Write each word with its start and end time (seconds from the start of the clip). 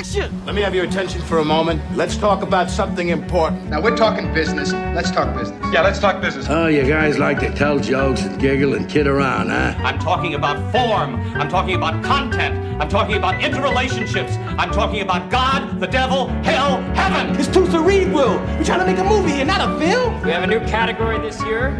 action! 0.00 0.46
Let 0.46 0.54
me 0.54 0.62
have 0.62 0.74
your 0.74 0.86
attention 0.86 1.20
for 1.20 1.40
a 1.40 1.44
moment. 1.44 1.82
Let's 1.94 2.16
talk 2.16 2.42
about 2.42 2.70
something 2.70 3.10
important. 3.10 3.68
Now 3.68 3.82
we're 3.82 3.96
talking 3.96 4.32
business. 4.32 4.72
Let's 4.72 5.10
talk 5.10 5.36
business. 5.36 5.60
Yeah, 5.74 5.82
let's 5.82 5.98
talk 5.98 6.22
business. 6.22 6.46
Oh, 6.48 6.68
you 6.68 6.88
guys 6.88 7.18
like 7.18 7.38
to 7.40 7.52
tell 7.54 7.78
jokes 7.78 8.22
and 8.22 8.40
giggle 8.40 8.72
and 8.72 8.88
kid 8.88 9.06
around, 9.06 9.50
huh? 9.50 9.74
I'm 9.78 9.98
talking 9.98 10.34
about 10.34 10.56
form. 10.72 11.16
I'm 11.36 11.50
talking 11.50 11.74
about 11.74 12.02
content. 12.02 12.80
I'm 12.80 12.88
talking 12.88 13.16
about 13.16 13.42
interrelationships. 13.42 14.38
I'm 14.58 14.70
talking 14.70 15.02
about 15.02 15.30
God, 15.30 15.78
the 15.78 15.86
devil, 15.86 16.28
hell, 16.44 16.80
heaven. 16.94 17.38
It's 17.38 17.48
too 17.48 17.66
cerebral. 17.66 18.38
We're 18.56 18.64
trying 18.64 18.80
to 18.80 18.86
make 18.86 18.98
a 18.98 19.04
movie 19.04 19.32
here, 19.32 19.44
not 19.44 19.60
a 19.60 19.78
film. 19.78 20.22
We 20.22 20.30
have 20.30 20.44
a 20.44 20.46
new 20.46 20.60
category 20.60 21.18
this 21.18 21.42
year 21.44 21.72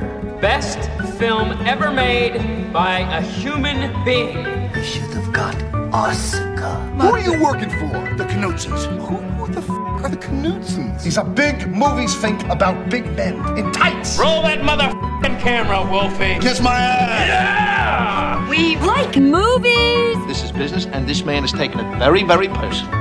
Best 0.43 0.91
Film 1.18 1.52
Ever 1.66 1.91
Made 1.91 2.71
by 2.71 2.98
a 2.98 3.23
Human 3.23 4.05
Being. 4.05 4.71
We 4.73 4.84
should 4.84 5.11
have 5.14 5.32
got 5.32 5.80
Oscar. 5.93 6.77
Who 7.01 7.09
are 7.09 7.20
you 7.20 7.42
working 7.42 7.70
for? 7.70 7.91
The 8.16 8.24
Knutsons. 8.24 8.87
Who, 9.06 9.16
who 9.16 9.52
the 9.52 9.60
f 9.60 9.70
are 9.70 10.09
the 10.09 10.16
Knutsons? 10.16 11.02
These 11.02 11.19
are 11.19 11.24
big 11.24 11.66
movies 11.69 12.15
think 12.15 12.42
about 12.45 12.91
big 12.91 13.05
men 13.16 13.34
in 13.59 13.73
tights. 13.73 14.18
Roll 14.18 14.42
that 14.42 14.60
motherfucking 14.60 15.41
camera, 15.41 15.82
Wolfie. 15.91 16.38
Kiss 16.41 16.60
my 16.60 16.74
ass. 16.74 17.29
Yeah! 17.29 18.48
We 18.48 18.77
like 18.77 19.16
movies. 19.16 20.16
This 20.27 20.45
is 20.45 20.52
business, 20.52 20.87
and 20.87 21.09
this 21.09 21.24
man 21.24 21.45
is 21.45 21.52
taking 21.52 21.80
it 21.80 21.98
very, 21.98 22.23
very 22.23 22.48
personal. 22.48 23.01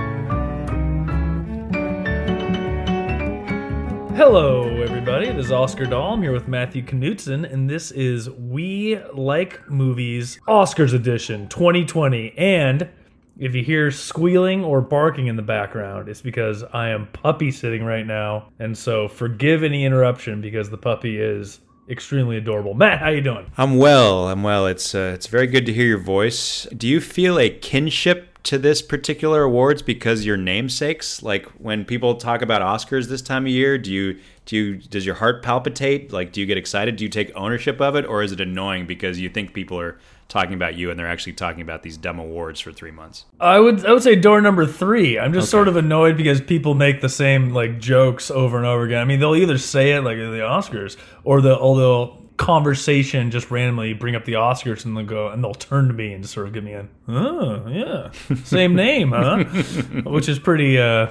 Hello, 4.16 4.79
everybody. 5.00 5.32
This 5.32 5.46
is 5.46 5.52
Oscar 5.54 5.86
Dahl. 5.86 6.16
I'm 6.16 6.22
here 6.22 6.34
with 6.34 6.50
Matthew 6.50 6.84
Knutson, 6.84 7.50
and 7.50 7.70
this 7.70 7.90
is 7.92 8.30
We 8.30 9.02
Like 9.14 9.70
Movies 9.70 10.42
Oscars 10.46 10.94
Edition 10.94 11.48
2020. 11.48 12.34
And 12.38 12.90
if 13.38 13.56
you 13.56 13.64
hear 13.64 13.92
squealing 13.92 14.62
or 14.62 14.82
barking 14.82 15.28
in 15.28 15.38
the 15.38 15.42
background, 15.42 16.10
it's 16.10 16.22
because 16.22 16.66
I 16.74 16.90
am 16.90 17.08
puppy 17.14 17.50
sitting 17.50 17.86
right 17.86 18.06
now, 18.06 18.50
and 18.60 18.78
so 18.78 19.08
forgive 19.08 19.64
any 19.64 19.86
interruption 19.86 20.42
because 20.42 20.70
the 20.70 20.78
puppy 20.78 21.18
is 21.18 21.62
extremely 21.90 22.36
adorable. 22.36 22.74
Matt, 22.74 23.00
how 23.00 23.08
you 23.08 23.22
doing? 23.22 23.50
I'm 23.58 23.78
well. 23.78 24.28
I'm 24.28 24.44
well. 24.44 24.68
It's 24.68 24.94
uh, 24.94 25.14
it's 25.16 25.28
very 25.28 25.48
good 25.48 25.66
to 25.68 25.72
hear 25.72 25.88
your 25.88 26.04
voice. 26.04 26.68
Do 26.76 26.90
you 26.90 27.00
feel 27.00 27.40
a 27.40 27.50
kinship 27.50 28.29
to 28.44 28.58
this 28.58 28.82
particular 28.82 29.44
awards 29.44 29.82
because 29.82 30.26
your 30.26 30.38
namesakes? 30.38 31.22
Like 31.22 31.46
when 31.58 31.86
people 31.86 32.16
talk 32.16 32.42
about 32.42 32.62
Oscars 32.62 33.08
this 33.08 33.22
time 33.22 33.46
of 33.46 33.52
year, 33.52 33.78
do 33.78 33.92
you 33.92 34.20
do 34.46 34.56
you 34.56 34.76
does 34.78 35.06
your 35.06 35.16
heart 35.16 35.44
palpitate? 35.44 36.12
Like 36.12 36.32
do 36.32 36.42
you 36.42 36.48
get 36.48 36.58
excited? 36.58 36.96
Do 36.96 37.04
you 37.04 37.10
take 37.10 37.32
ownership 37.36 37.82
of 37.82 37.96
it, 37.96 38.06
or 38.06 38.24
is 38.24 38.32
it 38.32 38.40
annoying 38.40 38.88
because 38.88 39.20
you 39.20 39.30
think 39.30 39.54
people 39.54 39.80
are 39.80 40.00
talking 40.30 40.54
about 40.54 40.76
you 40.76 40.92
and 40.92 41.00
they're 41.00 41.10
actually 41.10 41.34
talking 41.34 41.62
about 41.62 41.82
these 41.82 41.98
dumb 41.98 42.20
awards 42.20 42.60
for 42.60 42.72
three 42.72 42.92
months? 42.92 43.26
I 43.40 43.60
would 43.60 43.86
I 43.86 43.92
would 43.92 44.04
say 44.04 44.16
door 44.16 44.42
number 44.42 44.66
three. 44.66 45.20
I'm 45.20 45.34
just 45.34 45.46
okay. 45.46 45.52
sort 45.52 45.68
of 45.68 45.76
annoyed 45.76 46.16
because 46.16 46.40
people 46.40 46.76
make 46.76 47.02
the 47.02 47.10
same 47.10 47.50
like 47.50 47.80
jokes 47.80 48.32
over 48.32 48.58
and 48.58 48.66
over 48.66 48.84
again. 48.84 49.02
I 49.02 49.06
mean, 49.06 49.20
they'll 49.20 49.36
either 49.36 49.58
say 49.58 49.92
it 49.92 50.02
like 50.02 50.18
the 50.18 50.40
Oscars 50.40 50.96
or 51.24 51.42
the 51.42 51.58
although 51.58 52.19
conversation 52.40 53.32
just 53.32 53.52
randomly 53.52 53.92
bring 53.92 54.16
up 54.16 54.24
the 54.24 54.32
Oscars 54.34 54.86
and 54.86 54.96
they'll 54.96 55.06
go 55.06 55.28
and 55.28 55.44
they'll 55.44 55.54
turn 55.54 55.90
to 55.90 55.94
me 55.94 56.14
and 56.14 56.24
just 56.24 56.34
sort 56.34 56.48
of 56.48 56.54
give 56.54 56.64
me 56.64 56.72
a 56.72 56.88
oh 57.10 57.68
yeah 57.68 58.12
same 58.46 58.76
name 58.76 59.12
huh? 59.12 59.44
Which 60.06 60.30
is 60.30 60.40
pretty 60.40 60.80
uh 60.80 61.10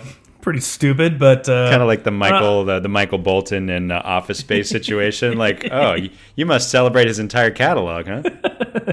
pretty 0.48 0.60
stupid, 0.60 1.18
but 1.18 1.46
uh, 1.46 1.68
kind 1.68 1.82
of 1.82 1.88
like 1.88 2.04
the 2.04 2.10
Michael 2.10 2.60
uh, 2.60 2.64
the, 2.64 2.80
the 2.80 2.88
Michael 2.88 3.18
Bolton 3.18 3.68
in 3.68 3.90
uh, 3.90 4.00
Office 4.02 4.38
Space 4.38 4.70
situation. 4.70 5.36
like, 5.36 5.68
oh, 5.70 5.92
you, 5.92 6.08
you, 6.36 6.46
must 6.46 6.70
celebrate 6.70 7.06
his 7.06 7.18
entire 7.18 7.50
catalog, 7.50 8.06
huh? 8.06 8.22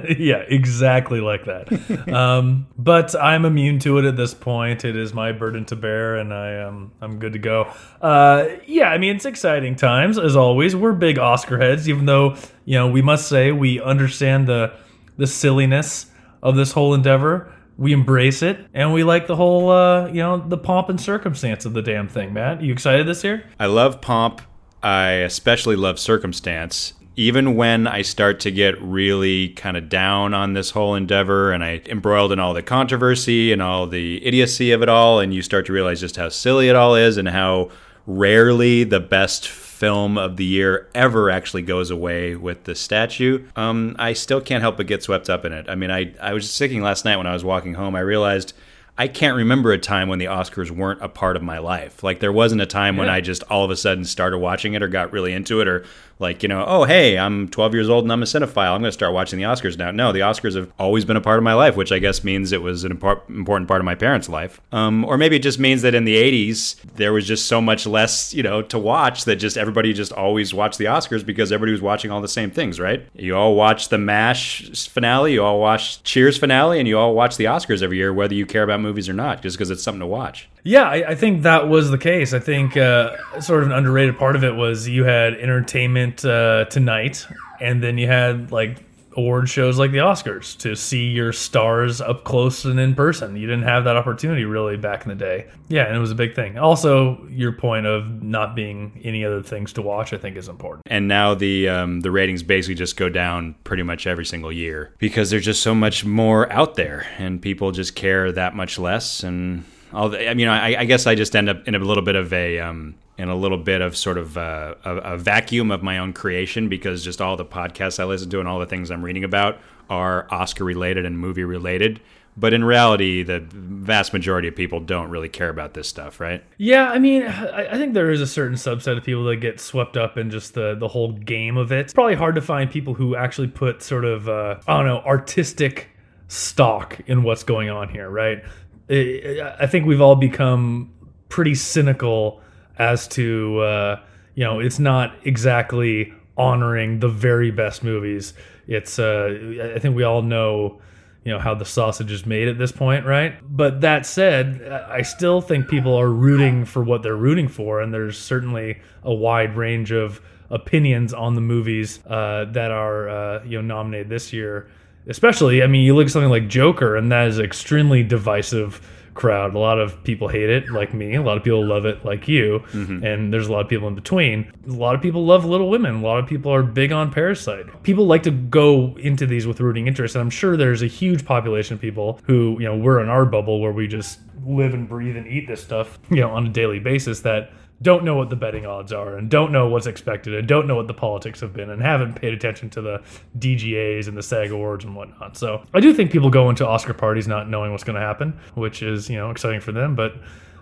yeah, 0.19 0.43
exactly 0.49 1.21
like 1.21 1.45
that. 1.45 2.13
um, 2.13 2.67
but 2.77 3.15
I'm 3.15 3.45
immune 3.45 3.79
to 3.79 3.99
it 3.99 4.03
at 4.03 4.17
this 4.17 4.33
point. 4.33 4.83
It 4.83 4.97
is 4.97 5.13
my 5.13 5.31
burden 5.31 5.63
to 5.67 5.77
bear, 5.77 6.17
and 6.17 6.33
I 6.33 6.49
am 6.55 6.91
I'm 6.99 7.19
good 7.19 7.31
to 7.31 7.39
go. 7.39 7.71
Uh, 8.01 8.47
yeah, 8.65 8.89
I 8.89 8.97
mean 8.97 9.15
it's 9.15 9.25
exciting 9.25 9.77
times 9.77 10.19
as 10.19 10.35
always. 10.35 10.75
We're 10.75 10.91
big 10.91 11.17
Oscar 11.17 11.57
heads, 11.57 11.87
even 11.87 12.05
though 12.05 12.35
you 12.65 12.77
know 12.77 12.89
we 12.89 13.01
must 13.01 13.29
say 13.29 13.53
we 13.53 13.79
understand 13.79 14.45
the 14.45 14.73
the 15.15 15.25
silliness 15.25 16.07
of 16.43 16.57
this 16.57 16.73
whole 16.73 16.93
endeavor 16.93 17.54
we 17.77 17.91
embrace 17.91 18.41
it 18.41 18.59
and 18.73 18.93
we 18.93 19.03
like 19.03 19.27
the 19.27 19.35
whole 19.35 19.69
uh, 19.69 20.07
you 20.07 20.21
know 20.21 20.37
the 20.37 20.57
pomp 20.57 20.89
and 20.89 20.99
circumstance 20.99 21.65
of 21.65 21.73
the 21.73 21.81
damn 21.81 22.07
thing 22.07 22.33
matt. 22.33 22.61
You 22.61 22.71
excited 22.71 23.07
this 23.07 23.23
year? 23.23 23.43
I 23.59 23.65
love 23.67 24.01
pomp. 24.01 24.41
I 24.81 25.09
especially 25.11 25.75
love 25.75 25.99
circumstance. 25.99 26.93
Even 27.17 27.55
when 27.55 27.87
i 27.87 28.01
start 28.01 28.41
to 28.41 28.51
get 28.51 28.81
really 28.81 29.49
kind 29.49 29.77
of 29.77 29.87
down 29.87 30.33
on 30.33 30.51
this 30.51 30.71
whole 30.71 30.95
endeavor 30.95 31.53
and 31.53 31.63
i 31.63 31.81
embroiled 31.85 32.33
in 32.33 32.39
all 32.39 32.53
the 32.53 32.61
controversy 32.61 33.53
and 33.53 33.61
all 33.61 33.87
the 33.87 34.25
idiocy 34.25 34.73
of 34.73 34.81
it 34.81 34.89
all 34.89 35.21
and 35.21 35.33
you 35.33 35.41
start 35.41 35.65
to 35.67 35.71
realize 35.71 36.01
just 36.01 36.17
how 36.17 36.27
silly 36.27 36.67
it 36.67 36.75
all 36.75 36.93
is 36.93 37.15
and 37.15 37.29
how 37.29 37.69
rarely 38.05 38.83
the 38.83 38.99
best 38.99 39.47
film 39.75 40.17
of 40.17 40.37
the 40.37 40.45
year 40.45 40.87
ever 40.95 41.29
actually 41.29 41.61
goes 41.61 41.91
away 41.91 42.33
with 42.35 42.63
the 42.63 42.73
statue, 42.73 43.45
um, 43.57 43.93
I 43.99 44.13
still 44.13 44.39
can't 44.39 44.61
help 44.61 44.77
but 44.77 44.87
get 44.87 45.03
swept 45.03 45.29
up 45.29 45.43
in 45.43 45.51
it. 45.51 45.69
I 45.69 45.75
mean, 45.75 45.91
I, 45.91 46.13
I 46.21 46.33
was 46.33 46.45
just 46.45 46.57
thinking 46.57 46.81
last 46.81 47.03
night 47.03 47.17
when 47.17 47.27
I 47.27 47.33
was 47.33 47.43
walking 47.43 47.73
home, 47.73 47.93
I 47.93 47.99
realized 47.99 48.53
I 48.97 49.09
can't 49.09 49.35
remember 49.35 49.73
a 49.73 49.77
time 49.77 50.07
when 50.07 50.19
the 50.19 50.25
Oscars 50.25 50.71
weren't 50.71 51.03
a 51.03 51.09
part 51.09 51.35
of 51.35 51.43
my 51.43 51.57
life. 51.57 52.03
Like 52.03 52.21
there 52.21 52.31
wasn't 52.31 52.61
a 52.61 52.65
time 52.65 52.95
yeah. 52.95 53.01
when 53.01 53.09
I 53.09 53.19
just 53.19 53.43
all 53.43 53.65
of 53.65 53.71
a 53.71 53.75
sudden 53.75 54.05
started 54.05 54.37
watching 54.37 54.73
it 54.73 54.81
or 54.81 54.87
got 54.87 55.11
really 55.11 55.33
into 55.33 55.59
it 55.59 55.67
or 55.67 55.85
like 56.19 56.43
you 56.43 56.49
know 56.49 56.63
oh 56.67 56.83
hey 56.85 57.17
i'm 57.17 57.47
12 57.49 57.73
years 57.73 57.89
old 57.89 58.05
and 58.05 58.11
i'm 58.11 58.23
a 58.23 58.25
cinephile. 58.25 58.73
I'm 58.73 58.81
going 58.81 58.83
to 58.83 58.91
start 58.91 59.13
watching 59.13 59.37
the 59.37 59.45
oscars 59.45 59.77
now. 59.77 59.91
No 59.91 60.11
the 60.11 60.19
oscars 60.19 60.55
have 60.55 60.71
always 60.79 61.05
been 61.05 61.17
a 61.17 61.21
part 61.21 61.37
of 61.37 61.43
my 61.43 61.53
life 61.53 61.75
which 61.75 61.91
i 61.91 61.99
guess 61.99 62.23
means 62.23 62.51
it 62.51 62.61
was 62.61 62.83
an 62.83 62.91
important 62.91 63.67
part 63.67 63.81
of 63.81 63.85
my 63.85 63.95
parents 63.95 64.29
life. 64.29 64.61
Um, 64.71 65.05
or 65.05 65.17
maybe 65.17 65.35
it 65.35 65.43
just 65.43 65.59
means 65.59 65.81
that 65.81 65.95
in 65.95 66.05
the 66.05 66.15
80s 66.15 66.81
there 66.95 67.13
was 67.13 67.27
just 67.27 67.47
so 67.47 67.61
much 67.61 67.85
less 67.85 68.33
you 68.33 68.43
know 68.43 68.61
to 68.63 68.79
watch 68.79 69.25
that 69.25 69.37
just 69.37 69.57
everybody 69.57 69.93
just 69.93 70.11
always 70.11 70.53
watched 70.53 70.77
the 70.77 70.85
oscars 70.85 71.25
because 71.25 71.51
everybody 71.51 71.71
was 71.71 71.81
watching 71.81 72.11
all 72.11 72.21
the 72.21 72.27
same 72.27 72.51
things 72.51 72.79
right? 72.79 73.05
You 73.15 73.35
all 73.35 73.55
watch 73.55 73.89
the 73.89 73.97
mash 73.97 74.87
finale 74.87 75.33
you 75.33 75.43
all 75.43 75.59
watch 75.59 76.01
cheers 76.03 76.37
finale 76.37 76.79
and 76.79 76.87
you 76.87 76.97
all 76.97 77.13
watch 77.13 77.37
the 77.37 77.45
oscars 77.45 77.81
every 77.81 77.97
year 77.97 78.13
whether 78.13 78.33
you 78.33 78.45
care 78.45 78.63
about 78.63 78.79
movies 78.79 79.09
or 79.09 79.13
not 79.13 79.41
just 79.41 79.57
because 79.57 79.69
it's 79.69 79.83
something 79.83 79.99
to 79.99 80.07
watch 80.07 80.47
yeah 80.65 80.89
I, 80.89 81.11
I, 81.11 81.15
think 81.15 81.43
that 81.43 81.69
was 81.69 81.89
the 81.89 81.97
case 81.97 82.33
i 82.33 82.39
think 82.39 82.75
uh, 82.75 83.15
sort 83.39 83.63
of 83.63 83.69
an 83.69 83.73
underrated 83.73 84.17
part 84.17 84.35
of 84.35 84.43
it 84.43 84.55
was 84.55 84.87
you 84.87 85.05
had 85.05 85.35
entertainment 85.35 86.25
uh, 86.25 86.65
tonight, 86.65 87.27
and 87.59 87.81
then 87.83 87.97
you 87.97 88.07
had 88.07 88.51
like 88.51 88.83
award 89.17 89.47
shows 89.47 89.79
like 89.79 89.91
the 89.91 89.99
Oscars 89.99 90.57
to 90.57 90.75
see 90.75 91.05
your 91.05 91.31
stars 91.31 92.01
up 92.01 92.25
close 92.25 92.65
and 92.65 92.77
in 92.79 92.93
person. 92.95 93.37
You 93.37 93.47
didn't 93.47 93.63
have 93.63 93.85
that 93.85 93.95
opportunity 93.95 94.43
really 94.43 94.75
back 94.75 95.03
in 95.03 95.09
the 95.09 95.15
day. 95.15 95.47
Yeah, 95.69 95.85
and 95.85 95.95
it 95.95 95.99
was 95.99 96.11
a 96.11 96.15
big 96.15 96.35
thing. 96.35 96.57
Also, 96.57 97.25
your 97.29 97.53
point 97.53 97.85
of 97.85 98.21
not 98.21 98.55
being 98.55 98.99
any 99.05 99.23
other 99.23 99.41
things 99.41 99.71
to 99.73 99.81
watch, 99.81 100.11
I 100.11 100.17
think, 100.17 100.35
is 100.35 100.49
important. 100.49 100.81
And 100.87 101.07
now 101.07 101.33
the 101.33 101.69
um, 101.69 102.01
the 102.01 102.11
ratings 102.11 102.43
basically 102.43 102.75
just 102.75 102.97
go 102.97 103.09
down 103.09 103.55
pretty 103.63 103.83
much 103.83 104.05
every 104.05 104.25
single 104.25 104.51
year 104.51 104.93
because 104.97 105.29
there's 105.29 105.45
just 105.45 105.63
so 105.63 105.73
much 105.73 106.03
more 106.03 106.51
out 106.51 106.75
there, 106.75 107.07
and 107.17 107.41
people 107.41 107.71
just 107.71 107.95
care 107.95 108.31
that 108.31 108.55
much 108.55 108.77
less. 108.77 109.23
And 109.23 109.63
I 109.95 110.33
mean, 110.33 110.47
I, 110.47 110.81
I 110.81 110.85
guess 110.85 111.07
I 111.07 111.15
just 111.15 111.35
end 111.35 111.49
up 111.49 111.67
in 111.67 111.75
a 111.75 111.79
little 111.79 112.03
bit 112.03 112.15
of 112.15 112.33
a 112.33 112.59
um, 112.59 112.95
in 113.17 113.29
a 113.29 113.35
little 113.35 113.57
bit 113.57 113.81
of 113.81 113.95
sort 113.95 114.17
of 114.17 114.37
uh, 114.37 114.75
a, 114.83 114.95
a, 114.97 115.17
vacuum 115.17 115.71
of 115.71 115.81
my 115.81 115.97
own 115.97 116.11
creation 116.11 116.67
because 116.67 117.03
just 117.03 117.21
all 117.21 117.37
the 117.37 117.45
podcasts 117.45 117.99
I 117.99 118.03
listen 118.03 118.29
to 118.31 118.39
and 118.39 118.47
all 118.47 118.59
the 118.59 118.65
things 118.65 118.91
I'm 118.91 119.03
reading 119.03 119.23
about 119.23 119.59
are 119.89 120.27
Oscar 120.31 120.65
related 120.65 121.05
and 121.05 121.17
movie 121.17 121.43
related. 121.43 122.01
But 122.37 122.53
in 122.53 122.65
reality, 122.65 123.23
the 123.23 123.39
vast 123.39 124.11
majority 124.11 124.49
of 124.49 124.55
people 124.57 124.81
don't 124.81 125.09
really 125.09 125.29
care 125.29 125.47
about 125.47 125.73
this 125.73 125.87
stuff, 125.87 126.19
right? 126.19 126.43
Yeah, 126.57 126.89
I 126.89 126.99
mean, 126.99 127.23
I 127.23 127.77
think 127.77 127.93
there 127.93 128.11
is 128.11 128.19
a 128.19 128.27
certain 128.27 128.57
subset 128.57 128.97
of 128.97 129.05
people 129.05 129.23
that 129.25 129.37
get 129.37 129.61
swept 129.61 129.95
up 129.95 130.17
in 130.17 130.29
just 130.29 130.53
the 130.53 130.75
the 130.75 130.89
whole 130.89 131.13
game 131.13 131.55
of 131.55 131.71
it. 131.71 131.79
It's 131.79 131.93
probably 131.93 132.15
hard 132.15 132.35
to 132.35 132.41
find 132.41 132.69
people 132.69 132.93
who 132.93 133.15
actually 133.15 133.47
put 133.47 133.81
sort 133.81 134.03
of 134.03 134.27
uh, 134.27 134.59
I 134.67 134.77
don't 134.77 134.85
know 134.85 134.99
artistic 134.99 135.89
stock 136.27 136.99
in 137.07 137.23
what's 137.23 137.43
going 137.43 137.69
on 137.69 137.87
here, 137.87 138.09
right? 138.09 138.43
I 138.89 139.67
think 139.67 139.85
we've 139.85 140.01
all 140.01 140.15
become 140.15 140.93
pretty 141.29 141.55
cynical 141.55 142.41
as 142.77 143.07
to 143.09 143.59
uh, 143.59 143.99
you 144.35 144.43
know 144.43 144.59
it's 144.59 144.79
not 144.79 145.15
exactly 145.23 146.13
honoring 146.37 146.99
the 146.99 147.07
very 147.07 147.51
best 147.51 147.83
movies. 147.83 148.33
It's 148.67 148.99
uh, 148.99 149.73
I 149.75 149.79
think 149.79 149.95
we 149.95 150.03
all 150.03 150.21
know 150.21 150.81
you 151.23 151.31
know 151.31 151.39
how 151.39 151.55
the 151.55 151.65
sausage 151.65 152.11
is 152.11 152.25
made 152.25 152.47
at 152.47 152.57
this 152.57 152.71
point, 152.71 153.05
right? 153.05 153.35
But 153.43 153.81
that 153.81 154.05
said, 154.05 154.61
I 154.89 155.01
still 155.01 155.41
think 155.41 155.67
people 155.67 155.95
are 155.95 156.09
rooting 156.09 156.65
for 156.65 156.83
what 156.83 157.01
they're 157.01 157.15
rooting 157.15 157.47
for, 157.47 157.81
and 157.81 157.93
there's 157.93 158.17
certainly 158.17 158.79
a 159.03 159.13
wide 159.13 159.55
range 159.55 159.91
of 159.91 160.21
opinions 160.51 161.13
on 161.13 161.33
the 161.33 161.41
movies 161.41 161.99
uh, 162.05 162.45
that 162.51 162.69
are 162.71 163.09
uh, 163.09 163.43
you 163.43 163.61
know 163.61 163.75
nominated 163.75 164.09
this 164.09 164.31
year. 164.31 164.69
Especially, 165.07 165.61
I 165.63 165.67
mean, 165.67 165.83
you 165.83 165.95
look 165.95 166.05
at 166.05 166.11
something 166.11 166.29
like 166.29 166.47
Joker, 166.47 166.95
and 166.95 167.11
that 167.11 167.27
is 167.27 167.39
extremely 167.39 168.03
divisive 168.03 168.81
crowd. 169.15 169.55
A 169.55 169.59
lot 169.59 169.79
of 169.79 170.03
people 170.03 170.27
hate 170.27 170.49
it, 170.49 170.69
like 170.69 170.93
me. 170.93 171.15
A 171.15 171.21
lot 171.21 171.37
of 171.37 171.43
people 171.43 171.65
love 171.65 171.85
it, 171.85 172.05
like 172.05 172.27
you. 172.27 172.63
Mm-hmm. 172.71 173.03
And 173.03 173.33
there's 173.33 173.47
a 173.47 173.51
lot 173.51 173.61
of 173.61 173.69
people 173.69 173.87
in 173.87 173.95
between. 173.95 174.51
A 174.67 174.71
lot 174.71 174.93
of 174.93 175.01
people 175.01 175.25
love 175.25 175.45
Little 175.45 175.69
Women. 175.69 175.95
A 175.95 176.01
lot 176.01 176.19
of 176.19 176.27
people 176.27 176.53
are 176.53 176.61
big 176.61 176.91
on 176.91 177.11
Parasite. 177.11 177.83
People 177.83 178.05
like 178.05 178.23
to 178.23 178.31
go 178.31 178.95
into 178.97 179.25
these 179.25 179.47
with 179.47 179.59
rooting 179.59 179.87
interest, 179.87 180.15
and 180.15 180.21
I'm 180.21 180.29
sure 180.29 180.55
there's 180.55 180.83
a 180.83 180.87
huge 180.87 181.25
population 181.25 181.75
of 181.75 181.81
people 181.81 182.19
who, 182.23 182.57
you 182.59 182.65
know, 182.65 182.75
we're 182.75 183.01
in 183.01 183.09
our 183.09 183.25
bubble 183.25 183.59
where 183.61 183.71
we 183.71 183.87
just 183.87 184.19
live 184.45 184.73
and 184.73 184.87
breathe 184.87 185.15
and 185.15 185.25
eat 185.25 185.47
this 185.47 185.63
stuff, 185.63 185.97
you 186.11 186.17
know, 186.17 186.29
on 186.29 186.45
a 186.45 186.49
daily 186.49 186.79
basis 186.79 187.21
that 187.21 187.51
don't 187.81 188.03
know 188.03 188.15
what 188.15 188.29
the 188.29 188.35
betting 188.35 188.65
odds 188.65 188.93
are 188.93 189.17
and 189.17 189.29
don't 189.29 189.51
know 189.51 189.67
what's 189.67 189.85
expected 189.85 190.33
and 190.33 190.47
don't 190.47 190.65
know 190.67 190.75
what 190.75 190.87
the 190.87 190.93
politics 190.93 191.41
have 191.41 191.53
been 191.53 191.69
and 191.69 191.81
haven't 191.81 192.13
paid 192.13 192.33
attention 192.33 192.69
to 192.69 192.81
the 192.81 193.01
DGAs 193.37 194.07
and 194.07 194.17
the 194.17 194.23
SAG 194.23 194.51
awards 194.51 194.85
and 194.85 194.95
whatnot. 194.95 195.37
So 195.37 195.63
I 195.73 195.79
do 195.81 195.93
think 195.93 196.11
people 196.11 196.29
go 196.29 196.49
into 196.49 196.65
Oscar 196.65 196.93
parties 196.93 197.27
not 197.27 197.49
knowing 197.49 197.71
what's 197.71 197.83
going 197.83 197.99
to 197.99 198.05
happen, 198.05 198.39
which 198.53 198.81
is, 198.81 199.09
you 199.09 199.17
know, 199.17 199.29
exciting 199.29 199.59
for 199.59 199.73
them. 199.73 199.95
But 199.95 200.15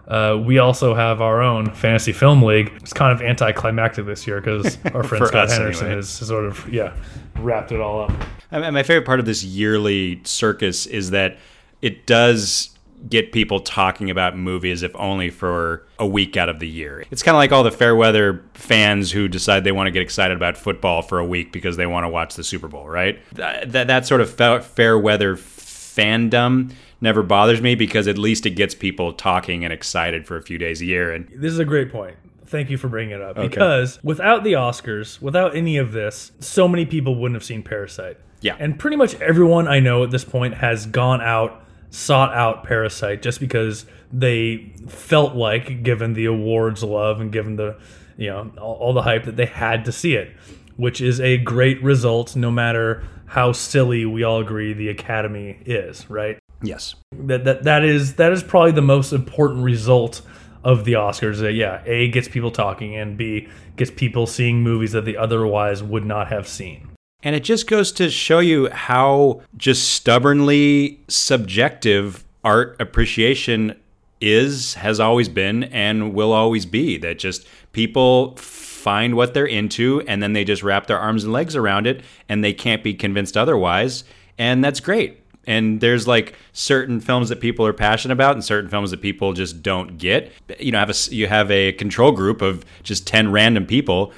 uh, 0.08 0.42
we 0.44 0.58
also 0.58 0.94
have 0.94 1.22
our 1.22 1.42
own 1.42 1.72
fantasy 1.74 2.12
film 2.12 2.42
league. 2.42 2.72
It's 2.78 2.94
kind 2.94 3.12
of 3.14 3.22
anticlimactic 3.22 4.06
this 4.06 4.28
year 4.28 4.42
because 4.42 4.78
our 4.94 5.04
friend 5.04 5.26
Scott 5.28 5.50
Henderson 5.50 5.86
anyway. 5.86 5.98
has 5.98 6.10
sort 6.10 6.46
of 6.46 6.68
yeah 6.72 6.94
wrapped 7.38 7.72
it 7.72 7.80
all 7.80 8.02
up. 8.02 8.12
And 8.52 8.74
my 8.74 8.84
favorite 8.84 9.06
part 9.06 9.20
of 9.20 9.26
this 9.26 9.44
yearly 9.44 10.22
circus 10.26 10.86
is 10.86 11.12
that 11.12 11.38
it 11.82 12.06
does 12.06 12.73
get 13.08 13.32
people 13.32 13.60
talking 13.60 14.10
about 14.10 14.38
movies 14.38 14.84
if 14.84 14.96
only 14.96 15.30
for 15.30 15.86
a 16.00 16.08
week 16.08 16.38
out 16.38 16.50
of 16.50 16.60
the 16.60 16.68
year. 16.68 17.06
It's 17.12 17.24
kind 17.24 17.36
of 17.36 17.40
like 17.40 17.52
all 17.52 17.64
the 17.64 17.72
fair 17.72 17.96
weather 17.96 18.44
fans 18.54 19.12
who 19.12 19.28
decide 19.28 19.64
they 19.64 19.72
want 19.72 19.88
to 19.88 19.92
get 19.92 20.02
excited 20.02 20.36
about 20.38 20.58
football 20.58 21.02
for 21.02 21.20
a 21.20 21.26
week 21.26 21.52
because 21.52 21.78
they 21.78 21.86
want 21.86 22.06
to 22.06 22.10
watch 22.10 22.36
the 22.36 22.44
Super 22.44 22.68
Bowl, 22.68 22.88
right? 22.88 23.20
That, 23.34 23.72
that, 23.72 23.88
that 23.88 24.08
sort 24.08 24.22
of 24.22 24.34
fair 24.66 24.98
weather 24.98 25.36
fandom 25.36 26.74
never 27.02 27.22
bothers 27.22 27.62
me 27.62 27.76
because 27.76 28.08
at 28.08 28.18
least 28.18 28.46
it 28.46 28.52
gets 28.52 28.74
people 28.74 29.14
talking 29.14 29.64
and 29.64 29.74
excited 29.74 30.26
for 30.26 30.38
a 30.38 30.42
few 30.42 30.58
days 30.58 30.82
a 30.82 30.86
year. 30.86 31.14
And 31.14 31.28
this 31.36 31.52
is 31.52 31.60
a 31.60 31.66
great 31.66 31.92
point. 31.92 32.16
Thank 32.46 32.70
you 32.70 32.78
for 32.78 32.88
bringing 32.88 33.16
it 33.16 33.22
up 33.22 33.38
okay. 33.38 33.48
because 33.48 34.00
without 34.04 34.44
the 34.44 34.54
Oscars, 34.54 35.22
without 35.22 35.56
any 35.56 35.78
of 35.78 35.92
this, 35.92 36.32
so 36.40 36.68
many 36.68 36.86
people 36.86 37.16
wouldn't 37.16 37.36
have 37.36 37.44
seen 37.44 37.64
Parasite. 37.64 38.18
Yeah. 38.42 38.56
And 38.60 38.78
pretty 38.78 38.96
much 38.96 39.16
everyone 39.16 39.68
I 39.68 39.80
know 39.80 40.04
at 40.04 40.12
this 40.12 40.24
point 40.24 40.56
has 40.56 40.86
gone 40.86 41.22
out 41.22 41.63
sought 41.94 42.34
out 42.34 42.64
Parasite 42.64 43.22
just 43.22 43.40
because 43.40 43.86
they 44.12 44.74
felt 44.88 45.36
like, 45.36 45.84
given 45.84 46.14
the 46.14 46.26
awards 46.26 46.84
love 46.84 47.22
and 47.22 47.32
given 47.32 47.56
the, 47.56 47.78
you 48.18 48.30
know, 48.30 48.52
all, 48.60 48.76
all, 48.76 48.94
the 48.94 49.04
hype, 49.04 49.26
that 49.26 49.36
they 49.38 49.46
had 49.46 49.86
to 49.86 49.92
see 49.92 50.16
it, 50.16 50.32
which 50.76 51.00
is 51.00 51.22
a 51.22 51.38
great 51.38 51.82
result, 51.84 52.36
no 52.36 52.50
matter 52.50 53.04
how 53.28 53.52
silly 53.52 54.06
we 54.06 54.24
all 54.24 54.40
agree 54.40 54.74
the 54.74 54.90
Academy 54.90 55.60
is, 55.66 56.10
right? 56.10 56.40
Yes. 56.64 56.96
That 57.12 57.44
that 57.44 57.64
that 57.64 57.84
is 57.84 58.16
that 58.16 58.32
is 58.32 58.42
probably 58.42 58.72
the 58.72 58.82
most 58.82 59.12
important 59.12 59.64
result 59.64 60.22
of 60.64 60.86
the 60.86 60.94
Oscars. 60.94 61.40
That 61.40 61.54
yeah, 61.54 61.84
a 61.86 62.08
gets 62.08 62.28
people 62.28 62.52
talking, 62.52 62.96
and 62.96 63.18
b 63.18 63.50
gets 63.76 63.92
people 63.92 64.26
seeing 64.28 64.64
movies 64.64 64.94
that 64.94 65.04
they 65.04 65.16
otherwise 65.16 65.84
would 65.84 66.06
not 66.06 66.30
have 66.30 66.48
seen. 66.48 66.93
And 67.24 67.36
it 67.36 67.44
just 67.44 67.68
goes 67.68 67.92
to 67.94 68.10
show 68.10 68.40
you 68.40 68.70
how 68.70 69.42
just 69.56 69.92
stubbornly 69.92 71.00
subjective 71.08 72.24
art 72.44 72.76
appreciation 72.80 73.80
is, 74.20 74.76
has 74.76 75.00
always 75.00 75.30
been, 75.30 75.64
and 75.66 76.14
will 76.14 76.34
always 76.34 76.66
be. 76.66 76.98
That 76.98 77.20
just 77.20 77.48
people 77.72 78.36
find 78.84 79.16
what 79.16 79.34
they're 79.34 79.46
into 79.46 80.02
and 80.08 80.22
then 80.22 80.34
they 80.34 80.44
just 80.44 80.62
wrap 80.62 80.88
their 80.88 81.00
arms 81.00 81.24
and 81.24 81.32
legs 81.32 81.56
around 81.56 81.88
it 81.88 82.04
and 82.28 82.44
they 82.44 82.52
can't 82.52 82.84
be 82.84 82.94
convinced 82.94 83.38
otherwise. 83.38 84.04
And 84.38 84.62
that's 84.62 84.82
great. 84.82 85.22
And 85.46 85.80
there's 85.80 86.08
like 86.08 86.36
certain 86.52 87.00
films 87.00 87.30
that 87.30 87.40
people 87.40 87.66
are 87.66 87.74
passionate 87.74 88.14
about 88.14 88.36
and 88.36 88.44
certain 88.44 88.70
films 88.70 88.92
that 88.92 89.02
people 89.02 89.34
just 89.34 89.64
don't 89.64 89.98
get. 89.98 90.32
You 90.60 90.72
know, 90.72 90.80
have 90.80 90.90
a, 90.90 91.16
you 91.16 91.28
have 91.28 91.50
a 91.50 91.72
control 91.74 92.12
group 92.12 92.42
of 92.42 92.66
just 92.84 93.08
10 93.08 93.32
random 93.32 93.66
people 93.66 94.14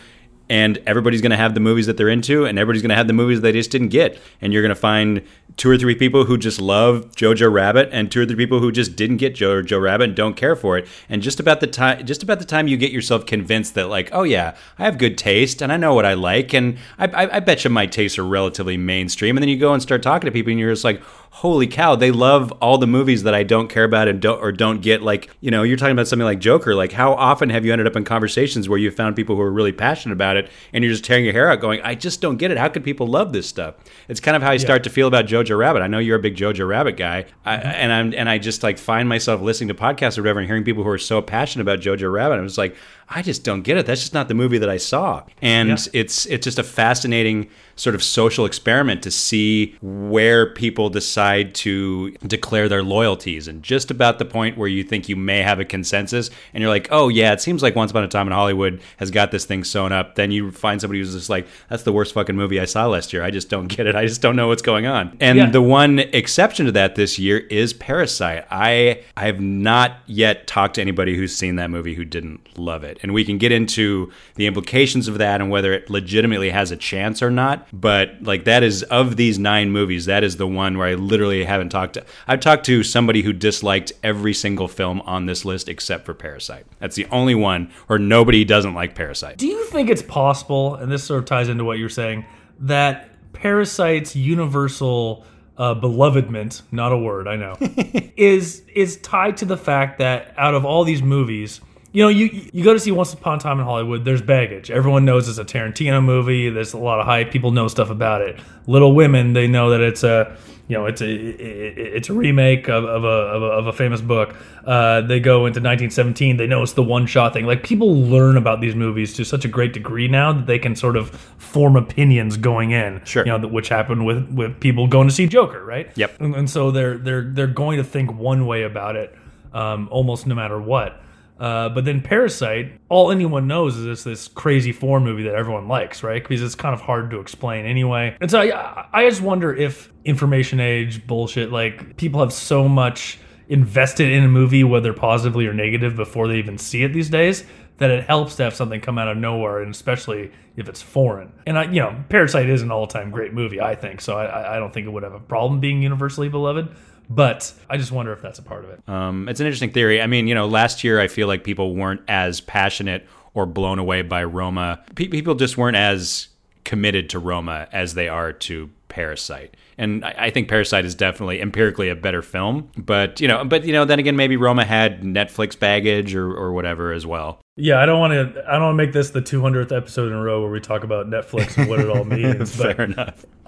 and 0.50 0.78
everybody's 0.86 1.22
going 1.22 1.32
to 1.32 1.38
have 1.38 1.54
the 1.54 1.60
movies 1.60 1.88
that 1.88 1.98
they're 1.98 2.10
into 2.10 2.46
and 2.46 2.60
everybody's 2.60 2.82
going 2.82 2.90
to 2.90 2.96
have 2.96 3.08
the 3.08 3.14
movies 3.14 3.42
they 3.42 3.52
just 3.52 3.72
didn't 3.72 3.90
get. 3.90 4.20
And 4.42 4.54
you're 4.54 4.62
going 4.62 4.70
to 4.70 4.76
find 4.76 5.26
two 5.58 5.70
or 5.70 5.78
three 5.78 5.96
people 5.96 6.26
who 6.26 6.38
just 6.38 6.60
love 6.60 7.12
jojo 7.16 7.52
rabbit 7.52 7.90
and 7.92 8.12
two 8.12 8.22
or 8.22 8.26
three 8.26 8.36
people 8.36 8.60
who 8.60 8.72
just 8.72 8.96
didn't 8.96 9.18
get 9.18 9.36
jojo 9.36 9.82
rabbit 9.82 10.04
and 10.06 10.16
don't 10.16 10.36
care 10.36 10.56
for 10.56 10.78
it. 10.78 10.88
And 11.10 11.22
just 11.22 11.40
about 11.40 11.62
the 11.62 11.68
time 11.68 12.06
just 12.06 12.24
about 12.24 12.40
the 12.40 12.46
time 12.46 12.68
you 12.68 12.78
get 12.78 12.92
yourself 12.92 13.26
convinced 13.26 13.74
that 13.76 13.88
like 13.88 14.10
oh 14.12 14.24
yeah 14.24 14.56
i 14.78 14.86
have 14.86 14.98
good 14.98 15.18
taste 15.18 15.62
and 15.62 15.72
i 15.72 15.78
know 15.78 15.94
what 15.94 16.06
i 16.06 16.14
like 16.14 16.54
and 16.54 16.78
i, 17.00 17.08
I, 17.08 17.36
I 17.38 17.40
bet 17.40 17.64
you 17.64 17.70
my 17.70 17.86
tastes 17.86 18.18
are 18.18 18.26
relatively 18.26 18.78
mainstream 18.78 19.38
and 19.38 19.42
then 19.42 19.50
you 19.50 19.58
go 19.58 19.74
and 19.74 19.82
start 19.82 20.04
talking 20.04 20.26
to 20.28 20.32
people 20.32 20.52
and 20.52 20.60
you're 20.60 20.72
just 20.72 20.84
like 20.84 21.02
holy 21.36 21.68
cow, 21.68 21.98
they 21.98 22.12
love 22.12 22.50
all 22.62 22.78
the 22.78 22.88
movies 22.88 23.24
that 23.24 23.36
I 23.36 23.44
don't 23.44 23.68
care 23.68 23.84
about 23.84 24.08
and 24.08 24.22
don't 24.22 24.42
or 24.42 24.54
don't 24.54 24.82
get. 24.82 25.02
Like, 25.02 25.30
you 25.42 25.52
know, 25.52 25.64
you're 25.64 25.76
talking 25.76 25.92
about 25.92 26.08
something 26.08 26.24
like 26.24 26.40
Joker. 26.40 26.74
Like, 26.74 26.94
how 26.94 27.14
often 27.14 27.50
have 27.50 27.66
you 27.66 27.74
ended 27.74 27.88
up 27.88 27.98
in 27.98 28.06
conversations 28.06 28.70
where 28.70 28.80
you 28.80 28.90
found 28.90 29.18
people 29.18 29.36
who 29.36 29.42
are 29.42 29.52
really 29.52 29.74
passionate 29.74 30.14
about 30.14 30.38
it 30.38 30.50
and 30.72 30.82
you're 30.82 30.94
just 30.94 31.04
tearing 31.04 31.26
your 31.26 31.34
hair 31.34 31.52
out 31.52 31.60
going, 31.60 31.82
I 31.84 31.94
just 31.94 32.22
don't 32.22 32.38
get 32.38 32.52
it. 32.52 32.58
How 32.58 32.70
could 32.70 32.86
people 32.86 33.06
love 33.06 33.34
this 33.34 33.50
stuff? 33.50 33.76
It's 34.08 34.22
kind 34.22 34.38
of 34.38 34.44
how 34.44 34.52
I 34.52 34.58
start 34.58 34.86
to 34.86 34.90
feel 34.90 35.10
about 35.10 35.26
Jojo 35.26 35.58
Rabbit. 35.58 35.82
I 35.82 35.88
know 35.88 36.00
you're 36.00 36.18
a 36.18 36.22
big 36.22 36.38
Jojo 36.38 36.66
Rabbit 36.66 36.96
guy. 36.96 37.26
Mm-hmm. 37.46 37.68
and 37.68 37.92
I'm 37.92 38.14
and 38.14 38.30
I 38.30 38.38
just 38.38 38.64
like 38.64 38.78
find 38.78 39.10
myself 39.10 39.42
listening 39.42 39.68
to 39.68 39.74
podcasts 39.74 40.18
or 40.18 40.22
whatever 40.22 40.40
and 40.40 40.48
hearing 40.48 40.64
people 40.64 40.84
who 40.84 40.90
are 40.90 40.98
so 40.98 41.22
passionate 41.22 41.64
about 41.64 41.80
Jojo 41.80 42.10
Rabbit. 42.12 42.36
I'm 42.36 42.48
just 42.48 42.58
like, 42.58 42.78
I 43.08 43.22
just 43.22 43.44
don't 43.44 43.62
get 43.62 43.78
it. 43.78 43.86
That's 43.86 44.02
just 44.02 44.14
not 44.14 44.28
the 44.28 44.34
movie 44.34 44.58
that 44.58 44.70
I 44.70 44.78
saw. 44.78 45.24
And 45.42 45.70
yeah. 45.70 45.76
it's 45.94 46.26
it's 46.26 46.44
just 46.44 46.58
a 46.58 46.64
fascinating 46.64 47.50
sort 47.76 47.94
of 47.94 48.02
social 48.02 48.46
experiment 48.46 49.04
to 49.04 49.12
see 49.12 49.76
where 49.82 50.54
people 50.54 50.90
decide 50.90 51.54
to 51.54 52.12
declare 52.26 52.70
their 52.70 52.82
loyalties 52.82 53.50
and 53.50 53.62
just 53.62 53.92
about 53.92 54.18
the 54.18 54.24
point 54.24 54.58
where 54.58 54.70
you 54.70 54.82
think 54.82 55.10
you 55.10 55.16
may 55.16 55.42
have 55.42 55.60
a 55.60 55.66
consensus 55.66 56.30
and 56.54 56.62
you're 56.62 56.70
like, 56.70 56.88
"Oh 56.90 57.10
yeah, 57.10 57.34
it 57.34 57.42
seems 57.42 57.62
like 57.62 57.76
Once 57.76 57.92
Upon 57.92 58.04
a 58.04 58.08
Time 58.08 58.28
in 58.28 58.34
Hollywood 58.34 58.82
has 58.98 59.12
got 59.12 59.32
this 59.32 59.46
thing 59.46 59.64
sewn 59.64 59.92
up." 59.92 60.16
Then 60.16 60.32
you 60.32 60.52
find 60.52 60.82
somebody 60.82 61.00
who's 61.00 61.14
just 61.14 61.30
like, 61.30 61.48
"That's 61.70 61.84
the 61.84 61.94
worst 61.94 62.14
fucking 62.14 62.36
movie 62.36 62.60
I 62.60 62.66
saw 62.66 62.88
last 62.88 63.14
year. 63.14 63.24
I 63.24 63.30
just 63.30 63.50
don't 63.50 63.68
get 63.68 63.88
it. 63.88 63.96
I 63.96 64.06
just 64.06 64.22
don't 64.22 64.36
know 64.36 64.48
what's 64.48 64.64
going 64.64 64.88
on." 64.88 65.16
And 65.20 65.38
yeah. 65.38 65.50
the 65.50 65.62
one 65.62 66.00
exception 66.00 66.66
to 66.66 66.72
that 66.72 66.96
this 66.96 67.20
year 67.20 67.38
is 67.38 67.74
Parasite. 67.74 68.46
I 68.50 69.02
I 69.16 69.26
have 69.26 69.40
not 69.40 69.98
yet 70.08 70.48
talked 70.48 70.76
to 70.76 70.82
anybody 70.82 71.16
who's 71.16 71.36
seen 71.36 71.58
that 71.58 71.70
movie 71.70 71.94
who 71.94 72.06
didn't 72.06 72.58
love 72.58 72.84
it 72.84 72.95
it. 72.96 73.04
And 73.04 73.14
we 73.14 73.26
can 73.26 73.38
get 73.38 73.52
into 73.52 74.12
the 74.36 74.48
implications 74.48 75.08
of 75.08 75.18
that 75.18 75.42
and 75.42 75.50
whether 75.50 75.74
it 75.74 75.90
legitimately 75.90 76.50
has 76.50 76.72
a 76.72 76.78
chance 76.78 77.22
or 77.22 77.30
not. 77.30 77.68
But 77.74 78.22
like 78.22 78.46
that 78.46 78.64
is 78.64 78.84
of 78.84 79.16
these 79.16 79.38
nine 79.38 79.72
movies, 79.72 80.06
that 80.06 80.24
is 80.24 80.38
the 80.38 80.48
one 80.48 80.78
where 80.78 80.88
I 80.88 80.94
literally 80.96 81.44
haven't 81.44 81.70
talked 81.70 81.94
to. 81.96 82.06
I've 82.28 82.40
talked 82.40 82.66
to 82.66 82.84
somebody 82.84 83.22
who 83.22 83.34
disliked 83.34 83.92
every 84.04 84.34
single 84.34 84.68
film 84.68 85.02
on 85.02 85.26
this 85.26 85.46
list 85.46 85.70
except 85.70 86.06
for 86.06 86.14
Parasite. 86.14 86.66
That's 86.80 86.96
the 86.96 87.06
only 87.08 87.36
one 87.36 87.72
where 87.88 88.00
nobody 88.00 88.44
doesn't 88.44 88.74
like 88.74 88.96
Parasite. 88.96 89.38
Do 89.38 89.48
you 89.48 89.66
think 89.66 89.90
it's 89.90 90.02
possible, 90.02 90.76
and 90.76 90.92
this 90.92 91.04
sort 91.04 91.20
of 91.20 91.26
ties 91.26 91.50
into 91.50 91.64
what 91.64 91.78
you're 91.78 91.90
saying, 91.90 92.26
that 92.60 93.10
Parasite's 93.34 94.16
universal 94.16 95.26
uh, 95.58 95.76
belovedment, 95.76 96.62
not 96.72 96.92
a 96.92 96.98
word, 96.98 97.28
I 97.28 97.36
know, 97.36 97.58
is 98.18 98.64
is 98.74 98.98
tied 98.98 99.38
to 99.38 99.46
the 99.46 99.58
fact 99.58 100.00
that 100.00 100.34
out 100.38 100.54
of 100.54 100.66
all 100.66 100.84
these 100.84 101.02
movies, 101.02 101.62
you 101.96 102.02
know, 102.02 102.10
you 102.10 102.50
you 102.52 102.62
go 102.62 102.74
to 102.74 102.80
see 102.80 102.92
Once 102.92 103.14
Upon 103.14 103.38
a 103.38 103.40
Time 103.40 103.58
in 103.58 103.66
Hollywood. 103.66 104.04
There's 104.04 104.22
baggage. 104.22 104.70
Everyone 104.70 105.06
knows 105.06 105.30
it's 105.30 105.38
a 105.38 105.46
Tarantino 105.46 106.04
movie. 106.04 106.50
There's 106.50 106.74
a 106.74 106.78
lot 106.78 107.00
of 107.00 107.06
hype. 107.06 107.32
People 107.32 107.52
know 107.52 107.70
stuff 107.70 107.90
about 107.90 108.22
it. 108.22 108.38
Little 108.68 108.94
Women, 108.94 109.32
they 109.32 109.48
know 109.48 109.70
that 109.70 109.80
it's 109.80 110.04
a 110.04 110.36
you 110.68 110.76
know 110.76 110.88
it's 110.88 111.00
a 111.00 111.10
it's 111.10 112.10
a 112.10 112.14
remake 112.14 112.68
of, 112.68 112.84
of, 112.84 113.06
a, 113.06 113.08
of 113.08 113.44
a, 113.44 113.46
of 113.46 113.68
a 113.68 113.72
famous 113.72 114.02
book. 114.02 114.36
Uh, 114.66 115.02
they 115.02 115.22
go 115.22 115.46
into 115.46 115.62
1917. 115.62 116.36
They 116.36 116.48
know 116.48 116.64
it's 116.64 116.74
the 116.74 116.84
one 116.84 117.06
shot 117.06 117.32
thing. 117.32 117.46
Like 117.46 117.64
people 117.64 117.96
learn 117.96 118.36
about 118.36 118.60
these 118.60 118.76
movies 118.76 119.14
to 119.14 119.24
such 119.24 119.46
a 119.46 119.48
great 119.48 119.72
degree 119.72 120.10
now 120.10 120.34
that 120.34 120.48
they 120.48 120.60
can 120.60 120.76
sort 120.76 120.98
of 120.98 121.12
form 121.38 121.78
opinions 121.78 122.36
going 122.36 122.72
in. 122.72 123.06
Sure, 123.06 123.26
you 123.26 123.38
know 123.38 123.48
which 123.48 123.70
happened 123.70 124.06
with 124.06 124.30
with 124.32 124.60
people 124.60 124.88
going 124.88 125.08
to 125.08 125.14
see 125.14 125.28
Joker, 125.28 125.64
right? 125.64 125.90
Yep. 125.96 126.20
And, 126.20 126.36
and 126.36 126.50
so 126.50 126.72
they're 126.72 126.98
they're 126.98 127.24
they're 127.24 127.48
going 127.48 127.78
to 127.78 127.86
think 127.86 128.12
one 128.14 128.46
way 128.46 128.64
about 128.64 128.98
it, 128.98 129.16
um, 129.54 129.88
almost 129.90 130.28
no 130.28 130.36
matter 130.36 130.60
what. 130.60 131.02
Uh, 131.40 131.70
but 131.70 131.84
then 131.84 132.02
Parasite, 132.02 132.80
all 132.88 133.12
anyone 133.12 133.46
knows 133.46 133.76
is 133.76 133.86
it's 133.86 134.04
this 134.04 134.28
crazy 134.30 134.72
foreign 134.72 135.04
movie 135.04 135.24
that 135.24 135.36
everyone 135.36 135.68
likes, 135.68 136.02
right? 136.02 136.24
Because 136.24 136.42
it's 136.42 136.56
kind 136.56 136.74
of 136.74 136.82
hard 136.82 137.12
to 137.12 137.20
explain 137.20 137.66
anyway. 137.66 138.16
And 138.22 138.32
so 138.32 138.40
I, 138.40 138.88
I 138.94 139.10
just 139.10 139.22
wonder 139.22 139.54
if 139.54 139.92
information 140.06 140.60
age 140.60 141.06
bullshit, 141.06 141.52
like 141.52 141.98
people 141.98 142.22
have 142.22 142.32
so 142.32 142.70
much 142.70 143.20
invested 143.50 144.12
in 144.12 144.24
a 144.24 144.28
movie, 144.28 144.64
whether 144.64 144.94
positively 144.94 145.46
or 145.46 145.54
negative, 145.54 145.96
before 145.96 146.28
they 146.28 146.38
even 146.38 146.58
see 146.58 146.84
it 146.84 146.94
these 146.94 147.10
days, 147.10 147.44
that 147.78 147.92
it 147.92 148.06
helps 148.06 148.38
to 148.38 148.44
have 148.44 148.56
something 148.56 148.80
come 148.80 148.98
out 148.98 149.10
of 149.10 149.18
nowhere, 149.18 149.62
and 149.62 149.76
especially 149.76 150.32
if 150.56 150.70
it's 150.70 150.82
foreign. 150.82 151.32
And 151.46 151.60
I, 151.60 151.66
you 151.66 151.82
know, 151.82 152.04
Parasite 152.08 152.50
is 152.50 152.62
an 152.62 152.72
all-time 152.72 153.12
great 153.12 153.34
movie, 153.34 153.60
I 153.60 153.76
think. 153.76 154.00
So 154.00 154.16
I, 154.18 154.56
I 154.56 154.60
don't 154.60 154.74
think 154.74 154.88
it 154.88 154.90
would 154.90 155.04
have 155.04 155.14
a 155.14 155.20
problem 155.20 155.60
being 155.60 155.82
universally 155.82 156.30
beloved. 156.30 156.74
But 157.10 157.54
I 157.70 157.78
just 157.78 157.92
wonder 157.92 158.12
if 158.14 158.22
that's 158.22 158.40
a 158.40 158.44
part 158.44 158.64
of 158.64 158.72
it. 158.72 158.82
Um, 158.88 159.30
it's 159.30 159.40
an 159.40 159.46
interesting 159.46 159.72
theory. 159.72 160.02
I 160.02 160.08
mean, 160.08 160.28
you 160.28 160.36
know, 160.36 160.48
last 160.48 160.84
year 160.84 161.00
I 161.00 161.08
feel 161.08 161.28
like 161.28 161.44
people 161.44 161.76
weren't 161.76 162.02
as 162.08 162.42
passionate 162.42 163.08
or 163.34 163.46
blown 163.46 163.80
away 163.80 164.02
by 164.02 164.24
Roma. 164.24 164.84
Pe- 164.96 165.08
people 165.08 165.36
just 165.36 165.58
weren't 165.58 165.78
as 165.78 166.30
committed 166.64 167.10
to 167.12 167.20
Roma 167.20 167.68
as 167.72 167.94
they 167.94 168.08
are 168.08 168.34
to 168.34 168.70
Parasite. 168.88 169.56
And 169.78 170.06
I, 170.06 170.16
I 170.18 170.30
think 170.30 170.48
Parasite 170.48 170.86
is 170.86 170.96
definitely 170.96 171.42
empirically 171.42 171.90
a 171.90 171.96
better 171.96 172.22
film. 172.22 172.70
But 172.78 173.20
you 173.20 173.28
know, 173.28 173.44
but 173.44 173.66
you 173.66 173.74
know, 173.74 173.86
then 173.86 174.00
again, 174.00 174.16
maybe 174.16 174.38
Roma 174.38 174.66
had 174.66 175.02
Netflix 175.02 175.58
baggage 175.58 176.16
or, 176.16 176.32
or 176.32 176.54
whatever 176.54 176.92
as 176.94 177.06
well. 177.06 177.42
Yeah, 177.58 177.82
I 177.82 177.86
don't 177.86 178.00
want 178.00 178.12
to. 178.12 178.44
I 178.48 178.54
don't 178.54 178.64
want 178.64 178.74
to 178.74 178.86
make 178.86 178.92
this 178.92 179.12
the 179.12 179.22
200th 179.22 179.76
episode 179.76 180.08
in 180.08 180.14
a 180.14 180.22
row 180.22 180.42
where 180.42 180.52
we 180.52 180.60
talk 180.60 180.84
about 180.84 181.08
Netflix 181.08 181.58
and 181.58 181.70
what 181.70 181.80
it 181.80 181.90
all 181.90 182.04
means. 182.04 182.54
Fair 182.54 182.74
but 182.74 182.90
enough. 182.90 183.26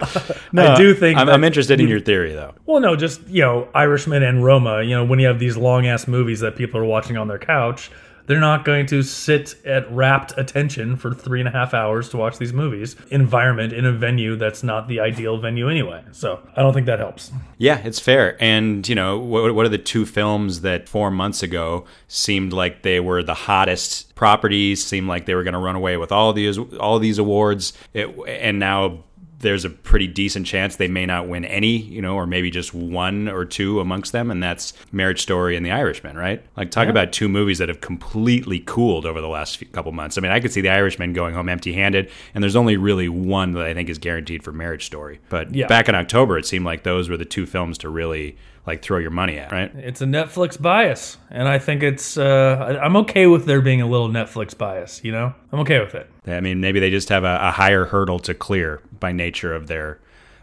I 0.56 0.76
do 0.76 0.94
think 0.94 1.18
I'm, 1.18 1.28
I'm 1.28 1.44
interested 1.44 1.80
in 1.80 1.88
your 1.88 2.00
theory 2.00 2.32
though. 2.32 2.54
Well, 2.64 2.80
no, 2.80 2.96
just 2.96 3.26
you 3.28 3.42
know, 3.42 3.68
Irishman 3.74 4.22
and 4.22 4.42
Roma. 4.42 4.82
You 4.82 4.96
know, 4.96 5.04
when 5.04 5.18
you 5.18 5.26
have 5.26 5.38
these 5.38 5.56
long 5.56 5.86
ass 5.86 6.08
movies 6.08 6.40
that 6.40 6.56
people 6.56 6.80
are 6.80 6.86
watching 6.86 7.18
on 7.18 7.28
their 7.28 7.38
couch, 7.38 7.90
they're 8.28 8.38
not 8.38 8.64
going 8.64 8.86
to 8.86 9.02
sit 9.02 9.56
at 9.64 9.90
rapt 9.90 10.32
attention 10.36 10.96
for 10.96 11.12
three 11.12 11.40
and 11.40 11.48
a 11.48 11.52
half 11.52 11.74
hours 11.74 12.08
to 12.10 12.16
watch 12.16 12.38
these 12.38 12.52
movies. 12.52 12.94
Environment 13.10 13.72
in 13.72 13.84
a 13.84 13.92
venue 13.92 14.36
that's 14.36 14.62
not 14.62 14.86
the 14.86 15.00
ideal 15.00 15.38
venue 15.38 15.68
anyway. 15.68 16.04
So 16.12 16.40
I 16.54 16.62
don't 16.62 16.74
think 16.74 16.86
that 16.86 17.00
helps. 17.00 17.32
Yeah, 17.56 17.78
it's 17.78 17.98
fair. 17.98 18.36
And, 18.40 18.88
you 18.88 18.94
know, 18.94 19.18
what, 19.18 19.54
what 19.54 19.66
are 19.66 19.70
the 19.70 19.78
two 19.78 20.06
films 20.06 20.60
that 20.60 20.88
four 20.88 21.10
months 21.10 21.42
ago 21.42 21.86
seemed 22.06 22.52
like 22.52 22.82
they 22.82 23.00
were 23.00 23.22
the 23.22 23.34
hottest 23.34 24.14
properties, 24.14 24.84
seemed 24.84 25.08
like 25.08 25.24
they 25.24 25.34
were 25.34 25.42
going 25.42 25.54
to 25.54 25.58
run 25.58 25.76
away 25.76 25.96
with 25.96 26.12
all 26.12 26.32
these 26.32 26.58
all 26.58 26.98
these 26.98 27.18
awards, 27.18 27.72
it, 27.94 28.08
and 28.26 28.58
now 28.58 29.04
there's 29.40 29.64
a 29.64 29.70
pretty 29.70 30.06
decent 30.08 30.46
chance 30.46 30.76
they 30.76 30.88
may 30.88 31.06
not 31.06 31.28
win 31.28 31.44
any, 31.44 31.76
you 31.76 32.02
know, 32.02 32.16
or 32.16 32.26
maybe 32.26 32.50
just 32.50 32.74
one 32.74 33.28
or 33.28 33.44
two 33.44 33.78
amongst 33.80 34.10
them, 34.12 34.30
and 34.30 34.42
that's 34.42 34.72
Marriage 34.90 35.22
Story 35.22 35.56
and 35.56 35.64
The 35.64 35.70
Irishman, 35.70 36.16
right? 36.16 36.42
Like, 36.56 36.70
talk 36.70 36.86
Yeah. 36.86 36.90
about 36.90 37.12
two 37.12 37.28
movies 37.28 37.58
that 37.58 37.68
have 37.68 37.80
completely 37.80 38.58
cooled 38.58 39.06
over 39.06 39.20
the 39.20 39.28
last 39.28 39.58
few, 39.58 39.68
couple 39.68 39.92
months. 39.92 40.18
I 40.18 40.22
mean, 40.22 40.32
I 40.32 40.40
could 40.40 40.52
see 40.52 40.60
The 40.60 40.70
Irishman 40.70 41.12
going 41.12 41.34
home 41.34 41.48
empty 41.48 41.72
handed, 41.72 42.10
and 42.34 42.42
there's 42.42 42.56
only 42.56 42.76
really 42.76 43.08
one 43.08 43.52
that 43.52 43.64
I 43.64 43.74
think 43.74 43.88
is 43.88 43.98
guaranteed 43.98 44.42
for 44.42 44.50
Marriage 44.52 44.86
Story. 44.86 45.20
But 45.28 45.54
Yeah. 45.54 45.66
back 45.68 45.88
in 45.88 45.94
October, 45.94 46.36
it 46.36 46.44
seemed 46.46 46.64
like 46.64 46.82
those 46.82 47.08
were 47.08 47.16
the 47.16 47.24
two 47.24 47.46
films 47.46 47.78
to 47.78 47.88
really 47.88 48.36
like 48.66 48.82
throw 48.82 48.98
your 48.98 49.10
money 49.10 49.38
at, 49.38 49.52
right? 49.52 49.70
It's 49.76 50.00
a 50.00 50.06
Netflix 50.06 50.60
bias, 50.60 51.16
and 51.30 51.48
I 51.48 51.58
think 51.58 51.82
it's. 51.82 52.16
Uh, 52.16 52.78
I'm 52.82 52.96
okay 52.96 53.26
with 53.26 53.46
there 53.46 53.60
being 53.60 53.80
a 53.80 53.86
little 53.86 54.08
Netflix 54.08 54.56
bias. 54.56 55.02
You 55.02 55.12
know, 55.12 55.34
I'm 55.52 55.60
okay 55.60 55.80
with 55.80 55.94
it. 55.94 56.10
I 56.26 56.40
mean, 56.40 56.60
maybe 56.60 56.80
they 56.80 56.90
just 56.90 57.08
have 57.08 57.24
a, 57.24 57.38
a 57.40 57.50
higher 57.50 57.86
hurdle 57.86 58.18
to 58.20 58.34
clear 58.34 58.80
by 59.00 59.12
nature 59.12 59.54
of 59.54 59.66
their 59.66 59.98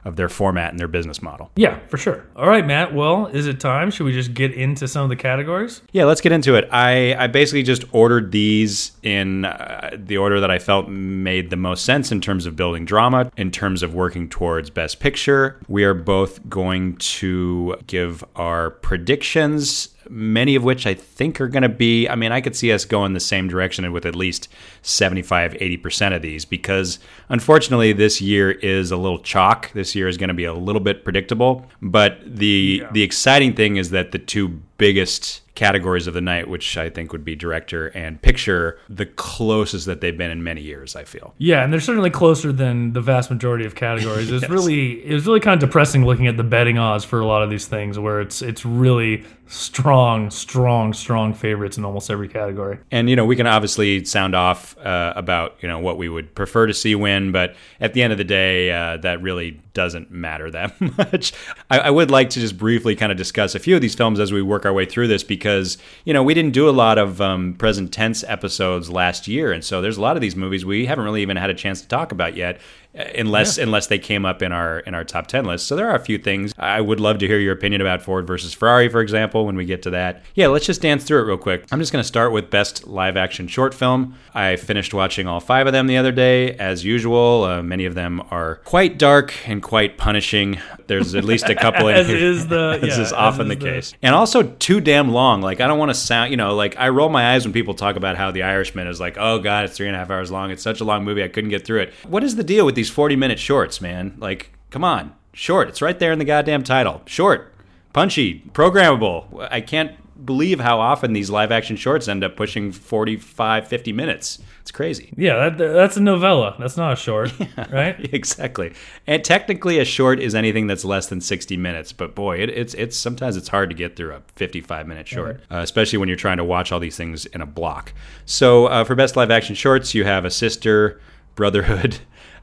of 0.06 0.16
their 0.16 0.30
format 0.30 0.70
and 0.72 0.80
their 0.80 0.88
business 0.88 1.22
model. 1.22 1.52
Yeah, 1.56 1.80
for 1.88 1.98
sure. 1.98 2.26
All 2.36 2.48
right, 2.48 2.66
Matt. 2.66 2.94
Well, 2.94 3.28
is 3.28 3.48
it 3.48 3.60
time? 3.60 3.92
Should 3.92 4.06
we 4.06 4.14
just 4.14 4.34
get 4.34 4.54
into 4.54 4.88
some 4.88 5.04
of 5.04 5.10
the 5.10 5.16
categories? 5.16 5.82
Yeah, 5.92 6.06
let's 6.06 6.22
get 6.22 6.32
into 6.32 6.56
it. 6.56 6.70
I, 6.72 7.16
I 7.16 7.28
basically 7.28 7.64
just 7.64 7.84
ordered 7.92 8.32
these 8.32 8.92
in 9.04 9.46
uh, 9.46 9.92
the 9.98 10.18
order 10.18 10.40
that 10.40 10.52
I 10.52 10.60
felt 10.60 10.88
made 10.88 11.50
the 11.50 11.56
most 11.56 11.86
sense 11.86 12.12
in 12.12 12.22
terms 12.22 12.46
of 12.46 12.56
building 12.56 12.86
drama, 12.86 13.32
in 13.36 13.52
terms 13.52 13.84
of 13.84 13.94
working 13.94 14.30
towards 14.30 14.70
Best 14.70 15.00
Picture. 15.00 15.60
We 15.68 15.84
are 15.84 15.94
both 15.94 16.48
going 16.48 16.98
to 16.98 17.76
give 17.88 18.24
our 18.36 18.70
predictions, 18.70 19.90
many 20.10 20.56
of 20.56 20.64
which 20.64 20.86
I 20.86 20.94
think 20.94 21.40
are 21.42 21.48
going 21.48 21.64
to 21.64 21.70
be. 21.70 22.08
I 22.08 22.16
mean, 22.16 22.32
I 22.32 22.42
could 22.42 22.56
see 22.56 22.72
us 22.72 22.86
going 22.86 23.14
the 23.14 23.20
same 23.20 23.48
direction 23.48 23.92
with 23.92 24.06
at 24.06 24.16
least 24.16 24.48
75, 24.82 25.54
80% 25.54 26.16
of 26.16 26.22
these 26.22 26.46
because 26.46 27.00
unfortunately, 27.30 27.94
this 27.94 28.22
year 28.22 28.52
is 28.52 28.92
a 28.92 28.98
little 28.98 29.20
chalk. 29.20 29.72
This 29.74 29.96
year 29.96 30.08
is 30.08 30.18
going 30.18 30.30
to 30.30 30.34
be 30.34 30.46
a 30.46 30.54
little 30.54 30.82
bit 30.82 31.04
predictable. 31.04 31.66
But 31.82 32.20
the, 32.26 32.84
the 32.92 33.04
exciting 33.04 33.54
thing 33.54 33.78
is 33.78 33.92
that 33.92 34.12
the 34.12 34.20
two 34.20 34.62
biggest 34.78 35.42
categories 35.56 36.06
of 36.06 36.14
the 36.14 36.22
night, 36.22 36.50
which 36.50 36.78
I 36.78 36.90
think 36.90 37.12
would 37.12 37.24
be 37.24 37.36
director 37.36 37.88
and 37.88 38.22
picture, 38.22 38.78
the 38.90 39.06
closest 39.06 39.86
that 39.86 40.02
they've 40.02 40.18
been 40.18 40.30
in 40.30 40.44
many 40.44 40.62
years, 40.62 40.96
I 40.96 41.06
feel. 41.06 41.34
Yeah, 41.38 41.64
and 41.64 41.72
they're 41.72 41.80
certainly 41.80 42.10
closer 42.10 42.52
than 42.52 42.94
the 42.94 43.02
vast 43.02 43.32
majority 43.32 43.66
of 43.66 43.74
categories. 43.76 44.30
It's 44.30 44.50
really 44.50 45.06
it 45.06 45.14
was 45.14 45.26
really 45.26 45.40
kind 45.40 45.62
of 45.62 45.68
depressing 45.68 46.06
looking 46.06 46.28
at 46.28 46.38
the 46.38 46.44
betting 46.44 46.78
odds 46.78 47.06
for 47.06 47.20
a 47.20 47.26
lot 47.26 47.42
of 47.42 47.50
these 47.50 47.66
things 47.68 47.98
where 47.98 48.22
it's 48.22 48.42
it's 48.42 48.66
really 48.66 49.24
strong, 49.48 50.32
strong, 50.32 50.94
strong 50.94 51.34
favorites 51.34 51.78
in 51.78 51.86
almost 51.86 52.10
every 52.10 52.28
category. 52.28 52.80
And 52.92 53.10
you 53.10 53.16
know, 53.16 53.26
we 53.26 53.36
can 53.36 53.48
obviously 53.48 54.04
sound 54.06 54.36
off 54.36 54.78
uh, 54.80 55.14
about 55.16 55.56
you 55.62 55.68
know 55.68 55.80
what 55.80 55.98
we 55.98 56.10
would 56.10 56.34
prefer 56.36 56.68
to 56.68 56.74
see 56.74 56.96
win, 56.96 57.32
but 57.32 57.56
at 57.80 57.94
the 57.94 58.02
end 58.02 58.12
of 58.12 58.18
the 58.18 58.24
day, 58.24 58.72
uh, 58.72 58.98
that 58.98 59.22
really 59.22 59.62
doesn't 59.74 60.10
matter 60.10 60.50
that 60.52 60.80
much. 60.98 61.34
I, 61.70 61.80
I 61.80 61.90
would 61.90 62.10
like 62.10 62.30
to 62.32 62.40
just 62.40 62.58
briefly 62.58 62.96
kind 62.96 63.12
of 63.12 63.18
discuss 63.18 63.56
a 63.56 63.60
few 63.60 63.76
of 63.76 63.82
these 63.82 63.96
films 63.96 64.20
as 64.20 64.32
we 64.32 64.42
work 64.42 64.66
our 64.66 64.74
way 64.74 64.86
through 64.86 65.08
this, 65.08 65.24
because 65.24 65.78
you 66.04 66.14
know 66.14 66.24
we 66.24 66.34
didn't 66.34 66.54
do 66.54 66.68
a 66.68 66.72
lot 66.72 66.98
of 66.98 67.22
um, 67.22 67.54
present 67.54 67.94
tense 67.94 68.24
episodes 68.24 68.90
last 68.90 69.28
year, 69.28 69.52
and 69.52 69.64
so 69.64 69.82
there's 69.82 69.98
a 69.98 70.02
lot 70.02 70.16
of 70.16 70.22
these 70.22 70.36
movies 70.36 70.66
we 70.66 70.86
haven't 70.86 71.06
really 71.06 71.22
even 71.22 71.38
had 71.38 71.50
a 71.50 71.56
chance 71.56 71.82
to 71.82 71.88
talk 71.88 72.12
about 72.12 72.36
yet. 72.36 72.60
Uh, 72.98 73.04
Unless 73.16 73.58
unless 73.58 73.88
they 73.88 74.00
came 74.00 74.26
up 74.26 74.42
in 74.42 74.52
our 74.52 74.80
in 74.80 74.94
our 74.94 75.04
top 75.04 75.28
ten 75.28 75.46
list, 75.46 75.68
so 75.68 75.76
there 75.76 75.90
are 75.90 75.96
a 75.96 76.00
few 76.00 76.18
things 76.18 76.54
I 76.58 76.80
would 76.82 77.00
love 77.00 77.18
to 77.20 77.28
hear 77.28 77.40
your 77.40 77.54
opinion 77.54 77.82
about 77.82 78.02
Ford 78.02 78.26
versus 78.28 78.54
Ferrari, 78.54 78.88
for 78.90 79.02
example, 79.02 79.46
when 79.46 79.56
we 79.56 79.66
get 79.66 79.82
to 79.84 79.90
that. 79.92 80.24
Yeah, 80.36 80.48
let's 80.48 80.66
just 80.66 80.82
dance 80.82 81.04
through 81.04 81.22
it 81.22 81.26
real 81.26 81.38
quick. 81.38 81.66
I'm 81.72 81.80
just 81.80 81.92
going 81.92 82.02
to 82.04 82.08
start 82.08 82.32
with 82.32 82.50
best 82.50 82.88
live 82.88 83.18
action 83.18 83.48
short 83.48 83.74
film. 83.74 84.16
I 84.34 84.56
finished 84.58 84.94
watching 84.94 85.28
all 85.28 85.40
five 85.40 85.68
of 85.68 85.74
them 85.74 85.88
the 85.88 85.98
other 85.98 86.12
day, 86.12 86.54
as 86.58 86.84
usual. 86.86 87.44
Uh, 87.44 87.62
many 87.64 87.86
of 87.86 87.96
them 87.96 88.22
are 88.32 88.56
quite 88.66 88.98
dark 88.98 89.34
and 89.48 89.62
quite 89.62 89.98
punishing. 89.98 90.60
There's 90.88 91.16
at 91.16 91.24
least 91.24 91.50
a 91.50 91.56
couple 91.56 91.88
in 91.90 91.96
As 91.96 92.08
here. 92.08 92.18
is 92.18 92.48
the- 92.48 92.80
as 92.82 92.98
yeah, 92.98 93.02
is 93.04 93.14
often 93.14 93.50
as 93.50 93.50
the 93.50 93.56
the- 93.56 93.72
case, 93.72 93.94
and 94.02 94.14
also 94.16 94.44
too 94.44 94.80
damn 94.82 95.12
long. 95.12 95.42
Like 95.42 95.60
I 95.62 95.68
don't 95.68 95.80
want 95.80 95.90
to 95.90 95.96
sound, 95.96 96.32
you 96.32 96.38
know, 96.38 96.56
like 96.56 96.78
I 96.78 96.90
roll 96.90 97.10
my 97.10 97.34
eyes 97.34 97.46
when 97.46 97.54
people 97.54 97.74
talk 97.74 97.96
about 97.96 98.16
how 98.18 98.32
The 98.32 98.44
Irishman 98.44 98.88
is 98.88 99.00
like, 99.00 99.18
oh 99.18 99.40
god, 99.40 99.66
it's 99.66 99.76
three 99.78 99.88
and 99.88 99.96
a 99.96 100.00
half 100.00 100.10
hours 100.12 100.32
long. 100.32 100.52
It's 100.52 100.64
such 100.64 100.82
a 100.82 100.84
long 100.84 101.04
movie, 101.04 101.24
I 101.24 101.28
couldn't 101.28 101.50
get 101.50 101.66
through 101.66 101.82
it. 101.82 101.94
What 102.08 102.24
is 102.24 102.36
the 102.36 102.44
deal 102.44 102.66
with 102.66 102.76
these 102.76 102.85
40 102.90 103.16
minute 103.16 103.40
shorts, 103.40 103.82
man? 103.82 104.16
Like, 104.18 104.52
come 104.70 104.84
on, 104.84 105.14
short. 105.34 105.70
It's 105.70 105.82
right 105.82 105.98
there 105.98 106.12
in 106.12 106.20
the 106.20 106.26
goddamn 106.26 106.64
title. 106.64 107.02
Short, 107.06 107.54
punchy, 107.94 108.44
programmable. 108.54 109.48
I 109.52 109.62
can't 109.62 109.92
believe 110.26 110.60
how 110.60 110.80
often 110.80 111.14
these 111.14 111.30
live 111.30 111.52
action 111.52 111.76
shorts 111.76 112.08
end 112.08 112.24
up 112.24 112.36
pushing 112.36 112.72
45, 112.72 113.68
50 113.68 113.92
minutes. 113.92 114.40
It's 114.62 114.72
crazy. 114.72 115.14
Yeah, 115.16 115.50
that, 115.50 115.58
that's 115.58 115.96
a 115.96 116.02
novella. 116.02 116.56
That's 116.58 116.76
not 116.76 116.94
a 116.94 116.96
short, 116.96 117.32
right? 117.72 117.96
exactly. 118.14 118.74
And 119.06 119.24
technically, 119.24 119.78
a 119.78 119.86
short 119.86 120.20
is 120.20 120.34
anything 120.34 120.66
that's 120.66 120.84
less 120.84 121.06
than 121.06 121.22
sixty 121.22 121.56
minutes. 121.56 121.92
But 121.92 122.16
boy, 122.16 122.38
it, 122.38 122.50
it's 122.50 122.74
it's 122.74 122.98
sometimes 122.98 123.38
it's 123.38 123.48
hard 123.48 123.70
to 123.70 123.76
get 123.76 123.96
through 123.96 124.14
a 124.16 124.22
fifty-five 124.36 124.88
minute 124.88 125.08
short, 125.08 125.42
uh, 125.52 125.58
especially 125.58 126.00
when 126.00 126.10
you're 126.10 126.18
trying 126.18 126.38
to 126.38 126.44
watch 126.44 126.72
all 126.72 126.80
these 126.80 126.98
things 126.98 127.28
in 127.28 127.42
a 127.42 127.46
block. 127.46 127.94
So 128.26 128.66
uh, 128.66 128.84
for 128.86 128.96
best 128.96 129.16
live 129.16 129.30
action 129.30 129.54
shorts, 129.54 129.94
you 129.94 130.04
have 130.04 130.26
a 130.26 130.32
sister, 130.32 131.00
Brotherhood, 131.36 132.00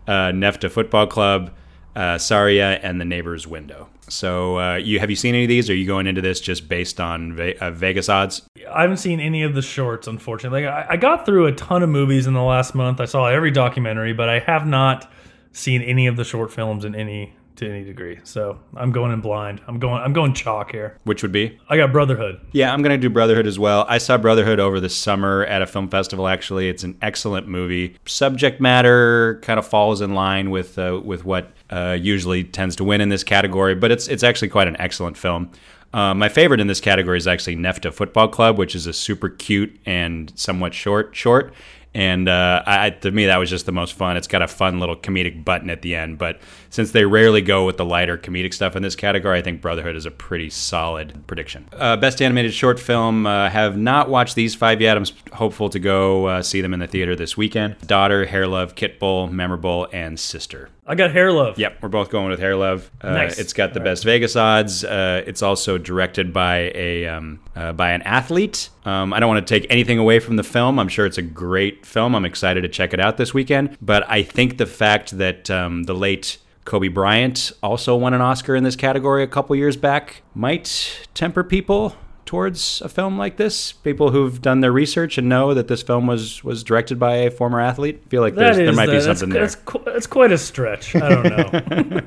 uh, 0.07 0.33
Nefta 0.33 0.71
Football 0.71 1.07
Club, 1.07 1.53
uh, 1.95 2.19
Saria, 2.19 2.79
and 2.83 3.01
The 3.01 3.05
Neighbor's 3.05 3.47
Window. 3.47 3.89
So 4.09 4.59
uh, 4.59 4.75
you 4.77 4.99
have 5.01 5.11
you 5.11 5.17
seen 5.17 5.35
any 5.35 5.45
of 5.45 5.49
these? 5.49 5.71
Or 5.71 5.73
are 5.73 5.77
you 5.77 5.87
going 5.87 6.07
into 6.07 6.21
this 6.21 6.41
just 6.41 6.69
based 6.69 7.01
on 7.01 7.35
Ve- 7.35 7.55
uh, 7.55 7.71
Vegas 7.71 8.09
odds? 8.09 8.43
I 8.71 8.83
haven't 8.83 8.99
seen 8.99 9.21
any 9.21 9.43
of 9.43 9.55
the 9.55 9.63
shorts, 9.63 10.07
unfortunately. 10.07 10.65
Like, 10.65 10.87
I, 10.91 10.95
I 10.95 10.97
got 10.97 11.25
through 11.25 11.47
a 11.47 11.53
ton 11.53 11.83
of 11.83 11.89
movies 11.89 12.27
in 12.27 12.35
the 12.35 12.43
last 12.43 12.75
month. 12.75 13.01
I 13.01 13.05
saw 13.07 13.27
every 13.27 13.51
documentary, 13.51 14.13
but 14.13 14.29
I 14.29 14.41
have 14.41 14.67
not 14.67 15.11
seen 15.53 15.83
any 15.83 16.07
of 16.07 16.17
the 16.17 16.25
short 16.25 16.53
films 16.53 16.85
in 16.85 16.95
any 16.95 17.35
to 17.57 17.69
any 17.69 17.85
degree. 17.85 18.19
So 18.25 18.59
I'm 18.77 18.93
going 18.93 19.13
in 19.13 19.21
blind. 19.21 19.61
I'm 19.67 19.79
going. 19.79 20.03
I'm 20.03 20.13
going 20.13 20.35
chalk 20.35 20.73
here. 20.73 20.97
Which 21.05 21.23
would 21.23 21.33
be? 21.33 21.59
I 21.69 21.77
got 21.77 21.93
Brotherhood. 21.93 22.41
Yeah, 22.53 22.73
I'm 22.73 22.83
going 22.83 22.99
to 22.99 23.01
do 23.01 23.11
Brotherhood 23.11 23.47
as 23.47 23.59
well. 23.59 23.85
I 23.89 23.99
saw 23.99 24.19
Brotherhood 24.19 24.61
over 24.61 24.81
the 24.81 24.89
summer 24.89 25.45
at 25.45 25.63
a 25.63 25.67
film 25.67 25.89
festival. 25.89 26.29
Actually, 26.29 26.69
it's 26.69 26.85
an 26.85 26.97
excellent 27.03 27.49
movie. 27.49 27.97
Subject 28.07 28.61
matter 28.61 29.39
kind 29.43 29.59
of 29.59 29.67
falls 29.67 30.01
in 30.01 30.15
line 30.15 30.51
with 30.51 30.79
uh, 30.79 31.01
with 31.05 31.25
what 31.25 31.53
uh, 31.71 31.97
usually 32.01 32.45
tends 32.45 32.77
to 32.77 32.85
win 32.85 33.01
in 33.01 33.09
this 33.09 33.25
category, 33.25 33.75
but 33.75 33.91
it's 33.91 34.09
it's 34.09 34.23
actually 34.23 34.49
quite 34.49 34.69
an 34.69 34.77
excellent 34.81 35.17
film. 35.17 35.51
Uh, 35.95 36.15
my 36.15 36.29
favorite 36.29 36.59
in 36.59 36.69
this 36.69 36.81
category 36.81 37.19
is 37.19 37.27
actually 37.27 37.57
Nefta 37.57 37.93
Football 37.93 38.29
Club, 38.29 38.57
which 38.57 38.75
is 38.75 38.87
a 38.87 38.95
super 38.95 39.29
cute 39.29 39.79
and 39.85 40.33
somewhat 40.37 40.73
short 40.73 41.15
short. 41.15 41.53
And 41.95 42.29
uh, 42.29 42.63
I, 42.67 42.91
to 42.91 43.11
me, 43.11 43.27
that 43.27 43.37
was 43.37 43.51
just 43.51 43.67
the 43.67 43.73
most 43.73 43.93
fun. 43.93 44.17
It's 44.17 44.27
got 44.27 44.41
a 44.41 44.49
fun 44.49 44.81
little 44.81 44.97
comedic 44.97 45.45
button 45.45 45.69
at 45.69 45.83
the 45.83 45.95
end. 45.95 46.17
But 46.17 46.41
since 46.71 46.93
they 46.93 47.05
rarely 47.05 47.43
go 47.43 47.67
with 47.67 47.77
the 47.77 47.85
lighter 47.85 48.17
comedic 48.17 48.55
stuff 48.55 48.77
in 48.77 48.83
this 48.83 48.97
category, 48.97 49.39
I 49.39 49.43
think 49.43 49.61
Brotherhood 49.61 49.95
is 49.95 50.07
a 50.07 50.11
pretty 50.11 50.49
solid 50.49 51.27
prediction. 51.27 51.69
Uh, 51.73 51.97
best 51.97 52.23
animated 52.23 52.55
short 52.55 52.81
film. 52.81 53.27
Uh, 53.27 53.51
have 53.51 53.77
not 53.77 54.09
watched 54.09 54.37
these 54.37 54.55
five 54.55 54.81
yet. 54.81 54.97
I'm 54.97 55.05
hopeful 55.33 55.69
to 55.69 55.79
go 55.79 56.27
uh, 56.27 56.43
see 56.43 56.63
them 56.63 56.73
in 56.73 56.81
the 56.81 56.87
theater 56.87 57.15
this 57.15 57.37
weekend. 57.37 57.77
Daughter, 57.87 58.25
Hair 58.25 58.47
Love, 58.47 58.75
Kitbull, 58.75 59.31
Memorable, 59.31 59.87
and 59.93 60.19
Sister. 60.19 60.71
I 60.85 60.97
got 60.97 61.13
Hair 61.13 61.33
Love. 61.33 61.59
Yep, 61.59 61.79
we're 61.81 61.89
both 61.89 62.11
going 62.11 62.29
with 62.29 62.41
Hair 62.41 62.57
Love. 62.57 62.91
Uh, 63.01 63.13
Nice. 63.13 63.39
It's 63.39 63.53
got 63.53 63.73
the 63.73 63.79
All 63.81 63.85
best 63.85 64.03
Vegas 64.05 64.35
odds. 64.35 64.83
Uh, 64.83 65.23
it's 65.27 65.41
also 65.41 65.79
directed 65.79 66.33
by 66.33 66.73
a 66.75 67.07
um, 67.07 67.41
uh, 67.55 67.73
by 67.73 67.93
an 67.93 68.03
athlete. 68.03 68.69
Um, 68.85 69.13
I 69.13 69.21
don't 69.21 69.29
want 69.29 69.47
to 69.47 69.55
take 69.61 69.71
anything 69.71 69.99
away 69.99 70.19
from 70.19 70.35
the 70.37 70.43
film. 70.43 70.81
I'm 70.81 70.89
sure 70.89 71.07
it's 71.07 71.19
a 71.19 71.23
great 71.23 71.87
film. 71.87 72.17
I'm 72.17 72.25
excited 72.25 72.63
to 72.63 72.69
check 72.69 72.93
it 72.93 72.99
out 72.99 73.17
this 73.17 73.33
weekend. 73.33 73.77
But 73.81 74.09
I 74.11 74.25
think 74.25 74.59
the 74.59 74.67
fact 74.67 75.19
that 75.19 75.49
um, 75.51 75.85
the 75.85 75.95
late 75.95 76.39
Kobe 76.65 76.89
Bryant 76.89 77.53
also 77.63 77.97
won 77.97 78.13
an 78.13 78.21
Oscar 78.21 78.57
in 78.57 78.65
this 78.65 78.77
category 78.77 79.23
a 79.23 79.29
couple 79.29 79.55
years 79.55 79.77
back 79.77 80.23
might 80.35 81.07
temper 81.15 81.45
people 81.45 81.97
towards 82.33 82.81
a 82.81 82.89
film 82.89 83.19
like 83.19 83.37
this. 83.37 83.73
People 83.73 84.11
who've 84.11 84.41
done 84.41 84.61
their 84.61 84.73
research 84.73 85.19
and 85.19 85.29
know 85.29 85.53
that 85.53 85.69
this 85.69 85.83
film 85.83 86.07
was 86.07 86.43
was 86.43 86.65
directed 86.65 86.99
by 86.99 87.15
a 87.17 87.31
former 87.31 87.61
athlete. 87.61 88.01
I 88.07 88.09
feel 88.09 88.23
like 88.23 88.35
there 88.35 88.73
might 88.73 88.87
be 88.87 89.03
something 89.03 89.29
that's, 89.29 89.33
there. 89.35 89.43
That's, 89.43 89.55
qu- 89.57 89.83
that's 89.85 90.07
quite 90.07 90.33
a 90.33 90.39
stretch. 90.39 90.97
I 90.97 91.09
don't 91.11 91.25
know. 91.25 92.01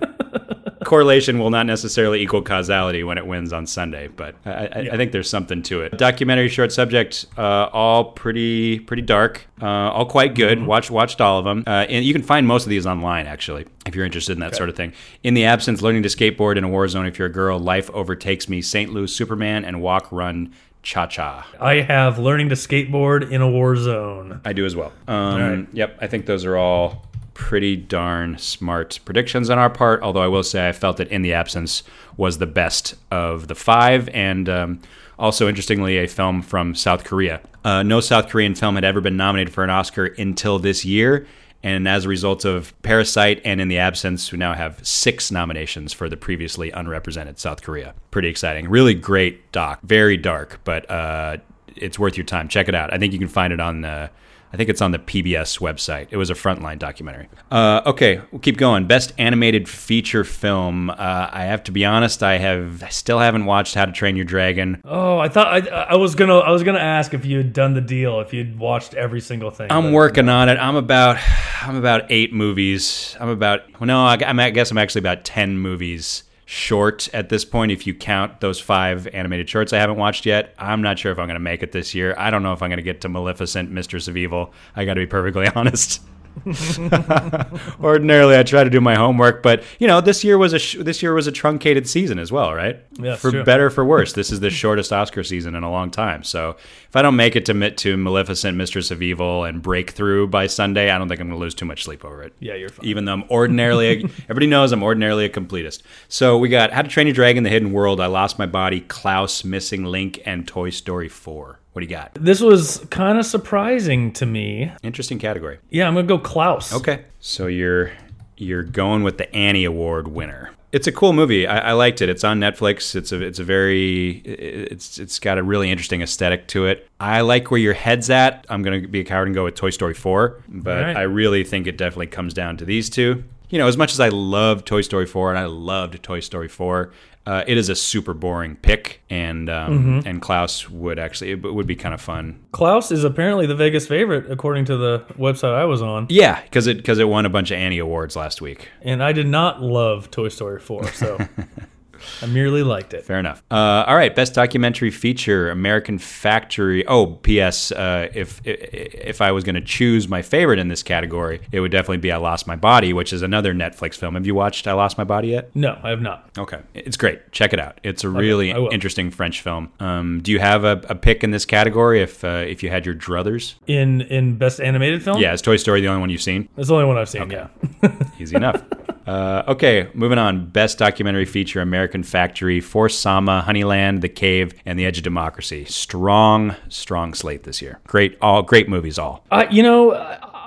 Correlation 0.84 1.38
will 1.38 1.52
not 1.52 1.68
necessarily 1.68 2.22
equal 2.22 2.42
causality 2.42 3.04
when 3.04 3.20
it 3.20 3.28
wins 3.28 3.54
on 3.54 3.68
Sunday, 3.68 4.08
but 4.08 4.36
I, 4.46 4.50
I, 4.50 4.90
I 4.94 4.98
think 4.98 5.12
there's 5.12 5.30
something 5.30 5.62
to 5.64 5.82
it. 5.82 5.96
Documentary 5.98 6.50
short 6.50 6.72
subject, 6.72 7.28
uh, 7.38 7.70
all 7.72 8.06
pretty 8.06 8.80
pretty 8.80 9.04
dark, 9.04 9.46
uh, 9.62 9.68
all 9.68 10.08
quite 10.08 10.34
good. 10.34 10.66
Watched 10.66 10.90
watched 10.90 11.22
all 11.22 11.38
of 11.38 11.46
them, 11.46 11.64
uh, 11.68 11.86
and 11.88 12.04
you 12.04 12.14
can 12.14 12.24
find 12.24 12.48
most 12.48 12.64
of 12.64 12.72
these 12.72 12.88
online 12.88 13.28
actually 13.28 13.66
if 13.86 13.94
you're 13.94 14.06
interested 14.06 14.34
in 14.34 14.40
that 14.40 14.56
sort 14.56 14.70
of 14.70 14.76
thing. 14.76 14.94
In 15.24 15.36
the 15.36 15.46
absence, 15.46 15.82
learning 15.82 16.04
to 16.04 16.10
skateboard 16.10 16.58
in 16.58 16.64
a 16.64 16.68
war 16.68 16.88
zone. 16.88 17.06
If 17.06 17.20
you're 17.20 17.28
a 17.28 17.32
girl, 17.32 17.60
life 17.60 17.90
overtakes 17.92 18.50
me. 18.50 18.62
St. 18.62 18.92
Louis 18.92 19.14
Superman 19.14 19.64
and 19.64 19.82
Walk 19.82 20.12
Run 20.16 20.54
Cha 20.84 21.08
Cha. 21.08 21.48
I 21.60 21.82
have 21.82 22.20
learning 22.20 22.50
to 22.50 22.56
skateboard 22.56 23.30
in 23.30 23.42
a 23.42 23.50
war 23.50 23.76
zone. 23.76 24.42
I 24.46 24.54
do 24.54 24.66
as 24.66 24.76
well. 24.76 24.94
Um, 25.08 25.42
right. 25.42 25.68
Yep, 25.74 25.98
I 26.02 26.08
think 26.08 26.26
those 26.26 26.46
are 26.46 26.56
all 26.58 27.06
pretty 27.34 27.76
darn 27.76 28.38
smart 28.38 29.00
predictions 29.04 29.50
on 29.50 29.58
our 29.60 29.70
part. 29.70 30.02
Although 30.02 30.22
I 30.22 30.28
will 30.28 30.44
say 30.44 30.70
I 30.70 30.72
felt 30.72 30.98
that 30.98 31.10
In 31.10 31.22
the 31.22 31.34
Absence 31.34 31.84
was 32.18 32.38
the 32.38 32.46
best 32.48 32.96
of 33.12 33.48
the 33.48 33.56
five, 33.56 34.08
and 34.10 34.48
um, 34.48 34.82
also 35.20 35.48
interestingly, 35.48 35.98
a 35.98 36.08
film 36.08 36.42
from 36.42 36.76
South 36.76 37.04
Korea. 37.04 37.42
Uh, 37.64 37.84
no 37.84 38.00
South 38.00 38.30
Korean 38.30 38.56
film 38.56 38.76
had 38.76 38.84
ever 38.84 39.02
been 39.02 39.18
nominated 39.18 39.54
for 39.54 39.64
an 39.64 39.70
Oscar 39.70 40.06
until 40.06 40.60
this 40.60 40.86
year. 40.86 41.26
And 41.66 41.88
as 41.88 42.06
a 42.06 42.10
result 42.10 42.46
of 42.46 42.80
Parasite 42.84 43.42
and 43.44 43.60
In 43.60 43.70
the 43.70 43.80
Absence, 43.80 44.32
we 44.32 44.38
now 44.38 44.54
have 44.54 44.86
six 44.86 45.32
nominations 45.32 45.94
for 45.94 46.08
the 46.08 46.16
previously 46.16 46.70
unrepresented 46.70 47.40
South 47.40 47.64
Korea. 47.64 47.96
Pretty 48.12 48.28
exciting. 48.28 48.70
Really 48.70 48.94
great 48.94 49.52
doc. 49.52 49.80
Very 49.82 50.16
dark, 50.16 50.60
but 50.64 50.88
uh, 50.92 51.38
it's 51.76 51.98
worth 51.98 52.18
your 52.18 52.24
time. 52.24 52.50
Check 52.50 52.70
it 52.70 52.76
out. 52.76 52.94
I 52.94 53.00
think 53.00 53.14
you 53.14 53.20
can 53.20 53.28
find 53.28 53.52
it 53.52 53.60
on 53.60 53.82
the. 53.82 54.12
I 54.56 54.58
think 54.58 54.70
it's 54.70 54.82
on 54.82 54.92
the 54.92 55.00
PBS 55.00 55.60
website. 55.60 56.08
It 56.12 56.16
was 56.16 56.30
a 56.30 56.34
frontline 56.34 56.80
documentary. 56.80 57.28
Uh, 57.52 57.82
okay, 57.88 58.22
we'll 58.32 58.40
keep 58.40 58.56
going. 58.56 58.88
Best 58.88 59.12
animated 59.18 59.68
feature 59.68 60.24
film. 60.24 60.90
Uh, 60.90 60.96
I 60.98 61.44
have 61.44 61.62
to 61.66 61.74
be 61.74 61.84
honest. 61.84 62.24
I 62.24 62.38
have 62.38 62.82
I 62.82 62.88
still 62.88 63.20
haven't 63.20 63.44
watched 63.44 63.76
How 63.76 63.84
to 63.84 63.92
Train 63.92 64.16
Your 64.16 64.24
Dragon. 64.24 64.82
Oh, 64.86 65.18
I 65.18 65.28
thought 65.28 65.48
I, 65.48 65.68
I 65.68 65.96
was 65.98 66.16
gonna 66.16 66.38
I 66.38 66.52
was 66.52 66.64
gonna 66.64 66.80
ask 66.80 67.14
if 67.14 67.26
you 67.26 67.36
had 67.36 67.52
done 67.52 67.74
the 67.74 67.82
deal, 67.82 68.22
if 68.22 68.32
you'd 68.32 68.58
watched 68.58 68.94
every 68.94 69.20
single 69.20 69.52
thing. 69.52 69.70
I'm 69.74 69.92
working 69.92 70.30
on 70.30 70.48
it. 70.48 70.58
I'm 70.58 70.78
about 70.78 71.18
I'm 71.62 71.76
about 71.76 72.10
eight 72.10 72.32
movies. 72.32 73.18
I'm 73.20 73.28
about 73.28 73.64
well, 73.78 73.88
no, 73.88 74.06
I, 74.06 74.18
I 74.26 74.50
guess 74.52 74.72
I'm 74.72 74.78
actually 74.78 75.00
about 75.00 75.26
ten 75.26 75.58
movies 75.58 76.24
short 76.46 77.10
at 77.14 77.30
this 77.30 77.44
point. 77.44 77.72
If 77.72 77.86
you 77.86 77.94
count 77.94 78.40
those 78.40 78.60
five 78.60 79.08
animated 79.08 79.50
shorts 79.50 79.74
I 79.74 79.80
haven't 79.80 79.98
watched 79.98 80.26
yet, 80.26 80.54
I'm 80.58 80.82
not 80.82 81.00
sure 81.00 81.12
if 81.12 81.20
I'm 81.20 81.28
going 81.28 81.36
to 81.36 81.40
make 81.40 81.64
it 81.64 81.72
this 81.72 81.94
year. 81.94 82.16
I 82.18 82.30
don't 82.30 82.44
know 82.44 82.54
if 82.54 82.62
I'm 82.62 82.70
going 82.70 82.78
to 82.78 82.84
get 82.84 83.02
to 83.02 83.10
Maleficent, 83.10 83.72
Mistress 83.72 84.08
of 84.08 84.16
Evil. 84.16 84.54
I 84.76 84.86
got 84.86 84.94
to 84.94 85.02
be 85.02 85.08
perfectly 85.08 85.48
honest. 85.56 86.02
Ordinarily, 87.82 88.38
I 88.38 88.44
try 88.44 88.64
to 88.64 88.70
do 88.70 88.82
my 88.82 88.96
homework, 88.96 89.42
but 89.42 89.64
you 89.80 89.88
know, 89.88 90.02
this 90.02 90.24
year 90.24 90.38
was 90.38 90.54
a 90.54 90.60
sh- 90.60 90.78
this 90.80 91.02
year 91.02 91.14
was 91.14 91.28
a 91.28 91.32
truncated 91.32 91.88
season 91.88 92.20
as 92.20 92.32
well, 92.32 92.54
right? 92.54 92.84
Yeah, 92.94 93.16
for 93.16 93.32
true. 93.32 93.44
better 93.44 93.68
or 93.68 93.70
for 93.70 93.86
worse, 93.86 94.14
this 94.14 94.32
is 94.32 94.40
the 94.40 94.50
shortest 94.50 94.92
Oscar 94.92 95.24
season 95.24 95.56
in 95.56 95.64
a 95.64 95.72
long 95.72 95.92
time. 95.92 96.24
So 96.24 96.58
if 96.90 96.96
I 96.96 97.02
don't 97.02 97.16
make 97.16 97.36
it 97.36 97.46
to 97.46 97.54
mit- 97.54 97.78
to 97.78 97.98
Maleficent, 97.98 98.58
Mistress 98.58 98.92
of 98.92 99.02
Evil, 99.02 99.44
and 99.44 99.62
Breakthrough 99.62 100.28
by 100.28 100.48
Sunday, 100.48 100.90
I 100.92 100.98
don't 100.98 101.08
think 101.08 101.20
I'm 101.20 101.28
going 101.28 101.40
to 101.40 101.44
lose 101.44 101.56
too 101.56 101.66
much 101.66 101.84
sleep 101.84 102.06
over 102.06 102.22
it. 102.24 102.34
Yeah, 102.40 102.56
you're 102.56 102.70
fine. 102.70 102.86
Even 102.86 103.06
though 103.06 103.14
I'm 103.14 103.24
ordinarily, 103.30 104.04
everybody 104.24 104.48
knows 104.48 104.72
I'm 104.72 104.84
ordinarily 104.84 105.26
a 105.26 105.30
completist. 105.30 105.82
So 106.08 106.38
we 106.38 106.50
got 106.50 106.72
How 106.72 106.82
to 106.82 106.90
Train 106.90 107.08
Your 107.08 107.14
Dragon, 107.14 107.44
The 107.44 107.50
Hidden 107.50 107.72
World, 107.72 108.00
I 108.00 108.08
Lost 108.08 108.38
My 108.40 108.46
Body, 108.46 108.82
Klaus, 108.82 109.44
Missing 109.44 109.86
Link, 109.86 110.22
and 110.26 110.48
Toy 110.48 110.70
Story 110.70 111.10
4. 111.10 111.60
What 111.76 111.82
do 111.82 111.88
you 111.88 111.92
got? 111.94 112.12
This 112.14 112.40
was 112.40 112.86
kind 112.90 113.18
of 113.18 113.26
surprising 113.26 114.14
to 114.14 114.26
me. 114.26 114.72
Interesting 114.82 115.20
category. 115.20 115.60
Yeah, 115.70 115.90
I'm 115.90 115.96
gonna 115.96 116.08
go 116.08 116.18
Klaus. 116.18 116.72
Okay. 116.72 117.04
So 117.20 117.48
you're 117.48 117.92
you're 118.38 118.64
going 118.64 119.04
with 119.04 119.18
the 119.18 119.34
Annie 119.36 119.66
Award 119.66 120.08
winner. 120.08 120.52
It's 120.72 120.88
a 120.88 120.92
cool 120.94 121.12
movie. 121.12 121.46
I, 121.46 121.72
I 121.72 121.72
liked 121.74 122.02
it. 122.02 122.08
It's 122.08 122.24
on 122.24 122.40
Netflix. 122.40 122.96
It's 122.96 123.12
a 123.12 123.22
it's 123.22 123.40
a 123.40 123.44
very 123.44 124.20
it's 124.20 125.00
it's 125.00 125.20
got 125.20 125.38
a 125.38 125.44
really 125.44 125.70
interesting 125.70 126.02
aesthetic 126.02 126.48
to 126.48 126.66
it. 126.66 126.88
I 127.02 127.20
like 127.20 127.52
where 127.52 127.60
your 127.60 127.74
head's 127.74 128.10
at. 128.10 128.46
I'm 128.48 128.64
gonna 128.64 128.88
be 128.88 129.02
a 129.02 129.04
coward 129.04 129.28
and 129.28 129.36
go 129.36 129.44
with 129.44 129.56
Toy 129.56 129.72
Story 129.72 129.96
4, 129.96 130.44
but 130.48 130.78
Alright. 130.78 130.96
I 130.96 131.02
really 131.02 131.44
think 131.44 131.68
it 131.68 131.78
definitely 131.78 132.08
comes 132.08 132.34
down 132.34 132.56
to 132.56 132.64
these 132.64 132.90
two. 132.90 133.22
You 133.50 133.60
know, 133.60 133.68
as 133.68 133.76
much 133.76 133.92
as 133.92 134.00
I 134.00 134.08
love 134.08 134.64
Toy 134.64 134.80
Story 134.80 135.08
4 135.08 135.30
and 135.30 135.38
I 135.38 135.46
loved 135.46 136.02
Toy 136.02 136.22
Story 136.22 136.48
4, 136.48 136.94
uh, 137.26 137.44
it 137.48 137.58
is 137.58 137.70
a 137.70 137.76
super 137.76 138.14
boring 138.14 138.56
pick, 138.56 139.02
and 139.10 139.50
um, 139.50 140.02
Mhm. 140.02 140.06
and 140.06 140.22
Klaus 140.22 140.70
would 140.70 141.00
actually 141.00 141.32
it 141.32 141.42
would 141.42 141.68
be 141.68 141.76
kind 141.76 141.94
of 141.94 142.02
fun 142.02 142.40
Klaus 142.52 142.92
is 142.92 143.04
apparently 143.04 143.46
the 143.48 143.56
Vegas 143.56 143.88
favorite 143.88 144.30
according 144.32 144.66
to 144.66 144.78
the 144.78 145.00
website 145.18 145.54
I 145.54 145.66
was 145.66 145.82
on. 145.82 146.06
Yeah, 146.10 146.42
because 146.44 146.68
it 146.68 146.78
because 146.78 147.00
it 147.00 147.08
won 147.08 147.26
a 147.26 147.30
bunch 147.30 147.52
of 147.52 147.58
Annie 147.58 147.80
awards 147.80 148.16
last 148.16 148.42
week. 148.42 148.70
And 148.82 149.02
I 149.04 149.12
did 149.12 149.28
not 149.28 149.62
love 149.62 150.12
Toy 150.12 150.30
Story 150.30 150.60
4, 150.60 150.86
so 150.92 151.18
I 152.22 152.26
merely 152.28 152.64
liked 152.64 152.94
it. 152.94 153.04
Fair 153.06 153.20
enough. 153.20 153.44
Uh, 153.52 153.84
all 153.88 153.96
right, 153.96 154.14
best 154.16 154.34
documentary 154.34 154.92
feature, 154.92 155.50
American 155.50 155.98
Factory. 155.98 156.86
Oh, 156.88 157.08
P.S. 157.08 157.72
Uh, 157.72 158.10
if 158.14 158.42
if 158.46 159.22
I 159.22 159.32
was 159.32 159.44
going 159.44 159.56
to 159.56 159.62
choose 159.62 160.08
my 160.08 160.22
favorite 160.22 160.60
in 160.60 160.68
this 160.68 160.84
category, 160.84 161.42
it 161.52 161.60
would 161.60 161.72
definitely 161.72 161.98
be 161.98 162.12
I 162.12 162.18
Lost 162.18 162.48
My 162.48 162.56
Body, 162.56 162.94
which 162.94 163.14
is 163.14 163.22
another 163.22 163.54
Netflix 163.54 163.96
film. 163.96 164.16
Have 164.16 164.26
you 164.26 164.36
watched 164.36 164.68
I 164.68 164.74
Lost 164.74 164.98
My 164.98 165.04
Body 165.04 165.30
yet? 165.30 165.56
No, 165.56 165.80
I 165.84 165.90
have 165.90 166.02
not. 166.02 166.30
Okay, 166.38 166.60
it's 166.74 166.98
great. 166.98 167.32
Check 167.32 167.54
it 167.54 167.60
out. 167.60 167.80
It's 167.84 168.04
a 168.04 168.10
really 168.10 168.54
I 168.54 168.60
interesting 168.68 169.12
French 169.12 169.42
film. 169.42 169.72
Um, 169.80 170.22
do 170.22 170.32
you 170.32 170.40
have 170.40 170.64
a, 170.64 170.82
a 170.90 170.96
pick 170.96 171.24
in 171.24 171.32
this 171.32 171.46
category? 171.46 172.02
If 172.02 172.24
uh, 172.24 172.44
if 172.48 172.64
you 172.64 172.70
had 172.70 172.86
your 172.86 172.96
druthers, 172.96 173.56
In 173.68 174.02
in 174.02 174.38
best 174.38 174.60
animated 174.60 175.04
film? 175.04 175.20
yeah, 175.20 175.34
is 175.34 175.42
Toy 175.42 175.58
Story 175.58 175.82
the 175.82 175.88
only 175.88 176.02
one 176.02 176.10
you've 176.10 176.22
seen? 176.22 176.50
It's 176.58 176.68
the 176.70 176.74
only 176.76 176.86
one 176.86 176.98
I've 176.98 177.10
seen, 177.10 177.30
yeah. 177.32 177.48
Easy 178.20 178.36
enough. 178.36 178.62
Uh, 179.06 179.44
okay, 179.48 179.90
moving 179.94 180.18
on. 180.18 180.48
Best 180.48 180.78
documentary 180.78 181.26
feature: 181.26 181.62
American 181.62 182.04
Factory, 182.04 182.60
For 182.60 182.90
Sama, 182.90 183.44
Honeyland, 183.48 184.02
The 184.02 184.10
Cave, 184.10 184.54
and 184.66 184.80
The 184.80 184.86
Edge 184.86 184.98
of 184.98 185.04
Democracy. 185.04 185.66
Strong, 185.66 186.56
strong 186.70 187.14
slate 187.14 187.44
this 187.44 187.62
year. 187.62 187.80
Great, 187.88 188.18
all 188.22 188.42
great 188.42 188.68
movies. 188.68 188.98
All. 188.98 189.24
I, 189.32 189.48
you 189.50 189.64
know, 189.64 189.94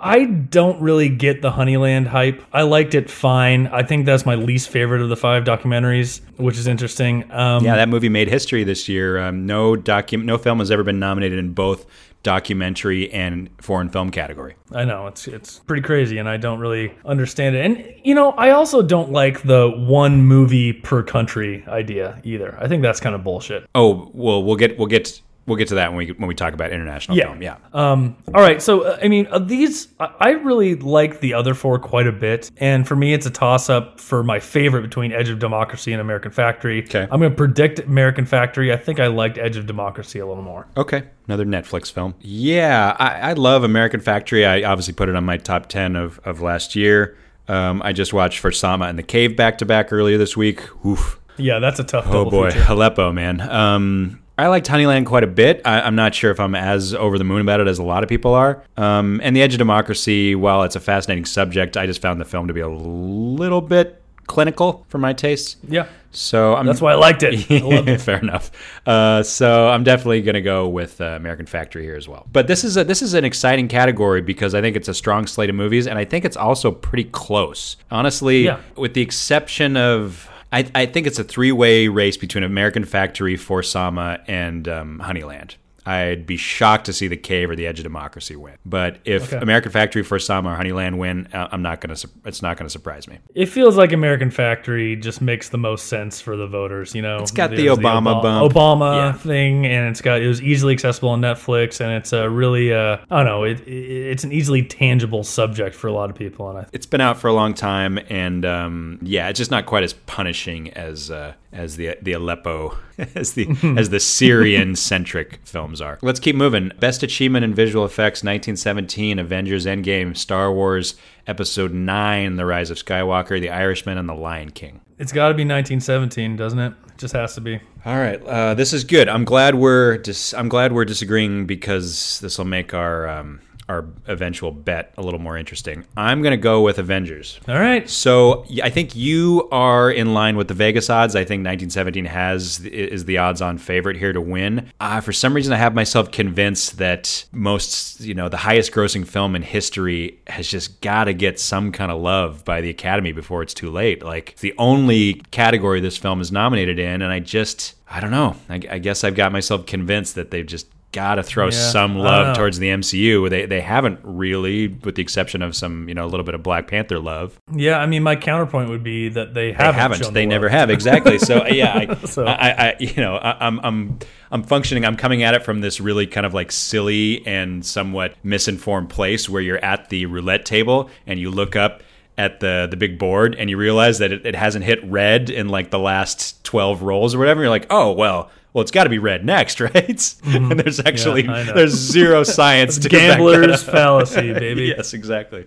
I 0.01 0.25
don't 0.25 0.81
really 0.81 1.09
get 1.09 1.43
the 1.43 1.51
Honeyland 1.51 2.07
hype. 2.07 2.43
I 2.53 2.63
liked 2.63 2.95
it 2.95 3.11
fine. 3.11 3.67
I 3.69 3.83
think 3.83 4.07
that's 4.07 4.25
my 4.25 4.35
least 4.35 4.69
favorite 4.69 5.03
of 5.03 5.09
the 5.09 5.17
five 5.17 5.45
documentaries, 5.45 6.21
which 6.37 6.57
is 6.57 6.67
interesting. 6.67 7.31
Um, 7.33 7.65
yeah, 7.65 7.77
that 7.77 7.89
movie 7.89 8.09
made 8.09 8.29
history 8.29 8.65
this 8.65 8.89
year. 8.89 9.19
Um, 9.19 9.47
no 9.47 9.75
docu- 9.75 10.25
no 10.25 10.39
film 10.39 10.61
has 10.61 10.71
ever 10.71 10.85
been 10.85 10.99
nominated 10.99 11.39
in 11.39 11.53
both 11.53 11.87
documentary 12.29 13.11
and 13.11 13.49
foreign 13.59 13.89
film 13.89 14.11
category. 14.11 14.55
I 14.73 14.85
know 14.85 15.07
it's 15.07 15.27
it's 15.27 15.61
pretty 15.61 15.81
crazy, 15.81 16.19
and 16.19 16.29
I 16.29 16.37
don't 16.37 16.61
really 16.61 16.93
understand 17.07 17.57
it. 17.57 17.65
And 17.65 17.95
you 18.05 18.15
know, 18.15 18.33
I 18.33 18.51
also 18.51 18.83
don't 18.83 19.11
like 19.11 19.45
the 19.45 19.71
one 19.71 20.21
movie 20.21 20.75
per 20.75 21.03
country 21.03 21.65
idea 21.67 22.21
either. 22.25 22.55
I 22.61 22.69
think 22.69 22.83
that's 22.83 23.01
kind 23.01 23.15
of 23.15 23.25
bullshit. 23.25 23.67
Oh 23.75 24.11
well, 24.13 24.43
we'll 24.43 24.57
get 24.57 24.77
we'll 24.77 24.89
get 24.89 25.23
we'll 25.49 25.57
get 25.57 25.69
to 25.69 25.75
that 25.77 25.91
when 25.93 25.99
we 26.07 26.13
when 26.13 26.29
we 26.29 26.35
talk 26.35 26.55
about 26.55 26.71
international 26.71 27.17
Yeah. 27.17 27.25
film. 27.25 27.43
Yeah. 27.43 27.57
Um, 27.73 28.17
all 28.35 28.41
right. 28.43 28.63
So, 28.63 28.83
uh, 28.83 28.99
I 29.03 29.09
mean, 29.09 29.27
uh, 29.31 29.39
these, 29.41 29.89
I 29.99 30.31
really 30.31 30.77
like 30.77 31.19
the 31.21 31.35
other 31.35 31.55
four 31.55 31.79
quite 31.79 32.07
a 32.07 32.13
bit. 32.13 32.51
And 32.59 32.87
for 32.87 32.95
me, 32.95 33.13
it's 33.15 33.27
a 33.27 33.31
toss 33.31 33.69
up 33.69 33.99
for 33.99 34.23
my 34.23 34.39
favorite 34.39 34.83
between 34.83 35.11
Edge 35.13 35.29
of 35.31 35.39
Democracy 35.41 35.93
and 35.93 36.01
American 36.01 36.31
Factory. 36.31 36.85
Okay. 36.85 37.09
I'm 37.11 37.19
going 37.19 37.33
to 37.33 37.37
predict 37.37 37.81
American 37.81 38.27
Factory. 38.27 38.73
I 38.73 38.77
think 38.77 39.01
I 39.01 39.09
liked 39.09 39.39
Edge 39.39 39.57
of 39.57 39.67
Democracy 39.67 40.19
a 40.21 40.27
little 40.27 40.43
more. 40.45 40.67
Okay, 40.77 41.03
another 41.27 41.45
Netflix 41.45 41.91
film. 41.91 42.15
Yeah, 42.21 42.95
I, 42.99 43.31
I 43.31 43.33
love 43.33 43.65
American 43.65 44.01
Factory. 44.01 44.45
I 44.47 44.63
obviously 44.63 44.95
put 44.95 45.09
it 45.09 45.17
on 45.17 45.25
my 45.25 45.39
top 45.39 45.69
10 45.69 45.97
of, 45.97 46.21
of 46.25 46.41
last 46.41 46.77
year. 46.77 47.17
Um, 47.49 47.81
I 47.83 47.93
just 47.95 48.13
watched 48.13 48.41
For 48.41 48.53
Sama 48.53 48.85
and 48.87 48.99
The 48.99 49.03
Cave 49.03 49.35
back 49.35 49.57
to 49.59 49.65
back 49.65 49.91
earlier 49.93 50.19
this 50.19 50.37
week. 50.37 50.61
Oof. 50.85 51.19
Yeah, 51.39 51.61
that's 51.61 51.79
a 51.81 51.85
tough 51.85 52.05
Oh 52.09 52.29
boy, 52.29 52.51
feature. 52.51 52.67
Aleppo, 52.69 53.13
man. 53.13 53.41
Um, 53.41 54.21
I 54.39 54.47
liked 54.47 54.69
Honeyland 54.69 55.07
quite 55.07 55.25
a 55.25 55.29
bit. 55.29 55.61
I, 55.65 55.81
I'm 55.81 55.97
not 55.97 56.15
sure 56.15 56.31
if 56.31 56.39
I'm 56.39 56.55
as 56.55 56.95
over 56.95 57.19
the 57.19 57.25
moon 57.25 57.41
about 57.41 57.61
it 57.61 57.67
as 57.67 57.79
a 57.79 57.83
lot 57.83 58.03
of 58.05 58.09
people 58.09 58.35
are. 58.35 58.63
Um, 58.77 59.21
and 59.25 59.35
The 59.35 59.43
Edge 59.43 59.55
of 59.55 59.59
Democracy, 59.59 60.35
while 60.37 60.63
it's 60.63 60.77
a 60.77 60.81
fascinating 60.81 61.25
subject, 61.25 61.77
I 61.77 61.87
just 61.87 62.01
found 62.01 62.21
the 62.21 62.25
film 62.25 62.47
to 62.47 62.55
be 62.55 62.61
a 62.61 62.69
little 62.69 63.61
bit 63.61 64.01
clinical 64.29 64.85
for 64.89 64.99
my 64.99 65.13
tastes. 65.13 65.57
Yeah. 65.67 65.87
So 66.11 66.55
I'm, 66.55 66.67
That's 66.67 66.81
why 66.81 66.93
I 66.93 66.95
liked 66.95 67.23
it. 67.23 67.51
I 67.51 67.55
it. 67.91 68.01
Fair 68.01 68.19
enough. 68.19 68.51
Uh, 68.87 69.23
so 69.23 69.69
I'm 69.69 69.85
definitely 69.85 70.23
going 70.23 70.35
to 70.35 70.41
go 70.43 70.69
with 70.69 71.01
uh, 71.01 71.05
American 71.05 71.47
Factory 71.47 71.83
here 71.83 71.97
as 71.97 72.09
well. 72.09 72.27
But 72.33 72.47
this 72.47 72.63
is 72.65 72.77
a, 72.77 72.85
this 72.85 73.03
is 73.03 73.15
an 73.15 73.25
exciting 73.25 73.69
category 73.69 74.23
because 74.23 74.55
I 74.55 74.61
think 74.61 74.77
it's 74.77 74.89
a 74.89 74.95
strong 74.95 75.27
slate 75.27 75.51
of 75.51 75.57
movies, 75.57 75.87
and 75.87 75.99
I 75.99 76.05
think 76.05 76.25
it's 76.25 76.37
also 76.37 76.71
pretty 76.71 77.05
close. 77.05 77.77
Honestly, 77.91 78.45
Yeah. 78.45 78.61
with 78.77 78.95
the 78.95 79.03
exception 79.03 79.77
of. 79.77 80.31
I, 80.53 80.71
I 80.75 80.87
think 80.87 81.07
it's 81.07 81.19
a 81.19 81.25
three 81.25 81.53
way 81.53 81.89
race 81.89 82.17
between 82.17 82.45
American 82.45 82.85
Factory, 82.85 83.37
For 83.37 83.63
Sama, 83.63 84.21
and 84.27 84.69
um, 84.69 85.01
Honeyland. 85.05 85.57
I'd 85.89 86.27
be 86.27 86.37
shocked 86.37 86.87
to 86.87 86.93
see 86.93 87.09
The 87.09 87.17
Cave 87.17 87.51
or 87.51 87.57
The 87.57 87.67
Edge 87.67 87.79
of 87.79 87.83
Democracy 87.85 88.37
win. 88.37 88.55
But 88.67 88.99
if 89.05 89.33
Okay. 89.33 89.43
American 89.43 89.73
Factory, 89.73 90.03
For 90.03 90.19
Sama, 90.19 90.51
or 90.53 90.57
Honeyland 90.57 90.97
win, 90.99 91.29
uh, 91.33 91.49
I'm 91.51 91.63
not 91.63 91.81
gonna. 91.81 91.97
It's 92.25 92.43
not 92.43 92.57
gonna 92.57 92.71
surprise 92.71 93.09
me. 93.09 93.19
It 93.35 93.47
feels 93.47 93.77
like 93.77 93.93
American 93.93 94.31
Factory 94.31 94.97
just 94.97 95.21
makes 95.23 95.49
the 95.49 95.59
most 95.59 95.87
sense 95.87 96.21
for 96.21 96.37
the 96.37 96.47
voters. 96.47 96.95
You 96.95 97.03
know, 97.03 97.19
It's 97.19 97.31
got 97.31 97.51
the 97.51 97.57
There's 97.57 97.79
Obama 97.79 98.17
Oba- 98.17 98.23
bump. 98.23 98.53
Obama 98.55 98.97
Yeah. 98.97 99.13
thing, 99.13 99.67
and 99.67 99.89
it's 99.89 100.01
got 100.01 100.21
it 100.21 100.29
was 100.29 100.43
easily 100.43 100.73
accessible 100.75 101.09
on 101.11 101.21
Netflix, 101.21 101.81
and 101.81 101.91
it's 101.93 102.13
a 102.13 102.29
really 102.29 102.73
uh, 102.73 102.99
I 103.11 103.17
don't 103.19 103.27
know, 103.27 103.45
it, 103.45 103.61
it, 103.61 103.71
it's 104.11 104.25
an 104.25 104.33
easily 104.33 104.63
tangible 104.63 105.25
subject 105.25 105.75
for 105.75 105.87
a 105.87 105.93
lot 105.93 106.11
of 106.11 106.17
people, 106.17 106.49
and 106.51 106.59
I 106.59 106.67
It's 106.73 106.87
been 106.87 107.01
out 107.01 107.19
for 107.19 107.29
a 107.29 107.33
long 107.33 107.55
time, 107.55 107.99
and 108.11 108.45
um, 108.45 108.99
yeah, 109.03 109.29
it's 109.29 109.39
just 109.39 109.51
not 109.51 109.67
quite 109.67 109.85
as 109.85 109.93
punishing 109.93 110.71
as 110.75 111.11
uh, 111.11 111.33
as 111.53 111.77
the 111.77 111.97
the 112.03 112.13
Aleppo 112.13 112.77
as 113.15 113.33
the 113.33 113.49
as 113.79 113.91
the 113.91 114.01
Syrian 114.01 114.75
centric 114.77 115.41
films 115.45 115.81
are. 115.81 115.99
Let's 116.03 116.21
keep 116.21 116.35
moving. 116.37 116.73
Best 116.81 117.03
achievement 117.03 117.45
in 117.45 117.55
visual 117.55 117.85
effects: 117.85 118.23
1917, 118.25 119.19
Avengers: 119.19 119.67
Endgame, 119.67 120.17
Star 120.17 120.53
Wars 120.53 120.97
Episode 121.27 121.73
Nine, 121.73 122.37
The 122.37 122.45
Rise 122.47 122.71
of 122.71 122.77
Skywalker, 122.79 123.41
The 123.41 123.51
Irishman, 123.51 123.99
and 123.99 124.09
The 124.09 124.15
Lion 124.15 124.51
King. 124.51 124.81
it's 124.99 125.13
got 125.13 125.29
to 125.29 125.35
be 125.35 125.43
1917, 125.45 126.37
doesn't 126.37 126.59
it? 126.59 126.73
It 126.89 126.99
just 126.99 127.15
has 127.15 127.35
to 127.37 127.41
be. 127.41 127.61
All 127.85 127.97
right, 127.97 128.21
uh, 128.25 128.55
this 128.55 128.73
is 128.73 128.83
good. 128.85 129.09
I'm 129.09 129.25
glad 129.25 129.55
we're 129.55 129.99
dis- 129.99 130.35
I'm 130.35 130.49
glad 130.49 130.73
we're 130.73 130.85
disagreeing 130.85 131.47
because 131.47 132.19
this 132.21 132.37
will 132.39 132.45
make 132.47 132.75
our 132.75 133.09
um, 133.09 133.41
our 133.69 133.87
eventual 134.07 134.51
bet 134.51 134.95
a 134.97 135.03
little 135.03 135.21
more 135.21 135.37
interesting. 135.37 135.85
I'm 135.97 136.23
going 136.23 136.33
to 136.33 136.37
go 136.37 136.63
with 136.63 136.79
Avengers. 136.79 137.39
All 137.47 137.59
right. 137.59 137.89
So 137.89 138.47
I 138.63 138.71
think 138.71 138.97
you 138.97 139.49
are 139.53 139.91
in 139.91 140.15
line 140.15 140.37
with 140.37 140.49
the 140.49 140.55
Vegas 140.55 140.89
odds. 140.89 141.15
I 141.15 141.21
think 141.21 141.41
1917 141.41 142.07
has 142.07 142.61
is 142.61 143.05
the 143.05 143.19
odds-on 143.19 143.59
favorite 143.59 143.97
here 143.97 144.13
to 144.13 144.21
win. 144.21 144.71
Uh, 144.81 145.01
for 145.01 145.13
some 145.13 145.35
reason, 145.35 145.53
I 145.53 145.57
have 145.57 145.75
myself 145.75 146.11
convinced 146.11 146.79
that 146.79 147.27
most, 147.33 148.01
you 148.01 148.15
know, 148.15 148.29
the 148.29 148.39
highest-grossing 148.39 149.07
film 149.07 149.37
in 149.37 149.43
history 149.43 150.19
has 150.27 150.49
just 150.49 150.81
got 150.81 151.05
to 151.05 151.13
get 151.13 151.39
some 151.39 151.71
kind 151.73 151.93
of 151.93 152.01
love 152.01 152.45
by 152.45 152.61
the 152.61 152.71
Academy 152.71 153.13
before 153.13 153.43
it's 153.43 153.55
too 153.55 153.71
late. 153.71 154.03
Like 154.03 154.31
it's 154.31 154.41
the 154.41 154.55
only 154.57 155.15
category 155.31 155.81
this 155.81 155.97
film 155.97 156.21
is 156.21 156.33
nominated 156.33 156.79
in, 156.79 157.03
and 157.03 157.13
I 157.13 157.21
just, 157.21 157.75
I 157.91 158.01
don't 158.01 158.11
know. 158.11 158.37
I, 158.49 158.61
I 158.71 158.79
guess 158.79 159.05
I've 159.05 159.15
got 159.15 159.33
myself 159.33 159.67
convinced 159.67 160.15
that 160.15 160.31
they've 160.31 160.47
just 160.47 160.67
got 160.93 161.17
to 161.17 161.23
throw 161.23 161.47
Yeah, 161.47 161.51
some 161.51 161.97
love 161.99 162.37
towards 162.37 162.59
the 162.59 162.69
MCU. 162.69 163.29
They 163.29 163.47
they 163.47 163.61
haven't 163.61 164.01
really, 164.03 164.69
with 164.69 164.95
the 164.95 165.03
exception 165.03 165.43
of 165.43 165.55
some, 165.55 165.89
you 165.89 165.95
know, 165.95 166.05
a 166.05 166.09
little 166.09 166.25
bit 166.25 166.35
of 166.35 166.43
Black 166.43 166.67
Panther 166.67 166.99
love. 166.99 167.39
Yeah, 167.55 167.79
I 167.79 167.87
mean, 167.87 168.03
my 168.03 168.17
counterpoint 168.17 168.71
would 168.71 168.83
be 168.83 169.09
that 169.11 169.35
they 169.35 169.53
haven't. 169.53 169.75
They 169.75 169.81
haven't. 169.81 170.15
They 170.15 170.23
the 170.23 170.27
never 170.27 170.49
have. 170.49 170.71
Exactly. 170.71 171.19
So 171.19 171.47
yeah, 171.51 171.87
I, 171.91 171.95
So- 172.07 172.25
I, 172.25 172.49
I, 172.69 172.77
you 172.81 172.97
know, 172.97 173.17
I, 173.17 173.47
I'm, 173.47 173.61
I'm, 173.61 173.99
I'm 174.31 174.43
functioning. 174.43 174.85
I'm 174.85 174.97
coming 174.97 175.23
at 175.23 175.35
it 175.35 175.45
from 175.45 175.61
this 175.61 175.81
really 175.81 176.07
kind 176.07 176.25
of 176.27 176.35
like 176.35 176.51
silly 176.53 177.27
and 177.27 177.65
somewhat 177.65 178.15
misinformed 178.23 178.89
place 178.91 179.29
where 179.29 179.43
you're 179.43 179.63
at 179.65 179.91
the 179.91 180.07
roulette 180.07 180.45
table 180.47 180.91
and 181.07 181.19
you 181.21 181.31
look 181.31 181.55
up 181.57 181.83
at 182.17 182.41
the 182.41 182.67
the 182.69 182.77
big 182.77 182.99
board 182.99 183.37
and 183.39 183.49
you 183.49 183.57
realize 183.57 183.99
that 184.01 184.11
it, 184.11 184.27
it 184.27 184.35
hasn't 184.35 184.65
hit 184.65 184.83
red 184.85 185.31
in 185.31 185.49
like 185.49 185.71
the 185.71 185.79
last 185.79 186.43
12 186.45 186.83
rolls 186.83 187.15
or 187.15 187.19
whatever. 187.19 187.43
You're 187.43 187.51
like, 187.51 187.67
oh 187.71 187.93
well. 187.93 188.31
Well, 188.53 188.63
it's 188.63 188.71
got 188.71 188.85
to 188.85 188.91
be 188.91 188.99
red 188.99 189.25
next, 189.25 189.61
right? 189.61 190.15
And 190.25 190.53
there's 190.59 190.81
actually. 190.81 191.29
I 191.29 191.45
know. 191.45 191.55
there's 191.55 191.73
zero 191.75 192.23
science 192.25 192.79
to 192.79 192.89
Gambler's 192.89 193.63
fallacy, 193.63 194.33
baby. 194.35 194.67
yes, 194.77 194.95
exactly. 194.95 195.47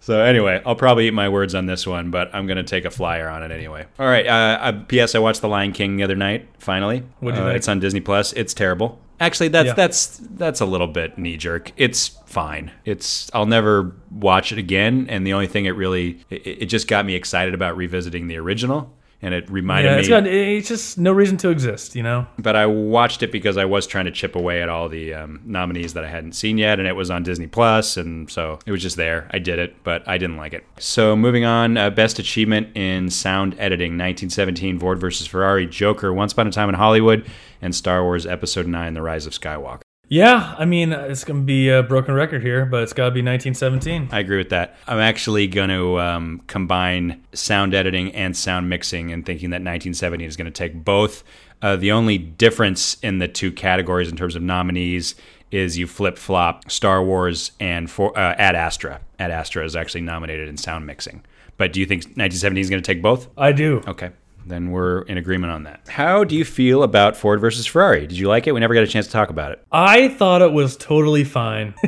So 0.00 0.20
anyway, 0.22 0.62
I'll 0.64 0.76
probably 0.76 1.08
eat 1.08 1.12
my 1.14 1.28
words 1.28 1.54
on 1.54 1.66
this 1.66 1.86
one, 1.86 2.10
but 2.10 2.34
I'm 2.34 2.46
gonna 2.46 2.62
take 2.62 2.84
a 2.84 2.90
flyer 2.90 3.28
on 3.28 3.42
it 3.42 3.50
anyway. 3.50 3.86
All 3.98 4.06
right. 4.06 4.26
Uh, 4.26 4.58
uh, 4.60 4.72
P.S. 4.86 5.14
I 5.14 5.18
watched 5.18 5.40
The 5.42 5.48
Lion 5.48 5.72
King 5.72 5.96
the 5.96 6.04
other 6.04 6.14
night. 6.16 6.48
Finally, 6.58 7.02
What'd 7.20 7.36
you 7.38 7.44
Uh, 7.44 7.48
think? 7.48 7.56
It's 7.58 7.68
on 7.68 7.80
Disney 7.80 8.00
Plus. 8.00 8.32
It's 8.32 8.54
terrible. 8.54 9.00
Actually, 9.20 9.48
that's 9.48 9.66
Yeah. 9.66 9.74
that's 9.74 10.18
that's 10.36 10.60
a 10.60 10.64
little 10.64 10.86
bit 10.86 11.18
knee 11.18 11.36
jerk. 11.36 11.72
It's 11.76 12.08
fine. 12.26 12.70
It's 12.84 13.28
I'll 13.34 13.46
never 13.46 13.96
watch 14.12 14.52
it 14.52 14.58
again. 14.58 15.06
And 15.10 15.26
the 15.26 15.32
only 15.32 15.48
thing 15.48 15.64
it 15.66 15.70
really 15.72 16.20
it, 16.30 16.46
it 16.46 16.66
just 16.66 16.86
got 16.86 17.04
me 17.04 17.14
excited 17.16 17.52
about 17.52 17.76
revisiting 17.76 18.28
the 18.28 18.36
original, 18.36 18.94
and 19.20 19.34
it 19.34 19.50
reminded 19.50 19.88
Yeah, 19.90 19.94
me. 19.96 20.00
it's 20.00 20.08
got 20.08 20.26
it's 20.26 20.68
just 20.68 20.98
no 20.98 21.12
reason 21.12 21.36
to 21.38 21.48
exist, 21.50 21.94
you 21.96 22.02
know. 22.02 22.26
but 22.38 22.54
I 22.56 22.66
watched 22.66 23.22
it 23.22 23.32
because 23.32 23.56
I 23.56 23.64
was 23.64 23.86
trying 23.86 24.04
to 24.04 24.10
chip 24.10 24.36
away 24.36 24.62
at 24.62 24.68
all 24.68 24.88
the 24.88 25.14
um, 25.14 25.40
nominees 25.44 25.94
that 25.94 26.04
I 26.04 26.08
hadn't 26.08 26.32
seen 26.32 26.56
yet, 26.58 26.78
and 26.78 26.86
it 26.86 26.94
was 26.96 27.10
on 27.10 27.22
Disney 27.24 27.46
Plus, 27.48 27.96
and 27.96 28.30
so 28.30 28.58
it 28.66 28.70
was 28.70 28.80
just 28.82 28.96
there. 28.96 29.28
I 29.32 29.38
did 29.38 29.58
it, 29.58 29.74
but 29.82 30.06
I 30.08 30.18
didn't 30.18 30.36
like 30.36 30.52
it. 30.52 30.64
So 30.78 31.16
moving 31.16 31.44
on, 31.44 31.76
uh, 31.76 31.90
best 31.90 32.18
achievement 32.18 32.68
in 32.76 33.10
sound 33.10 33.54
editing: 33.58 33.92
1917, 33.92 34.78
Ford 34.78 35.00
versus 35.00 35.26
Ferrari, 35.26 35.66
Joker, 35.66 36.12
Once 36.12 36.32
Upon 36.32 36.46
a 36.46 36.50
Time 36.52 36.68
in 36.68 36.74
Hollywood, 36.76 37.26
and 37.60 37.74
Star 37.74 38.04
Wars 38.04 38.24
Episode 38.26 38.66
Nine: 38.68 38.94
The 38.94 39.02
Rise 39.02 39.26
of 39.26 39.32
Skywalker. 39.32 39.80
Yeah, 40.08 40.54
I 40.58 40.64
mean, 40.64 40.92
it's 40.92 41.24
gonna 41.24 41.42
be 41.42 41.68
a 41.68 41.82
broken 41.82 42.14
record 42.14 42.42
here, 42.42 42.64
but 42.64 42.82
it's 42.82 42.92
got 42.92 43.06
to 43.06 43.10
be 43.10 43.20
1917. 43.20 44.08
I 44.10 44.20
agree 44.20 44.38
with 44.38 44.48
that. 44.50 44.76
I'm 44.86 44.98
actually 44.98 45.46
going 45.46 45.68
to 45.68 46.00
um, 46.00 46.42
combine 46.46 47.22
sound 47.32 47.74
editing 47.74 48.14
and 48.14 48.36
sound 48.36 48.68
mixing 48.68 49.12
and 49.12 49.24
thinking 49.24 49.50
that 49.50 49.56
1917 49.56 50.26
is 50.26 50.36
going 50.36 50.46
to 50.46 50.50
take 50.50 50.84
both. 50.84 51.24
Uh, 51.60 51.76
the 51.76 51.92
only 51.92 52.18
difference 52.18 52.96
in 53.02 53.18
the 53.18 53.28
two 53.28 53.50
categories 53.52 54.08
in 54.08 54.16
terms 54.16 54.36
of 54.36 54.42
nominees 54.42 55.14
is 55.50 55.78
you 55.78 55.86
flip 55.86 56.16
flop 56.18 56.70
Star 56.70 57.02
Wars 57.02 57.52
and 57.58 57.90
for, 57.90 58.16
uh, 58.18 58.34
Ad 58.38 58.54
Astra. 58.54 59.00
Ad 59.18 59.30
Astra 59.30 59.64
is 59.64 59.74
actually 59.74 60.02
nominated 60.02 60.48
in 60.48 60.56
sound 60.56 60.86
mixing. 60.86 61.24
But 61.56 61.72
do 61.72 61.80
you 61.80 61.86
think 61.86 62.02
1917 62.02 62.60
is 62.60 62.70
going 62.70 62.82
to 62.82 62.86
take 62.86 63.02
both? 63.02 63.28
I 63.36 63.52
do. 63.52 63.82
Okay. 63.86 64.10
Then 64.48 64.70
we're 64.70 65.02
in 65.02 65.18
agreement 65.18 65.52
on 65.52 65.64
that. 65.64 65.86
How 65.88 66.24
do 66.24 66.34
you 66.34 66.44
feel 66.44 66.82
about 66.82 67.16
Ford 67.16 67.40
versus 67.40 67.66
Ferrari? 67.66 68.06
Did 68.06 68.18
you 68.18 68.28
like 68.28 68.46
it? 68.46 68.52
We 68.52 68.60
never 68.60 68.74
got 68.74 68.82
a 68.82 68.86
chance 68.86 69.06
to 69.06 69.12
talk 69.12 69.30
about 69.30 69.52
it. 69.52 69.62
I 69.70 70.08
thought 70.08 70.42
it 70.42 70.52
was 70.52 70.76
totally 70.76 71.24
fine. 71.24 71.74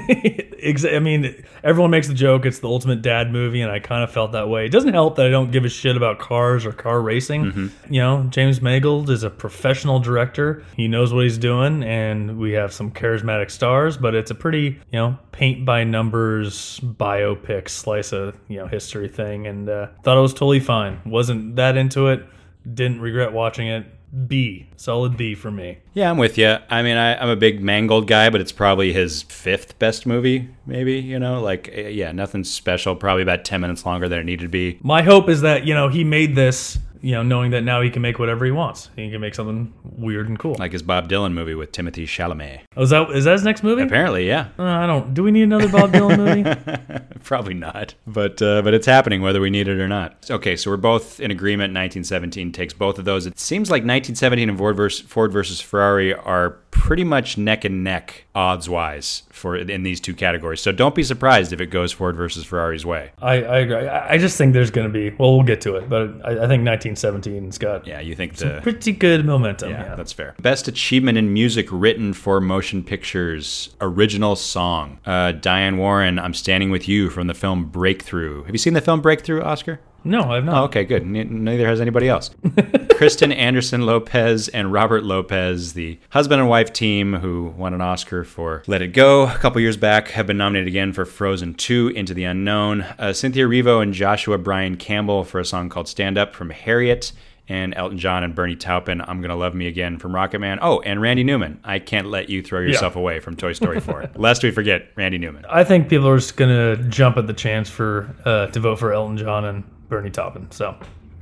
I 0.62 0.98
mean, 0.98 1.42
everyone 1.64 1.90
makes 1.90 2.08
the 2.08 2.14
joke 2.14 2.44
it's 2.44 2.58
the 2.58 2.68
ultimate 2.68 3.02
dad 3.02 3.32
movie, 3.32 3.62
and 3.62 3.70
I 3.70 3.78
kind 3.78 4.04
of 4.04 4.10
felt 4.10 4.32
that 4.32 4.48
way. 4.48 4.66
It 4.66 4.72
doesn't 4.72 4.92
help 4.92 5.16
that 5.16 5.26
I 5.26 5.30
don't 5.30 5.50
give 5.50 5.64
a 5.64 5.68
shit 5.68 5.96
about 5.96 6.18
cars 6.18 6.66
or 6.66 6.72
car 6.72 7.00
racing. 7.00 7.44
Mm-hmm. 7.44 7.94
You 7.94 8.00
know, 8.00 8.22
James 8.24 8.60
Mangold 8.60 9.10
is 9.10 9.22
a 9.22 9.30
professional 9.30 9.98
director. 9.98 10.62
He 10.76 10.88
knows 10.88 11.14
what 11.14 11.24
he's 11.24 11.38
doing, 11.38 11.82
and 11.82 12.38
we 12.38 12.52
have 12.52 12.72
some 12.72 12.90
charismatic 12.90 13.50
stars, 13.50 13.96
but 13.96 14.14
it's 14.14 14.30
a 14.30 14.34
pretty, 14.34 14.80
you 14.90 14.98
know, 14.98 15.18
paint 15.32 15.64
by 15.64 15.84
numbers 15.84 16.80
biopic 16.80 17.68
slice 17.68 18.12
of, 18.12 18.36
you 18.48 18.58
know, 18.58 18.66
history 18.66 19.08
thing, 19.08 19.46
and 19.46 19.68
uh, 19.68 19.88
thought 20.02 20.18
it 20.18 20.20
was 20.20 20.34
totally 20.34 20.60
fine. 20.60 21.00
Wasn't 21.06 21.56
that 21.56 21.76
into 21.76 22.08
it. 22.08 22.26
Didn't 22.72 23.00
regret 23.00 23.32
watching 23.32 23.68
it. 23.68 23.86
B. 24.26 24.66
Solid 24.76 25.16
B 25.16 25.34
for 25.36 25.50
me. 25.52 25.78
Yeah, 25.94 26.10
I'm 26.10 26.18
with 26.18 26.36
you. 26.36 26.56
I 26.68 26.82
mean, 26.82 26.96
I, 26.96 27.16
I'm 27.16 27.28
a 27.28 27.36
big 27.36 27.62
Mangold 27.62 28.08
guy, 28.08 28.28
but 28.28 28.40
it's 28.40 28.50
probably 28.50 28.92
his 28.92 29.22
fifth 29.22 29.78
best 29.78 30.04
movie, 30.04 30.48
maybe. 30.70 30.94
You 30.94 31.18
know, 31.18 31.42
like, 31.42 31.68
eh, 31.72 31.88
yeah, 31.88 32.12
nothing 32.12 32.44
special. 32.44 32.96
Probably 32.96 33.22
about 33.22 33.44
10 33.44 33.60
minutes 33.60 33.84
longer 33.84 34.08
than 34.08 34.20
it 34.20 34.24
needed 34.24 34.44
to 34.44 34.48
be. 34.48 34.78
My 34.82 35.02
hope 35.02 35.28
is 35.28 35.42
that, 35.42 35.66
you 35.66 35.74
know, 35.74 35.88
he 35.88 36.04
made 36.04 36.34
this, 36.34 36.78
you 37.02 37.12
know, 37.12 37.22
knowing 37.22 37.50
that 37.50 37.62
now 37.62 37.80
he 37.80 37.90
can 37.90 38.02
make 38.02 38.18
whatever 38.18 38.44
he 38.44 38.50
wants. 38.50 38.90
He 38.94 39.10
can 39.10 39.20
make 39.20 39.34
something 39.34 39.72
weird 39.84 40.28
and 40.28 40.38
cool. 40.38 40.56
Like 40.58 40.72
his 40.72 40.82
Bob 40.82 41.08
Dylan 41.08 41.32
movie 41.32 41.54
with 41.54 41.72
Timothée 41.72 42.04
Chalamet. 42.04 42.60
Oh, 42.76 42.82
is 42.82 42.90
that 42.90 43.10
is 43.10 43.24
that 43.24 43.32
his 43.32 43.42
next 43.44 43.62
movie? 43.62 43.82
Apparently, 43.82 44.26
yeah. 44.26 44.48
Uh, 44.58 44.64
I 44.64 44.86
don't. 44.86 45.12
Do 45.14 45.22
we 45.22 45.30
need 45.30 45.42
another 45.42 45.68
Bob 45.68 45.92
Dylan 45.94 46.16
movie? 46.16 47.04
Probably 47.24 47.54
not, 47.54 47.94
but 48.06 48.40
uh, 48.42 48.62
but 48.62 48.74
it's 48.74 48.86
happening 48.86 49.22
whether 49.22 49.40
we 49.40 49.50
need 49.50 49.66
it 49.68 49.78
or 49.78 49.88
not. 49.88 50.30
Okay, 50.30 50.56
so 50.56 50.70
we're 50.70 50.76
both 50.76 51.20
in 51.20 51.30
agreement. 51.30 51.70
1917 51.72 52.52
takes 52.52 52.74
both 52.74 52.98
of 52.98 53.04
those. 53.04 53.26
It 53.26 53.38
seems 53.38 53.70
like 53.70 53.80
1917 53.80 54.48
and 54.48 54.58
Ford 54.58 54.76
versus, 54.76 55.06
Ford 55.06 55.32
versus 55.32 55.60
Ferrari 55.60 56.14
are 56.14 56.50
pretty 56.70 57.04
much 57.04 57.36
neck 57.36 57.64
and 57.64 57.82
neck 57.84 58.24
odds 58.34 58.68
wise 58.68 59.24
for 59.30 59.56
in 59.56 59.82
these 59.82 60.00
two 60.00 60.14
categories. 60.14 60.60
So 60.60 60.72
don't 60.72 60.94
be 60.94 61.02
surprised 61.02 61.52
if 61.52 61.60
it 61.60 61.66
goes 61.66 61.92
Ford 61.92 62.16
versus 62.16 62.44
Ferrari's 62.44 62.86
way. 62.86 63.10
I, 63.20 63.42
I 63.42 63.58
agree. 63.58 63.88
I, 63.88 64.18
just 64.18 64.38
think 64.38 64.52
there's 64.52 64.70
going 64.70 64.86
to 64.86 64.92
be. 64.92 65.10
Well, 65.18 65.34
we'll 65.36 65.46
get 65.46 65.60
to 65.62 65.76
it, 65.76 65.88
but 65.88 66.24
I, 66.24 66.44
I 66.44 66.48
think 66.48 66.62
1917's 66.66 67.58
got 67.58 67.86
Yeah, 67.86 68.00
you 68.00 68.14
think 68.14 68.36
the 68.36 68.60
pretty 68.62 68.92
good 68.92 69.24
momentum. 69.24 69.70
yeah, 69.70 69.90
Yeah, 69.90 69.94
that's 69.94 70.12
fair. 70.12 70.34
Best 70.40 70.68
achievement 70.68 71.18
in 71.18 71.32
music 71.32 71.66
written 71.70 72.12
for 72.12 72.40
motion 72.40 72.82
pictures, 72.84 73.70
original 73.80 74.36
song. 74.36 74.98
Uh, 75.04 75.32
Diane 75.32 75.76
Warren, 75.78 76.18
"I'm 76.18 76.34
Standing 76.34 76.70
with 76.70 76.88
You" 76.88 77.10
from 77.10 77.26
the 77.26 77.34
film 77.34 77.64
Breakthrough. 77.66 78.44
Have 78.44 78.54
you 78.54 78.58
seen 78.58 78.74
the 78.74 78.80
film 78.80 79.00
Breakthrough, 79.00 79.42
Oscar? 79.42 79.80
No, 80.04 80.30
I've 80.32 80.44
not. 80.44 80.60
Oh, 80.60 80.64
okay, 80.64 80.84
good. 80.84 81.02
N- 81.02 81.44
neither 81.44 81.66
has 81.66 81.80
anybody 81.80 82.08
else. 82.08 82.30
Kristen 82.92 83.32
Anderson 83.32 83.86
Lopez 83.86 84.48
and 84.48 84.72
Robert 84.72 85.04
Lopez, 85.04 85.72
the 85.74 85.98
husband 86.10 86.40
and 86.40 86.50
wife 86.50 86.72
team 86.72 87.14
who 87.14 87.54
won 87.56 87.74
an 87.74 87.80
Oscar 87.80 88.24
for 88.24 88.62
Let 88.66 88.82
It 88.82 88.88
Go 88.88 89.26
a 89.26 89.38
couple 89.38 89.60
years 89.60 89.76
back, 89.76 90.08
have 90.08 90.26
been 90.26 90.36
nominated 90.36 90.68
again 90.68 90.92
for 90.92 91.04
Frozen 91.04 91.54
2 91.54 91.88
Into 91.88 92.14
the 92.14 92.24
Unknown. 92.24 92.82
Uh, 92.98 93.12
Cynthia 93.12 93.46
Erivo 93.46 93.82
and 93.82 93.92
Joshua 93.94 94.38
Brian 94.38 94.76
Campbell 94.76 95.24
for 95.24 95.40
a 95.40 95.44
song 95.44 95.68
called 95.68 95.88
Stand 95.88 96.18
Up 96.18 96.34
from 96.34 96.50
Harriet. 96.50 97.12
And 97.48 97.74
Elton 97.74 97.98
John 97.98 98.22
and 98.22 98.32
Bernie 98.32 98.54
Taupin, 98.54 99.00
I'm 99.00 99.20
Gonna 99.20 99.34
Love 99.34 99.54
Me 99.54 99.66
Again 99.66 99.98
from 99.98 100.12
Rocketman. 100.12 100.60
Oh, 100.62 100.78
and 100.82 101.00
Randy 101.00 101.24
Newman, 101.24 101.58
I 101.64 101.80
Can't 101.80 102.06
Let 102.06 102.28
You 102.28 102.44
Throw 102.44 102.60
Yourself 102.60 102.94
Away 102.94 103.18
from 103.18 103.34
Toy 103.34 103.54
Story 103.54 103.80
4. 103.80 104.10
Lest 104.14 104.44
we 104.44 104.52
forget, 104.52 104.92
Randy 104.94 105.18
Newman. 105.18 105.44
I 105.50 105.64
think 105.64 105.88
people 105.88 106.06
are 106.06 106.16
just 106.18 106.36
going 106.36 106.50
to 106.50 106.80
jump 106.88 107.16
at 107.16 107.26
the 107.26 107.32
chance 107.32 107.68
for 107.68 108.14
uh, 108.24 108.46
to 108.48 108.60
vote 108.60 108.78
for 108.78 108.92
Elton 108.92 109.16
John 109.16 109.44
and 109.44 109.64
Bernie 109.90 110.10
Taupin. 110.10 110.50
So 110.50 110.74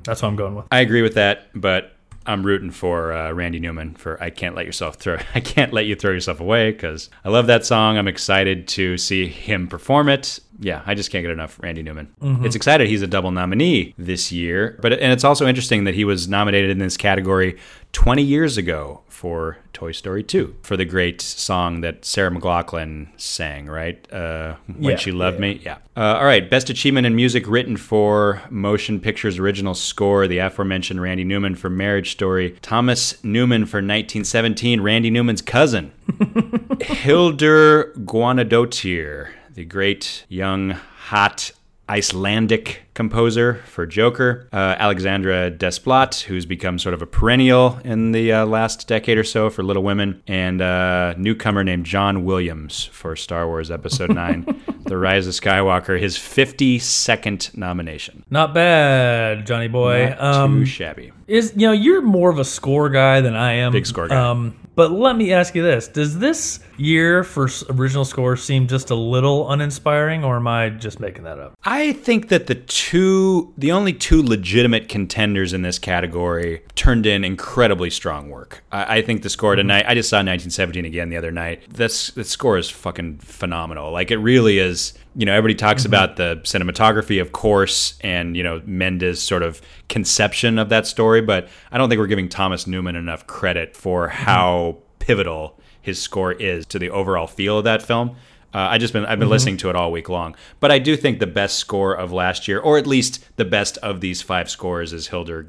that's 0.05 0.23
what 0.23 0.29
I'm 0.29 0.37
going 0.37 0.55
with. 0.55 0.67
I 0.71 0.81
agree 0.81 1.03
with 1.03 1.15
that, 1.15 1.49
but 1.55 1.93
I'm 2.27 2.45
rooting 2.45 2.71
for 2.71 3.13
uh, 3.13 3.33
Randy 3.33 3.59
Newman 3.59 3.95
for 3.95 4.23
"I 4.23 4.31
Can't 4.31 4.55
Let 4.55 4.67
Yourself 4.67 4.97
Throw." 4.97 5.19
I 5.35 5.41
can't 5.41 5.73
let 5.73 5.87
you 5.87 5.97
throw 5.97 6.13
yourself 6.13 6.41
away 6.41 6.71
because 6.71 7.11
I 7.25 7.31
love 7.31 7.47
that 7.49 7.67
song. 7.67 7.99
I'm 7.99 8.07
excited 8.07 8.69
to 8.69 8.97
see 8.99 9.27
him 9.27 9.67
perform 9.67 10.09
it. 10.09 10.39
Yeah, 10.61 10.83
I 10.87 10.94
just 10.94 11.11
can't 11.12 11.23
get 11.23 11.31
enough 11.31 11.59
Randy 11.62 11.83
Newman. 11.83 12.09
Mhm. 12.23 12.44
It's 12.44 12.57
excited 12.57 12.88
he's 12.88 13.03
a 13.03 13.07
double 13.07 13.31
nominee 13.31 13.94
this 13.97 14.33
year, 14.33 14.77
but 14.83 14.92
and 14.92 15.12
it's 15.12 15.25
also 15.25 15.47
interesting 15.47 15.85
that 15.85 15.94
he 15.94 16.05
was 16.05 16.29
nominated 16.29 16.71
in 16.71 16.79
this 16.79 16.97
category 16.97 17.57
20 17.92 18.23
years 18.23 18.57
ago 18.59 19.03
for 19.09 19.59
Toy 19.73 19.92
Story 19.92 20.23
2 20.23 20.55
for 20.62 20.77
the 20.77 20.85
great 20.85 21.21
song 21.21 21.81
that 21.81 22.05
Sarah 22.05 22.31
McLachlan 22.31 23.09
sang, 23.16 23.66
right? 23.66 24.07
Uh, 24.12 24.55
when 24.66 24.90
Yeah, 24.92 24.97
she 24.97 25.11
loved 25.12 25.37
yeah. 25.37 25.40
me. 25.40 25.61
Yeah. 25.64 25.77
Uh, 25.97 26.16
all 26.18 26.25
right. 26.25 26.49
Best 26.49 26.71
achievement 26.71 27.07
in 27.07 27.16
music 27.16 27.49
written 27.49 27.77
for 27.77 28.42
motion 28.51 29.01
pictures 29.01 29.38
original 29.38 29.75
score. 29.75 30.27
The 30.29 30.38
aforementioned 30.38 31.01
Randy 31.01 31.25
Newman 31.25 31.55
for 31.55 31.71
Marriage 31.71 32.11
Story. 32.12 32.57
Thomas 32.62 33.23
Newman 33.25 33.64
for 33.66 33.79
1917. 33.79 34.81
Randy 34.81 35.11
Newman's 35.11 35.42
cousin. 35.42 35.92
Hildur 36.81 37.92
Guðnadóttir, 38.05 39.29
the 39.59 39.64
great 39.64 40.25
young 40.29 40.71
hot 40.71 41.51
Icelandic 41.88 42.83
composer 42.94 43.55
for 43.66 43.87
Joker. 43.87 44.49
Uh, 44.53 44.77
Alexandre 44.79 45.51
Desplat, 45.51 46.23
who's 46.23 46.47
become 46.47 46.79
sort 46.79 46.94
of 46.94 47.03
a 47.03 47.07
perennial 47.07 47.81
in 47.83 48.12
the 48.12 48.33
uh, 48.33 48.47
last 48.47 48.87
decade 48.87 49.18
or 49.18 49.25
so 49.25 49.51
for 49.51 49.64
Little 49.64 49.83
Women, 49.83 50.23
and 50.29 50.61
a 50.61 51.16
newcomer 51.18 51.64
named 51.64 51.87
John 51.87 52.25
Williams 52.25 52.85
for 52.85 53.16
Star 53.16 53.49
Wars 53.49 53.68
Episode 53.68 54.11
9, 54.14 54.62
The 54.85 54.97
Rise 54.97 55.27
of 55.27 55.35
Skywalker, 55.35 55.99
his 55.99 56.16
52nd 56.16 57.57
nomination. 57.57 58.25
Not 58.31 58.55
bad, 58.55 59.44
Johnny 59.44 59.66
boy. 59.66 60.14
Not 60.21 60.47
too 60.47 60.66
shabby. 60.66 61.11
Is 61.27 61.53
you 61.57 61.66
know 61.66 61.73
you're 61.73 62.03
more 62.03 62.31
of 62.31 62.38
a 62.38 62.44
score 62.44 62.90
guy 62.90 63.23
than 63.23 63.35
I 63.35 63.55
am. 63.55 63.73
Big 63.73 63.87
score 63.87 64.07
guy. 64.07 64.31
Um, 64.31 64.57
but 64.77 64.92
let 64.92 65.16
me 65.16 65.33
ask 65.33 65.57
you 65.57 65.64
this: 65.64 65.88
Does 65.88 66.16
this 66.21 66.61
year 66.79 67.25
for 67.25 67.49
original 67.71 68.05
score 68.05 68.37
seem 68.37 68.67
just 68.67 68.91
a 68.91 68.95
little 68.95 69.51
uninspiring, 69.51 70.25
or 70.25 70.37
am 70.37 70.47
I 70.47 70.71
just 70.71 71.01
making 71.01 71.25
that 71.25 71.38
up? 71.38 71.55
I 71.64 71.93
think 71.93 72.29
that 72.29 72.47
the 72.47 72.55
two, 72.55 73.53
the 73.59 73.73
only 73.73 73.93
two 73.93 74.23
legitimate 74.23 74.88
contenders 74.88 75.53
in 75.53 75.62
this 75.62 75.79
category 75.79 76.62
turned 76.75 77.07
in 77.07 77.25
incredibly 77.25 77.91
strong 77.91 78.31
work. 78.31 78.64
I, 78.73 78.99
I 78.99 79.03
think 79.03 79.23
the 79.23 79.31
score 79.31 79.57
tonight, 79.57 79.85
I 79.88 79.95
just 79.95 80.09
saw 80.09 80.17
1917 80.17 80.85
again 80.85 81.09
the 81.09 81.17
other 81.17 81.33
night. 81.33 81.62
This, 81.73 82.09
the 82.11 82.25
score 82.25 82.59
is 82.59 82.71
fucking 82.71 83.19
phenomenal. 83.19 83.93
Like, 83.93 84.11
it 84.11 84.19
really 84.19 84.59
is. 84.59 84.95
You 85.17 85.27
know, 85.27 85.33
everybody 85.33 85.57
talks 85.57 85.83
mm-hmm. 85.83 85.95
about 85.95 86.17
the 86.17 86.41
cinematography, 86.45 87.21
of 87.21 87.33
course, 87.33 87.99
and, 88.03 88.37
you 88.37 88.43
know, 88.43 88.62
Mendes' 88.64 89.21
sort 89.21 89.43
of 89.43 89.61
conception 89.88 90.59
of 90.59 90.69
that 90.69 90.87
story, 90.87 91.21
but 91.21 91.49
I 91.73 91.79
don't 91.79 91.88
think 91.88 91.99
we're 91.99 92.07
giving 92.07 92.29
Thomas 92.29 92.67
Newman 92.67 92.95
enough 92.95 93.27
credit 93.27 93.77
for 93.77 94.09
mm-hmm. 94.09 94.25
how 94.25 94.79
pivotal 95.01 95.58
his 95.81 96.01
score 96.01 96.33
is 96.33 96.67
to 96.67 96.79
the 96.79 96.91
overall 96.91 97.27
feel 97.27 97.59
of 97.59 97.64
that 97.64 97.83
film. 97.83 98.17
Uh, 98.55 98.59
I 98.71 98.79
just 98.79 98.93
been 98.95 99.05
I've 99.05 99.19
been 99.19 99.29
Mhm. 99.29 99.33
listening 99.33 99.57
to 99.59 99.71
it 99.71 99.77
all 99.77 99.93
week 99.93 100.09
long, 100.09 100.35
but 100.59 100.71
I 100.71 100.79
do 100.79 100.97
think 100.97 101.19
the 101.19 101.27
best 101.27 101.59
score 101.59 101.93
of 101.95 102.12
last 102.12 102.49
year, 102.49 102.59
or 102.59 102.79
at 102.79 102.87
least 102.87 103.23
the 103.37 103.45
best 103.45 103.77
of 103.79 104.01
these 104.01 104.23
five 104.23 104.49
scores, 104.49 104.93
is 104.95 105.09
Hildur 105.09 105.45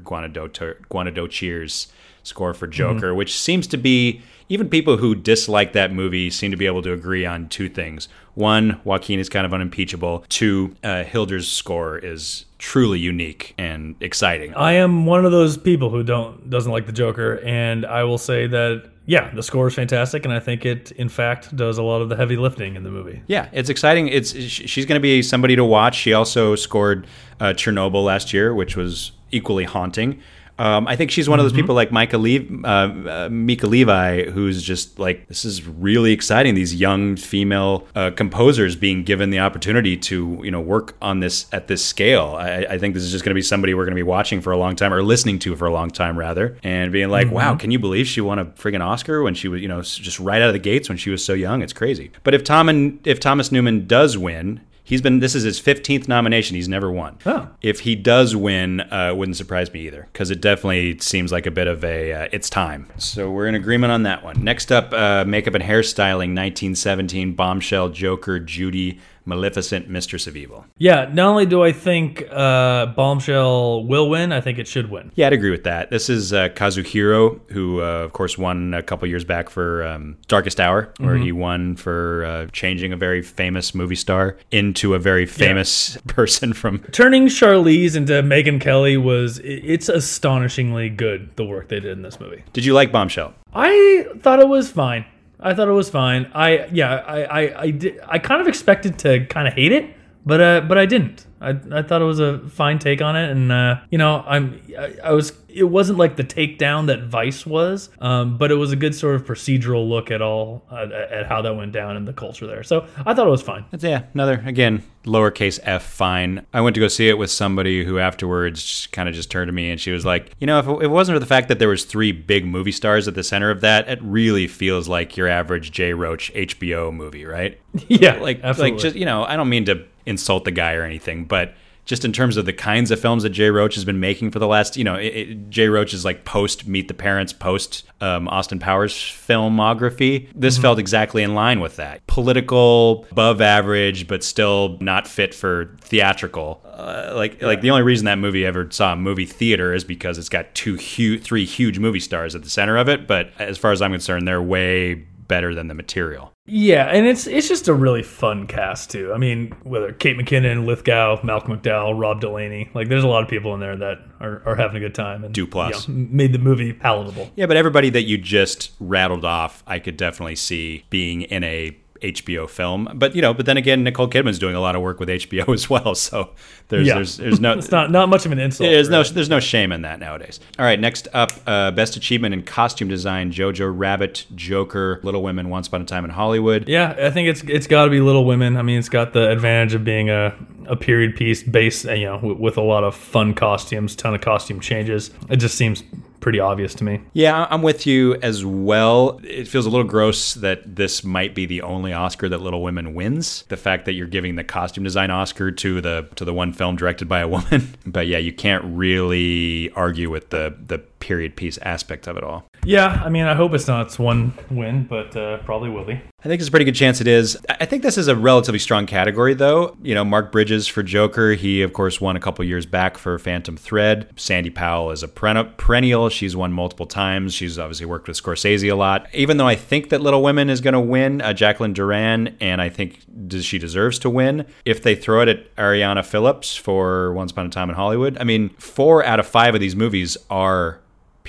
Guðnadóttir's 0.90 1.88
score 2.22 2.52
for 2.52 2.66
Joker, 2.66 3.14
which 3.14 3.38
seems 3.38 3.66
to 3.68 3.76
be 3.78 4.20
even 4.50 4.68
people 4.68 4.96
who 4.96 5.14
dislike 5.14 5.72
that 5.72 5.92
movie 5.92 6.28
seem 6.28 6.50
to 6.50 6.56
be 6.56 6.66
able 6.66 6.82
to 6.82 6.92
agree 6.92 7.24
on 7.24 7.48
two 7.48 7.68
things. 7.68 8.08
One, 8.34 8.80
Joaquin 8.84 9.20
is 9.20 9.28
kind 9.28 9.46
of 9.46 9.54
unimpeachable. 9.54 10.24
Two, 10.28 10.74
uh, 10.82 11.04
Hildur's 11.04 11.48
score 11.48 11.96
is 11.98 12.46
truly 12.58 12.98
unique 12.98 13.54
and 13.56 13.94
exciting. 14.00 14.52
I 14.54 14.72
am 14.72 15.06
one 15.06 15.24
of 15.24 15.30
those 15.30 15.56
people 15.56 15.88
who 15.88 16.02
don't 16.02 16.50
doesn't 16.50 16.70
like 16.70 16.86
the 16.86 16.92
Joker, 16.92 17.40
and 17.44 17.86
I 17.86 18.04
will 18.04 18.18
say 18.18 18.48
that 18.48 18.90
yeah, 19.06 19.32
the 19.34 19.42
score 19.42 19.68
is 19.68 19.74
fantastic, 19.74 20.24
and 20.24 20.34
I 20.34 20.40
think 20.40 20.66
it 20.66 20.90
in 20.92 21.08
fact 21.08 21.54
does 21.56 21.78
a 21.78 21.82
lot 21.82 22.02
of 22.02 22.08
the 22.08 22.16
heavy 22.16 22.36
lifting 22.36 22.74
in 22.74 22.82
the 22.82 22.90
movie. 22.90 23.22
Yeah, 23.28 23.48
it's 23.52 23.70
exciting. 23.70 24.08
It's 24.08 24.32
she's 24.36 24.84
going 24.84 24.98
to 24.98 25.02
be 25.02 25.22
somebody 25.22 25.54
to 25.56 25.64
watch. 25.64 25.94
She 25.94 26.12
also 26.12 26.56
scored 26.56 27.06
uh, 27.38 27.46
Chernobyl 27.46 28.04
last 28.04 28.32
year, 28.32 28.52
which 28.52 28.76
was 28.76 29.12
equally 29.30 29.64
haunting. 29.64 30.20
Um, 30.60 30.86
I 30.86 30.94
think 30.94 31.10
she's 31.10 31.26
one 31.26 31.38
of 31.38 31.44
those 31.46 31.54
people 31.54 31.74
like 31.74 31.90
Micah 31.90 32.18
Le- 32.18 32.44
uh, 32.64 32.68
uh, 32.68 33.28
Mica 33.30 33.66
Levi, 33.66 34.24
who's 34.30 34.62
just 34.62 34.98
like, 34.98 35.26
this 35.26 35.46
is 35.46 35.66
really 35.66 36.12
exciting. 36.12 36.54
These 36.54 36.74
young 36.74 37.16
female 37.16 37.88
uh, 37.94 38.10
composers 38.10 38.76
being 38.76 39.02
given 39.02 39.30
the 39.30 39.38
opportunity 39.38 39.96
to, 39.96 40.38
you 40.44 40.50
know, 40.50 40.60
work 40.60 40.96
on 41.00 41.20
this 41.20 41.46
at 41.52 41.66
this 41.68 41.82
scale. 41.82 42.36
I, 42.38 42.66
I 42.68 42.78
think 42.78 42.92
this 42.92 43.02
is 43.04 43.10
just 43.10 43.24
going 43.24 43.30
to 43.30 43.34
be 43.34 43.42
somebody 43.42 43.72
we're 43.72 43.84
going 43.86 43.92
to 43.96 43.96
be 43.96 44.02
watching 44.02 44.42
for 44.42 44.52
a 44.52 44.58
long 44.58 44.76
time, 44.76 44.92
or 44.92 45.02
listening 45.02 45.38
to 45.40 45.56
for 45.56 45.64
a 45.66 45.72
long 45.72 45.88
time, 45.90 46.18
rather, 46.18 46.58
and 46.62 46.92
being 46.92 47.08
like, 47.08 47.28
Mhm. 47.28 47.32
wow, 47.32 47.54
can 47.54 47.70
you 47.70 47.78
believe 47.78 48.06
she 48.06 48.20
won 48.20 48.38
a 48.38 48.44
friggin' 48.44 48.82
Oscar 48.84 49.22
when 49.22 49.34
she 49.34 49.48
was, 49.48 49.62
you 49.62 49.68
know, 49.68 49.80
just 49.80 50.20
right 50.20 50.42
out 50.42 50.48
of 50.48 50.52
the 50.52 50.58
gates 50.58 50.90
when 50.90 50.98
she 50.98 51.08
was 51.08 51.24
so 51.24 51.32
young? 51.32 51.62
It's 51.62 51.72
crazy. 51.72 52.10
But 52.22 52.34
if 52.34 52.44
Tom 52.44 52.68
and 52.68 52.98
if 53.06 53.18
Thomas 53.18 53.50
Newman 53.50 53.86
does 53.86 54.18
win, 54.18 54.60
he's 54.90 55.00
been 55.00 55.20
this 55.20 55.34
is 55.34 55.44
his 55.44 55.60
15th 55.60 56.08
nomination. 56.08 56.56
He's 56.56 56.68
never 56.68 56.90
won. 56.90 57.16
Oh. 57.24 57.48
If 57.62 57.80
he 57.80 57.94
does 57.94 58.36
win, 58.36 58.80
uh, 58.80 59.14
wouldn't 59.14 59.36
surprise 59.36 59.72
me 59.72 59.86
either 59.86 60.08
because 60.12 60.30
it 60.30 60.42
definitely 60.42 60.98
seems 60.98 61.32
like 61.32 61.46
a 61.46 61.50
bit 61.50 61.68
of 61.68 61.82
a 61.84 62.12
uh, 62.12 62.28
it's 62.32 62.50
time. 62.50 62.90
So 62.98 63.30
we're 63.30 63.46
in 63.46 63.54
agreement 63.54 63.92
on 63.92 64.02
that 64.02 64.22
one. 64.22 64.42
Next 64.44 64.70
up, 64.70 64.92
uh, 64.92 65.24
makeup 65.26 65.54
and 65.54 65.64
hairstyling, 65.64 66.34
1917, 66.36 67.32
Bombshell, 67.34 67.90
Joker, 67.90 68.40
Judy, 68.40 68.98
Maleficent, 69.30 69.88
Mistress 69.88 70.26
of 70.26 70.36
Evil. 70.36 70.66
Yeah, 70.76 71.08
not 71.12 71.28
only 71.30 71.46
do 71.46 71.62
I 71.62 71.72
think 71.72 72.24
uh, 72.30 72.86
Bombshell 72.86 73.84
will 73.84 74.10
win, 74.10 74.32
I 74.32 74.40
think 74.42 74.58
it 74.58 74.68
should 74.68 74.90
win. 74.90 75.10
Yeah, 75.14 75.28
I'd 75.28 75.32
agree 75.32 75.50
with 75.50 75.64
that. 75.64 75.88
This 75.90 76.10
is 76.10 76.32
uh, 76.32 76.48
Kazuhiro, 76.50 77.40
who, 77.50 77.80
uh, 77.80 77.84
of 78.04 78.12
course, 78.12 78.36
won 78.36 78.74
a 78.74 78.82
couple 78.82 79.08
years 79.08 79.24
back 79.24 79.48
for 79.48 79.82
um, 79.86 80.16
Darkest 80.28 80.60
Hour, 80.60 80.92
where 80.98 81.16
Mhm. 81.16 81.22
he 81.22 81.32
won 81.32 81.76
for 81.76 82.24
uh, 82.24 82.46
changing 82.52 82.92
a 82.92 82.96
very 82.96 83.22
famous 83.22 83.74
movie 83.74 83.94
star 83.94 84.36
into 84.50 84.94
a 84.94 84.98
very 84.98 85.24
famous 85.26 85.96
person 86.06 86.52
from. 86.52 86.80
Turning 86.92 87.26
Charlize 87.28 87.96
into 87.96 88.14
Megyn 88.22 88.60
Kelly 88.60 88.96
was 88.96 89.40
it's 89.44 89.88
astonishingly 89.88 90.88
good 90.90 91.30
the 91.36 91.44
work 91.44 91.68
they 91.68 91.80
did 91.80 91.92
in 91.92 92.02
this 92.02 92.20
movie. 92.20 92.42
Did 92.52 92.64
you 92.64 92.74
like 92.74 92.92
Bombshell? 92.92 93.32
I 93.54 94.06
thought 94.20 94.40
it 94.40 94.48
was 94.48 94.70
fine. 94.70 95.04
I 95.42 95.54
thought 95.54 95.68
it 95.68 95.72
was 95.72 95.90
fine. 95.90 96.30
I 96.34 96.66
yeah, 96.72 96.96
I 97.06 97.22
I 97.24 97.60
I, 97.62 97.70
did, 97.70 98.00
I 98.06 98.18
kind 98.18 98.40
of 98.40 98.48
expected 98.48 98.98
to 99.00 99.24
kind 99.26 99.48
of 99.48 99.54
hate 99.54 99.72
it, 99.72 99.94
but 100.24 100.40
uh 100.40 100.60
but 100.62 100.78
I 100.78 100.86
didn't. 100.86 101.26
I 101.40 101.50
I 101.72 101.82
thought 101.82 102.02
it 102.02 102.06
was 102.06 102.20
a 102.20 102.38
fine 102.48 102.78
take 102.78 103.00
on 103.02 103.16
it 103.16 103.30
and 103.30 103.50
uh 103.52 103.80
you 103.90 103.98
know, 103.98 104.24
I'm 104.26 104.60
I, 104.78 104.94
I 105.04 105.12
was 105.12 105.32
it 105.48 105.64
wasn't 105.64 105.98
like 105.98 106.14
the 106.16 106.22
takedown 106.24 106.86
that 106.86 107.04
Vice 107.04 107.44
was, 107.44 107.90
um 108.00 108.38
but 108.38 108.50
it 108.50 108.56
was 108.56 108.72
a 108.72 108.76
good 108.76 108.94
sort 108.94 109.14
of 109.16 109.24
procedural 109.24 109.88
look 109.88 110.10
at 110.10 110.22
all 110.22 110.64
uh, 110.70 110.86
at 111.10 111.26
how 111.26 111.42
that 111.42 111.54
went 111.54 111.72
down 111.72 111.96
in 111.96 112.04
the 112.04 112.12
culture 112.12 112.46
there. 112.46 112.62
So, 112.62 112.86
I 113.04 113.14
thought 113.14 113.26
it 113.26 113.30
was 113.30 113.42
fine. 113.42 113.64
That's, 113.70 113.82
yeah, 113.84 114.04
another, 114.14 114.42
again, 114.44 114.82
lowercase 115.04 115.58
f, 115.62 115.82
fine. 115.82 116.46
I 116.52 116.60
went 116.60 116.74
to 116.74 116.80
go 116.80 116.88
see 116.88 117.08
it 117.08 117.18
with 117.18 117.30
somebody 117.30 117.84
who 117.84 117.98
afterwards 117.98 118.86
kind 118.92 119.08
of 119.08 119.14
just 119.14 119.30
turned 119.30 119.48
to 119.48 119.52
me 119.52 119.70
and 119.70 119.80
she 119.80 119.90
was 119.90 120.04
like, 120.04 120.32
you 120.38 120.46
know, 120.46 120.58
if 120.58 120.82
it 120.82 120.88
wasn't 120.88 121.16
for 121.16 121.20
the 121.20 121.26
fact 121.26 121.48
that 121.48 121.58
there 121.58 121.68
was 121.68 121.84
three 121.84 122.12
big 122.12 122.46
movie 122.46 122.72
stars 122.72 123.08
at 123.08 123.14
the 123.14 123.24
center 123.24 123.50
of 123.50 123.60
that, 123.62 123.88
it 123.88 123.98
really 124.02 124.46
feels 124.46 124.88
like 124.88 125.16
your 125.16 125.26
average 125.28 125.72
Jay 125.72 125.92
Roach 125.92 126.32
HBO 126.34 126.92
movie, 126.92 127.24
right? 127.24 127.58
Yeah, 127.88 128.18
like, 128.18 128.40
absolutely. 128.42 128.72
like 128.72 128.82
just, 128.82 128.96
you 128.96 129.04
know, 129.04 129.24
I 129.24 129.36
don't 129.36 129.48
mean 129.48 129.64
to 129.66 129.84
insult 130.10 130.44
the 130.44 130.50
guy 130.50 130.74
or 130.74 130.82
anything, 130.84 131.24
but 131.24 131.54
just 131.86 132.04
in 132.04 132.12
terms 132.12 132.36
of 132.36 132.44
the 132.46 132.52
kinds 132.52 132.90
of 132.92 133.00
films 133.00 133.24
that 133.24 133.30
Jay 133.30 133.50
Roach 133.50 133.74
has 133.74 133.84
been 133.84 133.98
making 133.98 134.30
for 134.30 134.38
the 134.38 134.46
last, 134.46 134.76
you 134.76 134.84
know, 134.84 134.94
it, 134.94 135.06
it, 135.06 135.50
Jay 135.50 135.66
Roach 135.68 135.92
is 135.92 136.04
like 136.04 136.24
post 136.24 136.68
Meet 136.68 136.86
the 136.86 136.94
Parents, 136.94 137.32
post 137.32 137.84
um, 138.00 138.28
Austin 138.28 138.58
Powers 138.60 138.94
filmography. 138.94 140.28
This 140.34 140.54
Mm-hmm. 140.54 140.62
felt 140.62 140.78
exactly 140.78 141.22
in 141.22 141.34
line 141.34 141.58
with 141.60 141.76
that. 141.76 142.06
Political, 142.06 143.06
above 143.10 143.40
average, 143.40 144.06
but 144.06 144.22
still 144.22 144.76
not 144.80 145.08
fit 145.08 145.34
for 145.34 145.76
theatrical. 145.80 146.60
Uh, 146.64 147.12
like, 147.14 147.42
like 147.42 147.60
the 147.60 147.70
only 147.70 147.82
reason 147.82 148.04
that 148.06 148.18
movie 148.18 148.44
ever 148.44 148.68
saw 148.70 148.92
a 148.92 148.96
movie 148.96 149.26
theater 149.26 149.74
is 149.74 149.82
because 149.84 150.16
it's 150.18 150.28
got 150.28 150.54
two 150.54 150.74
huge, 150.74 151.22
three 151.22 151.44
huge 151.44 151.78
movie 151.78 152.00
stars 152.00 152.34
at 152.34 152.42
the 152.42 152.50
center 152.50 152.76
of 152.76 152.88
it. 152.88 153.06
But 153.06 153.30
as 153.38 153.58
far 153.58 153.72
as 153.72 153.82
I'm 153.82 153.90
concerned, 153.92 154.28
they're 154.28 154.42
way 154.42 155.06
better 155.30 155.54
than 155.54 155.68
the 155.68 155.74
material. 155.74 156.34
Yeah, 156.46 156.86
and 156.86 157.06
it's 157.06 157.28
it's 157.28 157.46
just 157.46 157.68
a 157.68 157.72
really 157.72 158.02
fun 158.02 158.48
cast 158.48 158.90
too. 158.90 159.12
I 159.14 159.18
mean, 159.18 159.52
whether 159.62 159.92
Kate 159.92 160.18
McKinnon, 160.18 160.66
Lithgow, 160.66 161.20
Malcolm 161.22 161.56
McDowell, 161.56 161.98
Rob 161.98 162.20
Delaney, 162.20 162.68
like 162.74 162.88
there's 162.88 163.04
a 163.04 163.08
lot 163.08 163.22
of 163.22 163.28
people 163.28 163.54
in 163.54 163.60
there 163.60 163.76
that 163.76 163.98
are, 164.18 164.42
are 164.44 164.56
having 164.56 164.76
a 164.76 164.80
good 164.80 164.94
time 164.94 165.22
and 165.22 165.32
Duplass. 165.32 165.86
you 165.86 165.94
know, 165.94 166.08
made 166.10 166.32
the 166.32 166.40
movie 166.40 166.72
palatable. 166.72 167.30
Yeah, 167.36 167.46
but 167.46 167.56
everybody 167.56 167.88
that 167.90 168.02
you 168.02 168.18
just 168.18 168.72
rattled 168.80 169.24
off, 169.24 169.62
I 169.68 169.78
could 169.78 169.96
definitely 169.96 170.34
see 170.34 170.84
being 170.90 171.22
in 171.22 171.44
a 171.44 171.78
HBO 172.02 172.48
film. 172.48 172.88
But 172.94 173.14
you 173.14 173.22
know, 173.22 173.34
but 173.34 173.46
then 173.46 173.56
again, 173.56 173.82
Nicole 173.84 174.08
Kidman's 174.08 174.38
doing 174.38 174.54
a 174.54 174.60
lot 174.60 174.74
of 174.76 174.82
work 174.82 174.98
with 175.00 175.08
HBO 175.08 175.52
as 175.54 175.68
well. 175.70 175.94
So 175.94 176.30
there's 176.68 176.86
Yeah. 176.86 176.94
there's 176.94 177.16
there's 177.16 177.40
no 177.40 177.52
It's 177.58 177.70
not 177.70 177.90
not 177.90 178.08
much 178.08 178.26
of 178.26 178.32
an 178.32 178.38
insult. 178.38 178.68
There's 178.70 178.88
no 178.88 179.02
there's 179.02 179.28
no 179.28 179.40
shame 179.40 179.72
in 179.72 179.82
that 179.82 180.00
nowadays. 180.00 180.40
All 180.58 180.64
right, 180.64 180.78
next 180.80 181.08
up, 181.12 181.32
uh, 181.46 181.70
best 181.72 181.96
achievement 181.96 182.34
in 182.34 182.42
costume 182.42 182.88
design: 182.88 183.32
Jojo 183.32 183.70
Rabbit, 183.76 184.26
Joker, 184.34 185.00
Little 185.02 185.22
Women, 185.22 185.48
Once 185.50 185.68
Upon 185.68 185.82
a 185.82 185.84
Time 185.84 186.04
in 186.04 186.10
Hollywood. 186.10 186.68
Yeah, 186.68 186.94
I 186.98 187.10
think 187.10 187.28
it's 187.28 187.42
it's 187.42 187.66
got 187.66 187.84
to 187.84 187.90
be 187.90 188.00
Little 188.00 188.24
Women. 188.24 188.56
I 188.56 188.62
mean, 188.62 188.78
it's 188.78 188.88
got 188.88 189.12
the 189.12 189.30
advantage 189.30 189.74
of 189.74 189.84
being 189.84 190.08
a, 190.10 190.34
a 190.66 190.76
period 190.76 191.16
piece 191.16 191.42
based, 191.42 191.84
you 191.84 192.04
know, 192.06 192.18
with, 192.22 192.38
with 192.38 192.56
a 192.56 192.62
lot 192.62 192.84
of 192.84 192.94
fun 192.94 193.34
costumes, 193.34 193.94
ton 193.96 194.14
of 194.14 194.20
costume 194.20 194.60
changes. 194.60 195.10
It 195.28 195.36
just 195.36 195.56
seems 195.56 195.82
pretty 196.20 196.40
obvious 196.40 196.74
to 196.76 196.84
me. 196.84 197.00
Yeah, 197.12 197.46
I'm 197.50 197.62
with 197.62 197.86
you 197.86 198.14
as 198.16 198.44
well. 198.44 199.20
It 199.24 199.48
feels 199.48 199.66
a 199.66 199.70
little 199.70 199.86
gross 199.86 200.34
that 200.34 200.76
this 200.76 201.02
might 201.02 201.34
be 201.34 201.46
the 201.46 201.62
only 201.62 201.92
Oscar 201.92 202.28
that 202.28 202.40
Little 202.40 202.62
Women 202.62 202.94
wins. 202.94 203.44
The 203.48 203.56
fact 203.56 203.86
that 203.86 203.92
you're 203.92 204.06
giving 204.06 204.36
the 204.36 204.44
costume 204.44 204.84
design 204.84 205.10
Oscar 205.10 205.50
to 205.50 205.80
the 205.80 206.08
to 206.16 206.24
the 206.24 206.34
one 206.34 206.52
film 206.52 206.76
directed 206.76 207.08
by 207.08 207.20
a 207.20 207.28
woman. 207.28 207.74
but 207.86 208.06
yeah, 208.06 208.18
you 208.18 208.32
can't 208.32 208.64
really 208.64 209.70
argue 209.70 210.10
with 210.10 210.30
the 210.30 210.54
the 210.66 210.82
period 211.00 211.36
piece 211.36 211.58
aspect 211.58 212.06
of 212.06 212.16
it 212.16 212.22
all. 212.22 212.46
Yeah, 212.64 213.02
I 213.04 213.08
mean, 213.08 213.24
I 213.24 213.34
hope 213.34 213.54
it's 213.54 213.66
not 213.66 213.86
it's 213.86 213.98
one 213.98 214.32
win, 214.50 214.84
but 214.84 215.16
uh, 215.16 215.38
probably 215.38 215.70
will 215.70 215.84
be. 215.84 215.94
I 215.94 216.24
think 216.24 216.38
there's 216.38 216.48
a 216.48 216.50
pretty 216.50 216.66
good 216.66 216.74
chance 216.74 217.00
it 217.00 217.06
is. 217.06 217.38
I 217.48 217.64
think 217.64 217.82
this 217.82 217.96
is 217.96 218.06
a 218.06 218.14
relatively 218.14 218.58
strong 218.58 218.86
category, 218.86 219.32
though. 219.32 219.74
You 219.82 219.94
know, 219.94 220.04
Mark 220.04 220.30
Bridges 220.30 220.68
for 220.68 220.82
Joker, 220.82 221.32
he, 221.32 221.62
of 221.62 221.72
course, 221.72 221.98
won 221.98 222.14
a 222.14 222.20
couple 222.20 222.44
years 222.44 222.66
back 222.66 222.98
for 222.98 223.18
Phantom 223.18 223.56
Thread. 223.56 224.10
Sandy 224.16 224.50
Powell 224.50 224.90
is 224.90 225.02
a 225.02 225.08
perennial. 225.08 226.10
She's 226.10 226.36
won 226.36 226.52
multiple 226.52 226.86
times. 226.86 227.32
She's 227.32 227.58
obviously 227.58 227.86
worked 227.86 228.06
with 228.06 228.22
Scorsese 228.22 228.70
a 228.70 228.74
lot. 228.74 229.06
Even 229.14 229.38
though 229.38 229.48
I 229.48 229.54
think 229.54 229.88
that 229.88 230.02
Little 230.02 230.22
Women 230.22 230.50
is 230.50 230.60
going 230.60 230.74
to 230.74 230.80
win, 230.80 231.22
uh, 231.22 231.32
Jacqueline 231.32 231.72
Duran, 231.72 232.36
and 232.40 232.60
I 232.60 232.68
think 232.68 233.00
she 233.40 233.58
deserves 233.58 233.98
to 234.00 234.10
win. 234.10 234.44
If 234.66 234.82
they 234.82 234.94
throw 234.94 235.22
it 235.22 235.28
at 235.28 235.56
Ariana 235.56 236.04
Phillips 236.04 236.54
for 236.54 237.14
Once 237.14 237.32
Upon 237.32 237.46
a 237.46 237.50
Time 237.50 237.70
in 237.70 237.76
Hollywood, 237.76 238.18
I 238.20 238.24
mean, 238.24 238.50
four 238.58 239.02
out 239.04 239.18
of 239.18 239.26
five 239.26 239.54
of 239.54 239.60
these 239.62 239.74
movies 239.74 240.18
are 240.28 240.80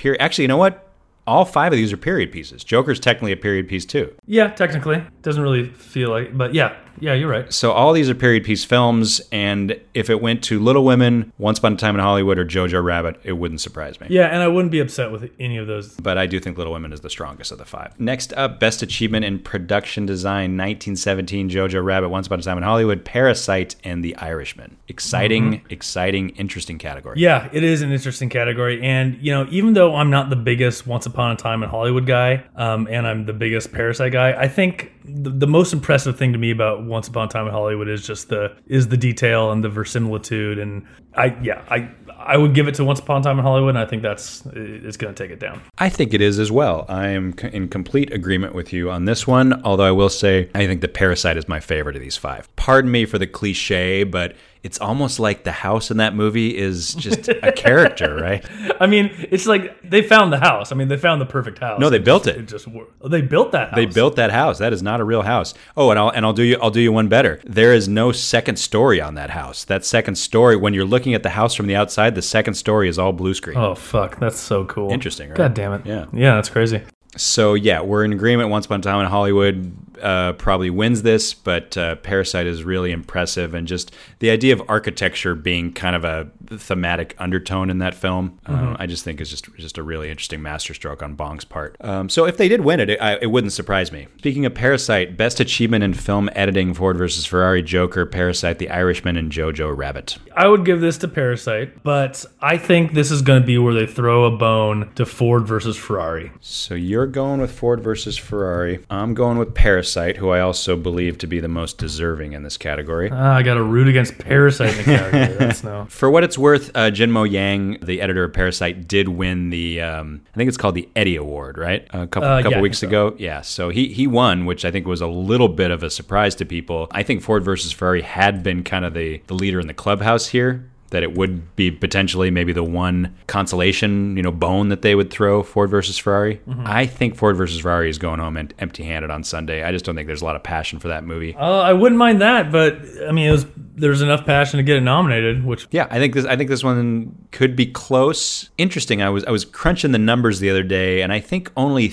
period. 0.02 0.20
Actually, 0.20 0.42
you 0.42 0.48
know 0.48 0.56
what? 0.56 0.84
All 1.26 1.44
five 1.44 1.72
of 1.72 1.76
these 1.76 1.92
are 1.92 1.96
period 1.96 2.32
pieces. 2.32 2.64
Joker's 2.64 3.00
technically 3.00 3.32
a 3.32 3.36
period 3.36 3.68
piece 3.68 3.84
too. 3.84 4.14
Yeah, 4.26 4.48
technically. 4.48 5.04
Doesn't 5.22 5.42
really 5.42 5.68
feel 5.68 6.10
like, 6.10 6.36
but 6.36 6.54
yeah, 6.54 6.76
yeah, 7.00 7.14
you're 7.14 7.28
right. 7.28 7.52
So 7.52 7.72
all 7.72 7.92
these 7.92 8.10
are 8.10 8.14
period 8.14 8.44
piece 8.44 8.64
films, 8.64 9.20
and 9.32 9.78
if 9.94 10.10
it 10.10 10.20
went 10.20 10.44
to 10.44 10.60
Little 10.60 10.84
Women, 10.84 11.32
Once 11.38 11.58
Upon 11.58 11.74
a 11.74 11.76
Time 11.76 11.94
in 11.94 12.00
Hollywood, 12.00 12.38
or 12.38 12.44
Jojo 12.44 12.82
Rabbit, 12.82 13.20
it 13.24 13.32
wouldn't 13.32 13.60
surprise 13.60 14.00
me. 14.00 14.08
Yeah, 14.10 14.26
and 14.26 14.42
I 14.42 14.48
wouldn't 14.48 14.72
be 14.72 14.80
upset 14.80 15.10
with 15.10 15.30
any 15.40 15.56
of 15.56 15.66
those. 15.66 15.94
But 15.96 16.18
I 16.18 16.26
do 16.26 16.38
think 16.38 16.58
Little 16.58 16.72
Women 16.72 16.92
is 16.92 17.00
the 17.00 17.10
strongest 17.10 17.52
of 17.52 17.58
the 17.58 17.64
five. 17.64 17.98
Next 17.98 18.32
up, 18.34 18.60
Best 18.60 18.82
Achievement 18.82 19.24
in 19.24 19.38
Production 19.38 20.06
Design, 20.06 20.56
1917, 20.56 21.50
Jojo 21.50 21.84
Rabbit, 21.84 22.10
Once 22.10 22.26
Upon 22.26 22.40
a 22.40 22.42
Time 22.42 22.56
in 22.56 22.62
Hollywood, 22.62 23.04
Parasite, 23.04 23.76
and 23.84 24.04
The 24.04 24.16
Irishman. 24.16 24.76
Exciting, 24.88 25.54
mm-hmm. 25.54 25.66
exciting, 25.70 26.30
interesting 26.30 26.78
category. 26.78 27.18
Yeah, 27.18 27.48
it 27.52 27.64
is 27.64 27.82
an 27.82 27.92
interesting 27.92 28.28
category, 28.28 28.82
and 28.82 29.18
you 29.20 29.32
know, 29.32 29.46
even 29.50 29.72
though 29.72 29.96
I'm 29.96 30.10
not 30.10 30.30
the 30.30 30.36
biggest 30.36 30.86
Once 30.86 31.06
Upon 31.12 31.30
a 31.30 31.36
Time 31.36 31.62
in 31.62 31.68
Hollywood 31.68 32.06
guy, 32.06 32.44
um, 32.56 32.88
and 32.90 33.06
I'm 33.06 33.26
the 33.26 33.32
biggest 33.32 33.72
Parasite 33.72 34.12
guy, 34.12 34.32
I 34.32 34.48
think 34.48 34.92
the, 35.04 35.30
the 35.30 35.46
most 35.46 35.72
impressive 35.72 36.16
thing 36.16 36.32
to 36.32 36.38
me 36.38 36.50
about 36.50 36.84
Once 36.84 37.08
Upon 37.08 37.28
a 37.28 37.30
Time 37.30 37.46
in 37.46 37.52
Hollywood 37.52 37.88
is 37.88 38.06
just 38.06 38.28
the 38.28 38.56
is 38.66 38.88
the 38.88 38.96
detail 38.96 39.52
and 39.52 39.62
the 39.62 39.68
verisimilitude 39.68 40.58
and 40.58 40.86
I 41.14 41.36
yeah 41.42 41.62
I 41.68 41.90
I 42.24 42.36
would 42.36 42.54
give 42.54 42.68
it 42.68 42.74
to 42.76 42.84
Once 42.84 43.00
Upon 43.00 43.20
a 43.20 43.24
Time 43.24 43.38
in 43.38 43.44
Hollywood, 43.44 43.70
and 43.70 43.78
I 43.78 43.84
think 43.84 44.02
that's 44.02 44.46
it's 44.54 44.96
going 44.96 45.14
to 45.14 45.22
take 45.22 45.30
it 45.30 45.40
down. 45.40 45.60
I 45.78 45.88
think 45.88 46.14
it 46.14 46.20
is 46.20 46.38
as 46.38 46.52
well. 46.52 46.86
I 46.88 47.08
am 47.08 47.34
in 47.52 47.68
complete 47.68 48.12
agreement 48.12 48.54
with 48.54 48.72
you 48.72 48.90
on 48.90 49.04
this 49.06 49.26
one. 49.26 49.60
Although 49.64 49.84
I 49.84 49.90
will 49.90 50.08
say, 50.08 50.48
I 50.54 50.66
think 50.66 50.80
the 50.80 50.88
Parasite 50.88 51.36
is 51.36 51.48
my 51.48 51.60
favorite 51.60 51.96
of 51.96 52.02
these 52.02 52.16
five. 52.16 52.54
Pardon 52.62 52.92
me 52.92 53.06
for 53.06 53.18
the 53.18 53.26
cliche, 53.26 54.04
but 54.04 54.36
it's 54.62 54.80
almost 54.80 55.18
like 55.18 55.42
the 55.42 55.50
house 55.50 55.90
in 55.90 55.96
that 55.96 56.14
movie 56.14 56.56
is 56.56 56.94
just 56.94 57.26
a 57.26 57.50
character, 57.50 58.14
right? 58.22 58.44
I 58.80 58.86
mean, 58.86 59.10
it's 59.18 59.46
like 59.46 59.82
they 59.82 60.00
found 60.00 60.32
the 60.32 60.38
house. 60.38 60.70
I 60.70 60.76
mean, 60.76 60.86
they 60.86 60.96
found 60.96 61.20
the 61.20 61.26
perfect 61.26 61.58
house. 61.58 61.80
No, 61.80 61.90
they 61.90 61.96
it 61.96 62.04
built 62.04 62.22
just, 62.22 62.36
it. 62.36 62.42
it 62.42 62.48
just 62.48 62.68
they 63.04 63.20
built 63.20 63.50
that 63.50 63.70
house. 63.70 63.76
They 63.76 63.86
built 63.86 64.14
that 64.14 64.30
house. 64.30 64.58
That 64.58 64.72
is 64.72 64.80
not 64.80 65.00
a 65.00 65.04
real 65.04 65.22
house. 65.22 65.54
Oh, 65.76 65.90
and 65.90 65.98
I'll 65.98 66.10
and 66.10 66.24
I'll 66.24 66.32
do 66.32 66.44
you 66.44 66.56
I'll 66.62 66.70
do 66.70 66.80
you 66.80 66.92
one 66.92 67.08
better. 67.08 67.40
There 67.42 67.74
is 67.74 67.88
no 67.88 68.12
second 68.12 68.60
story 68.60 69.00
on 69.00 69.16
that 69.16 69.30
house. 69.30 69.64
That 69.64 69.84
second 69.84 70.14
story, 70.14 70.54
when 70.54 70.72
you're 70.72 70.84
looking 70.84 71.14
at 71.14 71.24
the 71.24 71.30
house 71.30 71.56
from 71.56 71.66
the 71.66 71.74
outside, 71.74 72.14
the 72.14 72.22
second 72.22 72.54
story 72.54 72.88
is 72.88 72.96
all 72.96 73.12
blue 73.12 73.34
screen. 73.34 73.56
Oh 73.56 73.74
fuck, 73.74 74.20
that's 74.20 74.38
so 74.38 74.64
cool. 74.66 74.92
Interesting, 74.92 75.30
right? 75.30 75.36
God 75.36 75.54
damn 75.54 75.72
it. 75.72 75.84
Yeah, 75.84 76.06
yeah, 76.12 76.36
that's 76.36 76.48
crazy. 76.48 76.82
So 77.16 77.54
yeah, 77.54 77.80
we're 77.80 78.04
in 78.04 78.12
agreement. 78.12 78.50
Once 78.50 78.66
upon 78.66 78.78
a 78.78 78.82
time 78.84 79.00
in 79.00 79.06
Hollywood 79.06 79.76
uh, 80.02 80.32
probably 80.34 80.70
wins 80.70 81.02
this, 81.02 81.34
but 81.34 81.76
uh, 81.76 81.96
Parasite 81.96 82.46
is 82.46 82.64
really 82.64 82.92
impressive, 82.92 83.54
and 83.54 83.66
just 83.66 83.94
the 84.18 84.30
idea 84.30 84.52
of 84.52 84.62
architecture 84.68 85.34
being 85.34 85.72
kind 85.72 85.96
of 85.96 86.04
a 86.04 86.28
thematic 86.58 87.14
undertone 87.18 87.70
in 87.70 87.78
that 87.78 87.94
film, 87.94 88.38
um, 88.46 88.54
mm-hmm. 88.54 88.66
um, 88.68 88.76
I 88.78 88.86
just 88.86 89.04
think 89.04 89.20
is 89.20 89.30
just 89.30 89.52
just 89.56 89.78
a 89.78 89.82
really 89.82 90.10
interesting 90.10 90.42
masterstroke 90.42 91.02
on 91.02 91.14
Bong's 91.14 91.44
part. 91.44 91.76
Um, 91.80 92.08
so 92.08 92.26
if 92.26 92.36
they 92.36 92.48
did 92.48 92.62
win 92.62 92.80
it, 92.80 92.90
it, 92.90 93.00
I, 93.00 93.18
it, 93.22 93.30
wouldn't 93.30 93.52
surprise 93.52 93.92
me. 93.92 94.08
Speaking 94.18 94.44
of 94.44 94.54
Parasite, 94.54 95.16
best 95.16 95.40
achievement 95.40 95.84
in 95.84 95.94
film 95.94 96.28
editing: 96.34 96.74
Ford 96.74 96.98
versus 96.98 97.24
Ferrari, 97.24 97.62
Joker, 97.62 98.04
Parasite, 98.04 98.58
The 98.58 98.70
Irishman, 98.70 99.16
and 99.16 99.30
Jojo 99.30 99.76
Rabbit. 99.76 100.18
I 100.36 100.48
would 100.48 100.64
give 100.64 100.80
this 100.80 100.98
to 100.98 101.08
Parasite, 101.08 101.82
but 101.82 102.24
I 102.40 102.58
think 102.58 102.92
this 102.92 103.10
is 103.10 103.22
going 103.22 103.42
to 103.42 103.46
be 103.46 103.58
where 103.58 103.74
they 103.74 103.86
throw 103.86 104.24
a 104.24 104.36
bone 104.36 104.90
to 104.96 105.06
Ford 105.06 105.46
versus 105.46 105.76
Ferrari. 105.76 106.32
So 106.40 106.74
you're 106.74 107.06
going 107.06 107.40
with 107.40 107.52
Ford 107.52 107.82
versus 107.82 108.16
Ferrari. 108.16 108.84
I'm 108.90 109.14
going 109.14 109.38
with 109.38 109.54
Parasite. 109.54 109.91
Parasite, 109.92 110.16
who 110.16 110.30
I 110.30 110.40
also 110.40 110.76
believe 110.76 111.18
to 111.18 111.26
be 111.26 111.40
the 111.40 111.48
most 111.48 111.76
deserving 111.76 112.32
in 112.32 112.42
this 112.42 112.56
category. 112.56 113.10
Uh, 113.10 113.16
I 113.16 113.42
got 113.42 113.54
to 113.54 113.62
root 113.62 113.88
against 113.88 114.16
Parasite 114.18 114.70
in 114.70 114.76
the 114.78 114.84
category. 114.84 115.36
That's 115.38 115.62
no. 115.62 115.86
For 115.88 116.10
what 116.10 116.24
it's 116.24 116.38
worth, 116.38 116.70
uh, 116.74 116.90
Jinmo 116.90 117.30
Yang, 117.30 117.78
the 117.82 118.00
editor 118.00 118.24
of 118.24 118.32
Parasite, 118.32 118.88
did 118.88 119.08
win 119.08 119.50
the 119.50 119.82
um, 119.82 120.22
I 120.32 120.36
think 120.36 120.48
it's 120.48 120.56
called 120.56 120.74
the 120.74 120.88
Eddie 120.96 121.16
Award, 121.16 121.58
right? 121.58 121.86
A 121.90 122.06
couple 122.06 122.28
uh, 122.28 122.38
couple 122.38 122.52
yeah, 122.52 122.60
weeks 122.60 122.82
ago. 122.82 123.14
Yeah, 123.18 123.42
so 123.42 123.68
he 123.68 123.88
he 123.88 124.06
won, 124.06 124.46
which 124.46 124.64
I 124.64 124.70
think 124.70 124.86
was 124.86 125.00
a 125.00 125.06
little 125.06 125.48
bit 125.48 125.70
of 125.70 125.82
a 125.82 125.90
surprise 125.90 126.34
to 126.36 126.46
people. 126.46 126.88
I 126.90 127.02
think 127.02 127.22
Ford 127.22 127.44
versus 127.44 127.72
Ferrari 127.72 128.02
had 128.02 128.42
been 128.42 128.64
kind 128.64 128.84
of 128.84 128.94
the 128.94 129.22
the 129.26 129.34
leader 129.34 129.60
in 129.60 129.66
the 129.66 129.74
clubhouse 129.74 130.28
here 130.28 130.68
that 130.92 131.02
it 131.02 131.14
would 131.14 131.56
be 131.56 131.70
potentially 131.70 132.30
maybe 132.30 132.52
the 132.52 132.62
one 132.62 133.14
consolation, 133.26 134.16
you 134.16 134.22
know, 134.22 134.30
bone 134.30 134.68
that 134.68 134.82
they 134.82 134.94
would 134.94 135.10
throw 135.10 135.42
Ford 135.42 135.70
versus 135.70 135.98
Ferrari. 135.98 136.36
Mm-hmm. 136.46 136.64
I 136.66 136.86
think 136.86 137.16
Ford 137.16 137.36
versus 137.36 137.60
Ferrari 137.60 137.90
is 137.90 137.98
going 137.98 138.20
home 138.20 138.36
empty-handed 138.36 139.10
on 139.10 139.24
Sunday. 139.24 139.64
I 139.64 139.72
just 139.72 139.84
don't 139.84 139.94
think 139.96 140.06
there's 140.06 140.22
a 140.22 140.24
lot 140.24 140.36
of 140.36 140.42
passion 140.42 140.78
for 140.78 140.88
that 140.88 141.04
movie. 141.04 141.34
Uh, 141.34 141.60
I 141.60 141.72
wouldn't 141.72 141.98
mind 141.98 142.20
that, 142.20 142.52
but 142.52 142.78
I 143.06 143.12
mean, 143.12 143.28
it 143.28 143.32
was 143.32 143.46
there's 143.74 144.02
enough 144.02 144.24
passion 144.24 144.58
to 144.58 144.62
get 144.62 144.76
it 144.76 144.82
nominated. 144.82 145.44
Which 145.44 145.66
yeah, 145.70 145.88
I 145.90 145.98
think 145.98 146.14
this 146.14 146.26
I 146.26 146.36
think 146.36 146.50
this 146.50 146.62
one 146.62 147.26
could 147.32 147.56
be 147.56 147.66
close. 147.66 148.50
Interesting. 148.58 149.02
I 149.02 149.08
was 149.08 149.24
I 149.24 149.30
was 149.30 149.44
crunching 149.44 149.92
the 149.92 149.98
numbers 149.98 150.40
the 150.40 150.50
other 150.50 150.62
day, 150.62 151.02
and 151.02 151.12
I 151.12 151.20
think 151.20 151.50
only. 151.56 151.92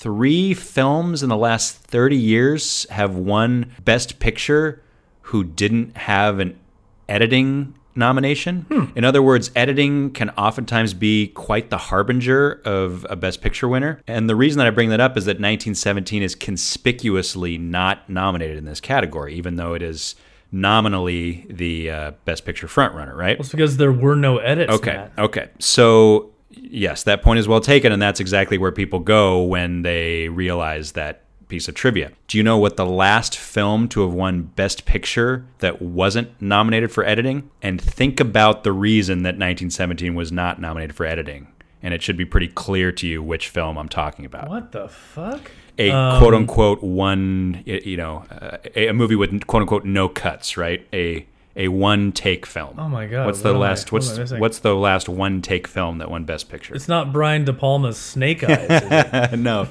Three 0.00 0.54
films 0.54 1.22
in 1.22 1.28
the 1.28 1.36
last 1.36 1.76
30 1.76 2.16
years 2.16 2.86
have 2.88 3.16
won 3.16 3.70
Best 3.84 4.18
Picture 4.18 4.82
who 5.20 5.44
didn't 5.44 5.94
have 5.94 6.38
an 6.38 6.58
editing 7.06 7.74
nomination. 7.94 8.62
Hmm. 8.68 8.84
In 8.94 9.04
other 9.04 9.22
words, 9.22 9.50
editing 9.56 10.10
can 10.10 10.30
oftentimes 10.30 10.94
be 10.94 11.28
quite 11.28 11.70
the 11.70 11.78
harbinger 11.78 12.60
of 12.64 13.06
a 13.10 13.16
Best 13.16 13.42
Picture 13.42 13.68
winner. 13.68 14.00
And 14.06 14.28
the 14.28 14.36
reason 14.36 14.58
that 14.58 14.66
I 14.66 14.70
bring 14.70 14.90
that 14.90 15.00
up 15.00 15.16
is 15.16 15.24
that 15.24 15.32
1917 15.32 16.22
is 16.22 16.34
conspicuously 16.34 17.58
not 17.58 18.08
nominated 18.08 18.56
in 18.56 18.64
this 18.64 18.80
category, 18.80 19.34
even 19.34 19.56
though 19.56 19.74
it 19.74 19.82
is 19.82 20.14
nominally 20.52 21.46
the 21.48 21.90
uh, 21.90 22.10
Best 22.24 22.44
Picture 22.44 22.66
frontrunner, 22.66 23.14
right? 23.14 23.38
Well, 23.38 23.44
it's 23.44 23.50
because 23.50 23.76
there 23.76 23.92
were 23.92 24.16
no 24.16 24.38
edits. 24.38 24.72
Okay. 24.72 24.94
Matt. 24.94 25.12
Okay. 25.18 25.48
So, 25.58 26.30
yes, 26.50 27.04
that 27.04 27.22
point 27.22 27.38
is 27.38 27.48
well 27.48 27.60
taken. 27.60 27.92
And 27.92 28.00
that's 28.00 28.20
exactly 28.20 28.58
where 28.58 28.72
people 28.72 29.00
go 29.00 29.42
when 29.42 29.82
they 29.82 30.28
realize 30.28 30.92
that 30.92 31.22
piece 31.50 31.68
of 31.68 31.74
trivia. 31.74 32.12
Do 32.28 32.38
you 32.38 32.42
know 32.42 32.56
what 32.56 32.76
the 32.76 32.86
last 32.86 33.36
film 33.36 33.88
to 33.88 34.02
have 34.02 34.12
won 34.12 34.42
Best 34.42 34.86
Picture 34.86 35.44
that 35.58 35.82
wasn't 35.82 36.40
nominated 36.40 36.90
for 36.90 37.04
editing? 37.04 37.50
And 37.60 37.80
think 37.80 38.20
about 38.20 38.64
the 38.64 38.72
reason 38.72 39.18
that 39.24 39.34
1917 39.34 40.14
was 40.14 40.32
not 40.32 40.60
nominated 40.60 40.96
for 40.96 41.04
editing. 41.04 41.48
And 41.82 41.92
it 41.92 42.02
should 42.02 42.16
be 42.16 42.24
pretty 42.24 42.48
clear 42.48 42.92
to 42.92 43.06
you 43.06 43.22
which 43.22 43.48
film 43.48 43.76
I'm 43.76 43.88
talking 43.88 44.24
about. 44.24 44.48
What 44.48 44.72
the 44.72 44.88
fuck? 44.88 45.50
A 45.78 45.90
um, 45.90 46.18
quote 46.18 46.34
unquote 46.34 46.82
one, 46.82 47.62
you 47.64 47.96
know, 47.96 48.24
uh, 48.30 48.58
a, 48.76 48.92
movie 48.92 49.16
with 49.16 49.46
quote 49.46 49.62
unquote 49.62 49.84
no 49.84 50.08
cuts, 50.08 50.56
right? 50.56 50.86
A 50.92 51.26
a 51.56 51.68
one 51.68 52.12
take 52.12 52.46
film. 52.46 52.76
Oh 52.78 52.88
my 52.88 53.06
god! 53.06 53.26
What's 53.26 53.40
the 53.40 53.52
last? 53.52 53.88
I, 53.88 53.96
what's 53.96 54.32
what's 54.32 54.58
the 54.60 54.74
last 54.74 55.08
one 55.08 55.42
take 55.42 55.66
film 55.66 55.98
that 55.98 56.10
won 56.10 56.24
Best 56.24 56.48
Picture? 56.48 56.74
It's 56.74 56.88
not 56.88 57.12
Brian 57.12 57.44
De 57.44 57.52
Palma's 57.52 57.96
Snake 57.96 58.44
Eyes. 58.48 59.32
no, 59.38 59.68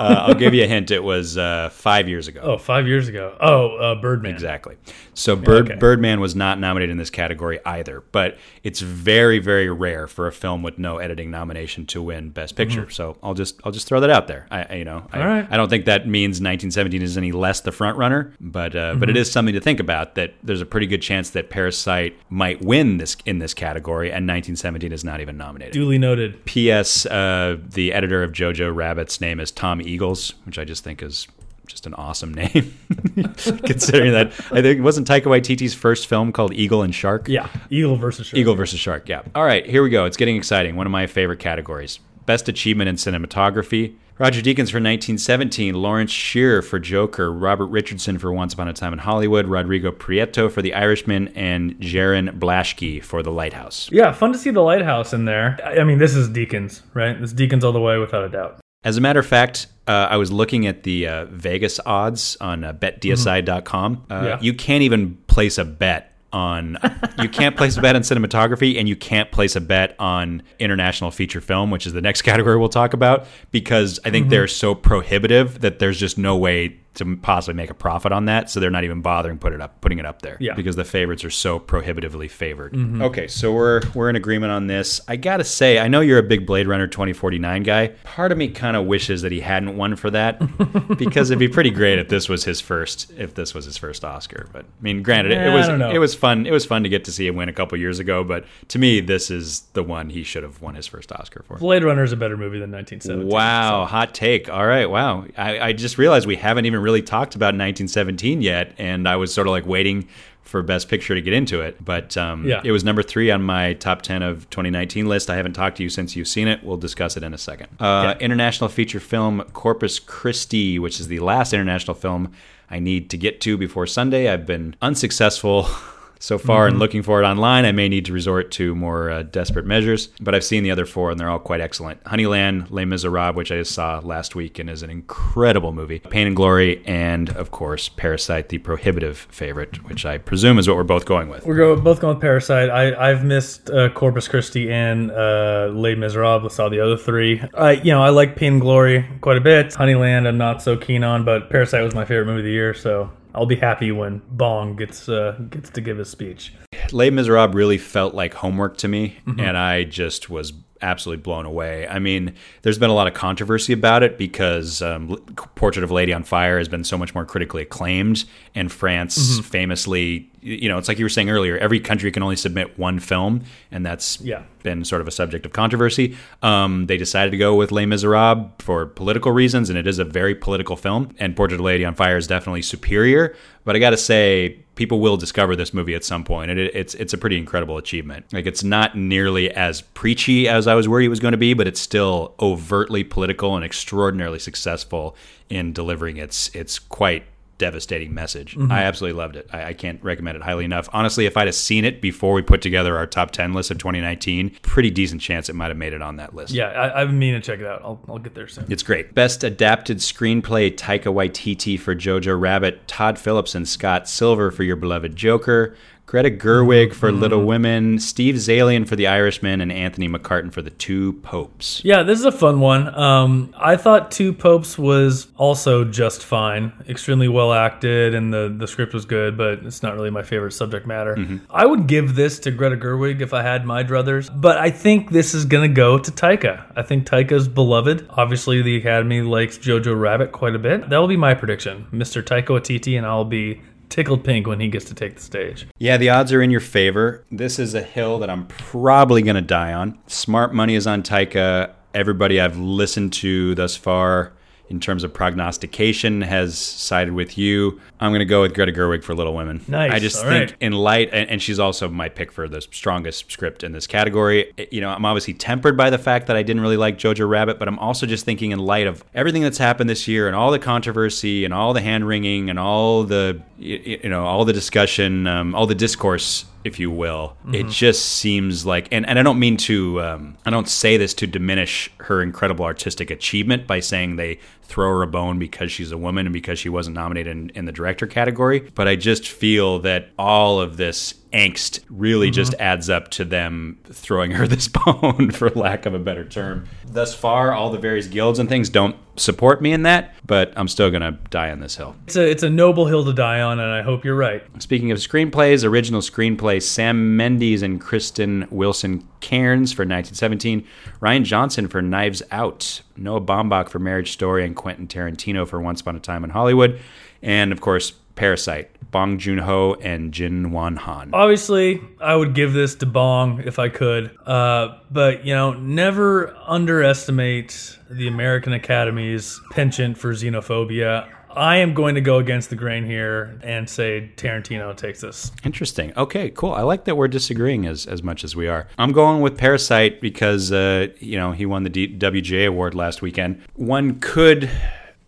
uh, 0.00 0.24
I'll 0.28 0.34
give 0.34 0.54
you 0.54 0.64
a 0.64 0.66
hint. 0.66 0.90
It 0.90 1.02
was 1.02 1.36
uh, 1.36 1.70
five 1.70 2.08
years 2.08 2.28
ago. 2.28 2.40
Oh, 2.42 2.58
five 2.58 2.86
years 2.86 3.08
ago. 3.08 3.36
Oh, 3.40 3.76
uh, 3.76 3.94
Birdman. 4.00 4.32
Exactly. 4.32 4.76
So 5.14 5.36
Bird, 5.36 5.70
okay. 5.70 5.78
Birdman 5.78 6.20
was 6.20 6.34
not 6.34 6.58
nominated 6.58 6.90
in 6.90 6.96
this 6.96 7.10
category 7.10 7.60
either. 7.66 8.02
But 8.12 8.38
it's 8.62 8.80
very, 8.80 9.38
very 9.38 9.68
rare 9.70 10.06
for 10.06 10.26
a 10.26 10.32
film 10.32 10.62
with 10.62 10.78
no 10.78 10.98
editing 10.98 11.30
nomination 11.30 11.86
to 11.86 12.02
win 12.02 12.30
Best 12.30 12.56
Picture. 12.56 12.82
Mm-hmm. 12.82 12.90
So 12.90 13.16
I'll 13.22 13.34
just 13.34 13.60
I'll 13.64 13.72
just 13.72 13.86
throw 13.86 14.00
that 14.00 14.10
out 14.10 14.26
there. 14.26 14.46
I 14.50 14.76
you 14.76 14.84
know 14.84 15.06
I, 15.12 15.18
right. 15.18 15.48
I 15.50 15.56
don't 15.56 15.68
think 15.68 15.84
that 15.84 16.08
means 16.08 16.40
1917 16.40 17.02
is 17.02 17.16
any 17.16 17.32
less 17.32 17.60
the 17.60 17.72
front 17.72 17.98
runner, 17.98 18.32
but 18.40 18.74
uh, 18.74 18.92
mm-hmm. 18.92 19.00
but 19.00 19.10
it 19.10 19.16
is 19.16 19.30
something 19.30 19.54
to 19.54 19.60
think 19.60 19.80
about. 19.80 20.14
That 20.14 20.34
there's 20.42 20.60
a 20.60 20.66
pretty 20.66 20.86
good 20.86 21.02
chance 21.02 21.30
that 21.30 21.50
Parasite 21.50 22.16
might 22.30 22.62
win 22.62 22.96
this 22.96 23.16
in 23.26 23.38
this 23.38 23.54
category, 23.54 24.08
and 24.08 24.26
1917 24.26 24.92
is 24.92 25.04
not 25.04 25.20
even 25.20 25.36
nominated. 25.36 25.72
Duly 25.72 25.98
noted. 25.98 26.44
P.S. 26.44 27.06
Uh, 27.06 27.58
the 27.68 27.92
editor 27.92 28.22
of 28.22 28.32
Jojo 28.32 28.74
Rabbit's 28.74 29.20
name 29.20 29.40
is 29.40 29.50
Tom 29.50 29.80
Eagles, 29.90 30.34
which 30.44 30.58
I 30.58 30.64
just 30.64 30.84
think 30.84 31.02
is 31.02 31.26
just 31.66 31.86
an 31.86 31.94
awesome 31.94 32.34
name. 32.42 32.74
Considering 33.64 34.12
that 34.12 34.28
I 34.52 34.62
think 34.62 34.78
it 34.78 34.82
wasn't 34.82 35.06
Taika 35.08 35.24
Waititi's 35.24 35.74
first 35.74 36.06
film 36.06 36.32
called 36.32 36.52
Eagle 36.52 36.82
and 36.82 36.94
Shark. 36.94 37.28
Yeah, 37.28 37.48
Eagle 37.70 37.96
versus 37.96 38.26
Shark. 38.26 38.38
Eagle 38.38 38.54
versus 38.54 38.80
Shark. 38.80 39.08
Yeah. 39.08 39.22
All 39.34 39.44
right, 39.44 39.66
here 39.66 39.82
we 39.82 39.90
go. 39.90 40.04
It's 40.04 40.16
getting 40.16 40.36
exciting. 40.36 40.76
One 40.76 40.86
of 40.86 40.90
my 40.92 41.06
favorite 41.06 41.38
categories: 41.38 42.00
Best 42.26 42.48
Achievement 42.48 42.88
in 42.88 42.96
Cinematography. 42.96 43.94
Roger 44.18 44.42
Deakins 44.42 44.68
for 44.68 44.76
1917, 44.76 45.72
Lawrence 45.74 46.10
Sher 46.10 46.60
for 46.60 46.78
Joker, 46.78 47.32
Robert 47.32 47.68
Richardson 47.68 48.18
for 48.18 48.30
Once 48.30 48.52
Upon 48.52 48.68
a 48.68 48.74
Time 48.74 48.92
in 48.92 48.98
Hollywood, 48.98 49.46
Rodrigo 49.46 49.90
Prieto 49.92 50.50
for 50.52 50.60
The 50.60 50.74
Irishman, 50.74 51.28
and 51.28 51.76
Jarin 51.76 52.38
Blaschke 52.38 53.02
for 53.02 53.22
The 53.22 53.30
Lighthouse. 53.30 53.88
Yeah, 53.90 54.12
fun 54.12 54.34
to 54.34 54.38
see 54.38 54.50
the 54.50 54.60
lighthouse 54.60 55.14
in 55.14 55.24
there. 55.24 55.58
I 55.64 55.84
mean, 55.84 55.96
this 55.96 56.14
is 56.14 56.28
Deakins, 56.28 56.82
right? 56.92 57.18
This 57.18 57.32
is 57.32 57.34
Deakins 57.38 57.64
all 57.64 57.72
the 57.72 57.80
way, 57.80 57.96
without 57.96 58.22
a 58.22 58.28
doubt. 58.28 58.59
As 58.82 58.96
a 58.96 59.00
matter 59.00 59.20
of 59.20 59.26
fact, 59.26 59.66
uh, 59.86 60.08
I 60.10 60.16
was 60.16 60.32
looking 60.32 60.66
at 60.66 60.84
the 60.84 61.06
uh, 61.06 61.24
Vegas 61.26 61.78
odds 61.84 62.36
on 62.40 62.64
uh, 62.64 62.72
betdsi.com. 62.72 64.04
Uh, 64.10 64.22
Yeah. 64.24 64.38
You 64.40 64.54
can't 64.54 64.82
even 64.82 65.16
place 65.26 65.58
a 65.58 65.64
bet 65.64 66.06
on 66.32 66.78
you 67.20 67.28
can't 67.28 67.56
place 67.56 67.76
a 67.76 67.80
bet 67.82 67.96
on 67.96 68.02
cinematography 68.02 68.78
and 68.78 68.88
you 68.88 68.94
can't 68.94 69.32
place 69.32 69.56
a 69.56 69.60
bet 69.60 69.96
on 69.98 70.44
international 70.60 71.10
feature 71.10 71.40
film 71.40 71.72
which 71.72 71.88
is 71.88 71.92
the 71.92 72.00
next 72.00 72.22
category 72.30 72.56
we'll 72.56 72.68
talk 72.68 72.92
about 72.94 73.26
because 73.50 73.98
i 74.04 74.10
think 74.12 74.28
Mhm. 74.28 74.30
they're 74.30 74.46
so 74.46 74.72
prohibitive 74.76 75.60
that 75.62 75.80
there's 75.80 75.98
just 75.98 76.18
no 76.18 76.36
way 76.36 76.76
to 77.00 77.16
possibly 77.16 77.54
make 77.54 77.68
a 77.70 77.74
profit 77.74 78.12
on 78.12 78.26
that 78.26 78.48
so 78.48 78.60
they're 78.60 78.70
not 78.70 78.84
even 78.84 79.00
bothering 79.02 79.36
put 79.38 79.52
it 79.52 79.60
up 79.60 79.80
putting 79.80 79.98
it 79.98 80.06
up 80.06 80.22
there 80.22 80.36
Yeah. 80.40 80.54
because 80.54 80.76
the 80.76 80.84
favorites 80.84 81.24
are 81.24 81.30
so 81.30 81.58
prohibitively 81.58 82.28
favored 82.28 82.72
Mhm. 82.72 83.02
okay 83.02 83.26
so 83.26 83.52
we're 83.52 83.82
we're 83.94 84.08
in 84.08 84.16
agreement 84.16 84.52
on 84.52 84.68
this 84.68 85.00
i 85.08 85.16
gotta 85.16 85.44
say 85.44 85.78
i 85.80 85.88
know 85.88 86.00
you're 86.00 86.18
a 86.18 86.22
big 86.22 86.46
blade 86.46 86.68
runner 86.68 86.86
2049 86.86 87.62
guy 87.64 87.88
part 88.04 88.30
of 88.32 88.38
me 88.38 88.48
kind 88.48 88.76
of 88.76 88.86
wishes 88.86 89.22
that 89.22 89.32
he 89.32 89.40
hadn't 89.40 89.76
won 89.76 89.96
for 89.96 90.10
that 90.10 90.38
because 90.98 91.30
it'd 91.30 91.38
be 91.40 91.48
pretty 91.48 91.70
great 91.70 91.98
if 91.98 92.08
this 92.08 92.28
was 92.28 92.44
his 92.44 92.60
first 92.60 93.12
if 93.18 93.34
this 93.34 93.54
was 93.54 93.64
his 93.64 93.76
first 93.76 94.04
oscar 94.04 94.46
but 94.52 94.62
i 94.64 94.82
mean 94.82 95.02
granted 95.02 95.32
it, 95.32 95.36
Yeah, 95.36 95.46
it 95.48 95.50
I 95.50 95.54
was 95.54 95.94
it 95.94 95.98
was 95.98 96.14
fun 96.14 96.46
it 96.46 96.52
was 96.52 96.64
fun 96.64 96.82
to 96.84 96.88
get 96.88 97.04
to 97.06 97.12
see 97.12 97.26
him 97.26 97.36
win 97.36 97.48
a 97.48 97.52
couple 97.52 97.76
years 97.78 97.98
ago 97.98 98.22
but 98.24 98.44
to 98.68 98.78
me 98.78 99.00
this 99.00 99.30
is 99.30 99.60
the 99.72 99.82
one 99.82 100.10
he 100.10 100.22
should 100.22 100.42
have 100.42 100.60
won 100.62 100.74
his 100.74 100.86
first 100.86 101.10
oscar 101.12 101.42
for 101.46 101.56
Blade 101.56 101.84
Runner 101.84 102.02
is 102.02 102.12
a 102.12 102.16
better 102.16 102.36
movie 102.36 102.58
than 102.58 102.70
1917. 102.70 103.28
Wow, 103.32 103.84
hot 103.86 104.14
take. 104.14 104.48
All 104.50 104.66
right, 104.66 104.90
wow. 104.90 105.24
I, 105.36 105.60
I 105.60 105.72
just 105.72 105.98
realized 105.98 106.26
we 106.26 106.36
haven't 106.36 106.66
even 106.66 106.80
really 106.82 106.89
talked 106.98 107.34
about 107.36 107.54
1917 107.54 108.42
yet, 108.42 108.72
and 108.78 109.08
I 109.08 109.16
was 109.16 109.32
sort 109.32 109.46
of 109.46 109.52
like 109.52 109.66
waiting 109.66 110.08
for 110.42 110.62
Best 110.62 110.88
Picture 110.88 111.14
to 111.14 111.20
get 111.22 111.32
into 111.32 111.60
it. 111.60 111.84
But 111.84 112.16
um, 112.16 112.44
Yeah. 112.44 112.60
it 112.64 112.72
was 112.72 112.82
number 112.82 113.02
three 113.04 113.30
on 113.30 113.40
my 113.42 113.74
top 113.74 114.02
10 114.02 114.22
of 114.22 114.50
2019 114.50 115.06
list. 115.06 115.30
I 115.30 115.36
haven't 115.36 115.52
talked 115.52 115.76
to 115.76 115.84
you 115.84 115.88
since 115.88 116.16
you've 116.16 116.26
seen 116.26 116.48
it. 116.48 116.64
We'll 116.64 116.76
discuss 116.76 117.16
it 117.16 117.22
in 117.22 117.32
a 117.32 117.38
second. 117.38 117.68
Uh, 117.78 118.14
International 118.18 118.68
feature 118.68 118.98
film 118.98 119.42
Corpus 119.52 120.00
Christi, 120.00 120.78
which 120.80 120.98
is 120.98 121.06
the 121.06 121.20
last 121.20 121.52
international 121.52 121.94
film 121.94 122.32
I 122.68 122.80
need 122.80 123.10
to 123.10 123.16
get 123.16 123.40
to 123.42 123.56
before 123.56 123.86
Sunday. 123.86 124.28
I've 124.32 124.46
been 124.46 124.74
unsuccessful. 124.82 125.68
So 126.22 126.36
far, 126.38 126.66
and 126.66 126.76
Mhm. 126.76 126.80
looking 126.80 127.02
for 127.02 127.22
it 127.22 127.26
online, 127.26 127.64
I 127.64 127.72
may 127.72 127.88
need 127.88 128.04
to 128.04 128.12
resort 128.12 128.50
to 128.52 128.74
more 128.74 129.10
uh, 129.10 129.22
desperate 129.22 129.64
measures. 129.64 130.10
But 130.20 130.34
I've 130.34 130.44
seen 130.44 130.62
the 130.62 130.70
other 130.70 130.84
four, 130.84 131.10
and 131.10 131.18
they're 131.18 131.30
all 131.30 131.38
quite 131.38 131.60
excellent. 131.62 132.04
Honeyland, 132.04 132.66
Les 132.70 132.84
Miserables, 132.84 133.34
which 133.34 133.50
I 133.50 133.56
just 133.56 133.72
saw 133.72 134.00
last 134.04 134.34
week, 134.36 134.58
and 134.58 134.68
is 134.68 134.82
an 134.82 134.90
incredible 134.90 135.72
movie. 135.72 135.98
Pain 136.10 136.26
and 136.26 136.36
Glory, 136.36 136.82
and 136.84 137.30
of 137.30 137.50
course, 137.50 137.88
Parasite, 137.88 138.50
the 138.50 138.58
prohibitive 138.58 139.26
favorite, 139.30 139.78
which 139.88 140.04
I 140.04 140.18
presume 140.18 140.58
is 140.58 140.68
what 140.68 140.76
we're 140.76 140.82
both 140.84 141.06
going 141.06 141.30
with. 141.30 141.46
We're 141.46 141.56
go, 141.56 141.74
both 141.76 142.00
going 142.00 142.16
with 142.16 142.20
Parasite. 142.22 142.68
I, 142.68 143.10
I've 143.10 143.24
missed 143.24 143.70
uh, 143.70 143.88
Corpus 143.88 144.28
Christi 144.28 144.70
and 144.70 145.10
uh, 145.10 145.70
Les 145.72 145.94
Miserables. 145.94 146.52
Saw 146.54 146.68
the 146.68 146.80
other 146.80 146.98
three. 146.98 147.40
I, 147.56 147.72
you 147.72 147.92
know, 147.92 148.02
I 148.02 148.10
like 148.10 148.36
Pain 148.36 148.52
and 148.54 148.60
Glory 148.60 149.06
quite 149.22 149.38
a 149.38 149.40
bit. 149.40 149.68
Honeyland, 149.70 150.26
I'm 150.28 150.36
not 150.38 150.62
so 150.62 150.76
keen 150.76 151.02
on, 151.02 151.24
but 151.24 151.48
Parasite 151.48 151.82
was 151.82 151.94
my 151.94 152.04
favorite 152.04 152.26
movie 152.26 152.40
of 152.40 152.44
the 152.44 152.50
year. 152.50 152.74
So 152.74 153.10
I'll 153.34 153.46
be 153.46 153.56
happy 153.56 153.92
when 153.92 154.22
Bong 154.30 154.76
gets 154.76 155.08
uh, 155.08 155.38
gets 155.50 155.70
to 155.70 155.80
give 155.80 155.98
his 155.98 156.08
speech. 156.10 156.52
Les 156.92 157.10
Miserables 157.10 157.54
really 157.54 157.78
felt 157.78 158.14
like 158.14 158.34
homework 158.34 158.76
to 158.78 158.88
me, 158.88 159.18
Mhm. 159.26 159.40
and 159.40 159.56
I 159.56 159.84
just 159.84 160.28
was 160.30 160.52
absolutely 160.82 161.22
blown 161.22 161.46
away. 161.46 161.86
I 161.88 161.98
mean, 161.98 162.34
there's 162.62 162.78
been 162.78 162.90
a 162.90 162.94
lot 162.94 163.06
of 163.06 163.14
controversy 163.14 163.72
about 163.72 164.02
it 164.02 164.16
because 164.18 164.80
um, 164.82 165.16
Portrait 165.54 165.84
of 165.84 165.90
a 165.90 165.94
Lady 165.94 166.12
on 166.12 166.22
Fire 166.24 166.58
has 166.58 166.68
been 166.68 166.84
so 166.84 166.96
much 166.96 167.14
more 167.14 167.24
critically 167.24 167.62
acclaimed, 167.62 168.24
and 168.54 168.70
France 168.72 169.38
Mhm. 169.40 169.44
famously, 169.44 170.30
you 170.40 170.68
know, 170.68 170.78
it's 170.78 170.88
like 170.88 170.98
you 170.98 171.04
were 171.04 171.08
saying 171.10 171.28
earlier, 171.30 171.58
every 171.58 171.80
country 171.80 172.10
can 172.10 172.22
only 172.22 172.36
submit 172.36 172.78
one 172.78 172.98
film, 172.98 173.42
and 173.70 173.84
that's 173.84 174.20
Yeah. 174.22 174.42
been 174.62 174.84
sort 174.84 175.00
of 175.02 175.08
a 175.08 175.10
subject 175.10 175.44
of 175.44 175.52
controversy. 175.52 176.16
Um, 176.42 176.86
they 176.86 176.96
decided 176.96 177.30
to 177.32 177.36
go 177.36 177.54
with 177.54 177.72
Les 177.72 177.86
Miserables 177.86 178.50
for 178.58 178.86
political 178.86 179.32
reasons, 179.32 179.68
and 179.70 179.78
it 179.78 179.86
is 179.86 179.98
a 179.98 180.04
very 180.04 180.34
political 180.34 180.76
film. 180.76 181.10
And 181.18 181.36
Portrait 181.36 181.56
of 181.56 181.60
a 181.60 181.64
Lady 181.64 181.84
on 181.84 181.94
Fire 181.94 182.16
is 182.16 182.26
definitely 182.26 182.62
superior. 182.62 183.34
But 183.64 183.76
I 183.76 183.78
got 183.78 183.90
to 183.90 183.96
say, 183.98 184.56
people 184.80 184.98
will 184.98 185.18
discover 185.18 185.54
this 185.54 185.74
movie 185.74 185.94
at 185.94 186.02
some 186.02 186.24
point, 186.24 186.50
and 186.50 186.58
it, 186.58 186.74
it's 186.74 186.94
it's 186.94 187.12
a 187.12 187.18
pretty 187.18 187.36
incredible 187.36 187.76
achievement. 187.76 188.24
Like 188.32 188.46
it's 188.46 188.64
not 188.64 188.96
nearly 188.96 189.50
as 189.50 189.82
preachy 189.82 190.48
as 190.48 190.66
I 190.66 190.74
was 190.74 190.88
worried 190.88 191.04
it 191.04 191.10
was 191.10 191.20
going 191.20 191.32
to 191.32 191.38
be, 191.38 191.52
but 191.52 191.66
it's 191.66 191.78
still 191.78 192.34
overtly 192.40 193.04
political 193.04 193.54
and 193.56 193.62
extraordinarily 193.62 194.38
successful 194.38 195.14
in 195.50 195.74
delivering 195.74 196.16
its 196.16 196.48
its 196.54 196.78
quite 196.78 197.24
devastating 197.60 198.12
message. 198.12 198.56
Mhm. 198.56 198.72
I 198.72 198.82
absolutely 198.82 199.18
loved 199.18 199.36
it. 199.36 199.48
I, 199.52 199.66
I 199.66 199.72
can't 199.74 200.02
recommend 200.02 200.36
it 200.36 200.42
highly 200.42 200.64
enough. 200.64 200.88
Honestly, 200.92 201.26
if 201.26 201.36
I'd 201.36 201.46
have 201.46 201.54
seen 201.54 201.84
it 201.84 202.00
before 202.00 202.32
we 202.32 202.42
put 202.42 202.60
together 202.62 202.96
our 202.96 203.06
top 203.06 203.30
10 203.30 203.52
list 203.52 203.70
of 203.70 203.78
2019, 203.78 204.56
pretty 204.62 204.90
decent 204.90 205.20
chance 205.20 205.48
it 205.48 205.54
might 205.54 205.68
have 205.68 205.76
made 205.76 205.92
it 205.92 206.02
on 206.02 206.16
that 206.16 206.34
list. 206.34 206.52
Yeah, 206.52 206.92
I, 206.94 207.04
been 207.04 207.18
meaning 207.18 207.40
to 207.40 207.46
check 207.46 207.60
it 207.60 207.66
out. 207.66 207.82
I'll, 207.84 208.00
I'll 208.08 208.18
get 208.18 208.34
there 208.34 208.48
soon. 208.48 208.64
It's 208.68 208.82
great. 208.82 209.14
Best 209.14 209.44
adapted 209.44 209.98
screenplay 209.98 210.74
Taika 210.74 211.12
Waititi 211.14 211.78
for 211.78 211.94
Jojo 211.94 212.38
Rabbit, 212.40 212.88
Todd 212.88 213.18
Phillips 213.18 213.54
and 213.54 213.68
Scott 213.68 214.08
Silver 214.08 214.50
for 214.50 214.62
Your 214.64 214.76
Beloved 214.76 215.14
Joker, 215.14 215.76
Greta 216.10 216.28
Gerwig 216.28 216.92
for 216.92 217.12
Little 217.12 217.44
Women, 217.44 218.00
Steve 218.00 218.34
Zaillian 218.34 218.84
for 218.84 218.96
The 218.96 219.06
Irishman, 219.06 219.60
and 219.60 219.70
Anthony 219.70 220.08
McCarten 220.08 220.52
for 220.52 220.60
The 220.60 220.70
Two 220.70 221.12
Popes. 221.22 221.80
Yeah, 221.84 222.02
this 222.02 222.18
is 222.18 222.24
a 222.24 222.32
fun 222.32 222.58
one. 222.58 222.92
Um, 222.98 223.54
I 223.56 223.76
thought 223.76 224.10
Two 224.10 224.32
Popes 224.32 224.76
was 224.76 225.28
also 225.36 225.84
just 225.84 226.24
fine, 226.24 226.72
extremely 226.88 227.28
well 227.28 227.52
acted, 227.52 228.12
and 228.12 228.34
the, 228.34 228.52
the 228.52 228.66
script 228.66 228.92
was 228.92 229.04
good, 229.04 229.38
but 229.38 229.60
it's 229.60 229.84
not 229.84 229.94
really 229.94 230.10
my 230.10 230.24
favorite 230.24 230.50
subject 230.50 230.84
matter. 230.84 231.16
I 231.48 231.64
would 231.64 231.86
give 231.86 232.16
this 232.16 232.40
to 232.40 232.50
Greta 232.50 232.76
Gerwig 232.76 233.20
if 233.20 233.32
I 233.32 233.42
had 233.42 233.64
my 233.64 233.84
druthers, 233.84 234.28
but 234.34 234.58
I 234.58 234.70
think 234.70 235.12
this 235.12 235.32
is 235.32 235.44
going 235.44 235.70
to 235.70 235.72
go 235.72 235.96
to 235.96 236.10
Taika. 236.10 236.64
I 236.74 236.82
think 236.82 237.06
Taika's 237.06 237.46
beloved. 237.46 238.08
Obviously, 238.10 238.62
the 238.62 238.76
Academy 238.78 239.22
likes 239.22 239.58
Jojo 239.58 239.96
Rabbit 239.96 240.32
quite 240.32 240.56
a 240.56 240.58
bit. 240.58 240.88
That 240.90 240.98
will 240.98 241.06
be 241.06 241.16
my 241.16 241.34
prediction. 241.34 241.86
Mr. 241.92 242.20
Taika 242.20 242.48
Waititi, 242.48 242.96
and 242.96 243.06
I'll 243.06 243.24
be 243.24 243.62
tickled 243.90 244.24
pink 244.24 244.46
when 244.46 244.60
he 244.60 244.68
gets 244.68 244.86
to 244.86 244.94
take 244.94 245.16
the 245.16 245.20
stage. 245.20 245.66
Yeah, 245.78 245.98
the 245.98 246.08
odds 246.08 246.32
are 246.32 246.40
in 246.40 246.50
your 246.50 246.60
favor. 246.60 247.24
This 247.30 247.58
is 247.58 247.74
a 247.74 247.82
hill 247.82 248.18
that 248.20 248.30
I'm 248.30 248.46
probably 248.46 249.20
going 249.20 249.36
to 249.36 249.42
die 249.42 249.74
on. 249.74 249.98
Smart 250.06 250.54
money 250.54 250.74
is 250.74 250.86
on 250.86 251.02
Taika. 251.02 251.74
Everybody 251.92 252.40
I've 252.40 252.56
listened 252.56 253.12
to 253.14 253.54
thus 253.56 253.76
far 253.76 254.32
in 254.70 254.78
terms 254.78 255.02
of 255.02 255.12
prognostication 255.12 256.22
has 256.22 256.56
sided 256.56 257.12
with 257.12 257.36
you. 257.36 257.80
I'm 257.98 258.12
going 258.12 258.20
to 258.20 258.24
go 258.24 258.42
with 258.42 258.54
Greta 258.54 258.70
Gerwig 258.72 259.02
for 259.02 259.14
Little 259.14 259.34
Women. 259.34 259.60
Nice. 259.66 259.92
I 259.92 259.98
just 259.98 260.24
All 260.24 260.30
think 260.30 260.50
right. 260.50 260.56
in 260.60 260.72
light, 260.72 261.10
and, 261.12 261.28
and 261.28 261.42
she's 261.42 261.58
also 261.58 261.88
my 261.88 262.08
pick 262.08 262.30
for 262.30 262.48
the 262.48 262.60
strongest 262.60 263.30
script 263.30 263.64
in 263.64 263.72
this 263.72 263.88
category. 263.88 264.52
You 264.70 264.80
know, 264.80 264.90
I'm 264.90 265.04
obviously 265.04 265.34
tempered 265.34 265.76
by 265.76 265.90
the 265.90 265.98
fact 265.98 266.28
that 266.28 266.36
I 266.36 266.42
didn't 266.42 266.62
really 266.62 266.76
like 266.76 266.98
Jojo 266.98 267.28
Rabbit, 267.28 267.58
but 267.58 267.66
I'm 267.66 267.78
also 267.80 268.06
just 268.06 268.24
thinking 268.24 268.52
in 268.52 268.60
light 268.60 268.86
of 268.86 269.04
everything 269.12 269.42
that's 269.42 269.58
happened 269.58 269.90
this 269.90 270.06
year 270.06 270.28
and 270.28 270.36
all 270.36 270.52
the 270.52 270.60
controversy 270.60 271.44
and 271.44 271.52
all 271.52 271.74
the 271.74 271.80
hand 271.82 272.06
wringing 272.06 272.48
and 272.48 272.58
all 272.58 273.02
the 273.02 273.42
you 273.58 274.08
know 274.08 274.24
all 274.24 274.44
the 274.44 274.52
discussion, 274.52 275.26
um, 275.26 275.54
all 275.54 275.66
the 275.66 275.74
discourse 275.74 276.44
if 276.64 276.78
you 276.78 276.90
will. 276.90 277.36
It 277.52 277.66
Mhm. 277.66 277.72
just 277.72 278.04
seems 278.04 278.66
like, 278.66 278.88
and, 278.92 279.06
and 279.08 279.18
I 279.18 279.22
don't 279.22 279.38
mean 279.38 279.56
to, 279.58 280.00
um, 280.02 280.36
I 280.44 280.50
don't 280.50 280.68
say 280.68 280.96
this 280.96 281.14
to 281.14 281.26
diminish 281.26 281.90
her 281.98 282.22
incredible 282.22 282.64
artistic 282.64 283.10
achievement 283.10 283.66
by 283.66 283.80
saying 283.80 284.16
they 284.16 284.38
throw 284.62 284.88
her 284.90 285.02
a 285.02 285.06
bone 285.06 285.38
because 285.38 285.72
she's 285.72 285.90
a 285.92 285.98
woman 285.98 286.26
and 286.26 286.32
because 286.32 286.58
she 286.58 286.68
wasn't 286.68 286.94
nominated 286.96 287.32
in, 287.36 287.50
in 287.54 287.64
the 287.64 287.72
director 287.72 288.06
category. 288.06 288.60
But 288.74 288.86
I 288.88 288.96
just 288.96 289.26
feel 289.26 289.78
that 289.80 290.10
all 290.18 290.60
of 290.60 290.76
this 290.76 291.14
angst 291.32 291.80
really 291.88 292.30
Mhm. 292.30 292.34
just 292.34 292.54
adds 292.58 292.90
up 292.90 293.08
to 293.12 293.24
them 293.24 293.78
throwing 293.90 294.32
her 294.32 294.46
this 294.48 294.68
bone, 294.68 295.30
for 295.30 295.50
lack 295.50 295.86
of 295.86 295.94
a 295.94 295.98
better 295.98 296.24
term. 296.24 296.64
Thus 296.86 297.14
far, 297.14 297.52
all 297.52 297.70
the 297.70 297.78
various 297.78 298.06
guilds 298.08 298.38
and 298.38 298.48
things 298.48 298.68
don't 298.68 298.96
support 299.16 299.60
me 299.62 299.72
in 299.72 299.82
that, 299.82 300.14
but 300.26 300.52
I'm 300.56 300.66
still 300.66 300.90
to 300.90 301.18
die 301.30 301.50
on 301.50 301.60
this 301.60 301.76
hill. 301.76 301.94
It's 302.06 302.16
a, 302.16 302.28
it's 302.28 302.42
a 302.42 302.50
noble 302.50 302.86
hill 302.86 303.04
to 303.04 303.12
die 303.12 303.40
on, 303.40 303.60
and 303.60 303.70
I 303.70 303.82
hope 303.82 304.04
you're 304.04 304.16
right. 304.16 304.42
Speaking 304.60 304.90
of 304.90 304.98
screenplays, 304.98 305.64
original 305.64 306.00
screenplay 306.00 306.60
Sam 306.62 307.16
Mendes 307.16 307.62
and 307.62 307.80
Kristen 307.80 308.46
Wilson 308.50 309.06
Cairns 309.20 309.72
for 309.72 309.82
1917, 309.82 310.64
Rian 311.00 311.22
Johnson 311.24 311.68
for 311.68 311.82
Knives 311.82 312.22
Out, 312.32 312.82
Noah 312.96 313.20
Baumbach 313.20 313.68
for 313.68 313.78
Marriage 313.78 314.10
Story, 314.12 314.44
and 314.44 314.56
Quentin 314.56 314.86
Tarantino 314.88 315.46
for 315.46 315.60
Once 315.60 315.80
Upon 315.82 315.94
a 315.96 316.00
Time 316.00 316.24
in 316.24 316.30
Hollywood, 316.30 316.80
and 317.22 317.52
of 317.52 317.60
course 317.60 317.92
Parasite, 318.20 318.68
Bong 318.90 319.18
Joon 319.18 319.38
Ho 319.38 319.78
and 319.80 320.12
Jin 320.12 320.52
Wan 320.52 320.76
Han. 320.76 321.08
Obviously, 321.14 321.80
I 322.02 322.14
would 322.14 322.34
give 322.34 322.52
this 322.52 322.74
to 322.74 322.86
Bong 322.86 323.42
if 323.46 323.58
I 323.58 323.70
could. 323.70 324.14
Uh, 324.26 324.76
but, 324.90 325.24
you 325.24 325.32
know, 325.32 325.54
never 325.54 326.36
underestimate 326.46 327.78
the 327.90 328.08
American 328.08 328.52
Academy's 328.52 329.40
penchant 329.52 329.96
for 329.96 330.12
xenophobia. 330.12 331.08
I 331.30 331.56
am 331.58 331.72
going 331.72 331.94
to 331.94 332.02
go 332.02 332.18
against 332.18 332.50
the 332.50 332.56
grain 332.56 332.84
here 332.84 333.40
and 333.42 333.66
say 333.70 334.10
Tarantino 334.16 334.76
takes 334.76 335.00
this. 335.00 335.32
Interesting. 335.42 335.94
Okay, 335.96 336.28
cool. 336.28 336.52
I 336.52 336.60
like 336.60 336.84
that 336.84 336.98
we're 336.98 337.08
disagreeing 337.08 337.64
as, 337.64 337.86
as 337.86 338.02
much 338.02 338.22
as 338.22 338.36
we 338.36 338.48
are. 338.48 338.68
I'm 338.76 338.92
going 338.92 339.22
with 339.22 339.38
Parasite 339.38 340.02
because, 340.02 340.52
uh, 340.52 340.88
you 340.98 341.16
know, 341.16 341.32
he 341.32 341.46
won 341.46 341.62
the 341.62 341.70
D- 341.70 341.96
WGA 341.96 342.48
award 342.48 342.74
last 342.74 343.00
weekend. 343.00 343.40
One 343.54 343.98
could 343.98 344.50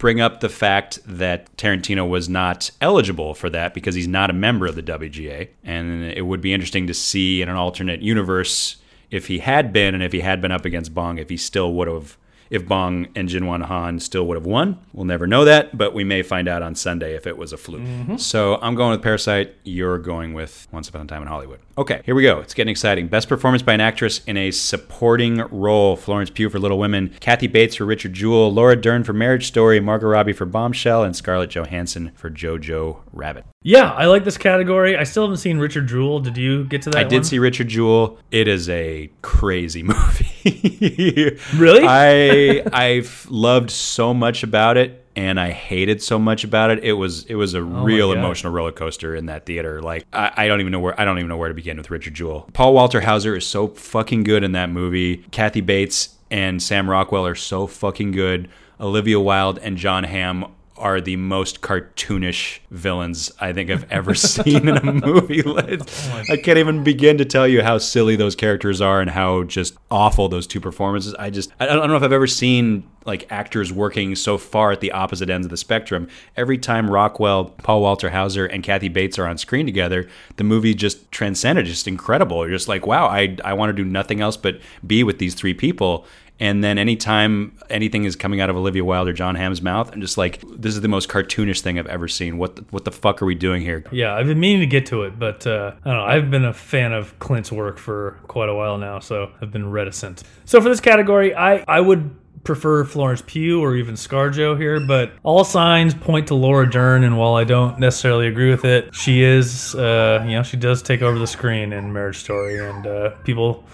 bring 0.03 0.21
up 0.21 0.41
the 0.41 0.49
fact 0.49 0.99
that 1.07 1.57
Tarantino 1.57 2.09
was 2.09 2.29
not 2.29 2.73
eligible 2.81 3.35
for 3.35 3.49
that 3.49 3.73
because 3.73 3.95
he's 3.95 4.09
not 4.09 4.31
a 4.31 4.33
member 4.33 4.67
of 4.67 4.75
the 4.75 4.83
WGA. 4.83 5.49
And 5.63 6.03
it 6.03 6.23
would 6.23 6.41
be 6.41 6.53
interesting 6.53 6.89
to 6.89 6.95
see 6.95 7.41
in 7.41 7.49
an 7.49 7.55
alternate 7.55 8.03
universe 8.03 8.79
if 9.13 9.29
he 9.29 9.39
had 9.39 9.73
been 9.73 9.95
and 9.95 10.03
if 10.03 10.11
he 10.11 10.19
had 10.19 10.43
been 10.43 10.51
up 10.51 10.65
against 10.65 10.93
Bong, 10.93 11.19
if 11.19 11.31
he 11.31 11.37
still 11.37 11.73
would 11.75 11.87
have 11.87 12.19
if 12.51 12.67
Bong 12.67 13.07
and 13.15 13.29
Jinwan 13.29 13.63
Han 13.63 14.01
still 14.01 14.27
would 14.27 14.37
have 14.37 14.45
won. 14.45 14.79
We'll 14.93 15.07
never 15.07 15.29
know 15.29 15.45
that, 15.45 15.79
but 15.79 15.95
we 15.95 16.03
may 16.03 16.23
find 16.23 16.49
out 16.49 16.63
on 16.63 16.75
Sunday 16.75 17.15
if 17.15 17.27
it 17.27 17.39
was 17.39 17.53
a 17.53 17.57
fluke. 17.57 17.81
Mm-hmm. 17.81 18.17
So 18.17 18.59
I'm 18.61 18.75
going 18.75 18.91
with 18.91 19.03
Parasite. 19.03 19.55
You're 19.63 19.99
going 19.99 20.35
with 20.35 20.67
Once 20.73 20.89
Upon 20.89 21.03
a 21.03 21.07
Time 21.07 21.23
in 21.23 21.29
Hollywood. 21.29 21.61
Okay, 21.79 22.03
here 22.05 22.15
we 22.15 22.23
go. 22.23 22.41
It's 22.41 22.53
getting 22.53 22.71
exciting. 22.71 23.09
Best 23.09 23.29
performance 23.31 23.63
by 23.63 23.73
an 23.73 23.81
actress 23.81 24.21
in 24.27 24.37
a 24.37 24.51
supporting 24.51 25.39
role: 25.51 25.97
Florence 25.97 26.29
Pugh 26.29 26.51
for 26.51 26.59
Little 26.59 26.79
Women, 26.79 27.15
Kathy 27.21 27.47
Bates 27.47 27.77
for 27.77 27.87
Richard 27.87 28.13
Jewell, 28.13 28.53
Laura 28.53 28.77
Dern 28.77 29.05
for 29.05 29.15
Marriage 29.15 29.47
Story, 29.47 29.81
Margot 29.81 30.09
Robbie 30.09 30.35
for 30.35 30.45
Bombshell, 30.45 31.03
and 31.03 31.17
Scarlett 31.17 31.51
Johansson 31.51 32.13
for 32.15 32.31
Jojo 32.31 33.01
Rabbit. 33.13 33.47
Yeah, 33.63 33.93
I 33.93 34.07
like 34.07 34.25
this 34.25 34.37
category. 34.37 34.97
I 34.97 35.05
still 35.05 35.23
haven't 35.23 35.39
seen 35.39 35.59
Richard 35.59 35.87
Jewell. 35.87 36.21
Did 36.21 36.37
you 36.37 36.65
get 36.65 36.83
to 36.83 36.91
that? 36.91 36.99
I 36.99 37.05
did 37.05 37.25
see 37.25 37.39
Richard 37.39 37.69
Jewell. 37.69 38.19
It 38.31 38.49
is 38.49 38.69
a 38.69 39.11
crazy 39.23 39.83
movie. 40.43 41.39
really? 41.57 41.85
I 41.87 42.65
I've 42.73 43.27
loved 43.31 43.71
so 43.71 44.13
much 44.13 44.43
about 44.43 44.77
it 44.77 45.02
and 45.15 45.39
I 45.39 45.51
hated 45.51 46.03
so 46.03 46.19
much 46.19 46.45
about 46.45 46.71
it. 46.71 46.83
It 46.85 46.95
was 46.95 47.25
it 47.27 47.35
was 47.35 47.55
a 47.55 47.59
oh 47.59 47.63
real 47.63 48.13
emotional 48.13 48.53
roller 48.53 48.73
coaster 48.73 49.15
in 49.15 49.27
that 49.27 49.47
theater. 49.47 49.83
Like 49.83 50.07
I, 50.13 50.33
I 50.37 50.49
don't 50.49 50.61
even 50.61 50.73
know 50.73 50.81
where 50.81 50.99
I 51.01 51.05
don't 51.05 51.19
even 51.19 51.29
know 51.29 51.37
where 51.37 51.49
to 51.49 51.55
begin 51.55 51.77
with 51.77 51.91
Richard 51.91 52.15
Jewell. 52.15 52.49
Paul 52.53 52.75
Walter 52.75 53.01
Hauser 53.01 53.37
is 53.37 53.47
so 53.47 53.69
fucking 53.69 54.25
good 54.25 54.43
in 54.43 54.53
that 54.53 54.71
movie. 54.71 55.19
Kathy 55.31 55.61
Bates 55.61 56.17
and 56.31 56.63
Sam 56.63 56.89
Rockwell 56.89 57.27
are 57.27 57.35
so 57.35 57.67
fucking 57.67 58.13
good. 58.13 58.49
Olivia 58.81 59.21
Wilde 59.21 59.59
and 59.59 59.77
Jon 59.77 60.05
Hamm 60.05 60.47
are 60.77 61.01
the 61.01 61.17
most 61.17 61.61
cartoonish 61.61 62.61
villains 62.71 63.31
I 63.41 63.53
think 63.53 63.71
I've 63.71 63.91
ever 63.91 64.15
seen 64.17 64.69
in 64.69 64.77
a 64.77 64.93
movie. 64.93 65.43
I 66.31 66.37
can't 66.37 66.59
even 66.59 66.83
begin 66.83 67.19
to 67.19 67.25
tell 67.25 67.47
you 67.47 67.63
how 67.63 67.79
silly 67.79 68.17
those 68.17 68.35
characters 68.35 68.81
are 68.81 69.01
and 69.01 69.11
how 69.11 69.45
just 69.45 69.75
awful 69.91 70.29
those 70.29 70.47
two 70.47 70.61
performances. 70.61 71.15
I 71.15 71.31
just 71.31 71.51
I 71.61 71.67
don't 71.67 71.89
know 71.89 71.97
if 71.97 72.03
I've 72.03 72.13
ever 72.13 72.27
seen 72.27 72.85
like 73.05 73.31
actors 73.31 73.73
working 73.73 74.15
so 74.15 74.39
far 74.39 74.73
at 74.73 74.81
the 74.81 74.93
opposite 74.93 75.29
ends 75.29 75.47
of 75.47 75.51
the 75.51 75.57
spectrum. 75.57 76.09
Every 76.37 76.59
time 76.59 76.89
Rockwell, 76.89 77.47
Paul 77.47 77.83
Walter 77.83 78.11
Hauser, 78.11 78.47
and 78.47 78.63
Kathy 78.63 78.89
Bates 78.89 79.19
are 79.19 79.27
on 79.27 79.39
screen 79.39 79.67
together, 79.67 80.09
the 80.37 80.45
movie 80.45 80.75
just 80.75 81.11
transcended, 81.11 81.67
just 81.67 81.89
incredible. 81.89 82.47
You're 82.47 82.57
just 82.57 82.69
like, 82.69 82.87
wow, 82.87 83.07
I 83.07 83.37
I 83.45 83.55
want 83.55 83.71
to 83.71 83.73
do 83.73 83.85
nothing 83.85 84.21
else 84.21 84.37
but 84.37 84.61
be 84.87 85.05
with 85.05 85.19
these 85.19 85.35
three 85.35 85.55
people. 85.55 86.07
And 86.41 86.65
then 86.65 86.77
anytime 86.77 87.57
anything 87.71 88.05
is 88.05 88.17
coming 88.17 88.41
out 88.41 88.51
of 88.51 88.57
Olivia 88.57 88.85
Wilde 88.85 89.09
or 89.09 89.13
Jon 89.13 89.37
Hamm's 89.37 89.63
mouth, 89.63 89.93
I'm 89.93 90.01
just 90.01 90.19
like, 90.19 90.43
this 90.57 90.75
is 90.75 90.81
the 90.81 90.89
most 90.89 91.09
cartoonish 91.09 91.61
thing 91.61 91.79
I've 91.79 91.87
ever 91.87 92.09
seen. 92.09 92.37
What 92.37 92.57
the, 92.57 92.65
what 92.71 92.85
the 92.85 92.91
fuck 92.91 93.23
are 93.23 93.27
we 93.27 93.37
doing 93.37 93.63
here? 93.63 93.85
Yeah, 93.93 94.15
I've 94.15 94.27
been 94.27 94.41
meaning 94.41 94.61
to 94.61 94.67
get 94.67 94.87
to 94.87 95.03
it, 95.03 95.19
but 95.19 95.47
uh, 95.47 95.75
I 95.85 95.89
don't 95.89 95.99
know. 95.99 96.05
I've 96.05 96.31
been 96.31 96.45
a 96.45 96.53
fan 96.53 96.93
of 96.93 97.17
Clint's 97.21 97.53
work 97.53 97.79
for 97.79 98.19
quite 98.27 98.49
a 98.49 98.55
while 98.55 98.77
now, 98.77 98.99
so 98.99 99.31
I've 99.41 99.53
been 99.53 99.71
reticent. 99.71 100.25
So 100.45 100.61
for 100.61 100.69
this 100.69 100.81
category, 100.81 101.33
I, 101.35 101.65
I 101.69 101.81
would 101.81 102.17
prefer 102.45 102.85
Florence 102.85 103.23
Pugh 103.25 103.61
or 103.61 103.77
even 103.77 103.95
ScarJo 103.95 104.59
here, 104.59 104.81
but 104.81 105.13
all 105.23 105.45
signs 105.45 105.95
point 105.95 106.27
to 106.27 106.35
Laura 106.35 106.69
Dern, 106.69 107.05
and 107.05 107.17
while 107.17 107.35
I 107.35 107.45
don't 107.45 107.79
necessarily 107.79 108.27
agree 108.27 108.51
with 108.51 108.65
it, 108.65 108.93
she 108.95 109.23
is, 109.23 109.77
uh, 109.77 110.25
you 110.27 110.33
know, 110.33 110.43
she 110.43 110.57
does 110.57 110.83
take 110.83 111.03
over 111.03 111.21
the 111.21 111.27
screen 111.29 111.73
in 111.73 111.93
Marriage 111.93 112.19
Story, 112.19 112.59
and 112.59 112.85
uh, 112.85 113.11
people 113.23 113.65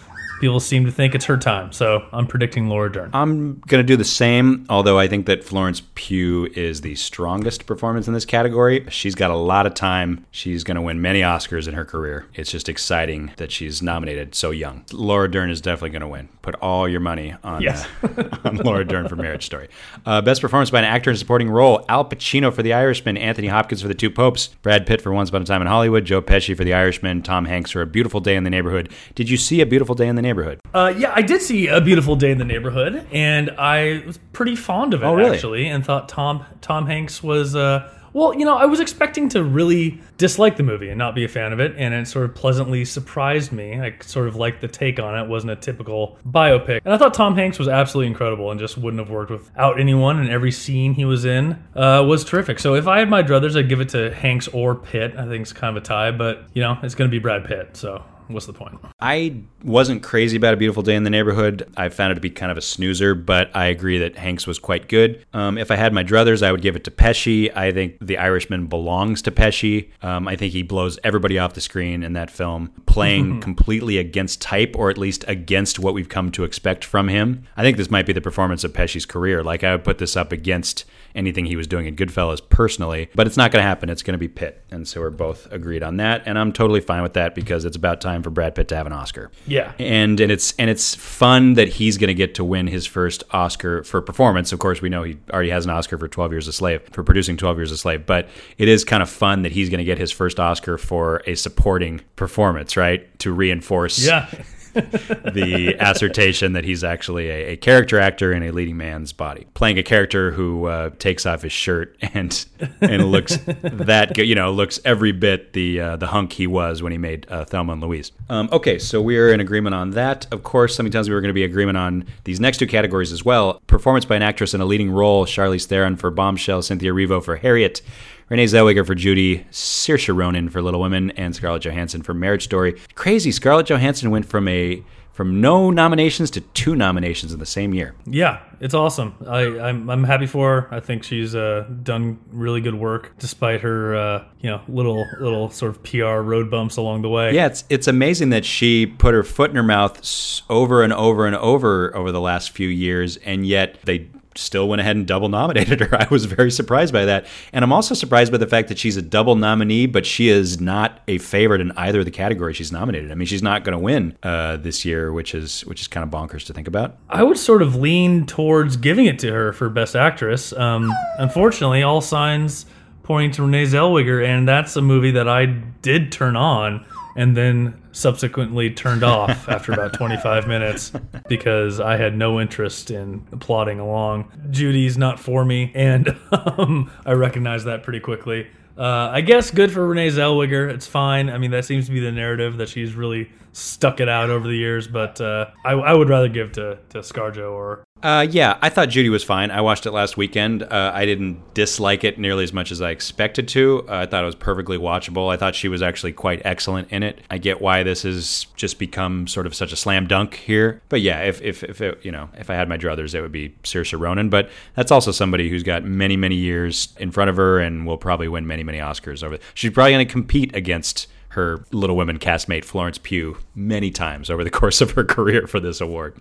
people 0.40 0.60
seem 0.60 0.84
to 0.86 0.92
think 0.92 1.14
it's 1.14 1.24
her 1.26 1.36
time. 1.36 1.72
So 1.72 2.06
I'm 2.12 2.26
predicting 2.26 2.68
Laura 2.68 2.90
Dern. 2.90 3.10
I'm 3.12 3.60
going 3.66 3.82
to 3.82 3.86
do 3.86 3.96
the 3.96 4.04
same, 4.04 4.66
although 4.68 4.98
I 4.98 5.08
think 5.08 5.26
that 5.26 5.44
Florence 5.44 5.82
Pugh 5.94 6.46
is 6.54 6.80
the 6.82 6.94
strongest 6.94 7.66
performance 7.66 8.06
in 8.08 8.14
this 8.14 8.24
category. 8.24 8.86
She's 8.88 9.14
got 9.14 9.30
a 9.30 9.36
lot 9.36 9.66
of 9.66 9.74
time. 9.74 10.24
She's 10.30 10.64
going 10.64 10.76
to 10.76 10.82
win 10.82 11.00
many 11.02 11.20
Oscars 11.20 11.66
in 11.68 11.74
her 11.74 11.84
career. 11.84 12.26
It's 12.34 12.50
just 12.50 12.68
exciting 12.68 13.32
that 13.36 13.50
she's 13.50 13.82
nominated 13.82 14.34
so 14.34 14.50
young. 14.50 14.84
Laura 14.92 15.30
Dern 15.30 15.50
is 15.50 15.60
definitely 15.60 15.90
going 15.90 16.02
to 16.02 16.08
win. 16.08 16.28
Put 16.42 16.54
all 16.56 16.88
your 16.88 17.00
money 17.00 17.34
on, 17.44 17.60
Yes. 17.62 17.86
uh, 18.02 18.38
on 18.44 18.56
Laura 18.58 18.84
Dern 18.84 19.08
for 19.08 19.16
Marriage 19.16 19.44
Story. 19.44 19.68
Uh, 20.06 20.22
best 20.22 20.40
performance 20.40 20.70
by 20.70 20.78
an 20.78 20.84
actor 20.84 21.10
in 21.10 21.14
a 21.14 21.18
supporting 21.18 21.50
role 21.50 21.84
Al 21.88 22.04
Pacino 22.04 22.52
for 22.52 22.62
The 22.62 22.72
Irishman, 22.72 23.16
Anthony 23.16 23.48
Hopkins 23.48 23.82
for 23.82 23.88
The 23.88 23.94
Two 23.94 24.10
Popes, 24.10 24.48
Brad 24.62 24.86
Pitt 24.86 25.00
for 25.02 25.12
Once 25.12 25.28
Upon 25.28 25.42
a 25.42 25.44
Time 25.44 25.60
in 25.60 25.66
Hollywood, 25.68 26.04
Joe 26.04 26.22
Pesci 26.22 26.56
for 26.56 26.64
The 26.64 26.72
Irishman, 26.74 27.22
Tom 27.22 27.44
Hanks 27.46 27.70
for 27.70 27.82
A 27.82 27.86
Beautiful 27.86 28.20
Day 28.20 28.36
in 28.36 28.44
the 28.44 28.50
Neighborhood. 28.50 28.88
Did 29.14 29.28
you 29.28 29.36
see 29.36 29.60
A 29.60 29.66
Beautiful 29.66 29.94
Day 29.94 30.06
in 30.08 30.14
the 30.16 30.22
Neighborhood? 30.22 30.27
Uh, 30.74 30.92
yeah, 30.96 31.12
I 31.14 31.22
did 31.22 31.42
see 31.42 31.66
a 31.68 31.80
beautiful 31.80 32.16
day 32.16 32.30
in 32.30 32.38
the 32.38 32.44
neighborhood, 32.44 33.06
and 33.12 33.50
I 33.58 34.02
was 34.06 34.18
pretty 34.32 34.56
fond 34.56 34.94
of 34.94 35.02
it 35.02 35.06
Oh, 35.06 35.14
really? 35.14 35.34
actually, 35.36 35.66
and 35.68 35.84
thought 35.84 36.08
Tom 36.08 36.44
Tom 36.60 36.86
Hanks 36.86 37.22
was. 37.22 37.54
Uh, 37.56 37.90
well, 38.14 38.34
you 38.34 38.46
know, 38.46 38.56
I 38.56 38.64
was 38.64 38.80
expecting 38.80 39.28
to 39.30 39.44
really 39.44 40.00
dislike 40.16 40.56
the 40.56 40.62
movie 40.62 40.88
and 40.88 40.96
not 40.98 41.14
be 41.14 41.24
a 41.24 41.28
fan 41.28 41.52
of 41.52 41.60
it, 41.60 41.74
and 41.76 41.92
it 41.92 42.08
sort 42.08 42.24
of 42.24 42.34
pleasantly 42.34 42.84
surprised 42.86 43.52
me. 43.52 43.78
I 43.78 43.96
sort 44.00 44.28
of 44.28 44.34
liked 44.34 44.62
the 44.62 44.66
take 44.66 44.98
on 44.98 45.14
it. 45.16 45.24
it 45.24 45.28
wasn't 45.28 45.52
a 45.52 45.56
typical 45.56 46.18
biopic, 46.26 46.80
and 46.86 46.94
I 46.94 46.96
thought 46.96 47.12
Tom 47.12 47.36
Hanks 47.36 47.58
was 47.58 47.68
absolutely 47.68 48.08
incredible 48.08 48.50
and 48.50 48.58
just 48.58 48.78
wouldn't 48.78 48.98
have 48.98 49.10
worked 49.10 49.30
without 49.30 49.78
anyone. 49.78 50.18
And 50.18 50.30
every 50.30 50.50
scene 50.50 50.94
he 50.94 51.04
was 51.04 51.26
in 51.26 51.62
uh, 51.76 52.02
was 52.08 52.24
terrific. 52.24 52.58
So 52.60 52.74
if 52.74 52.88
I 52.88 52.98
had 52.98 53.10
my 53.10 53.22
druthers, 53.22 53.56
I'd 53.58 53.68
give 53.68 53.80
it 53.80 53.90
to 53.90 54.12
Hanks 54.14 54.48
or 54.48 54.74
Pitt. 54.74 55.14
I 55.16 55.26
think 55.28 55.42
it's 55.42 55.52
kind 55.52 55.76
of 55.76 55.82
a 55.82 55.86
tie, 55.86 56.10
but 56.10 56.44
you 56.54 56.62
know, 56.62 56.78
it's 56.82 56.94
going 56.94 57.10
to 57.10 57.14
be 57.14 57.18
Brad 57.20 57.44
Pitt. 57.44 57.76
So 57.76 58.02
what's 58.28 58.46
the 58.46 58.52
point? 58.52 58.78
I 59.00 59.42
wasn't 59.64 60.02
crazy 60.02 60.36
about 60.36 60.54
A 60.54 60.56
Beautiful 60.56 60.82
Day 60.82 60.94
in 60.94 61.02
the 61.02 61.10
Neighborhood. 61.10 61.70
I 61.76 61.88
found 61.88 62.12
it 62.12 62.14
to 62.16 62.20
be 62.20 62.30
kind 62.30 62.52
of 62.52 62.58
a 62.58 62.62
snoozer, 62.62 63.14
but 63.14 63.50
I 63.54 63.66
agree 63.66 63.98
that 63.98 64.16
Hanks 64.16 64.46
was 64.46 64.58
quite 64.58 64.88
good. 64.88 65.24
Um, 65.32 65.58
if 65.58 65.70
I 65.70 65.76
had 65.76 65.92
my 65.92 66.04
druthers, 66.04 66.42
I 66.42 66.52
would 66.52 66.62
give 66.62 66.76
it 66.76 66.84
to 66.84 66.90
Pesci. 66.90 67.54
I 67.56 67.72
think 67.72 67.96
The 68.00 68.18
Irishman 68.18 68.66
belongs 68.66 69.22
to 69.22 69.30
Pesci. 69.30 69.88
Um, 70.02 70.28
I 70.28 70.36
think 70.36 70.52
he 70.52 70.62
blows 70.62 70.98
everybody 71.04 71.38
off 71.38 71.54
the 71.54 71.60
screen 71.60 72.02
in 72.02 72.12
that 72.14 72.30
film, 72.30 72.70
playing 72.86 73.40
completely 73.48 73.98
against 73.98 74.40
type, 74.40 74.74
or 74.76 74.90
at 74.90 74.98
least 74.98 75.24
against 75.26 75.78
what 75.78 75.94
we've 75.94 76.08
come 76.08 76.30
to 76.32 76.44
expect 76.44 76.84
from 76.84 77.08
him. 77.08 77.44
I 77.56 77.62
think 77.62 77.76
this 77.76 77.90
might 77.90 78.06
be 78.06 78.12
the 78.12 78.20
performance 78.20 78.64
of 78.64 78.72
Pesci's 78.72 79.06
career. 79.06 79.42
Like, 79.42 79.64
I 79.64 79.72
would 79.72 79.84
put 79.84 79.98
this 79.98 80.16
up 80.16 80.32
against 80.32 80.84
anything 81.14 81.46
he 81.46 81.56
was 81.56 81.66
doing 81.66 81.86
in 81.86 81.96
Goodfellas 81.96 82.40
personally, 82.48 83.08
but 83.14 83.26
it's 83.26 83.36
not 83.36 83.50
going 83.50 83.62
to 83.62 83.66
happen. 83.66 83.90
It's 83.90 84.02
going 84.02 84.12
to 84.14 84.18
be 84.18 84.28
Pitt. 84.28 84.62
And 84.70 84.86
so 84.86 85.00
we're 85.00 85.10
both 85.10 85.50
agreed 85.50 85.82
on 85.82 85.96
that. 85.96 86.22
And 86.26 86.38
I'm 86.38 86.52
totally 86.52 86.80
fine 86.80 87.02
with 87.02 87.14
that 87.14 87.34
because 87.34 87.64
it's 87.64 87.76
about 87.76 88.00
time 88.00 88.17
for 88.22 88.30
Brad 88.30 88.54
Pitt 88.54 88.68
to 88.68 88.76
have 88.76 88.86
an 88.86 88.92
Oscar 88.92 89.30
Yeah. 89.46 89.72
and 89.78 90.20
and 90.20 90.30
it's 90.32 90.54
and 90.58 90.68
it's 90.70 90.94
fun 90.94 91.54
that 91.54 91.68
he's 91.68 91.98
going 91.98 92.08
to 92.08 92.14
get 92.14 92.34
to 92.36 92.44
win 92.44 92.66
his 92.66 92.86
first 92.86 93.24
Oscar 93.32 93.82
for 93.84 94.00
performance. 94.02 94.52
Of 94.52 94.58
course, 94.58 94.80
we 94.82 94.88
know 94.88 95.02
he 95.02 95.18
already 95.32 95.50
has 95.50 95.64
an 95.64 95.70
Oscar 95.70 95.98
for 95.98 96.08
Twelve 96.08 96.32
Years 96.32 96.48
a 96.48 96.52
Slave 96.52 96.82
for 96.92 97.02
producing 97.04 97.36
Twelve 97.36 97.56
Years 97.58 97.70
a 97.72 97.76
Slave, 97.76 98.06
but 98.06 98.28
it 98.58 98.68
is 98.68 98.84
kind 98.84 99.02
of 99.02 99.08
fun 99.10 99.42
that 99.42 99.52
he's 99.52 99.68
going 99.68 99.78
to 99.78 99.84
get 99.84 99.98
his 99.98 100.10
first 100.12 100.38
Oscar 100.40 100.78
for 100.78 101.22
a 101.26 101.34
supporting 101.34 102.00
performance, 102.16 102.76
right? 102.76 103.18
To 103.20 103.32
reinforce 103.32 104.04
Yeah. 104.06 104.26
the 104.74 105.76
assertion 105.80 106.52
that 106.52 106.64
he's 106.64 106.84
actually 106.84 107.28
a, 107.30 107.52
a 107.52 107.56
character 107.56 107.98
actor 107.98 108.32
in 108.32 108.42
a 108.42 108.50
leading 108.50 108.76
man's 108.76 109.12
body, 109.12 109.46
playing 109.54 109.78
a 109.78 109.82
character 109.82 110.32
who 110.32 110.66
uh, 110.66 110.90
takes 110.98 111.26
off 111.26 111.42
his 111.42 111.52
shirt 111.52 111.96
and 112.14 112.46
and 112.80 113.04
looks 113.06 113.38
that 113.62 114.16
you 114.18 114.34
know, 114.34 114.52
looks 114.52 114.80
every 114.84 115.12
bit 115.12 115.52
the 115.52 115.80
uh, 115.80 115.96
the 115.96 116.08
hunk 116.08 116.32
he 116.32 116.46
was 116.46 116.82
when 116.82 116.92
he 116.92 116.98
made 116.98 117.26
uh, 117.30 117.44
Thelma 117.44 117.72
and 117.72 117.82
Louise. 117.82 118.12
Um, 118.28 118.48
okay, 118.52 118.78
so 118.78 119.00
we 119.00 119.18
are 119.18 119.32
in 119.32 119.40
agreement 119.40 119.74
on 119.74 119.90
that. 119.92 120.26
Of 120.32 120.42
course, 120.42 120.76
tells 120.76 121.08
me 121.08 121.14
we're 121.14 121.20
going 121.20 121.28
to 121.28 121.34
be 121.34 121.44
agreement 121.44 121.78
on 121.78 122.06
these 122.24 122.40
next 122.40 122.58
two 122.58 122.66
categories 122.66 123.12
as 123.12 123.24
well: 123.24 123.60
performance 123.66 124.04
by 124.04 124.16
an 124.16 124.22
actress 124.22 124.54
in 124.54 124.60
a 124.60 124.66
leading 124.66 124.90
role, 124.90 125.26
Charlize 125.26 125.66
Theron 125.66 125.96
for 125.96 126.10
Bombshell, 126.10 126.62
Cynthia 126.62 126.92
Erivo 126.92 127.22
for 127.22 127.36
Harriet. 127.36 127.82
Renee 128.28 128.44
Zellweger 128.44 128.86
for 128.86 128.94
Judy, 128.94 129.46
Saoirse 129.50 130.14
Ronan 130.14 130.50
for 130.50 130.60
Little 130.60 130.80
Women, 130.80 131.10
and 131.12 131.34
Scarlett 131.34 131.62
Johansson 131.62 132.02
for 132.02 132.12
Marriage 132.12 132.44
Story. 132.44 132.78
Crazy, 132.94 133.32
Scarlett 133.32 133.66
Johansson 133.66 134.10
went 134.10 134.26
from 134.26 134.48
a 134.48 134.82
from 135.18 135.40
no 135.40 135.68
nominations 135.68 136.30
to 136.30 136.40
two 136.40 136.76
nominations 136.76 137.32
in 137.32 137.40
the 137.40 137.46
same 137.46 137.74
year. 137.74 137.92
Yeah, 138.06 138.38
it's 138.60 138.72
awesome. 138.72 139.16
I, 139.26 139.58
I'm, 139.58 139.90
I'm 139.90 140.04
happy 140.04 140.26
for 140.26 140.60
her. 140.60 140.72
I 140.72 140.78
think 140.78 141.02
she's 141.02 141.34
uh, 141.34 141.66
done 141.82 142.20
really 142.30 142.60
good 142.60 142.76
work 142.76 143.14
despite 143.18 143.62
her, 143.62 143.96
uh, 143.96 144.24
you 144.40 144.48
know, 144.48 144.60
little 144.68 145.04
little 145.18 145.50
sort 145.50 145.74
of 145.74 145.82
PR 145.82 146.20
road 146.20 146.52
bumps 146.52 146.76
along 146.76 147.02
the 147.02 147.08
way. 147.08 147.34
Yeah, 147.34 147.46
it's 147.46 147.64
it's 147.68 147.88
amazing 147.88 148.30
that 148.30 148.44
she 148.44 148.86
put 148.86 149.12
her 149.12 149.24
foot 149.24 149.50
in 149.50 149.56
her 149.56 149.62
mouth 149.64 150.40
over 150.48 150.84
and 150.84 150.92
over 150.92 151.26
and 151.26 151.34
over 151.34 151.96
over 151.96 152.12
the 152.12 152.20
last 152.20 152.50
few 152.50 152.68
years, 152.68 153.16
and 153.16 153.44
yet 153.44 153.82
they 153.86 154.10
still 154.38 154.68
went 154.68 154.80
ahead 154.80 154.96
and 154.96 155.06
double 155.06 155.28
nominated 155.28 155.80
her. 155.80 155.94
I 156.00 156.06
was 156.10 156.24
very 156.24 156.50
surprised 156.50 156.92
by 156.92 157.04
that. 157.04 157.26
And 157.52 157.64
I'm 157.64 157.72
also 157.72 157.94
surprised 157.94 158.32
by 158.32 158.38
the 158.38 158.46
fact 158.46 158.68
that 158.68 158.78
she's 158.78 158.96
a 158.96 159.02
double 159.02 159.34
nominee, 159.34 159.86
but 159.86 160.06
she 160.06 160.28
is 160.28 160.60
not 160.60 161.00
a 161.08 161.18
favorite 161.18 161.60
in 161.60 161.72
either 161.72 162.00
of 162.00 162.04
the 162.04 162.10
categories 162.10 162.56
she's 162.56 162.72
nominated. 162.72 163.10
I 163.10 163.14
mean, 163.14 163.26
she's 163.26 163.42
not 163.42 163.64
going 163.64 163.76
to 163.76 163.82
win 163.82 164.16
uh, 164.22 164.56
this 164.56 164.84
year, 164.84 165.12
which 165.12 165.34
is 165.34 165.62
which 165.62 165.80
is 165.80 165.88
kind 165.88 166.04
of 166.04 166.10
bonkers 166.10 166.46
to 166.46 166.52
think 166.52 166.68
about. 166.68 166.96
I 167.08 167.22
would 167.22 167.38
sort 167.38 167.62
of 167.62 167.76
lean 167.76 168.26
towards 168.26 168.76
giving 168.76 169.06
it 169.06 169.18
to 169.20 169.32
her 169.32 169.52
for 169.52 169.68
Best 169.68 169.96
Actress. 169.96 170.52
Um, 170.52 170.92
unfortunately, 171.18 171.82
all 171.82 172.00
signs 172.00 172.66
pointing 173.02 173.30
to 173.32 173.42
Renee 173.42 173.64
Zellweger, 173.64 174.24
and 174.24 174.46
that's 174.46 174.76
a 174.76 174.82
movie 174.82 175.12
that 175.12 175.28
I 175.28 175.46
did 175.46 176.12
turn 176.12 176.36
on 176.36 176.84
and 177.18 177.36
then 177.36 177.74
subsequently 177.90 178.70
turned 178.70 179.02
off 179.02 179.48
after 179.48 179.72
about 179.72 179.92
25 179.92 180.46
minutes 180.46 180.92
because 181.28 181.80
I 181.80 181.96
had 181.96 182.16
no 182.16 182.40
interest 182.40 182.92
in 182.92 183.22
plodding 183.40 183.80
along. 183.80 184.30
Judy's 184.50 184.96
not 184.96 185.18
for 185.18 185.44
me, 185.44 185.72
and 185.74 186.16
um, 186.32 186.90
I 187.04 187.12
recognized 187.12 187.66
that 187.66 187.82
pretty 187.82 187.98
quickly. 187.98 188.46
Uh, 188.78 189.10
I 189.12 189.22
guess 189.22 189.50
good 189.50 189.72
for 189.72 189.84
Renee 189.84 190.10
Zellweger. 190.10 190.72
It's 190.72 190.86
fine. 190.86 191.28
I 191.28 191.38
mean, 191.38 191.50
that 191.50 191.64
seems 191.64 191.86
to 191.86 191.90
be 191.90 191.98
the 191.98 192.12
narrative 192.12 192.58
that 192.58 192.68
she's 192.68 192.94
really 192.94 193.28
stuck 193.52 193.98
it 193.98 194.08
out 194.08 194.30
over 194.30 194.46
the 194.46 194.54
years. 194.54 194.86
But 194.86 195.20
uh, 195.20 195.46
I, 195.64 195.72
I, 195.72 195.94
would 195.94 196.08
rather 196.08 196.28
give 196.28 196.52
to 196.52 196.78
to 196.90 196.98
ScarJo 196.98 197.50
or 197.50 197.84
uh, 198.02 198.26
yeah, 198.30 198.58
I 198.62 198.68
thought 198.68 198.88
Judy 198.90 199.08
was 199.08 199.24
fine. 199.24 199.50
I 199.50 199.60
watched 199.60 199.84
it 199.84 199.90
last 199.90 200.16
weekend. 200.16 200.62
Uh, 200.62 200.92
I 200.94 201.04
didn't 201.04 201.54
dislike 201.54 202.04
it 202.04 202.18
nearly 202.18 202.44
as 202.44 202.52
much 202.52 202.70
as 202.70 202.80
I 202.80 202.90
expected 202.90 203.48
to. 203.48 203.84
Uh, 203.88 203.96
I 203.96 204.06
thought 204.06 204.22
it 204.22 204.26
was 204.26 204.36
perfectly 204.36 204.78
watchable. 204.78 205.32
I 205.32 205.36
thought 205.36 205.56
she 205.56 205.68
was 205.68 205.82
actually 205.82 206.12
quite 206.12 206.40
excellent 206.44 206.92
in 206.92 207.02
it. 207.02 207.20
I 207.28 207.38
get 207.38 207.60
why 207.60 207.82
this 207.82 208.02
has 208.02 208.46
just 208.54 208.78
become 208.78 209.26
sort 209.26 209.46
of 209.46 209.54
such 209.54 209.72
a 209.72 209.76
slam 209.76 210.06
dunk 210.06 210.34
here. 210.34 210.80
But 210.88 211.00
yeah, 211.00 211.22
if 211.22 211.42
if, 211.42 211.64
if 211.64 211.80
it, 211.80 212.04
you 212.04 212.12
know 212.12 212.28
if 212.36 212.50
I 212.50 212.54
had 212.54 212.68
my 212.68 212.78
druthers, 212.78 213.14
it 213.14 213.20
would 213.20 213.32
be 213.32 213.50
Saoirse 213.64 213.98
Ronan. 213.98 214.30
But 214.30 214.48
that's 214.76 214.92
also 214.92 215.10
somebody 215.10 215.48
who's 215.48 215.64
got 215.64 215.82
many 215.82 216.16
many 216.16 216.36
years 216.36 216.94
in 216.98 217.10
front 217.10 217.30
of 217.30 217.36
her 217.36 217.58
and 217.58 217.84
will 217.84 217.98
probably 217.98 218.28
win 218.28 218.46
many 218.46 218.62
many 218.62 218.78
Oscars 218.78 219.24
over. 219.24 219.38
She's 219.54 219.72
probably 219.72 219.92
going 219.92 220.06
to 220.06 220.12
compete 220.12 220.54
against 220.54 221.08
her 221.30 221.64
Little 221.72 221.96
Women 221.96 222.18
castmate 222.18 222.64
Florence 222.64 222.98
Pugh 222.98 223.36
many 223.54 223.90
times 223.90 224.30
over 224.30 224.44
the 224.44 224.50
course 224.58 224.80
of 224.80 224.92
her 224.92 225.04
career 225.04 225.46
for 225.46 225.60
this 225.60 225.80
award, 225.80 226.16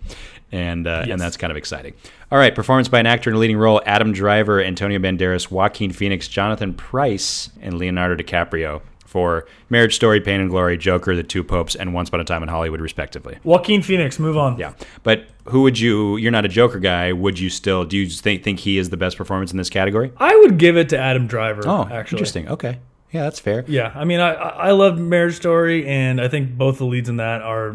and 0.52 0.86
uh, 0.86 1.04
yes. 1.04 1.12
and 1.12 1.20
that's 1.20 1.36
kind 1.36 1.50
of 1.50 1.56
exciting. 1.56 1.94
All 2.30 2.38
right, 2.38 2.54
performance 2.54 2.88
by 2.88 3.00
an 3.00 3.06
actor 3.06 3.30
in 3.30 3.36
a 3.36 3.38
leading 3.38 3.56
role: 3.56 3.80
Adam 3.86 4.12
Driver, 4.12 4.62
Antonio 4.62 4.98
Banderas, 4.98 5.50
Joaquin 5.50 5.92
Phoenix, 5.92 6.28
Jonathan 6.28 6.74
Pryce, 6.74 7.50
and 7.60 7.78
Leonardo 7.78 8.22
DiCaprio 8.22 8.82
for 9.08 9.46
Marriage 9.70 9.94
Story, 9.94 10.20
Pain 10.20 10.40
and 10.40 10.50
Glory, 10.50 10.76
Joker, 10.76 11.16
The 11.16 11.22
Two 11.22 11.42
Popes, 11.42 11.74
and 11.74 11.94
Once 11.94 12.10
Upon 12.10 12.20
a 12.20 12.24
Time 12.24 12.42
in 12.42 12.48
Hollywood, 12.50 12.80
respectively. 12.80 13.38
Joaquin 13.42 13.80
Phoenix, 13.82 14.18
move 14.18 14.36
on. 14.36 14.58
Yeah, 14.58 14.74
but 15.02 15.26
who 15.46 15.62
would 15.62 15.78
you? 15.78 16.18
You're 16.18 16.30
not 16.30 16.44
a 16.44 16.48
Joker 16.48 16.78
guy. 16.78 17.12
Would 17.12 17.38
you 17.38 17.48
still? 17.48 17.84
Do 17.84 17.96
you 17.96 18.08
think 18.08 18.44
think 18.44 18.60
he 18.60 18.76
is 18.76 18.90
the 18.90 18.98
best 18.98 19.16
performance 19.16 19.50
in 19.50 19.56
this 19.56 19.70
category? 19.70 20.12
I 20.18 20.36
would 20.36 20.58
give 20.58 20.76
it 20.76 20.90
to 20.90 20.98
Adam 20.98 21.26
Driver. 21.26 21.62
Oh, 21.64 21.88
actually, 21.90 22.18
interesting. 22.18 22.48
Okay. 22.48 22.78
Yeah, 23.10 23.22
that's 23.22 23.40
fair. 23.40 23.64
Yeah, 23.66 23.92
I 23.94 24.04
mean, 24.04 24.20
I 24.20 24.32
I 24.32 24.70
love 24.72 24.98
Marriage 24.98 25.36
Story, 25.36 25.86
and 25.86 26.20
I 26.20 26.28
think 26.28 26.56
both 26.56 26.78
the 26.78 26.84
leads 26.84 27.08
in 27.08 27.16
that 27.16 27.42
are 27.42 27.74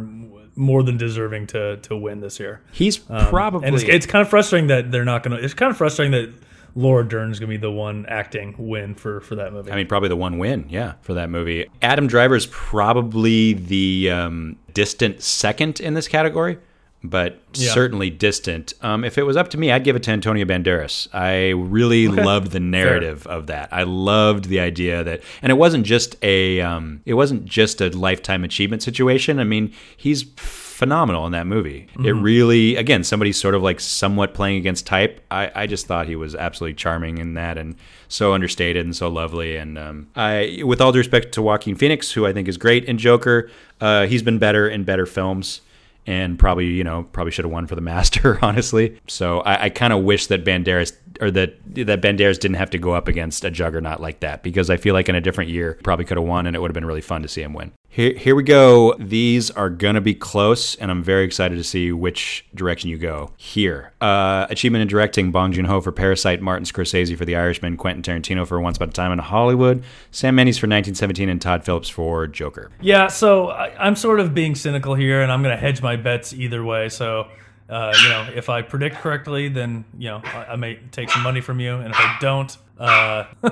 more 0.55 0.83
than 0.83 0.97
deserving 0.97 1.47
to 1.47 1.77
to 1.77 1.97
win 1.97 2.19
this 2.19 2.39
year. 2.39 2.61
He's 2.71 2.99
um, 3.09 3.27
probably, 3.27 3.67
and 3.67 3.75
it's, 3.75 3.83
it's, 3.83 4.05
kind 4.05 4.21
of 4.21 4.29
frustrating 4.29 4.67
that 4.67 4.91
they're 4.91 5.05
not 5.05 5.23
going 5.23 5.37
to. 5.37 5.43
It's 5.43 5.53
kind 5.53 5.71
of 5.71 5.77
frustrating 5.77 6.11
that 6.11 6.33
Laura 6.75 7.07
Dern's 7.07 7.39
going 7.39 7.49
to 7.49 7.57
be 7.57 7.61
the 7.61 7.71
one 7.71 8.05
acting 8.07 8.55
win 8.57 8.95
for 8.95 9.21
for 9.21 9.35
that 9.35 9.53
movie. 9.53 9.71
I 9.71 9.75
mean, 9.75 9.87
probably 9.87 10.09
the 10.09 10.15
one 10.15 10.37
win, 10.37 10.67
yeah, 10.69 10.93
for 11.01 11.15
that 11.15 11.29
movie. 11.29 11.67
Adam 11.81 12.07
Driver 12.07 12.35
is 12.35 12.47
probably 12.47 13.53
the 13.53 14.11
um, 14.11 14.57
distant 14.73 15.21
second 15.21 15.79
in 15.79 15.93
this 15.93 16.07
category 16.07 16.57
but 17.03 17.39
yeah. 17.53 17.73
certainly 17.73 18.09
distant. 18.09 18.73
Um, 18.81 19.03
if 19.03 19.17
it 19.17 19.23
was 19.23 19.35
up 19.35 19.49
to 19.49 19.57
me, 19.57 19.71
I'd 19.71 19.83
give 19.83 19.95
it 19.95 20.03
to 20.03 20.11
Antonio 20.11 20.45
Banderas. 20.45 21.13
I 21.13 21.49
really 21.49 22.07
okay. 22.07 22.23
loved 22.23 22.51
the 22.51 22.61
narrative 22.61 23.23
Fair. 23.23 23.33
of 23.33 23.47
that. 23.47 23.69
I 23.73 23.83
loved 23.83 24.45
the 24.45 24.61
idea 24.61 25.03
that, 25.03 25.21
and 25.41 25.51
it 25.51 25.55
wasn't 25.55 25.85
just 25.85 26.15
a, 26.21 26.61
um, 26.61 27.01
it 27.05 27.15
wasn't 27.15 27.45
just 27.45 27.81
a 27.81 27.89
lifetime 27.89 28.45
achievement 28.45 28.83
situation. 28.83 29.39
I 29.39 29.43
mean, 29.43 29.73
he's 29.97 30.23
phenomenal 30.23 31.25
in 31.25 31.33
that 31.33 31.45
movie. 31.45 31.87
Mm-hmm. 31.91 32.05
It 32.05 32.11
really, 32.13 32.75
again, 32.77 33.03
somebody 33.03 33.33
sort 33.33 33.53
of 33.53 33.61
like 33.61 33.81
somewhat 33.81 34.33
playing 34.33 34.57
against 34.57 34.87
type. 34.87 35.21
I, 35.29 35.51
I 35.53 35.67
just 35.67 35.85
thought 35.85 36.07
he 36.07 36.15
was 36.15 36.35
absolutely 36.35 36.75
charming 36.75 37.17
in 37.17 37.33
that 37.33 37.57
and 37.57 37.75
so 38.07 38.33
understated 38.33 38.85
and 38.85 38.95
so 38.95 39.09
lovely. 39.09 39.57
And 39.57 39.77
um, 39.77 40.07
I, 40.15 40.61
with 40.63 40.79
all 40.79 40.93
due 40.93 40.99
respect 40.99 41.33
to 41.33 41.41
Joaquin 41.41 41.75
Phoenix, 41.75 42.11
who 42.11 42.25
I 42.25 42.31
think 42.31 42.47
is 42.47 42.57
great 42.57 42.85
in 42.85 42.97
Joker, 42.97 43.49
uh, 43.81 44.07
he's 44.07 44.23
been 44.23 44.39
better 44.39 44.69
in 44.69 44.85
better 44.85 45.05
films 45.05 45.61
and 46.05 46.37
probably 46.37 46.67
you 46.67 46.83
know 46.83 47.03
probably 47.11 47.31
should 47.31 47.45
have 47.45 47.51
won 47.51 47.67
for 47.67 47.75
the 47.75 47.81
master 47.81 48.39
honestly. 48.43 48.97
So 49.07 49.39
i, 49.41 49.65
I 49.65 49.69
kind 49.69 49.93
of 49.93 50.03
wish 50.03 50.27
that 50.27 50.43
banderas 50.43 50.93
or 51.21 51.31
that 51.31 51.57
that 51.75 52.01
banderas 52.01 52.39
didn't 52.39 52.55
have 52.57 52.69
to 52.71 52.77
go 52.77 52.93
up 52.93 53.07
against 53.07 53.43
a 53.45 53.51
juggernaut 53.51 53.99
like 53.99 54.19
that 54.21 54.43
because 54.43 54.69
i 54.69 54.77
feel 54.77 54.93
like 54.93 55.09
in 55.09 55.15
a 55.15 55.21
different 55.21 55.49
year 55.49 55.79
probably 55.83 56.05
could 56.05 56.17
have 56.17 56.25
won 56.25 56.47
and 56.47 56.55
it 56.55 56.59
would 56.59 56.69
have 56.69 56.73
been 56.73 56.85
really 56.85 57.01
fun 57.01 57.21
to 57.21 57.27
see 57.27 57.41
him 57.41 57.53
win 57.53 57.71
here, 57.93 58.13
here 58.17 58.35
we 58.35 58.41
go. 58.41 58.95
These 58.97 59.51
are 59.51 59.69
going 59.69 59.93
to 59.93 60.01
be 60.01 60.15
close, 60.15 60.73
and 60.75 60.89
I'm 60.89 61.03
very 61.03 61.23
excited 61.25 61.57
to 61.57 61.63
see 61.63 61.91
which 61.91 62.43
direction 62.55 62.89
you 62.89 62.97
go 62.97 63.29
here. 63.37 63.93
Uh, 64.01 64.47
achievement 64.49 64.81
in 64.81 64.87
directing 64.87 65.31
Bong 65.31 65.51
Joon 65.51 65.65
Ho 65.65 65.79
for 65.79 65.91
Parasite, 65.91 66.41
Martin 66.41 66.65
Scorsese 66.65 67.15
for 67.15 67.23
The 67.23 67.35
Irishman, 67.35 67.77
Quentin 67.77 68.01
Tarantino 68.01 68.47
for 68.47 68.59
Once 68.59 68.77
Upon 68.77 68.89
a 68.89 68.91
Time 68.91 69.11
in 69.11 69.19
Hollywood, 69.19 69.83
Sam 70.09 70.33
Mendes 70.33 70.57
for 70.57 70.65
1917, 70.65 71.29
and 71.29 71.39
Todd 71.39 71.63
Phillips 71.63 71.87
for 71.87 72.25
Joker. 72.25 72.71
Yeah, 72.81 73.09
so 73.09 73.49
I, 73.49 73.87
am 73.87 73.95
sort 73.95 74.19
of 74.19 74.33
being 74.33 74.55
cynical 74.55 74.95
here, 74.95 75.21
and 75.21 75.31
I'm 75.31 75.43
going 75.43 75.55
to 75.55 75.61
hedge 75.61 75.83
my 75.83 75.95
bets 75.95 76.33
either 76.33 76.63
way. 76.63 76.89
So. 76.89 77.27
Uh, 77.69 77.93
you 78.03 78.09
know, 78.09 78.29
if 78.35 78.49
I 78.49 78.61
predict 78.61 78.97
correctly, 78.97 79.47
then 79.47 79.85
you 79.97 80.09
know 80.09 80.21
I, 80.25 80.45
I 80.49 80.55
may 80.57 80.79
take 80.91 81.09
some 81.09 81.23
money 81.23 81.39
from 81.39 81.61
you, 81.61 81.75
and 81.75 81.91
if 81.91 81.97
I 81.97 82.17
don't, 82.19 82.55
uh, 82.79 83.25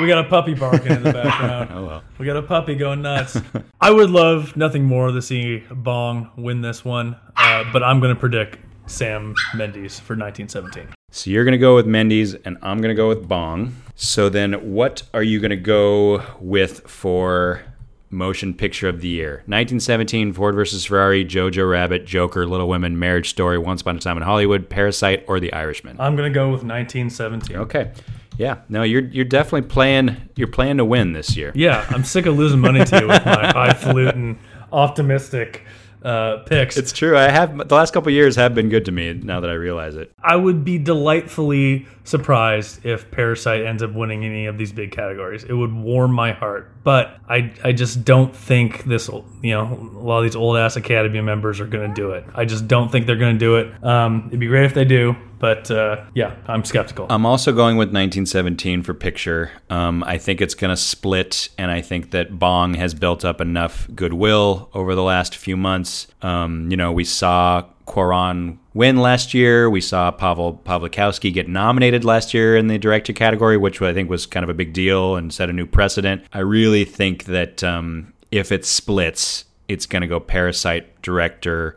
we 0.00 0.06
got 0.06 0.24
a 0.24 0.28
puppy 0.28 0.54
barking 0.54 0.92
in 0.92 1.02
the 1.02 1.12
background. 1.12 1.70
oh 1.74 1.86
well. 1.86 2.04
We 2.18 2.26
got 2.26 2.36
a 2.36 2.42
puppy 2.42 2.74
going 2.74 3.02
nuts. 3.02 3.40
I 3.80 3.90
would 3.90 4.10
love 4.10 4.56
nothing 4.56 4.84
more 4.84 5.10
to 5.10 5.20
see 5.20 5.64
Bong 5.70 6.30
win 6.36 6.60
this 6.60 6.84
one, 6.84 7.16
uh, 7.36 7.64
but 7.72 7.82
I'm 7.82 8.00
going 8.00 8.14
to 8.14 8.20
predict 8.20 8.58
Sam 8.86 9.34
Mendes 9.54 9.98
for 9.98 10.14
1917. 10.14 10.88
So 11.10 11.30
you're 11.30 11.44
going 11.44 11.52
to 11.52 11.58
go 11.58 11.76
with 11.76 11.86
Mendes, 11.86 12.34
and 12.34 12.58
I'm 12.62 12.78
going 12.78 12.88
to 12.88 12.94
go 12.94 13.08
with 13.08 13.28
Bong. 13.28 13.74
So 13.94 14.28
then, 14.28 14.52
what 14.72 15.04
are 15.14 15.22
you 15.22 15.38
going 15.38 15.50
to 15.50 15.56
go 15.56 16.24
with 16.40 16.88
for 16.88 17.62
motion 18.10 18.52
picture 18.52 18.88
of 18.88 19.00
the 19.00 19.08
year? 19.08 19.34
1917, 19.46 20.32
Ford 20.32 20.56
versus 20.56 20.84
Ferrari, 20.84 21.24
Jojo 21.24 21.70
Rabbit, 21.70 22.04
Joker, 22.04 22.46
Little 22.46 22.68
Women, 22.68 22.98
Marriage 22.98 23.30
Story, 23.30 23.58
Once 23.58 23.82
Upon 23.82 23.96
a 23.96 24.00
Time 24.00 24.16
in 24.16 24.24
Hollywood, 24.24 24.68
Parasite, 24.68 25.24
or 25.28 25.38
The 25.38 25.52
Irishman? 25.52 26.00
I'm 26.00 26.16
going 26.16 26.32
to 26.32 26.34
go 26.34 26.46
with 26.46 26.64
1917. 26.64 27.56
Okay. 27.58 27.92
Yeah, 28.38 28.58
no, 28.68 28.82
you're 28.82 29.04
you're 29.04 29.24
definitely 29.24 29.68
playing. 29.68 30.28
You're 30.36 30.48
playing 30.48 30.78
to 30.78 30.84
win 30.84 31.12
this 31.12 31.36
year. 31.36 31.52
Yeah, 31.54 31.86
I'm 31.90 32.04
sick 32.04 32.26
of 32.26 32.36
losing 32.36 32.60
money 32.60 32.84
to 32.84 33.00
you 33.00 33.08
with 33.08 33.24
my 33.24 33.46
highfalutin, 33.52 34.38
optimistic 34.72 35.62
uh, 36.04 36.38
picks. 36.44 36.76
It's 36.76 36.92
true. 36.92 37.16
I 37.16 37.30
have 37.30 37.56
the 37.68 37.74
last 37.74 37.94
couple 37.94 38.12
years 38.12 38.36
have 38.36 38.54
been 38.54 38.68
good 38.68 38.84
to 38.84 38.92
me. 38.92 39.12
Now 39.14 39.40
that 39.40 39.50
I 39.50 39.54
realize 39.54 39.96
it, 39.96 40.12
I 40.22 40.36
would 40.36 40.64
be 40.64 40.78
delightfully 40.78 41.86
surprised 42.04 42.84
if 42.84 43.10
Parasite 43.10 43.64
ends 43.64 43.82
up 43.82 43.92
winning 43.94 44.24
any 44.24 44.46
of 44.46 44.58
these 44.58 44.72
big 44.72 44.92
categories. 44.92 45.44
It 45.44 45.54
would 45.54 45.72
warm 45.72 46.12
my 46.12 46.32
heart. 46.32 46.70
But 46.84 47.18
I 47.28 47.52
I 47.64 47.72
just 47.72 48.04
don't 48.04 48.34
think 48.34 48.84
this. 48.84 49.08
You 49.08 49.50
know, 49.50 49.90
a 49.96 50.04
lot 50.04 50.18
of 50.18 50.24
these 50.24 50.36
old 50.36 50.56
ass 50.56 50.76
Academy 50.76 51.20
members 51.20 51.60
are 51.60 51.66
going 51.66 51.88
to 51.88 51.94
do 51.94 52.10
it. 52.12 52.24
I 52.34 52.44
just 52.44 52.68
don't 52.68 52.92
think 52.92 53.06
they're 53.06 53.16
going 53.16 53.34
to 53.34 53.38
do 53.38 53.56
it. 53.56 53.84
Um, 53.84 54.24
it'd 54.28 54.40
be 54.40 54.46
great 54.46 54.66
if 54.66 54.74
they 54.74 54.84
do. 54.84 55.16
But 55.44 55.70
uh, 55.70 56.04
yeah, 56.14 56.36
I'm 56.46 56.64
skeptical. 56.64 57.06
I'm 57.10 57.26
also 57.26 57.52
going 57.52 57.76
with 57.76 57.88
1917 57.88 58.82
for 58.82 58.94
picture. 58.94 59.50
Um, 59.68 60.02
I 60.04 60.16
think 60.16 60.40
it's 60.40 60.54
going 60.54 60.70
to 60.70 60.76
split, 60.76 61.50
and 61.58 61.70
I 61.70 61.82
think 61.82 62.12
that 62.12 62.38
Bong 62.38 62.72
has 62.74 62.94
built 62.94 63.26
up 63.26 63.42
enough 63.42 63.86
goodwill 63.94 64.70
over 64.72 64.94
the 64.94 65.02
last 65.02 65.36
few 65.36 65.56
months. 65.56 66.06
Um, 66.22 66.70
you 66.70 66.78
know, 66.78 66.92
we 66.92 67.04
saw 67.04 67.64
Cuarón 67.86 68.58
win 68.72 68.96
last 68.96 69.34
year. 69.34 69.68
We 69.68 69.80
saw 69.80 70.10
Paweł 70.10 70.60
Pawlikowski 70.62 71.32
get 71.32 71.48
nominated 71.48 72.04
last 72.04 72.34
year 72.34 72.56
in 72.56 72.66
the 72.66 72.78
director 72.78 73.12
category, 73.12 73.56
which 73.56 73.80
I 73.80 73.94
think 73.94 74.10
was 74.10 74.26
kind 74.26 74.44
of 74.44 74.50
a 74.50 74.54
big 74.54 74.72
deal 74.72 75.16
and 75.16 75.32
set 75.32 75.50
a 75.50 75.52
new 75.52 75.66
precedent. 75.66 76.24
I 76.32 76.40
really 76.40 76.84
think 76.84 77.24
that 77.24 77.62
um, 77.62 78.12
if 78.30 78.50
it 78.50 78.64
splits, 78.64 79.44
it's 79.68 79.86
going 79.86 80.02
to 80.02 80.08
go 80.08 80.20
Parasite 80.20 81.00
director, 81.02 81.76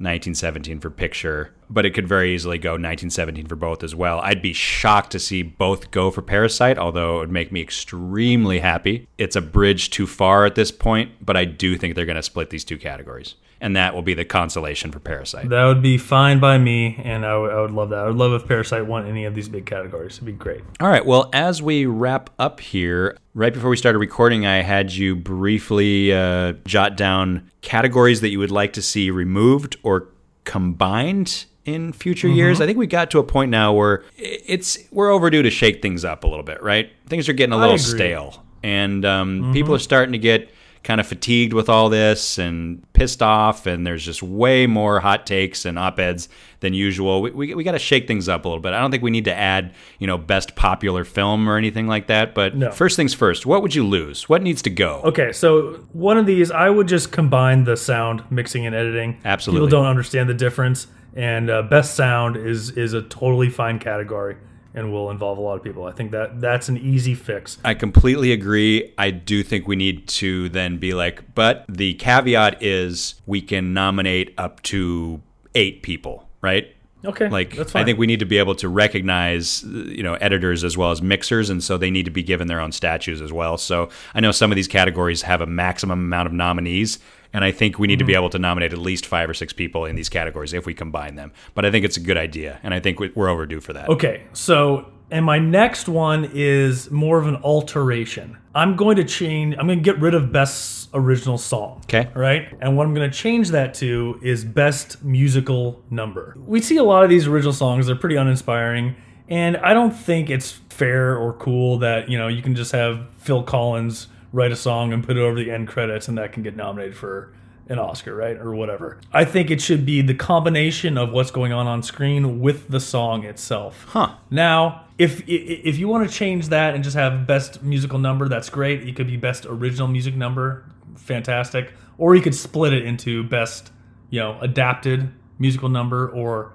1917 0.00 0.78
for 0.78 0.90
picture, 0.90 1.52
but 1.68 1.84
it 1.84 1.92
could 1.92 2.06
very 2.06 2.32
easily 2.32 2.56
go 2.56 2.70
1917 2.70 3.46
for 3.46 3.56
both 3.56 3.82
as 3.82 3.96
well. 3.96 4.20
I'd 4.20 4.40
be 4.40 4.52
shocked 4.52 5.10
to 5.12 5.18
see 5.18 5.42
both 5.42 5.90
go 5.90 6.12
for 6.12 6.22
Parasite, 6.22 6.78
although 6.78 7.16
it 7.16 7.18
would 7.18 7.32
make 7.32 7.50
me 7.50 7.60
extremely 7.60 8.60
happy. 8.60 9.08
It's 9.18 9.34
a 9.34 9.40
bridge 9.40 9.90
too 9.90 10.06
far 10.06 10.46
at 10.46 10.54
this 10.54 10.70
point, 10.70 11.12
but 11.20 11.36
I 11.36 11.44
do 11.44 11.76
think 11.76 11.96
they're 11.96 12.06
going 12.06 12.16
to 12.16 12.22
split 12.22 12.50
these 12.50 12.64
two 12.64 12.78
categories. 12.78 13.34
And 13.60 13.74
that 13.74 13.92
will 13.92 14.02
be 14.02 14.14
the 14.14 14.24
consolation 14.24 14.92
for 14.92 15.00
Parasite. 15.00 15.48
That 15.48 15.64
would 15.64 15.82
be 15.82 15.98
fine 15.98 16.38
by 16.38 16.58
me, 16.58 17.00
and 17.02 17.26
I, 17.26 17.30
w- 17.32 17.50
I 17.50 17.60
would 17.60 17.72
love 17.72 17.88
that. 17.90 17.98
I 17.98 18.06
would 18.06 18.16
love 18.16 18.32
if 18.40 18.46
Parasite 18.46 18.86
won 18.86 19.04
any 19.06 19.24
of 19.24 19.34
these 19.34 19.48
big 19.48 19.66
categories. 19.66 20.14
It'd 20.14 20.26
be 20.26 20.32
great. 20.32 20.60
All 20.80 20.88
right. 20.88 21.04
Well, 21.04 21.28
as 21.32 21.60
we 21.60 21.84
wrap 21.84 22.30
up 22.38 22.60
here, 22.60 23.16
right 23.34 23.52
before 23.52 23.68
we 23.70 23.76
started 23.76 23.98
recording, 23.98 24.46
I 24.46 24.62
had 24.62 24.92
you 24.92 25.16
briefly 25.16 26.12
uh, 26.12 26.52
jot 26.66 26.96
down 26.96 27.50
categories 27.60 28.20
that 28.20 28.28
you 28.28 28.38
would 28.38 28.52
like 28.52 28.74
to 28.74 28.82
see 28.82 29.10
removed 29.10 29.76
or 29.82 30.06
combined 30.44 31.46
in 31.64 31.92
future 31.92 32.28
years. 32.28 32.60
I 32.60 32.66
think 32.66 32.78
we 32.78 32.86
got 32.86 33.10
to 33.10 33.18
a 33.18 33.24
point 33.24 33.50
now 33.50 33.72
where 33.72 34.02
it's 34.16 34.78
we're 34.90 35.10
overdue 35.10 35.42
to 35.42 35.50
shake 35.50 35.82
things 35.82 36.04
up 36.04 36.24
a 36.24 36.26
little 36.26 36.42
bit, 36.44 36.62
right? 36.62 36.90
Things 37.08 37.28
are 37.28 37.32
getting 37.32 37.52
a 37.52 37.58
little 37.58 37.76
stale, 37.78 38.42
and 38.62 39.04
um, 39.04 39.50
people 39.52 39.74
are 39.74 39.78
starting 39.78 40.12
to 40.12 40.18
get 40.18 40.50
kind 40.88 41.02
of 41.02 41.06
fatigued 41.06 41.52
with 41.52 41.68
all 41.68 41.90
this 41.90 42.38
and 42.38 42.82
pissed 42.94 43.20
off, 43.22 43.66
and 43.66 43.86
there's 43.86 44.02
just 44.02 44.22
way 44.22 44.66
more 44.66 45.00
hot 45.00 45.26
takes 45.26 45.66
and 45.66 45.78
op 45.78 45.98
eds 45.98 46.30
than 46.60 46.72
usual. 46.72 47.20
We, 47.20 47.30
we, 47.30 47.54
we 47.56 47.62
got 47.62 47.72
to 47.72 47.78
shake 47.78 48.08
things 48.08 48.26
up 48.26 48.46
a 48.46 48.48
little 48.48 48.62
bit. 48.62 48.72
I 48.72 48.80
don't 48.80 48.90
think 48.90 49.02
we 49.02 49.10
need 49.10 49.26
to 49.26 49.34
add, 49.34 49.74
you 49.98 50.06
know, 50.06 50.16
best 50.16 50.56
popular 50.56 51.04
film 51.04 51.46
or 51.46 51.58
anything 51.58 51.86
like 51.88 52.06
that. 52.06 52.34
But 52.34 52.56
No. 52.56 52.70
first 52.70 52.96
things 52.96 53.12
first, 53.12 53.44
what 53.44 53.60
would 53.60 53.74
you 53.74 53.86
lose? 53.86 54.30
What 54.30 54.40
needs 54.42 54.62
to 54.62 54.70
go? 54.70 55.02
Okay, 55.04 55.30
so 55.30 55.74
one 55.92 56.16
of 56.16 56.24
these, 56.24 56.50
I 56.50 56.70
would 56.70 56.88
just 56.88 57.12
combine 57.12 57.64
the 57.64 57.76
sound 57.76 58.24
mixing 58.30 58.64
and 58.64 58.74
editing. 58.74 59.18
Absolutely. 59.26 59.66
people 59.66 59.78
don't 59.82 59.90
understand 59.90 60.30
the 60.30 60.34
difference, 60.34 60.86
and 61.14 61.50
uh, 61.50 61.60
best 61.64 61.96
sound 61.96 62.38
is 62.38 62.70
is 62.70 62.94
a 62.94 63.02
totally 63.02 63.50
fine 63.50 63.78
category 63.78 64.36
and 64.78 64.92
will 64.92 65.10
involve 65.10 65.38
a 65.38 65.40
lot 65.40 65.56
of 65.56 65.62
people. 65.62 65.84
I 65.84 65.92
think 65.92 66.12
that 66.12 66.40
that's 66.40 66.68
an 66.68 66.76
easy 66.78 67.14
fix. 67.14 67.58
I 67.64 67.74
completely 67.74 68.32
agree. 68.32 68.94
I 68.96 69.10
do 69.10 69.42
think 69.42 69.66
we 69.66 69.76
need 69.76 70.06
to 70.08 70.48
then 70.48 70.78
be 70.78 70.94
like, 70.94 71.34
but 71.34 71.64
the 71.68 71.94
caveat 71.94 72.62
is 72.62 73.16
we 73.26 73.42
can 73.42 73.74
nominate 73.74 74.34
up 74.38 74.62
to 74.64 75.20
eight 75.54 75.82
people, 75.82 76.28
right? 76.40 76.74
Okay, 77.04 77.28
Like, 77.28 77.54
that's 77.54 77.76
I 77.76 77.84
think 77.84 77.98
we 77.98 78.08
need 78.08 78.18
to 78.18 78.26
be 78.26 78.38
able 78.38 78.56
to 78.56 78.68
recognize, 78.68 79.62
you 79.62 80.02
know, 80.02 80.14
editors 80.14 80.64
as 80.64 80.76
well 80.76 80.90
as 80.90 81.00
mixers, 81.00 81.48
and 81.48 81.62
so 81.62 81.78
they 81.78 81.92
need 81.92 82.06
to 82.06 82.10
be 82.10 82.24
given 82.24 82.48
their 82.48 82.58
own 82.58 82.72
statues 82.72 83.22
as 83.22 83.32
well. 83.32 83.56
So 83.56 83.88
I 84.14 84.20
know 84.20 84.32
some 84.32 84.50
of 84.50 84.56
these 84.56 84.66
categories 84.66 85.22
have 85.22 85.40
a 85.40 85.46
maximum 85.46 86.00
amount 86.00 86.26
of 86.26 86.32
nominees, 86.32 86.98
and 87.32 87.44
I 87.44 87.50
think 87.50 87.78
we 87.78 87.86
need 87.86 87.98
to 87.98 88.04
be 88.04 88.12
mm-hmm. 88.12 88.20
able 88.20 88.30
to 88.30 88.38
nominate 88.38 88.72
at 88.72 88.78
least 88.78 89.06
five 89.06 89.28
or 89.28 89.34
six 89.34 89.52
people 89.52 89.84
in 89.84 89.96
these 89.96 90.08
categories 90.08 90.52
if 90.52 90.66
we 90.66 90.74
combine 90.74 91.16
them. 91.16 91.32
But 91.54 91.64
I 91.64 91.70
think 91.70 91.84
it's 91.84 91.96
a 91.96 92.00
good 92.00 92.16
idea, 92.16 92.60
and 92.62 92.74
I 92.74 92.80
think 92.80 93.00
we- 93.00 93.12
we're 93.14 93.28
overdue 93.28 93.60
for 93.60 93.72
that. 93.72 93.88
Okay, 93.88 94.22
so 94.32 94.86
and 95.10 95.24
my 95.24 95.38
next 95.38 95.88
one 95.88 96.30
is 96.34 96.90
more 96.90 97.18
of 97.18 97.26
an 97.26 97.36
alteration. 97.36 98.36
I'm 98.54 98.76
going 98.76 98.96
to 98.96 99.04
change. 99.04 99.56
I'm 99.58 99.66
going 99.66 99.78
to 99.78 99.84
get 99.84 99.98
rid 100.00 100.14
of 100.14 100.32
best 100.32 100.90
original 100.92 101.38
song. 101.38 101.80
Okay. 101.84 102.10
Right? 102.14 102.48
And 102.60 102.76
what 102.76 102.86
I'm 102.86 102.94
going 102.94 103.10
to 103.10 103.16
change 103.16 103.50
that 103.50 103.74
to 103.74 104.18
is 104.22 104.44
best 104.44 105.02
musical 105.02 105.82
number. 105.90 106.36
We 106.46 106.60
see 106.60 106.76
a 106.76 106.82
lot 106.82 107.04
of 107.04 107.10
these 107.10 107.26
original 107.26 107.52
songs. 107.52 107.86
They're 107.86 107.96
pretty 107.96 108.16
uninspiring, 108.16 108.96
and 109.28 109.56
I 109.58 109.72
don't 109.72 109.92
think 109.92 110.28
it's 110.30 110.52
fair 110.70 111.16
or 111.16 111.32
cool 111.34 111.78
that 111.78 112.08
you 112.08 112.18
know 112.18 112.28
you 112.28 112.42
can 112.42 112.54
just 112.54 112.72
have 112.72 113.06
Phil 113.18 113.42
Collins 113.42 114.08
write 114.32 114.52
a 114.52 114.56
song 114.56 114.92
and 114.92 115.04
put 115.04 115.16
it 115.16 115.20
over 115.20 115.36
the 115.36 115.50
end 115.50 115.68
credits, 115.68 116.08
and 116.08 116.18
that 116.18 116.32
can 116.32 116.42
get 116.42 116.56
nominated 116.56 116.96
for 116.96 117.32
an 117.68 117.78
Oscar, 117.78 118.14
right? 118.14 118.36
Or 118.36 118.54
whatever. 118.54 118.98
I 119.12 119.24
think 119.24 119.50
it 119.50 119.60
should 119.60 119.84
be 119.84 120.00
the 120.00 120.14
combination 120.14 120.96
of 120.96 121.12
what's 121.12 121.30
going 121.30 121.52
on 121.52 121.66
on 121.66 121.82
screen 121.82 122.40
with 122.40 122.68
the 122.68 122.80
song 122.80 123.24
itself. 123.24 123.84
Huh. 123.88 124.14
Now, 124.30 124.86
if 124.96 125.22
if 125.28 125.78
you 125.78 125.88
want 125.88 126.08
to 126.08 126.14
change 126.14 126.48
that 126.48 126.74
and 126.74 126.82
just 126.82 126.96
have 126.96 127.26
best 127.26 127.62
musical 127.62 127.98
number, 127.98 128.28
that's 128.28 128.48
great. 128.48 128.88
It 128.88 128.96
could 128.96 129.06
be 129.06 129.16
best 129.16 129.44
original 129.46 129.88
music 129.88 130.16
number, 130.16 130.64
fantastic. 130.96 131.72
Or 131.98 132.14
you 132.14 132.22
could 132.22 132.34
split 132.34 132.72
it 132.72 132.84
into 132.84 133.22
best, 133.24 133.70
you 134.10 134.20
know, 134.20 134.38
adapted 134.40 135.12
musical 135.38 135.68
number 135.68 136.08
or 136.08 136.52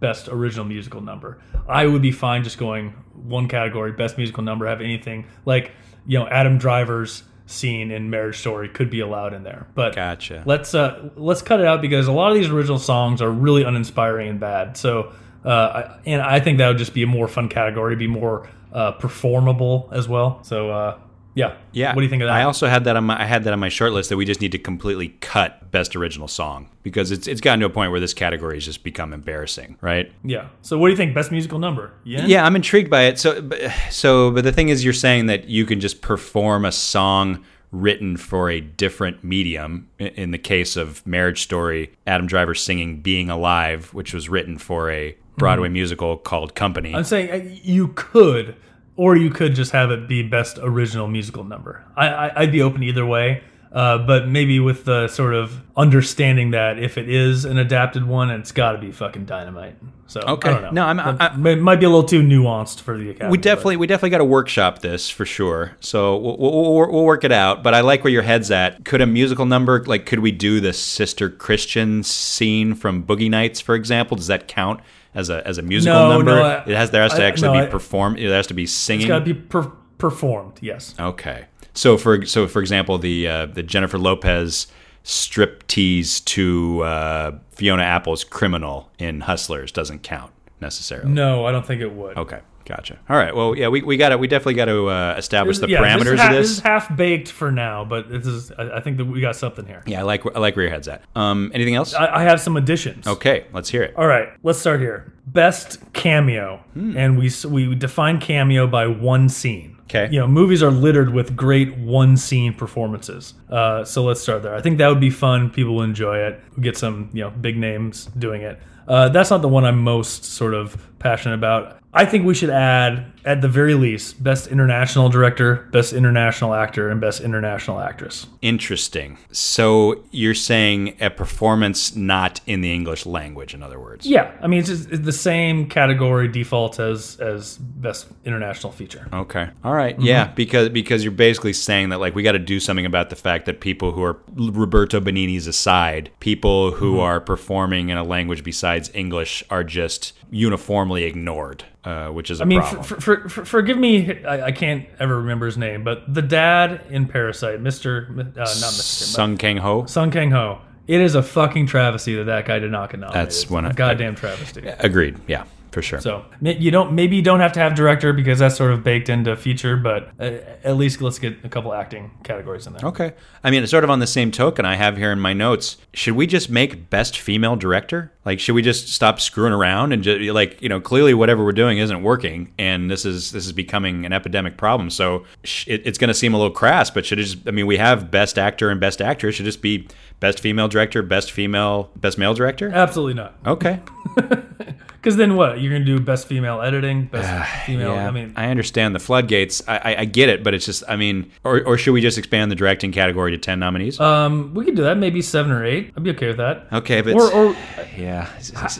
best 0.00 0.28
original 0.28 0.64
musical 0.64 1.00
number. 1.00 1.38
I 1.68 1.86
would 1.86 2.02
be 2.02 2.12
fine 2.12 2.44
just 2.44 2.58
going 2.58 2.90
one 3.14 3.48
category, 3.48 3.92
best 3.92 4.16
musical 4.16 4.42
number, 4.42 4.66
have 4.66 4.80
anything 4.80 5.26
like, 5.44 5.72
you 6.06 6.18
know, 6.18 6.26
Adam 6.28 6.58
Driver's 6.58 7.22
scene 7.46 7.90
in 7.90 8.10
Marriage 8.10 8.38
Story 8.38 8.68
could 8.68 8.90
be 8.90 9.00
allowed 9.00 9.32
in 9.32 9.44
there. 9.44 9.66
But 9.74 9.94
Gotcha. 9.94 10.42
let's 10.46 10.74
uh 10.74 11.10
let's 11.16 11.42
cut 11.42 11.60
it 11.60 11.66
out 11.66 11.80
because 11.80 12.08
a 12.08 12.12
lot 12.12 12.32
of 12.32 12.36
these 12.38 12.48
original 12.48 12.78
songs 12.78 13.22
are 13.22 13.30
really 13.30 13.62
uninspiring 13.62 14.28
and 14.28 14.40
bad. 14.40 14.76
So 14.76 15.12
uh 15.44 15.48
I, 15.48 15.98
and 16.06 16.20
I 16.22 16.40
think 16.40 16.58
that 16.58 16.68
would 16.68 16.78
just 16.78 16.92
be 16.94 17.02
a 17.02 17.06
more 17.06 17.28
fun 17.28 17.48
category, 17.48 17.94
be 17.94 18.08
more 18.08 18.48
uh 18.72 18.92
performable 18.92 19.88
as 19.92 20.08
well. 20.08 20.42
So 20.42 20.70
uh 20.70 20.98
yeah. 21.36 21.54
Yeah. 21.70 21.90
What 21.94 22.00
do 22.00 22.04
you 22.04 22.10
think 22.10 22.22
of 22.22 22.28
that? 22.28 22.34
I 22.34 22.42
also 22.42 22.66
had 22.66 22.82
that 22.84 22.96
on 22.96 23.04
my 23.04 23.22
I 23.22 23.24
had 23.26 23.44
that 23.44 23.52
on 23.52 23.60
my 23.60 23.68
short 23.68 23.92
list 23.92 24.08
that 24.08 24.16
we 24.16 24.24
just 24.24 24.40
need 24.40 24.50
to 24.52 24.58
completely 24.58 25.08
cut 25.20 25.70
best 25.70 25.94
original 25.94 26.26
song 26.26 26.70
because 26.82 27.12
it's 27.12 27.28
it's 27.28 27.40
gotten 27.40 27.60
to 27.60 27.66
a 27.66 27.70
point 27.70 27.92
where 27.92 28.00
this 28.00 28.14
category 28.14 28.56
has 28.56 28.64
just 28.64 28.82
become 28.82 29.12
embarrassing, 29.12 29.76
right? 29.80 30.10
yeah. 30.24 30.48
So 30.62 30.76
what 30.78 30.88
do 30.88 30.90
you 30.92 30.96
think 30.96 31.14
best 31.14 31.30
musical 31.30 31.58
number? 31.60 31.92
Yeah. 32.02 32.26
Yeah, 32.26 32.44
I'm 32.44 32.56
intrigued 32.56 32.90
by 32.90 33.02
it. 33.04 33.18
So 33.20 33.40
but- 33.42 33.60
so 33.90 34.32
but 34.32 34.42
the 34.42 34.52
thing 34.52 34.70
is 34.70 34.82
you're 34.84 34.92
saying 34.92 35.26
that 35.26 35.48
you 35.48 35.64
can 35.66 35.78
just 35.78 36.00
perform 36.02 36.64
a 36.64 36.72
song 36.72 37.44
written 37.72 38.16
for 38.16 38.48
a 38.48 38.60
different 38.60 39.22
medium 39.22 39.88
in 39.98 40.30
the 40.30 40.38
case 40.38 40.76
of 40.76 41.06
Marriage 41.06 41.42
Story, 41.42 41.92
Adam 42.06 42.26
Driver 42.26 42.54
singing 42.54 43.00
Being 43.02 43.28
Alive, 43.28 43.92
which 43.92 44.14
was 44.14 44.28
written 44.28 44.56
for 44.56 44.90
a 44.90 45.16
Broadway 45.36 45.68
musical 45.68 46.16
called 46.16 46.54
Company. 46.54 46.94
I'm 46.94 47.04
saying 47.04 47.30
uh, 47.30 47.50
you 47.62 47.88
could 47.88 48.56
or 48.96 49.16
you 49.16 49.30
could 49.30 49.54
just 49.54 49.72
have 49.72 49.90
it 49.90 50.08
be 50.08 50.22
best 50.22 50.58
original 50.62 51.06
musical 51.08 51.44
number. 51.44 51.84
I, 51.96 52.08
I 52.08 52.40
I'd 52.42 52.52
be 52.52 52.62
open 52.62 52.82
either 52.82 53.04
way. 53.06 53.42
Uh, 53.72 53.98
but 53.98 54.26
maybe 54.26 54.58
with 54.58 54.86
the 54.86 55.06
sort 55.06 55.34
of 55.34 55.60
understanding 55.76 56.52
that 56.52 56.78
if 56.78 56.96
it 56.96 57.10
is 57.10 57.44
an 57.44 57.58
adapted 57.58 58.06
one, 58.06 58.30
it's 58.30 58.50
got 58.50 58.72
to 58.72 58.78
be 58.78 58.90
fucking 58.90 59.26
dynamite. 59.26 59.76
So 60.06 60.20
Okay. 60.20 60.48
I 60.48 60.52
don't 60.54 60.62
know. 60.62 60.70
No, 60.70 60.86
I'm- 61.02 61.16
I- 61.20 61.36
may- 61.36 61.56
might 61.56 61.76
be 61.80 61.84
a 61.84 61.88
little 61.90 62.04
too 62.08 62.22
nuanced 62.22 62.80
for 62.80 62.96
the 62.96 63.10
academy. 63.10 63.32
We 63.32 63.36
but- 63.38 63.42
definitely, 63.42 63.76
we 63.76 63.86
definitely 63.86 64.10
got 64.10 64.18
to 64.18 64.24
workshop 64.24 64.78
this 64.78 65.10
for 65.10 65.26
sure. 65.26 65.76
So 65.80 66.16
we'll, 66.16 66.38
we'll, 66.38 66.90
we'll 66.90 67.04
work 67.04 67.24
it 67.24 67.32
out. 67.32 67.62
But 67.62 67.74
I 67.74 67.80
like 67.80 68.02
where 68.02 68.12
your 68.12 68.22
head's 68.22 68.50
at. 68.50 68.84
Could 68.86 69.02
a 69.02 69.06
musical 69.06 69.44
number, 69.44 69.84
like, 69.84 70.06
could 70.06 70.20
we 70.20 70.32
do 70.32 70.60
the 70.60 70.72
Sister 70.72 71.28
Christian 71.28 72.02
scene 72.02 72.74
from 72.74 73.04
Boogie 73.04 73.28
Nights, 73.28 73.60
for 73.60 73.74
example? 73.74 74.16
Does 74.16 74.28
that 74.28 74.48
count 74.48 74.80
as 75.16 75.28
a 75.30 75.44
as 75.48 75.58
a 75.58 75.62
musical 75.62 75.98
No, 75.98 76.10
number? 76.12 76.36
no, 76.36 76.42
I- 76.44 76.62
it 76.66 76.76
has 76.76 76.90
there 76.92 77.02
has 77.02 77.14
to 77.14 77.22
I- 77.22 77.26
actually 77.26 77.58
no, 77.58 77.64
be 77.64 77.70
performed. 77.70 78.20
It 78.20 78.30
has 78.30 78.46
to 78.46 78.54
be 78.54 78.66
singing. 78.66 79.06
It's 79.06 79.08
got 79.08 79.18
to 79.20 79.24
be 79.24 79.34
per- 79.34 79.72
performed. 79.98 80.58
Yes. 80.60 80.94
Okay. 81.00 81.46
So 81.74 81.96
for 81.98 82.24
so 82.24 82.46
for 82.46 82.60
example, 82.60 82.98
the 82.98 83.26
uh, 83.26 83.46
the 83.46 83.62
Jennifer 83.64 83.98
Lopez 83.98 84.68
strip 85.02 85.66
tease 85.66 86.20
to 86.20 86.82
uh, 86.82 87.38
Fiona 87.50 87.82
Apple's 87.82 88.22
"Criminal" 88.24 88.90
in 88.98 89.22
Hustlers 89.22 89.72
doesn't 89.72 90.02
count 90.02 90.32
necessarily. 90.60 91.10
No, 91.10 91.44
I 91.46 91.52
don't 91.52 91.66
think 91.66 91.80
it 91.82 91.92
would. 91.92 92.16
Okay. 92.16 92.40
Gotcha. 92.66 92.98
All 93.08 93.16
right. 93.16 93.34
Well, 93.34 93.56
yeah, 93.56 93.68
we, 93.68 93.80
we 93.82 93.96
got 93.96 94.10
to 94.10 94.18
we 94.18 94.26
definitely 94.26 94.54
got 94.54 94.64
to 94.66 94.88
uh, 94.88 95.14
establish 95.16 95.58
the 95.58 95.68
yeah, 95.68 95.78
parameters 95.80 96.04
this 96.10 96.20
ha- 96.20 96.26
of 96.28 96.32
this 96.34 96.48
this. 96.48 96.58
is 96.58 96.60
half 96.64 96.94
baked 96.96 97.28
for 97.30 97.50
now, 97.52 97.84
but 97.84 98.10
this 98.10 98.26
is. 98.26 98.50
I, 98.52 98.76
I 98.76 98.80
think 98.80 98.96
that 98.98 99.04
we 99.04 99.20
got 99.20 99.36
something 99.36 99.64
here. 99.64 99.82
yeah, 99.86 100.00
I 100.00 100.02
like 100.02 100.26
I 100.34 100.38
like 100.40 100.56
where 100.56 100.64
your 100.64 100.72
head's 100.72 100.88
at. 100.88 101.02
Um, 101.14 101.50
anything 101.54 101.76
else? 101.76 101.94
I, 101.94 102.06
I 102.16 102.22
have 102.24 102.40
some 102.40 102.56
additions. 102.56 103.06
okay, 103.06 103.46
let's 103.52 103.68
hear 103.70 103.82
it. 103.84 103.94
All 103.96 104.06
right, 104.06 104.28
let's 104.42 104.58
start 104.58 104.80
here. 104.80 105.12
Best 105.28 105.78
cameo, 105.92 106.58
Hmm. 106.74 106.96
and 106.96 107.18
we 107.18 107.30
we 107.48 107.74
define 107.74 108.18
cameo 108.20 108.66
by 108.66 108.86
one 108.86 109.28
scene. 109.28 109.72
Okay. 109.84 110.08
You 110.12 110.18
know, 110.18 110.26
movies 110.26 110.64
are 110.64 110.72
littered 110.72 111.10
with 111.14 111.36
great 111.36 111.76
one 111.78 112.16
scene 112.16 112.52
performances. 112.52 113.34
Uh, 113.48 113.84
so 113.84 114.02
let's 114.02 114.20
start 114.20 114.42
there. 114.42 114.56
I 114.56 114.60
think 114.60 114.78
that 114.78 114.88
would 114.88 114.98
be 114.98 115.10
fun. 115.10 115.48
People 115.50 115.76
will 115.76 115.82
enjoy 115.84 116.18
it. 116.18 116.40
We 116.56 116.64
get 116.64 116.76
some 116.76 117.10
you 117.12 117.22
know 117.22 117.30
big 117.30 117.56
names 117.56 118.06
doing 118.18 118.42
it. 118.42 118.58
Uh, 118.88 119.08
that's 119.08 119.30
not 119.30 119.42
the 119.42 119.48
one 119.48 119.64
I'm 119.64 119.80
most 119.82 120.24
sort 120.24 120.54
of 120.54 120.76
passionate 120.98 121.34
about. 121.36 121.78
I 121.96 122.04
think 122.04 122.26
we 122.26 122.34
should 122.34 122.50
add, 122.50 123.06
at 123.26 123.42
the 123.42 123.48
very 123.48 123.74
least, 123.74 124.22
best 124.22 124.46
international 124.46 125.08
director, 125.10 125.68
best 125.72 125.92
international 125.92 126.54
actor, 126.54 126.88
and 126.88 127.00
best 127.00 127.20
international 127.20 127.80
actress. 127.80 128.26
Interesting. 128.40 129.18
So 129.32 130.04
you're 130.12 130.34
saying 130.34 130.96
a 131.00 131.10
performance 131.10 131.94
not 131.94 132.40
in 132.46 132.62
the 132.62 132.72
English 132.72 133.04
language, 133.04 133.52
in 133.52 133.62
other 133.62 133.78
words. 133.78 134.06
Yeah, 134.06 134.32
I 134.40 134.46
mean 134.46 134.60
it's, 134.60 134.68
just, 134.68 134.90
it's 134.90 135.04
the 135.04 135.12
same 135.12 135.68
category 135.68 136.28
default 136.28 136.80
as 136.80 137.16
as 137.20 137.58
best 137.58 138.06
international 138.24 138.72
feature. 138.72 139.06
Okay. 139.12 139.48
All 139.62 139.74
right. 139.74 139.96
Mm-hmm. 139.96 140.06
Yeah, 140.06 140.28
because 140.28 140.70
because 140.70 141.02
you're 141.04 141.12
basically 141.12 141.52
saying 141.52 141.90
that 141.90 142.00
like 142.00 142.14
we 142.14 142.22
got 142.22 142.32
to 142.32 142.38
do 142.38 142.58
something 142.60 142.86
about 142.86 143.10
the 143.10 143.16
fact 143.16 143.44
that 143.46 143.60
people 143.60 143.92
who 143.92 144.02
are 144.02 144.16
Roberto 144.34 145.00
Benigni's 145.00 145.46
aside, 145.46 146.10
people 146.20 146.70
who 146.70 146.86
Mm-hmm. 146.86 147.00
are 147.00 147.20
performing 147.20 147.88
in 147.88 147.98
a 147.98 148.04
language 148.04 148.44
besides 148.44 148.90
English 148.94 149.42
are 149.50 149.64
just 149.64 150.12
uniformly 150.30 151.02
ignored, 151.02 151.64
uh, 151.84 152.08
which 152.08 152.30
is 152.30 152.40
a 152.40 152.44
I 152.44 152.46
mean, 152.46 152.60
problem. 152.60 152.84
for, 152.84 153.00
for, 153.00 153.15
for, 153.28 153.44
forgive 153.44 153.78
me, 153.78 154.22
I, 154.24 154.46
I 154.46 154.52
can't 154.52 154.86
ever 154.98 155.16
remember 155.18 155.46
his 155.46 155.56
name, 155.58 155.84
but 155.84 156.12
the 156.12 156.22
dad 156.22 156.82
in 156.90 157.06
Parasite, 157.06 157.60
Mr. 157.62 158.10
Uh, 158.10 158.22
not 158.24 158.46
Mr. 158.46 158.80
Song 159.04 159.36
Kang 159.36 159.56
Ho. 159.58 159.86
Song 159.86 160.10
Kang 160.10 160.30
Ho. 160.30 160.60
It 160.86 161.00
is 161.00 161.14
a 161.16 161.22
fucking 161.22 161.66
travesty 161.66 162.14
that 162.16 162.24
that 162.24 162.46
guy 162.46 162.58
did 162.60 162.70
not 162.70 162.90
get 162.90 163.00
nominated. 163.00 163.26
That's 163.28 163.50
one 163.50 163.64
a 163.64 163.70
I- 163.70 163.72
goddamn 163.72 164.14
travesty. 164.14 164.66
Agreed. 164.78 165.16
Yeah, 165.26 165.44
for 165.76 165.82
sure. 165.82 166.00
So 166.00 166.24
you 166.40 166.70
don't 166.70 166.94
maybe 166.94 167.16
you 167.16 167.22
don't 167.22 167.40
have 167.40 167.52
to 167.52 167.60
have 167.60 167.74
director 167.74 168.14
because 168.14 168.38
that's 168.38 168.56
sort 168.56 168.72
of 168.72 168.82
baked 168.82 169.10
into 169.10 169.36
feature, 169.36 169.76
but 169.76 170.08
uh, 170.18 170.38
at 170.64 170.78
least 170.78 171.02
let's 171.02 171.18
get 171.18 171.44
a 171.44 171.50
couple 171.50 171.74
acting 171.74 172.12
categories 172.24 172.66
in 172.66 172.72
there. 172.72 172.88
Okay. 172.88 173.12
I 173.44 173.50
mean, 173.50 173.62
it's 173.62 173.70
sort 173.70 173.84
of 173.84 173.90
on 173.90 173.98
the 173.98 174.06
same 174.06 174.30
token 174.30 174.64
I 174.64 174.76
have 174.76 174.96
here 174.96 175.12
in 175.12 175.20
my 175.20 175.34
notes. 175.34 175.76
Should 175.92 176.16
we 176.16 176.26
just 176.26 176.48
make 176.48 176.88
best 176.88 177.18
female 177.18 177.56
director? 177.56 178.10
Like, 178.24 178.40
should 178.40 178.54
we 178.54 178.62
just 178.62 178.88
stop 178.88 179.20
screwing 179.20 179.52
around 179.52 179.92
and 179.92 180.02
just 180.02 180.18
like 180.32 180.62
you 180.62 180.70
know 180.70 180.80
clearly 180.80 181.12
whatever 181.12 181.44
we're 181.44 181.52
doing 181.52 181.76
isn't 181.76 182.02
working, 182.02 182.54
and 182.58 182.90
this 182.90 183.04
is 183.04 183.32
this 183.32 183.44
is 183.44 183.52
becoming 183.52 184.06
an 184.06 184.14
epidemic 184.14 184.56
problem. 184.56 184.88
So 184.88 185.26
sh- 185.44 185.68
it, 185.68 185.82
it's 185.86 185.98
going 185.98 186.08
to 186.08 186.14
seem 186.14 186.32
a 186.32 186.38
little 186.38 186.54
crass, 186.54 186.90
but 186.90 187.04
should 187.04 187.18
it 187.18 187.24
just? 187.24 187.46
I 187.46 187.50
mean, 187.50 187.66
we 187.66 187.76
have 187.76 188.10
best 188.10 188.38
actor 188.38 188.70
and 188.70 188.80
best 188.80 189.02
actress. 189.02 189.34
Should 189.34 189.44
it 189.44 189.50
just 189.50 189.60
be 189.60 189.88
best 190.20 190.40
female 190.40 190.68
director, 190.68 191.02
best 191.02 191.32
female, 191.32 191.90
best 191.96 192.16
male 192.16 192.32
director? 192.32 192.70
Absolutely 192.72 193.12
not. 193.12 193.34
Okay. 193.46 193.78
Because 195.06 195.18
then 195.18 195.36
what? 195.36 195.60
You're 195.60 195.72
gonna 195.72 195.84
do 195.84 196.00
best 196.00 196.26
female 196.26 196.60
editing, 196.60 197.04
best 197.04 197.64
female. 197.64 197.94
Yeah, 197.94 198.08
I 198.08 198.10
mean, 198.10 198.32
I 198.34 198.48
understand 198.48 198.92
the 198.92 198.98
floodgates. 198.98 199.62
I, 199.68 199.76
I, 199.76 200.00
I 200.00 200.04
get 200.04 200.28
it, 200.28 200.42
but 200.42 200.52
it's 200.52 200.66
just, 200.66 200.82
I 200.88 200.96
mean, 200.96 201.30
or, 201.44 201.62
or 201.64 201.78
should 201.78 201.92
we 201.92 202.00
just 202.00 202.18
expand 202.18 202.50
the 202.50 202.56
directing 202.56 202.90
category 202.90 203.30
to 203.30 203.38
ten 203.38 203.60
nominees? 203.60 204.00
um, 204.00 204.52
we 204.52 204.64
could 204.64 204.74
do 204.74 204.82
that. 204.82 204.98
Maybe 204.98 205.22
seven 205.22 205.52
or 205.52 205.64
eight. 205.64 205.92
I'd 205.96 206.02
be 206.02 206.10
okay 206.10 206.26
with 206.26 206.38
that. 206.38 206.66
okay, 206.72 207.02
but 207.02 207.14
Or, 207.14 207.32
or 207.32 207.56
yeah, 207.96 208.28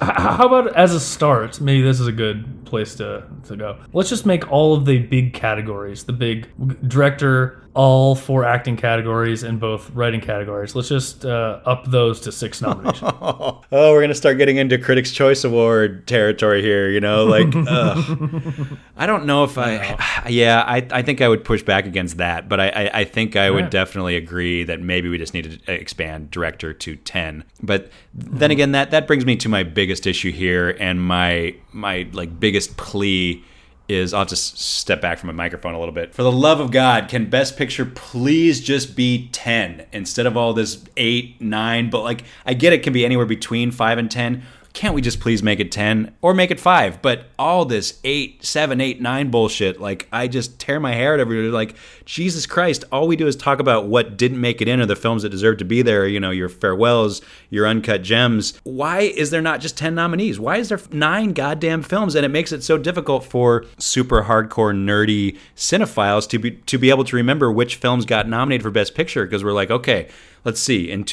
how 0.01 0.45
about 0.49 0.75
as 0.75 0.95
a 0.95 0.99
start? 0.99 1.61
Maybe 1.61 1.83
this 1.83 2.01
is 2.01 2.09
a 2.09 2.13
good 2.13 2.65
place 2.65 2.97
to 2.97 3.23
to 3.45 3.57
go. 3.57 3.79
Let's 3.93 4.09
just 4.09 4.27
make 4.27 4.51
all 4.51 4.75
of 4.75 4.85
the 4.85 4.99
big 4.99 5.33
categories, 5.33 6.03
the 6.03 6.13
big 6.13 6.49
director, 6.89 7.63
all 7.77 8.15
four 8.15 8.43
acting 8.45 8.75
categories 8.77 9.43
and 9.43 9.61
both 9.61 9.91
writing 9.91 10.21
categories. 10.21 10.75
Let's 10.75 10.89
just 10.89 11.27
uh, 11.27 11.61
up 11.67 11.85
those 11.91 12.21
to 12.23 12.33
six 12.33 12.63
nominations. 12.63 13.03
oh, 13.21 13.61
we're 13.71 14.01
gonna 14.01 14.15
start 14.15 14.39
getting 14.39 14.57
into 14.57 14.79
Critics' 14.79 15.13
Choice 15.13 15.45
Award 15.45 16.07
territory 16.09 16.63
here. 16.63 16.89
You 16.89 17.01
know, 17.01 17.25
like. 17.27 17.49
I 18.99 19.05
don't 19.07 19.27
know 19.27 19.45
if 19.45 19.59
I, 19.59 20.25
yeah, 20.29 20.63
I, 20.67 20.87
I 20.91 21.03
think 21.03 21.21
I 21.21 21.29
would 21.29 21.45
push 21.45 21.63
back 21.63 21.85
against 21.87 22.17
that, 22.17 22.49
but 22.49 22.61
I, 22.61 22.69
I, 22.69 22.91
I 23.01 23.05
think 23.05 23.37
I 23.37 23.51
would 23.51 23.65
Right. 23.65 23.71
definitely 23.71 24.17
agree 24.17 24.65
that 24.65 24.81
maybe 24.81 25.09
we 25.09 25.19
just 25.19 25.35
need 25.35 25.61
to 25.67 25.73
expand 25.73 26.31
director 26.31 26.73
to 26.73 26.97
ten. 26.97 27.45
But 27.63 27.91
then 28.15 28.51
again, 28.51 28.73
that 28.73 28.91
that 28.93 29.07
brings 29.07 29.27
me 29.27 29.37
to 29.37 29.49
my 29.51 29.63
biggest 29.65 30.07
issue 30.07 30.33
here, 30.33 30.71
and 30.81 31.01
my 31.03 31.55
my 31.73 32.09
like 32.13 32.41
biggest 32.41 32.77
plea 32.79 33.45
is 33.89 34.13
I'll 34.13 34.27
just 34.27 34.59
step 34.59 35.01
back 35.01 35.19
from 35.19 35.29
my 35.29 35.33
microphone 35.33 35.75
a 35.75 35.79
little 35.79 35.95
bit. 35.95 36.15
For 36.15 36.23
the 36.23 36.33
love 36.33 36.61
of 36.61 36.71
God, 36.71 37.09
can 37.09 37.31
Best 37.31 37.57
Picture 37.57 37.85
please 37.85 38.61
just 38.61 38.97
be 38.97 39.29
10 39.33 39.87
instead 39.93 40.27
of 40.27 40.37
all 40.37 40.53
this 40.53 40.85
8, 40.97 41.41
9? 41.41 41.91
But 41.91 42.03
like, 42.03 42.25
I 42.45 42.55
get 42.55 42.73
it 42.73 42.83
can 42.83 42.93
be 42.93 43.05
anywhere 43.05 43.27
between 43.27 43.71
5 43.71 43.99
and 43.99 44.11
10. 44.11 44.43
Can't 44.77 44.95
we 44.95 45.01
just 45.01 45.21
please 45.21 45.43
make 45.43 45.59
it 45.59 45.73
10 45.73 46.15
or 46.21 46.35
make 46.35 46.51
it 46.51 46.61
5? 46.61 47.01
But 47.01 47.31
all 47.39 47.65
this 47.65 47.99
8, 48.05 48.45
7, 48.45 48.79
8, 48.79 49.01
9 49.01 49.31
bullshit, 49.31 49.81
like, 49.81 50.07
I 50.13 50.29
just 50.29 50.59
tear 50.59 50.79
my 50.79 50.93
hair 50.93 51.15
out 51.15 51.21
every 51.21 51.45
day. 51.45 51.49
Like, 51.49 51.77
Jesus 52.05 52.45
Christ, 52.45 52.85
all 52.93 53.09
we 53.09 53.17
do 53.17 53.27
is 53.27 53.37
talk 53.37 53.59
about 53.59 53.87
what 53.87 54.19
didn't 54.19 54.39
make 54.39 54.61
it 54.61 54.69
in 54.69 54.79
or 54.79 54.85
the 54.85 54.95
films 54.95 55.23
that 55.23 55.31
deserve 55.31 55.57
to 55.59 55.65
be 55.65 55.81
there, 55.81 56.07
you 56.07 56.21
know, 56.21 56.31
your 56.31 56.51
farewells, 56.51 57.23
your 57.49 57.67
uncut 57.67 58.03
gems. 58.03 58.61
Why 58.65 59.01
is 59.01 59.31
there 59.31 59.41
not 59.41 59.63
just 59.63 59.79
10 59.79 59.95
nominees? 59.95 60.39
Why 60.39 60.59
is 60.59 60.69
there 60.69 60.81
nine 60.91 61.33
goddamn 61.33 61.81
films? 61.81 62.15
And 62.15 62.27
it 62.27 62.29
makes 62.29 62.53
it 62.53 62.63
so 62.63 62.77
difficult 62.77 63.25
for 63.25 63.65
super 63.79 64.25
hardcore 64.25 64.77
nerdy 64.77 65.39
cinephiles 65.57 66.29
to 66.29 66.39
be 66.39 66.51
to 66.51 66.77
be 66.77 66.91
able 66.91 67.05
to 67.05 67.17
remember 67.17 67.51
which 67.51 67.77
films 67.77 68.05
got 68.05 68.29
nominated 68.29 68.63
for 68.63 68.71
best 68.71 68.95
picture 68.95 69.25
because 69.25 69.43
we're 69.43 69.53
like, 69.53 69.71
okay, 69.71 70.11
let's 70.45 70.61
see. 70.61 70.91
In 70.91 71.05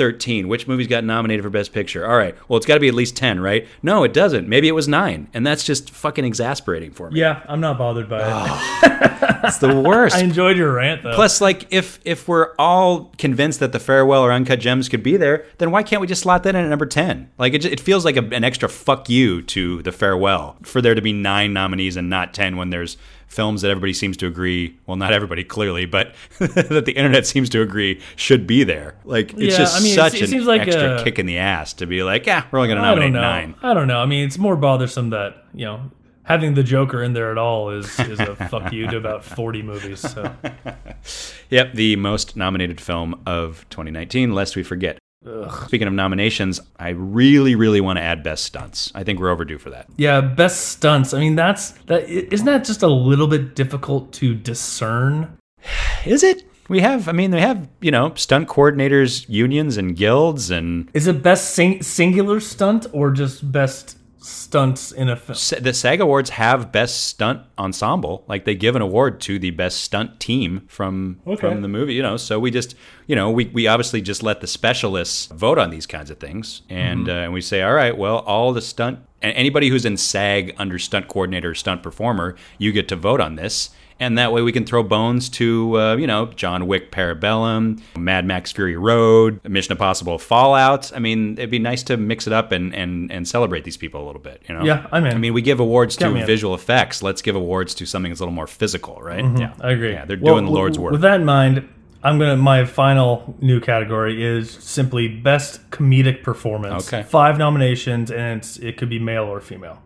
2013, 0.00 0.48
which 0.48 0.66
movies 0.66 0.86
got 0.86 1.04
nominated 1.04 1.42
for 1.44 1.50
best 1.50 1.72
picture? 1.72 2.06
All 2.06 2.16
right. 2.16 2.34
Well, 2.48 2.56
it's 2.56 2.66
got 2.66 2.74
to 2.74 2.80
be 2.80 2.88
at 2.88 2.94
least 2.94 3.16
10, 3.16 3.40
right? 3.40 3.66
No, 3.82 4.04
it 4.04 4.12
doesn't. 4.12 4.48
Maybe 4.48 4.68
it 4.68 4.72
was 4.72 4.88
9. 4.88 5.28
And 5.34 5.46
that's 5.46 5.64
just 5.64 5.90
fucking 5.90 6.24
exasperating 6.24 6.92
for 6.92 7.10
me. 7.10 7.20
yeah, 7.20 7.42
I'm 7.48 7.60
not 7.60 7.78
bothered 7.78 8.08
by 8.08 8.20
it. 8.22 9.00
It's 9.42 9.56
the 9.56 9.80
worst. 9.80 10.16
I 10.16 10.20
enjoyed 10.20 10.58
your 10.58 10.74
rant 10.74 11.02
though. 11.02 11.14
Plus, 11.14 11.40
like, 11.40 11.66
if 11.72 11.98
if 12.04 12.28
we're 12.28 12.54
all 12.58 13.10
convinced 13.16 13.60
that 13.60 13.72
the 13.72 13.78
farewell 13.80 14.22
or 14.22 14.30
uncut 14.32 14.60
gems 14.60 14.86
could 14.90 15.02
be 15.02 15.16
there, 15.16 15.46
then 15.56 15.70
why 15.70 15.82
can't 15.82 16.02
we 16.02 16.06
just 16.06 16.20
slot 16.20 16.42
that 16.42 16.54
in 16.54 16.62
at 16.62 16.68
number 16.68 16.84
ten? 16.84 17.30
Like, 17.38 17.54
it, 17.54 17.62
ju- 17.62 17.70
it 17.70 17.80
feels 17.80 18.04
like 18.04 18.16
a, 18.18 18.22
an 18.34 18.44
extra 18.44 18.68
fuck 18.68 19.08
you 19.08 19.40
to 19.42 19.80
the 19.82 19.92
farewell 19.92 20.58
for 20.62 20.82
there 20.82 20.94
to 20.94 21.00
be 21.00 21.14
nine 21.14 21.54
nominees 21.54 21.96
and 21.96 22.10
not 22.10 22.34
ten 22.34 22.58
when 22.58 22.68
there's 22.68 22.98
films 23.30 23.62
that 23.62 23.70
everybody 23.70 23.94
seems 23.94 24.16
to 24.18 24.26
agree. 24.26 24.76
Well, 24.86 24.96
not 24.98 25.12
everybody 25.14 25.42
clearly, 25.44 25.86
but 25.86 26.14
that 26.38 26.84
the 26.84 26.92
internet 26.92 27.26
seems 27.26 27.48
to 27.50 27.62
agree 27.62 28.00
should 28.16 28.46
be 28.46 28.64
there. 28.64 28.96
Like, 29.04 29.32
it's 29.32 29.40
Yeah, 29.52 29.56
just 29.56 29.80
I 29.80 29.82
mean, 29.82 29.94
such 29.94 30.14
it- 30.16 30.32
it 30.32 30.32
an 30.40 30.44
like 30.44 30.62
extra 30.62 31.00
a- 31.00 31.04
kick 31.04 31.18
in 31.18 31.24
the 31.26 31.38
ass 31.38 31.72
to 31.74 31.86
be 31.86 32.02
like, 32.02 32.26
yeah, 32.26 32.44
we're 32.50 32.58
only 32.58 32.68
going 32.68 32.76
to 32.78 32.82
nominate 32.82 33.12
nine. 33.12 33.54
I 33.62 33.72
don't 33.72 33.86
know. 33.86 34.00
I 34.00 34.06
mean, 34.06 34.26
it's 34.26 34.36
more 34.36 34.56
bothersome 34.56 35.10
that 35.10 35.44
you 35.54 35.64
know 35.64 35.90
having 36.24 36.54
the 36.54 36.62
Joker 36.62 37.02
in 37.02 37.12
there 37.12 37.30
at 37.30 37.38
all 37.38 37.70
is 37.70 37.98
is 38.00 38.20
a 38.20 38.36
fuck 38.50 38.72
you 38.72 38.86
to 38.88 38.96
about 38.96 39.24
40 39.24 39.62
movies. 39.62 40.00
So 40.00 40.34
Yep, 41.50 41.74
the 41.74 41.96
most 41.96 42.36
nominated 42.36 42.80
film 42.80 43.20
of 43.26 43.64
2019, 43.70 44.34
lest 44.34 44.54
we 44.56 44.62
forget. 44.62 44.98
Speaking 45.66 45.86
of 45.86 45.92
nominations, 45.92 46.60
I 46.78 46.90
really, 46.90 47.54
really 47.54 47.80
want 47.82 47.98
to 47.98 48.02
add 48.02 48.22
Best 48.22 48.44
Stunts. 48.44 48.90
I 48.94 49.04
think 49.04 49.20
we're 49.20 49.28
overdue 49.30 49.58
for 49.58 49.68
that. 49.70 49.86
yeah, 49.98 50.22
best 50.22 50.68
stunts. 50.68 51.12
I 51.12 51.20
mean, 51.20 51.36
that's 51.36 51.72
that. 51.88 52.08
Isn't 52.08 52.46
that 52.46 52.64
just 52.64 52.82
a 52.82 52.88
little 52.88 53.26
bit 53.26 53.54
difficult 53.54 54.12
to 54.14 54.34
discern? 54.34 55.36
Is 56.06 56.22
it? 56.22 56.44
We 56.70 56.80
have, 56.80 57.08
I 57.08 57.12
mean, 57.12 57.32
they 57.32 57.40
have, 57.40 57.68
you 57.80 57.90
know, 57.90 58.14
stunt 58.14 58.48
coordinators, 58.48 59.28
unions, 59.28 59.76
and 59.76 59.96
guilds, 59.96 60.50
and 60.52 60.88
Is 60.94 61.08
it 61.08 61.20
best 61.20 61.50
sing- 61.52 61.82
singular 61.82 62.38
stunt 62.38 62.86
or 62.92 63.10
just 63.10 63.50
best 63.50 63.98
stunts 64.20 64.92
in 64.92 65.08
a 65.08 65.16
film? 65.16 65.62
The 65.62 65.72
SAG 65.72 66.00
Awards 66.00 66.30
have 66.30 66.70
Best 66.72 67.04
Stunt 67.04 67.42
Ensemble. 67.58 68.24
Like 68.28 68.44
they 68.44 68.54
give 68.54 68.76
an 68.76 68.82
award 68.82 69.20
to 69.22 69.38
the 69.38 69.50
best 69.50 69.80
stunt 69.80 70.20
team 70.20 70.62
from 70.68 71.20
Okay. 71.26 71.36
from 71.40 71.62
the 71.62 71.68
movie. 71.68 71.94
You 71.94 72.02
know, 72.02 72.16
so 72.16 72.38
we 72.38 72.50
just, 72.50 72.74
you 73.06 73.16
know, 73.16 73.30
we, 73.30 73.46
we 73.46 73.66
obviously 73.66 74.00
just 74.00 74.22
let 74.22 74.40
the 74.40 74.46
specialists 74.46 75.26
vote 75.26 75.58
on 75.58 75.70
these 75.70 75.86
kinds 75.86 76.10
of 76.10 76.18
things, 76.18 76.62
and 76.68 77.08
uh, 77.08 77.12
and 77.12 77.32
we 77.32 77.40
say, 77.40 77.62
all 77.62 77.74
right, 77.74 77.96
well, 77.96 78.18
all 78.18 78.52
the 78.52 78.62
stunt 78.62 79.00
and 79.22 79.34
anybody 79.34 79.68
who's 79.68 79.84
in 79.84 79.96
SAG 79.96 80.54
under 80.56 80.78
stunt 80.78 81.08
coordinator, 81.08 81.50
or 81.50 81.54
stunt 81.54 81.82
performer, 81.82 82.36
you 82.58 82.72
get 82.72 82.88
to 82.88 82.96
vote 82.96 83.20
on 83.20 83.34
this. 83.36 83.70
And 84.00 84.16
that 84.18 84.32
way 84.32 84.40
we 84.42 84.50
can 84.50 84.64
throw 84.64 84.82
bones 84.82 85.28
to, 85.28 85.78
uh, 85.78 85.96
you 85.96 86.06
know, 86.06 86.26
John 86.34 86.66
Wick 86.66 86.90
Parabellum, 86.90 87.80
Mad 87.96 88.24
Max 88.24 88.50
Fury 88.50 88.76
Road, 88.76 89.40
Mission 89.46 89.72
Impossible 89.72 90.18
Fallout. 90.18 90.90
I 90.96 90.98
mean, 90.98 91.34
it'd 91.34 91.50
be 91.50 91.58
nice 91.58 91.82
to 91.84 91.96
mix 91.98 92.26
it 92.26 92.32
up 92.32 92.50
and, 92.50 92.74
and, 92.74 93.12
and 93.12 93.28
celebrate 93.28 93.64
these 93.64 93.76
people 93.76 94.02
a 94.02 94.06
little 94.06 94.20
bit, 94.22 94.42
you 94.48 94.54
know? 94.54 94.64
Yeah, 94.64 94.86
I'm 94.90 95.04
in. 95.04 95.14
I 95.14 95.18
mean, 95.18 95.34
we 95.34 95.42
give 95.42 95.60
awards 95.60 95.96
to 95.98 96.14
in. 96.16 96.26
visual 96.26 96.54
effects. 96.54 97.02
Let's 97.02 97.20
give 97.22 97.36
awards 97.36 97.74
to 97.74 97.86
something 97.86 98.10
that's 98.10 98.20
a 98.20 98.24
little 98.24 98.34
more 98.34 98.46
physical, 98.46 98.96
right? 99.02 99.24
Yeah, 99.38 99.52
I 99.60 99.72
agree. 99.72 99.92
Yeah, 99.92 100.06
they're 100.06 100.18
Well, 100.18 100.34
doing 100.34 100.46
the 100.46 100.50
Lord's 100.50 100.78
work. 100.78 100.92
With 100.92 101.02
that 101.02 101.20
in 101.20 101.26
mind, 101.26 101.68
I'm 102.02 102.18
gonna. 102.18 102.38
My 102.38 102.64
final 102.64 103.36
new 103.42 103.60
category 103.60 104.24
is 104.24 104.50
simply 104.50 105.06
best 105.08 105.70
comedic 105.70 106.22
performance. 106.22 106.88
Okay. 106.90 107.02
Five 107.02 107.36
nominations, 107.36 108.10
and 108.10 108.38
it's, 108.40 108.56
it 108.56 108.78
could 108.78 108.88
be 108.88 108.98
male 108.98 109.24
or 109.24 109.42
female. 109.42 109.82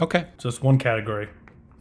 okay. 0.00 0.26
Just 0.38 0.62
one 0.62 0.78
category, 0.78 1.28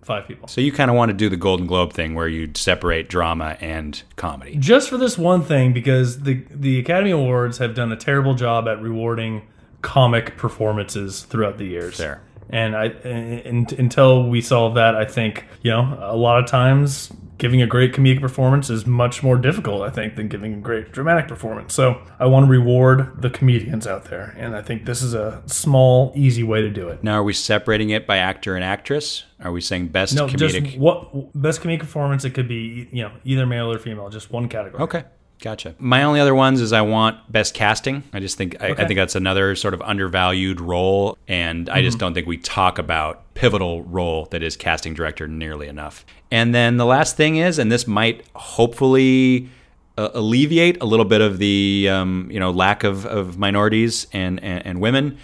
five 0.06 0.28
people. 0.28 0.48
So 0.48 0.62
you 0.62 0.72
kind 0.72 0.92
of 0.92 0.96
want 0.96 1.10
to 1.10 1.14
do 1.18 1.30
the 1.30 1.36
Golden 1.36 1.66
Globe 1.66 1.92
thing 1.92 2.14
where 2.14 2.28
you 2.28 2.52
separate 2.56 3.10
drama 3.10 3.58
and 3.60 4.02
comedy. 4.16 4.56
Just 4.58 4.90
for 4.90 4.98
this 4.98 5.18
one 5.18 5.44
thing, 5.44 5.74
because 5.74 6.22
the 6.22 6.46
the 6.52 6.80
Academy 6.80 7.12
Awards 7.12 7.58
have 7.58 7.74
done 7.74 7.92
a 7.92 7.96
terrible 7.98 8.36
job 8.36 8.68
at 8.68 8.82
rewarding 8.82 9.48
comic 9.82 10.38
performances 10.38 11.24
throughout 11.24 11.58
the 11.58 11.66
years. 11.66 11.98
Fair. 11.98 12.22
And 12.50 12.76
I 12.76 12.86
and, 12.86 13.72
until 13.74 14.30
we 14.30 14.42
solve 14.42 14.76
that, 14.76 14.96
I 14.96 15.06
think 15.06 15.46
you 15.64 15.72
know 15.72 15.98
a 16.00 16.16
lot 16.16 16.44
of 16.44 16.46
times 16.46 17.12
giving 17.38 17.62
a 17.62 17.68
great 17.68 17.94
comedic 17.94 18.22
performance 18.22 18.70
is 18.70 18.86
much 18.86 19.22
more 19.22 19.38
difficult, 19.38 19.82
I 19.82 19.90
think, 19.90 20.16
than 20.16 20.28
giving 20.28 20.54
a 20.54 20.58
great 20.58 20.92
dramatic 20.92 21.28
performance. 21.28 21.74
So 21.74 22.02
I 22.20 22.26
want 22.28 22.46
to 22.46 22.50
reward 22.50 23.22
the 23.22 23.30
comedians 23.30 23.86
out 23.86 24.06
there, 24.06 24.36
and 24.38 24.56
I 24.56 24.62
think 24.62 24.86
this 24.86 25.02
is 25.02 25.14
a 25.14 25.44
small, 25.46 26.14
easy 26.16 26.44
way 26.44 26.62
to 26.62 26.70
do 26.70 26.88
it. 26.90 27.04
Now, 27.04 27.20
are 27.20 27.24
we 27.24 27.34
separating 27.34 27.90
it 27.90 28.08
by 28.08 28.18
actor 28.18 28.56
and 28.56 28.64
actress? 28.64 29.26
Are 29.44 29.52
we 29.52 29.62
saying 29.62 29.90
best 29.90 30.16
No, 30.16 30.28
comedic? 30.28 30.64
just 30.64 30.78
what 30.78 31.32
best 31.40 31.62
comedic 31.62 31.80
performance. 31.80 32.24
It 32.24 32.32
could 32.32 32.48
be 32.48 32.88
you 32.92 33.04
know 33.04 33.12
either 33.24 33.46
male 33.46 33.72
or 33.72 33.80
female, 33.80 34.10
just 34.10 34.32
one 34.32 34.48
category. 34.48 34.82
Okay. 34.84 35.04
Gotcha. 35.42 35.76
My 35.78 36.04
only 36.04 36.20
other 36.20 36.34
ones 36.34 36.62
is 36.62 36.74
I 36.74 36.82
want 36.82 37.32
best 37.32 37.54
casting. 37.54 38.04
I 38.14 38.20
just 38.20 38.38
think 38.38 38.62
I, 38.64 38.70
I 38.70 38.86
think 38.88 38.98
that's 38.98 39.16
another 39.16 39.56
sort 39.56 39.74
of 39.74 39.82
undervalued 39.82 40.60
role, 40.62 41.18
and 41.28 41.70
I 41.70 41.78
Mm-hmm. 41.78 41.86
just 41.86 42.00
don't 42.00 42.14
think 42.14 42.26
we 42.26 42.38
talk 42.38 42.80
about 42.80 43.34
pivotal 43.36 43.84
role 43.84 44.26
that 44.32 44.42
is 44.42 44.56
casting 44.58 44.94
director 44.94 45.28
nearly 45.28 45.68
enough. 45.68 46.06
And 46.32 46.56
then 46.56 46.78
the 46.78 46.86
last 46.86 47.18
thing 47.18 47.36
is, 47.36 47.60
and 47.60 47.72
this 47.72 47.86
might 47.86 48.26
hopefully 48.36 49.50
uh, 49.98 50.10
alleviate 50.14 50.82
a 50.82 50.86
little 50.86 51.06
bit 51.06 51.22
of 51.22 51.38
the 51.38 51.88
um, 51.92 52.28
you 52.32 52.40
know 52.40 52.52
lack 52.52 52.84
of, 52.84 53.06
of 53.06 53.38
minorities 53.38 54.08
and, 54.14 54.42
and 54.44 54.66
and 54.66 54.82
women 54.82 55.18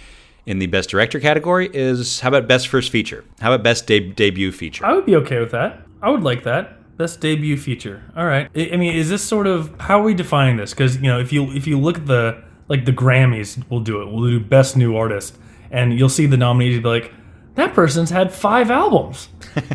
in 0.46 0.58
the 0.58 0.66
best 0.66 0.90
director 0.90 1.20
category 1.20 1.70
is 1.72 2.20
how 2.20 2.28
about 2.28 2.46
best 2.48 2.68
first 2.68 2.90
feature? 2.90 3.24
How 3.40 3.52
about 3.52 3.62
best 3.64 3.86
de- 3.86 4.10
debut 4.10 4.52
feature? 4.52 4.84
I 4.84 4.92
would 4.92 5.06
be 5.06 5.16
okay 5.16 5.38
with 5.40 5.50
that. 5.52 5.82
I 6.02 6.10
would 6.10 6.22
like 6.22 6.42
that. 6.44 6.78
Best 6.96 7.20
debut 7.20 7.56
feature. 7.56 8.02
All 8.16 8.26
right. 8.26 8.48
I, 8.54 8.70
I 8.74 8.76
mean, 8.76 8.94
is 8.94 9.08
this 9.08 9.22
sort 9.22 9.46
of 9.46 9.74
how 9.80 10.00
are 10.00 10.04
we 10.04 10.14
defining 10.14 10.56
this? 10.56 10.72
Because 10.72 10.96
you 10.96 11.02
know, 11.02 11.18
if 11.18 11.32
you 11.32 11.50
if 11.52 11.66
you 11.66 11.78
look 11.78 11.98
at 11.98 12.06
the 12.06 12.42
like 12.68 12.84
the 12.84 12.92
Grammys, 12.92 13.62
we'll 13.70 13.80
do 13.80 14.02
it. 14.02 14.10
We'll 14.10 14.30
do 14.30 14.40
best 14.40 14.76
new 14.76 14.96
artist, 14.96 15.36
and 15.70 15.98
you'll 15.98 16.08
see 16.08 16.26
the 16.26 16.36
nominees. 16.36 16.78
Be 16.82 16.88
like, 16.88 17.12
that 17.54 17.74
person's 17.74 18.10
had 18.10 18.32
five 18.32 18.70
albums. 18.70 19.28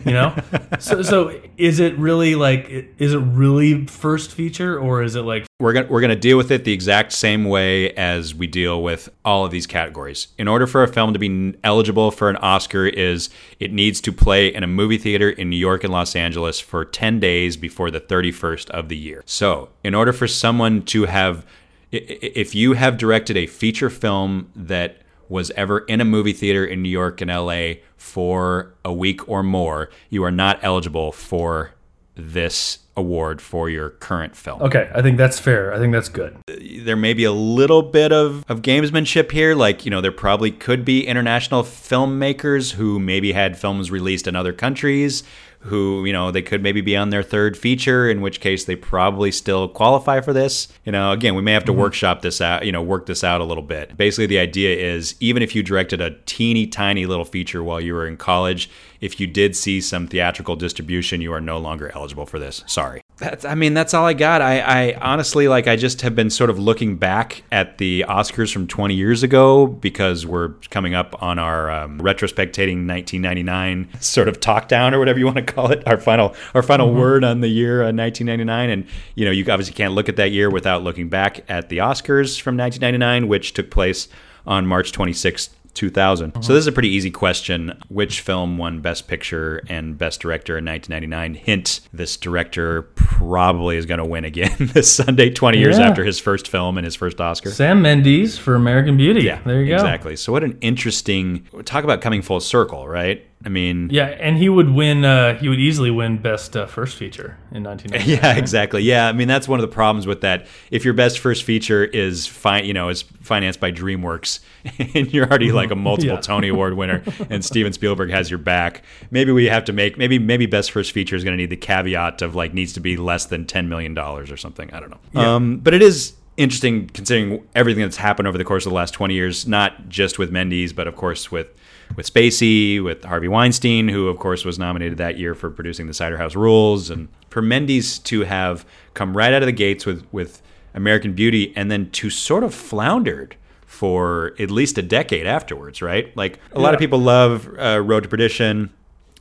You 0.05 0.13
know, 0.13 0.35
so 0.79 1.01
so 1.01 1.39
is 1.57 1.79
it 1.79 1.97
really 1.97 2.35
like 2.35 2.69
is 2.69 3.13
it 3.13 3.17
really 3.19 3.85
first 3.85 4.31
feature 4.31 4.79
or 4.79 5.03
is 5.03 5.15
it 5.15 5.21
like 5.21 5.45
we're 5.59 5.73
gonna 5.73 5.87
we're 5.87 6.01
gonna 6.01 6.15
deal 6.15 6.37
with 6.37 6.51
it 6.51 6.65
the 6.65 6.71
exact 6.71 7.11
same 7.13 7.45
way 7.45 7.91
as 7.93 8.35
we 8.35 8.45
deal 8.45 8.83
with 8.83 9.09
all 9.25 9.43
of 9.43 9.51
these 9.51 9.65
categories. 9.65 10.27
In 10.37 10.47
order 10.47 10.67
for 10.67 10.83
a 10.83 10.87
film 10.87 11.13
to 11.13 11.19
be 11.19 11.55
eligible 11.63 12.11
for 12.11 12.29
an 12.29 12.35
Oscar, 12.37 12.85
is 12.85 13.29
it 13.59 13.73
needs 13.73 13.99
to 14.01 14.13
play 14.13 14.53
in 14.53 14.63
a 14.63 14.67
movie 14.67 14.99
theater 14.99 15.29
in 15.29 15.49
New 15.49 15.57
York 15.57 15.83
and 15.83 15.91
Los 15.91 16.15
Angeles 16.15 16.59
for 16.59 16.85
ten 16.85 17.19
days 17.19 17.57
before 17.57 17.89
the 17.89 17.99
thirty 17.99 18.31
first 18.31 18.69
of 18.69 18.87
the 18.87 18.97
year. 18.97 19.23
So, 19.25 19.69
in 19.83 19.95
order 19.95 20.13
for 20.13 20.27
someone 20.27 20.83
to 20.83 21.05
have, 21.05 21.45
if 21.91 22.53
you 22.53 22.73
have 22.73 22.97
directed 22.97 23.35
a 23.35 23.47
feature 23.47 23.89
film 23.89 24.51
that 24.55 25.01
was 25.29 25.51
ever 25.51 25.79
in 25.79 26.01
a 26.01 26.05
movie 26.05 26.33
theater 26.33 26.65
in 26.65 26.81
New 26.81 26.89
York 26.89 27.21
and 27.21 27.29
LA 27.29 27.81
for 27.95 28.73
a 28.85 28.93
week 28.93 29.27
or 29.27 29.43
more, 29.43 29.89
you 30.09 30.23
are 30.23 30.31
not 30.31 30.59
eligible 30.61 31.11
for 31.11 31.71
this 32.15 32.79
award 32.95 33.39
for 33.41 33.69
your 33.69 33.91
current 33.91 34.35
film. 34.35 34.61
Okay, 34.61 34.89
I 34.93 35.01
think 35.01 35.17
that's 35.17 35.39
fair. 35.39 35.71
I 35.73 35.77
think 35.77 35.93
that's 35.93 36.09
good. 36.09 36.35
There 36.47 36.95
may 36.95 37.13
be 37.13 37.23
a 37.23 37.31
little 37.31 37.83
bit 37.83 38.11
of, 38.11 38.43
of 38.49 38.63
gamesmanship 38.63 39.31
here. 39.31 39.53
Like, 39.53 39.85
you 39.85 39.91
know, 39.91 40.01
there 40.01 40.11
probably 40.11 40.51
could 40.51 40.83
be 40.83 41.05
international 41.05 41.63
filmmakers 41.63 42.73
who 42.73 42.99
maybe 42.99 43.33
had 43.33 43.57
films 43.57 43.91
released 43.91 44.27
in 44.27 44.35
other 44.35 44.51
countries 44.51 45.23
who, 45.59 46.05
you 46.05 46.13
know, 46.13 46.31
they 46.31 46.41
could 46.41 46.63
maybe 46.63 46.81
be 46.81 46.95
on 46.95 47.09
their 47.09 47.23
third 47.23 47.57
feature, 47.57 48.09
in 48.09 48.21
which 48.21 48.39
case 48.39 48.65
they 48.65 48.75
probably 48.75 49.31
still 49.31 49.67
qualify 49.67 50.21
for 50.21 50.33
this. 50.33 50.67
You 50.85 50.91
know, 50.91 51.11
again, 51.11 51.35
we 51.35 51.41
may 51.41 51.51
have 51.51 51.65
to 51.65 51.71
mm-hmm. 51.71 51.81
workshop 51.81 52.21
this 52.21 52.39
out, 52.41 52.65
you 52.65 52.71
know, 52.71 52.81
work 52.81 53.05
this 53.05 53.23
out 53.23 53.41
a 53.41 53.43
little 53.43 53.63
bit. 53.63 53.97
Basically, 53.97 54.27
the 54.27 54.39
idea 54.39 54.77
is 54.77 55.15
even 55.19 55.43
if 55.43 55.55
you 55.55 55.63
directed 55.63 56.01
a 56.01 56.11
teeny 56.25 56.67
tiny 56.67 57.05
little 57.05 57.25
feature 57.25 57.63
while 57.63 57.81
you 57.81 57.93
were 57.93 58.07
in 58.07 58.17
college, 58.17 58.69
if 59.01 59.19
you 59.19 59.27
did 59.27 59.55
see 59.55 59.81
some 59.81 60.07
theatrical 60.07 60.55
distribution, 60.55 61.21
you 61.21 61.33
are 61.33 61.41
no 61.41 61.57
longer 61.57 61.91
eligible 61.93 62.25
for 62.25 62.39
this. 62.39 62.63
Sorry. 62.67 63.01
That's, 63.17 63.45
I 63.45 63.55
mean, 63.55 63.73
that's 63.73 63.95
all 63.95 64.05
I 64.05 64.13
got. 64.13 64.41
I, 64.41 64.59
I 64.59 64.93
honestly, 65.01 65.47
like, 65.47 65.67
I 65.67 65.75
just 65.75 66.01
have 66.01 66.15
been 66.15 66.29
sort 66.29 66.51
of 66.51 66.59
looking 66.59 66.97
back 66.97 67.43
at 67.51 67.79
the 67.79 68.05
Oscars 68.07 68.53
from 68.53 68.67
20 68.67 68.93
years 68.93 69.23
ago 69.23 69.65
because 69.65 70.25
we're 70.25 70.49
coming 70.69 70.93
up 70.93 71.21
on 71.21 71.39
our 71.39 71.71
um, 71.71 71.99
retrospectating 71.99 72.87
1999 72.87 73.89
sort 73.99 74.27
of 74.27 74.39
talk 74.39 74.67
down 74.67 74.93
or 74.93 74.99
whatever 74.99 75.17
you 75.17 75.25
want 75.25 75.37
to 75.37 75.43
call 75.43 75.71
it. 75.71 75.85
Our 75.87 75.97
final, 75.97 76.35
our 76.53 76.61
final 76.61 76.89
mm-hmm. 76.89 76.99
word 76.99 77.23
on 77.23 77.41
the 77.41 77.47
year 77.47 77.81
uh, 77.81 77.91
1999. 77.91 78.69
And, 78.69 78.85
you 79.15 79.25
know, 79.25 79.31
you 79.31 79.43
obviously 79.51 79.73
can't 79.73 79.93
look 79.93 80.09
at 80.09 80.15
that 80.17 80.31
year 80.31 80.51
without 80.51 80.83
looking 80.83 81.09
back 81.09 81.43
at 81.49 81.69
the 81.69 81.79
Oscars 81.79 82.39
from 82.39 82.55
1999, 82.55 83.27
which 83.27 83.53
took 83.53 83.71
place 83.71 84.07
on 84.45 84.65
March 84.65 84.91
26th, 84.91 85.49
2000. 85.77 86.31
Uh-huh. 86.31 86.41
So 86.41 86.53
this 86.53 86.61
is 86.61 86.67
a 86.67 86.71
pretty 86.71 86.89
easy 86.89 87.11
question. 87.11 87.79
Which 87.87 88.21
film 88.21 88.57
won 88.57 88.81
Best 88.81 89.07
Picture 89.07 89.61
and 89.69 89.97
Best 89.97 90.19
Director 90.19 90.57
in 90.57 90.65
1999? 90.65 91.35
Hint: 91.35 91.81
This 91.93 92.17
director 92.17 92.81
probably 92.95 93.77
is 93.77 93.85
going 93.85 93.99
to 93.99 94.05
win 94.05 94.25
again 94.25 94.55
this 94.59 94.93
Sunday, 94.93 95.29
20 95.29 95.57
years 95.57 95.77
yeah. 95.77 95.87
after 95.87 96.03
his 96.03 96.19
first 96.19 96.47
film 96.47 96.77
and 96.77 96.85
his 96.85 96.95
first 96.95 97.21
Oscar. 97.21 97.51
Sam 97.51 97.81
Mendes 97.81 98.37
for 98.37 98.55
American 98.55 98.97
Beauty. 98.97 99.21
Yeah, 99.21 99.41
there 99.45 99.61
you 99.61 99.67
go. 99.67 99.75
Exactly. 99.75 100.15
So 100.15 100.31
what 100.31 100.43
an 100.43 100.57
interesting 100.61 101.47
talk 101.65 101.83
about 101.83 102.01
coming 102.01 102.21
full 102.21 102.39
circle, 102.39 102.87
right? 102.87 103.25
I 103.45 103.49
mean, 103.49 103.89
yeah, 103.91 104.07
and 104.07 104.35
he 104.35 104.49
would 104.49 104.71
win. 104.71 105.05
Uh, 105.05 105.37
he 105.37 105.47
would 105.47 105.59
easily 105.59 105.91
win 105.91 106.17
best 106.17 106.57
uh, 106.57 106.65
first 106.65 106.97
feature 106.97 107.37
in 107.51 107.63
1990. 107.63 108.11
Yeah, 108.11 108.27
right? 108.29 108.37
exactly. 108.37 108.81
Yeah, 108.81 109.07
I 109.07 109.13
mean 109.13 109.27
that's 109.27 109.47
one 109.47 109.59
of 109.59 109.61
the 109.61 109.73
problems 109.73 110.07
with 110.07 110.21
that. 110.21 110.47
If 110.71 110.83
your 110.83 110.95
best 110.95 111.19
first 111.19 111.43
feature 111.43 111.85
is 111.85 112.25
fine, 112.25 112.65
you 112.65 112.73
know, 112.73 112.89
is 112.89 113.03
financed 113.03 113.59
by 113.59 113.71
DreamWorks, 113.71 114.39
and 114.95 115.13
you're 115.13 115.27
already 115.27 115.51
like 115.51 115.69
a 115.69 115.75
multiple 115.89 116.15
yeah. 116.15 116.21
Tony 116.21 116.47
Award 116.47 116.73
winner, 116.73 117.03
and 117.29 117.45
Steven 117.45 117.73
Spielberg 117.73 118.09
has 118.09 118.31
your 118.31 118.39
back, 118.39 118.83
maybe 119.11 119.31
we 119.31 119.45
have 119.45 119.65
to 119.65 119.73
make 119.73 119.99
maybe 119.99 120.17
maybe 120.17 120.47
best 120.47 120.71
first 120.71 120.91
feature 120.91 121.15
is 121.15 121.23
going 121.23 121.37
to 121.37 121.41
need 121.41 121.51
the 121.51 121.57
caveat 121.57 122.23
of 122.23 122.33
like 122.33 122.55
needs 122.55 122.73
to 122.73 122.79
be 122.79 122.97
less 122.97 123.25
than 123.25 123.45
10 123.45 123.69
million 123.69 123.93
dollars 123.93 124.31
or 124.31 124.37
something. 124.37 124.73
I 124.73 124.79
don't 124.79 124.89
know. 124.89 124.99
Yeah. 125.13 125.35
Um, 125.35 125.57
but 125.59 125.75
it 125.75 125.83
is 125.83 126.15
interesting 126.37 126.87
considering 126.89 127.47
everything 127.55 127.83
that's 127.83 127.97
happened 127.97 128.27
over 128.27 128.37
the 128.37 128.43
course 128.43 128.65
of 128.65 128.71
the 128.71 128.75
last 128.75 128.93
20 128.93 129.13
years, 129.13 129.47
not 129.47 129.89
just 129.89 130.17
with 130.17 130.31
Mendes, 130.31 130.73
but 130.73 130.87
of 130.87 130.95
course 130.95 131.31
with 131.31 131.47
with 131.95 132.11
Spacey, 132.11 132.83
with 132.83 133.03
Harvey 133.03 133.27
Weinstein, 133.27 133.87
who 133.87 134.07
of 134.07 134.17
course 134.19 134.45
was 134.45 134.59
nominated 134.59 134.97
that 134.97 135.17
year 135.17 135.33
for 135.33 135.49
producing 135.49 135.87
the 135.87 135.93
Cider 135.93 136.17
House 136.17 136.35
Rules, 136.35 136.89
and 136.89 137.07
for 137.29 137.41
Mendes 137.41 137.99
to 137.99 138.21
have 138.21 138.65
come 138.93 139.15
right 139.15 139.33
out 139.33 139.41
of 139.41 139.47
the 139.47 139.51
gates 139.51 139.85
with 139.85 140.05
with 140.11 140.41
American 140.73 141.13
Beauty, 141.13 141.53
and 141.55 141.71
then 141.71 141.89
to 141.91 142.09
sort 142.09 142.43
of 142.43 142.53
floundered 142.53 143.35
for 143.65 144.33
at 144.39 144.49
least 144.49 144.77
a 144.77 144.81
decade 144.81 145.27
afterwards, 145.27 145.81
right? 145.81 146.15
Like 146.15 146.37
a 146.37 146.39
yeah. 146.55 146.61
lot 146.61 146.73
of 146.73 146.79
people 146.79 146.99
love 146.99 147.47
uh, 147.59 147.81
Road 147.81 148.03
to 148.03 148.09
Perdition. 148.09 148.73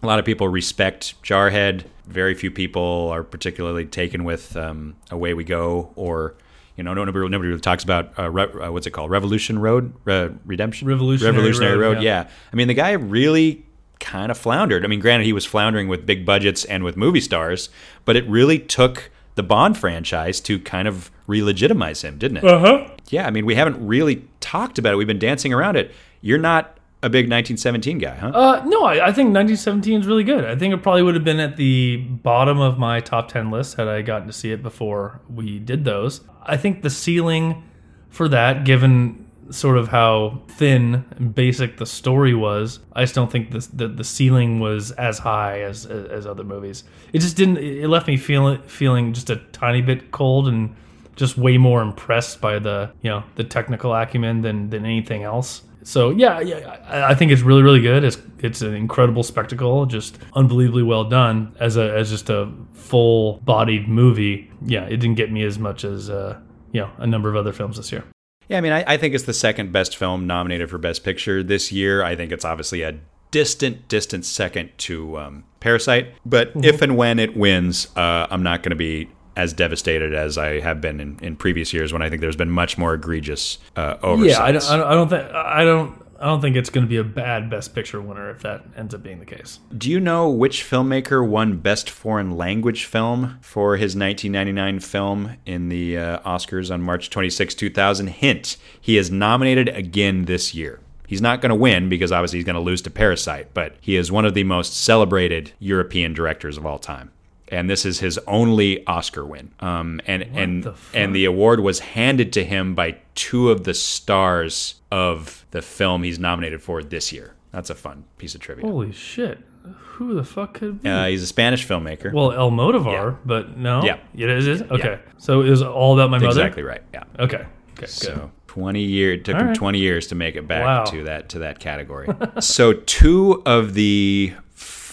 A 0.02 0.06
lot 0.06 0.18
of 0.18 0.24
people 0.24 0.48
respect 0.48 1.20
Jarhead. 1.22 1.84
Very 2.06 2.34
few 2.34 2.50
people 2.50 3.08
are 3.12 3.24
particularly 3.24 3.84
taken 3.84 4.24
with 4.24 4.56
um, 4.56 4.94
Away 5.10 5.34
We 5.34 5.44
Go 5.44 5.92
or 5.96 6.36
you 6.76 6.84
know, 6.84 6.92
nobody, 6.94 7.28
nobody 7.28 7.48
really 7.48 7.60
talks 7.60 7.84
about 7.84 8.18
uh, 8.18 8.30
re, 8.30 8.44
uh, 8.44 8.70
what's 8.70 8.86
it 8.86 8.90
called, 8.90 9.10
Revolution 9.10 9.58
Road, 9.58 9.94
uh, 10.06 10.28
Redemption, 10.44 10.86
Revolutionary, 10.88 11.36
Revolutionary 11.36 11.76
Road. 11.76 11.94
Road 11.96 12.02
yeah. 12.02 12.22
yeah. 12.22 12.30
I 12.52 12.56
mean, 12.56 12.68
the 12.68 12.74
guy 12.74 12.92
really 12.92 13.64
kind 13.98 14.30
of 14.30 14.38
floundered. 14.38 14.84
I 14.84 14.88
mean, 14.88 15.00
granted, 15.00 15.24
he 15.24 15.32
was 15.32 15.46
floundering 15.46 15.88
with 15.88 16.04
big 16.04 16.26
budgets 16.26 16.64
and 16.66 16.84
with 16.84 16.96
movie 16.96 17.20
stars, 17.20 17.70
but 18.04 18.16
it 18.16 18.28
really 18.28 18.58
took 18.58 19.10
the 19.36 19.42
Bond 19.42 19.76
franchise 19.78 20.40
to 20.40 20.58
kind 20.58 20.86
of 20.86 21.10
re-legitimize 21.26 22.02
him, 22.02 22.18
didn't 22.18 22.38
it? 22.38 22.44
Uh 22.44 22.58
huh. 22.58 22.88
Yeah, 23.08 23.26
I 23.26 23.30
mean, 23.30 23.46
we 23.46 23.54
haven't 23.54 23.86
really 23.86 24.24
talked 24.40 24.78
about 24.78 24.92
it. 24.92 24.96
We've 24.96 25.06
been 25.06 25.18
dancing 25.18 25.52
around 25.52 25.76
it. 25.76 25.92
You're 26.20 26.38
not 26.38 26.75
a 27.06 27.10
big 27.10 27.30
1917 27.30 27.98
guy, 27.98 28.14
huh? 28.16 28.28
Uh, 28.28 28.64
no, 28.66 28.84
I, 28.84 28.94
I, 28.94 29.12
think 29.12 29.32
1917 29.32 30.00
is 30.00 30.06
really 30.06 30.24
good. 30.24 30.44
I 30.44 30.56
think 30.56 30.74
it 30.74 30.82
probably 30.82 31.02
would 31.02 31.14
have 31.14 31.22
been 31.22 31.38
at 31.38 31.56
the 31.56 31.98
bottom 31.98 32.60
of 32.60 32.78
my 32.78 32.98
top 33.00 33.28
10 33.28 33.50
list 33.50 33.76
had 33.76 33.86
I 33.86 34.02
gotten 34.02 34.26
to 34.26 34.32
see 34.32 34.50
it 34.50 34.60
before 34.62 35.20
we 35.32 35.60
did 35.60 35.84
those. 35.84 36.22
I 36.42 36.56
think 36.56 36.82
the 36.82 36.90
ceiling 36.90 37.62
for 38.10 38.28
that, 38.28 38.64
given 38.64 39.24
sort 39.50 39.78
of 39.78 39.86
how 39.86 40.42
thin 40.48 41.04
and 41.16 41.32
basic 41.32 41.76
the 41.76 41.86
story 41.86 42.34
was, 42.34 42.80
I 42.92 43.02
just 43.02 43.14
don't 43.14 43.30
think 43.30 43.52
the 43.52 43.68
the, 43.72 43.88
the 43.88 44.04
ceiling 44.04 44.58
was 44.58 44.90
as 44.92 45.18
high 45.18 45.60
as, 45.60 45.86
as 45.86 46.26
other 46.26 46.42
movies. 46.42 46.82
It 47.12 47.20
just 47.20 47.36
didn't. 47.36 47.58
It 47.58 47.88
left 47.88 48.08
me 48.08 48.16
feeling 48.16 48.60
feeling 48.62 49.12
just 49.12 49.30
a 49.30 49.36
tiny 49.36 49.80
bit 49.80 50.10
cold 50.10 50.48
and 50.48 50.74
just 51.14 51.38
way 51.38 51.56
more 51.56 51.82
impressed 51.82 52.40
by 52.40 52.58
the 52.58 52.90
you 53.02 53.10
know 53.10 53.22
the 53.36 53.44
technical 53.44 53.94
acumen 53.94 54.42
than 54.42 54.70
than 54.70 54.84
anything 54.84 55.22
else. 55.22 55.62
So 55.86 56.10
yeah, 56.10 56.40
yeah, 56.40 56.78
I 56.88 57.14
think 57.14 57.30
it's 57.30 57.42
really, 57.42 57.62
really 57.62 57.80
good. 57.80 58.02
It's 58.02 58.18
it's 58.40 58.60
an 58.60 58.74
incredible 58.74 59.22
spectacle, 59.22 59.86
just 59.86 60.18
unbelievably 60.34 60.82
well 60.82 61.04
done 61.04 61.54
as 61.60 61.76
a 61.76 61.96
as 61.96 62.10
just 62.10 62.28
a 62.28 62.52
full 62.72 63.38
bodied 63.44 63.86
movie. 63.86 64.50
Yeah, 64.64 64.82
it 64.86 64.96
didn't 64.96 65.14
get 65.14 65.30
me 65.30 65.44
as 65.44 65.60
much 65.60 65.84
as 65.84 66.10
uh, 66.10 66.40
you 66.72 66.80
know 66.80 66.90
a 66.98 67.06
number 67.06 67.28
of 67.28 67.36
other 67.36 67.52
films 67.52 67.76
this 67.76 67.92
year. 67.92 68.02
Yeah, 68.48 68.58
I 68.58 68.62
mean, 68.62 68.72
I, 68.72 68.94
I 68.94 68.96
think 68.96 69.14
it's 69.14 69.24
the 69.24 69.32
second 69.32 69.70
best 69.70 69.96
film 69.96 70.26
nominated 70.26 70.70
for 70.70 70.78
Best 70.78 71.04
Picture 71.04 71.44
this 71.44 71.70
year. 71.70 72.02
I 72.02 72.16
think 72.16 72.32
it's 72.32 72.44
obviously 72.44 72.82
a 72.82 72.98
distant, 73.30 73.86
distant 73.86 74.24
second 74.24 74.70
to 74.78 75.18
um, 75.18 75.44
Parasite. 75.60 76.14
But 76.24 76.48
mm-hmm. 76.48 76.64
if 76.64 76.82
and 76.82 76.96
when 76.96 77.20
it 77.20 77.36
wins, 77.36 77.88
uh, 77.96 78.26
I'm 78.28 78.42
not 78.42 78.64
going 78.64 78.70
to 78.70 78.76
be 78.76 79.08
as 79.36 79.52
devastated 79.52 80.14
as 80.14 80.38
I 80.38 80.60
have 80.60 80.80
been 80.80 80.98
in, 80.98 81.18
in 81.20 81.36
previous 81.36 81.72
years 81.72 81.92
when 81.92 82.02
I 82.02 82.08
think 82.08 82.22
there's 82.22 82.36
been 82.36 82.50
much 82.50 82.78
more 82.78 82.94
egregious 82.94 83.58
uh, 83.76 83.98
oversights. 84.02 84.38
Yeah, 84.38 84.72
I 84.72 84.76
don't, 84.76 84.86
I 84.86 84.94
don't 84.94 85.08
think 85.08 85.30
I 85.32 85.64
don't 85.64 86.06
I 86.18 86.24
don't 86.24 86.40
think 86.40 86.56
it's 86.56 86.70
going 86.70 86.84
to 86.84 86.88
be 86.88 86.96
a 86.96 87.04
bad 87.04 87.50
Best 87.50 87.74
Picture 87.74 88.00
winner 88.00 88.30
if 88.30 88.40
that 88.42 88.64
ends 88.76 88.94
up 88.94 89.02
being 89.02 89.20
the 89.20 89.26
case. 89.26 89.60
Do 89.76 89.90
you 89.90 90.00
know 90.00 90.30
which 90.30 90.64
filmmaker 90.64 91.26
won 91.26 91.58
Best 91.58 91.90
Foreign 91.90 92.30
Language 92.36 92.86
Film 92.86 93.38
for 93.42 93.76
his 93.76 93.94
1999 93.94 94.80
film 94.80 95.36
in 95.44 95.68
the 95.68 95.98
uh, 95.98 96.18
Oscars 96.20 96.72
on 96.72 96.80
March 96.82 97.10
26, 97.10 97.54
2000? 97.54 98.06
Hint: 98.06 98.56
He 98.80 98.96
is 98.96 99.10
nominated 99.10 99.68
again 99.68 100.24
this 100.24 100.54
year. 100.54 100.80
He's 101.06 101.22
not 101.22 101.40
going 101.40 101.50
to 101.50 101.56
win 101.56 101.88
because 101.88 102.10
obviously 102.10 102.38
he's 102.38 102.46
going 102.46 102.54
to 102.54 102.60
lose 102.60 102.82
to 102.82 102.90
Parasite, 102.90 103.54
but 103.54 103.76
he 103.80 103.94
is 103.96 104.10
one 104.10 104.24
of 104.24 104.34
the 104.34 104.42
most 104.42 104.76
celebrated 104.76 105.52
European 105.60 106.14
directors 106.14 106.56
of 106.56 106.66
all 106.66 106.78
time 106.78 107.12
and 107.48 107.70
this 107.70 107.84
is 107.84 108.00
his 108.00 108.18
only 108.26 108.86
Oscar 108.86 109.24
win. 109.24 109.50
Um, 109.60 110.00
and 110.06 110.22
what 110.24 110.42
and 110.42 110.62
the 110.64 110.74
and 110.94 111.14
the 111.14 111.24
award 111.24 111.60
was 111.60 111.80
handed 111.80 112.32
to 112.34 112.44
him 112.44 112.74
by 112.74 112.98
two 113.14 113.50
of 113.50 113.64
the 113.64 113.74
stars 113.74 114.76
of 114.90 115.46
the 115.50 115.62
film 115.62 116.02
he's 116.02 116.18
nominated 116.18 116.62
for 116.62 116.82
this 116.82 117.12
year. 117.12 117.34
That's 117.52 117.70
a 117.70 117.74
fun 117.74 118.04
piece 118.18 118.34
of 118.34 118.40
trivia. 118.40 118.66
Holy 118.66 118.92
shit! 118.92 119.38
Who 119.62 120.14
the 120.14 120.24
fuck 120.24 120.54
could 120.54 120.82
be? 120.82 120.88
Uh, 120.88 121.06
he's 121.06 121.22
a 121.22 121.26
Spanish 121.26 121.66
filmmaker. 121.66 122.12
Well, 122.12 122.30
Almodovar, 122.30 123.12
yeah. 123.12 123.16
but 123.24 123.56
no. 123.56 123.82
Yeah, 123.82 123.98
it 124.14 124.28
is. 124.28 124.46
It? 124.46 124.70
Okay, 124.70 125.00
yeah. 125.04 125.12
so 125.18 125.42
it 125.42 125.50
was 125.50 125.62
all 125.62 125.94
about 125.94 126.10
my 126.10 126.18
mother. 126.18 126.28
Exactly 126.28 126.62
right. 126.62 126.82
Yeah. 126.92 127.04
Okay. 127.18 127.46
Okay. 127.72 127.86
So. 127.86 128.14
Good. 128.14 128.30
20 128.56 128.80
years 128.80 129.22
took 129.22 129.34
all 129.34 129.42
him 129.42 129.46
right. 129.48 129.56
20 129.56 129.78
years 129.78 130.06
to 130.06 130.14
make 130.14 130.34
it 130.34 130.48
back 130.48 130.64
wow. 130.64 130.84
to 130.84 131.04
that 131.04 131.28
to 131.28 131.40
that 131.40 131.58
category. 131.58 132.08
so 132.40 132.72
two 132.72 133.42
of 133.44 133.74
the 133.74 134.32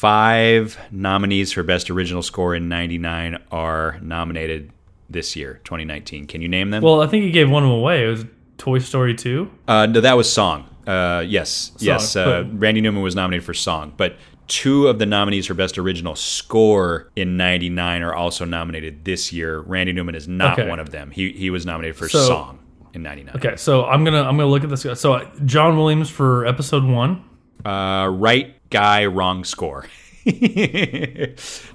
five 0.08 0.78
nominees 0.92 1.54
for 1.54 1.64
Best 1.64 1.90
Original 1.90 2.22
Score 2.22 2.54
in 2.54 2.68
99 2.68 3.42
are 3.52 3.98
nominated 4.02 4.70
this 5.10 5.34
year, 5.34 5.62
2019. 5.64 6.28
Can 6.28 6.42
you 6.42 6.50
name 6.50 6.72
them? 6.72 6.84
Well, 6.84 7.02
I 7.02 7.08
think 7.08 7.24
you 7.24 7.32
gave 7.32 7.50
one 7.50 7.64
of 7.64 7.70
them 7.70 7.78
away. 7.80 8.04
It 8.04 8.08
was 8.10 8.26
Toy 8.58 8.80
Story 8.80 9.16
2? 9.16 9.50
Uh, 9.66 9.86
no, 9.86 10.02
that 10.02 10.18
was 10.18 10.30
Song. 10.30 10.68
Uh, 10.86 11.24
yes, 11.26 11.50
song. 11.50 11.78
yes. 11.80 12.16
Uh, 12.18 12.44
Randy 12.52 12.82
Newman 12.82 13.02
was 13.02 13.16
nominated 13.16 13.46
for 13.46 13.54
Song, 13.54 13.94
but 13.96 14.18
two 14.50 14.88
of 14.90 15.00
the 15.00 15.06
nominees 15.06 15.46
for 15.48 15.54
Best 15.54 15.78
Original 15.78 16.18
Score 16.18 17.10
in 17.16 17.38
'99 17.38 18.02
are 18.02 18.14
also 18.14 18.44
nominated 18.44 19.06
this 19.06 19.32
year. 19.32 19.62
Randy 19.62 19.94
Newman 19.94 20.16
is 20.16 20.28
not 20.28 20.60
Okay. 20.60 20.68
one 20.70 20.82
of 20.82 20.90
them. 20.90 21.12
He 21.12 21.32
he 21.32 21.50
was 21.50 21.66
nominated 21.66 21.96
for 21.96 22.10
So- 22.10 22.28
Song 22.28 22.60
in 22.94 23.02
'99. 23.04 23.34
Okay, 23.38 23.56
so 23.56 23.86
I'm 23.86 24.04
gonna 24.04 24.24
I'm 24.24 24.36
gonna 24.36 24.50
look 24.50 24.66
at 24.66 24.70
this. 24.70 24.86
So 25.00 25.14
uh, 25.14 25.30
John 25.46 25.78
Williams 25.78 26.10
for 26.10 26.46
episode 26.46 26.84
one. 26.84 27.24
Uh, 27.64 28.10
right 28.12 28.54
guy, 28.74 29.06
wrong 29.06 29.44
score. 29.46 29.86
John 30.26 30.36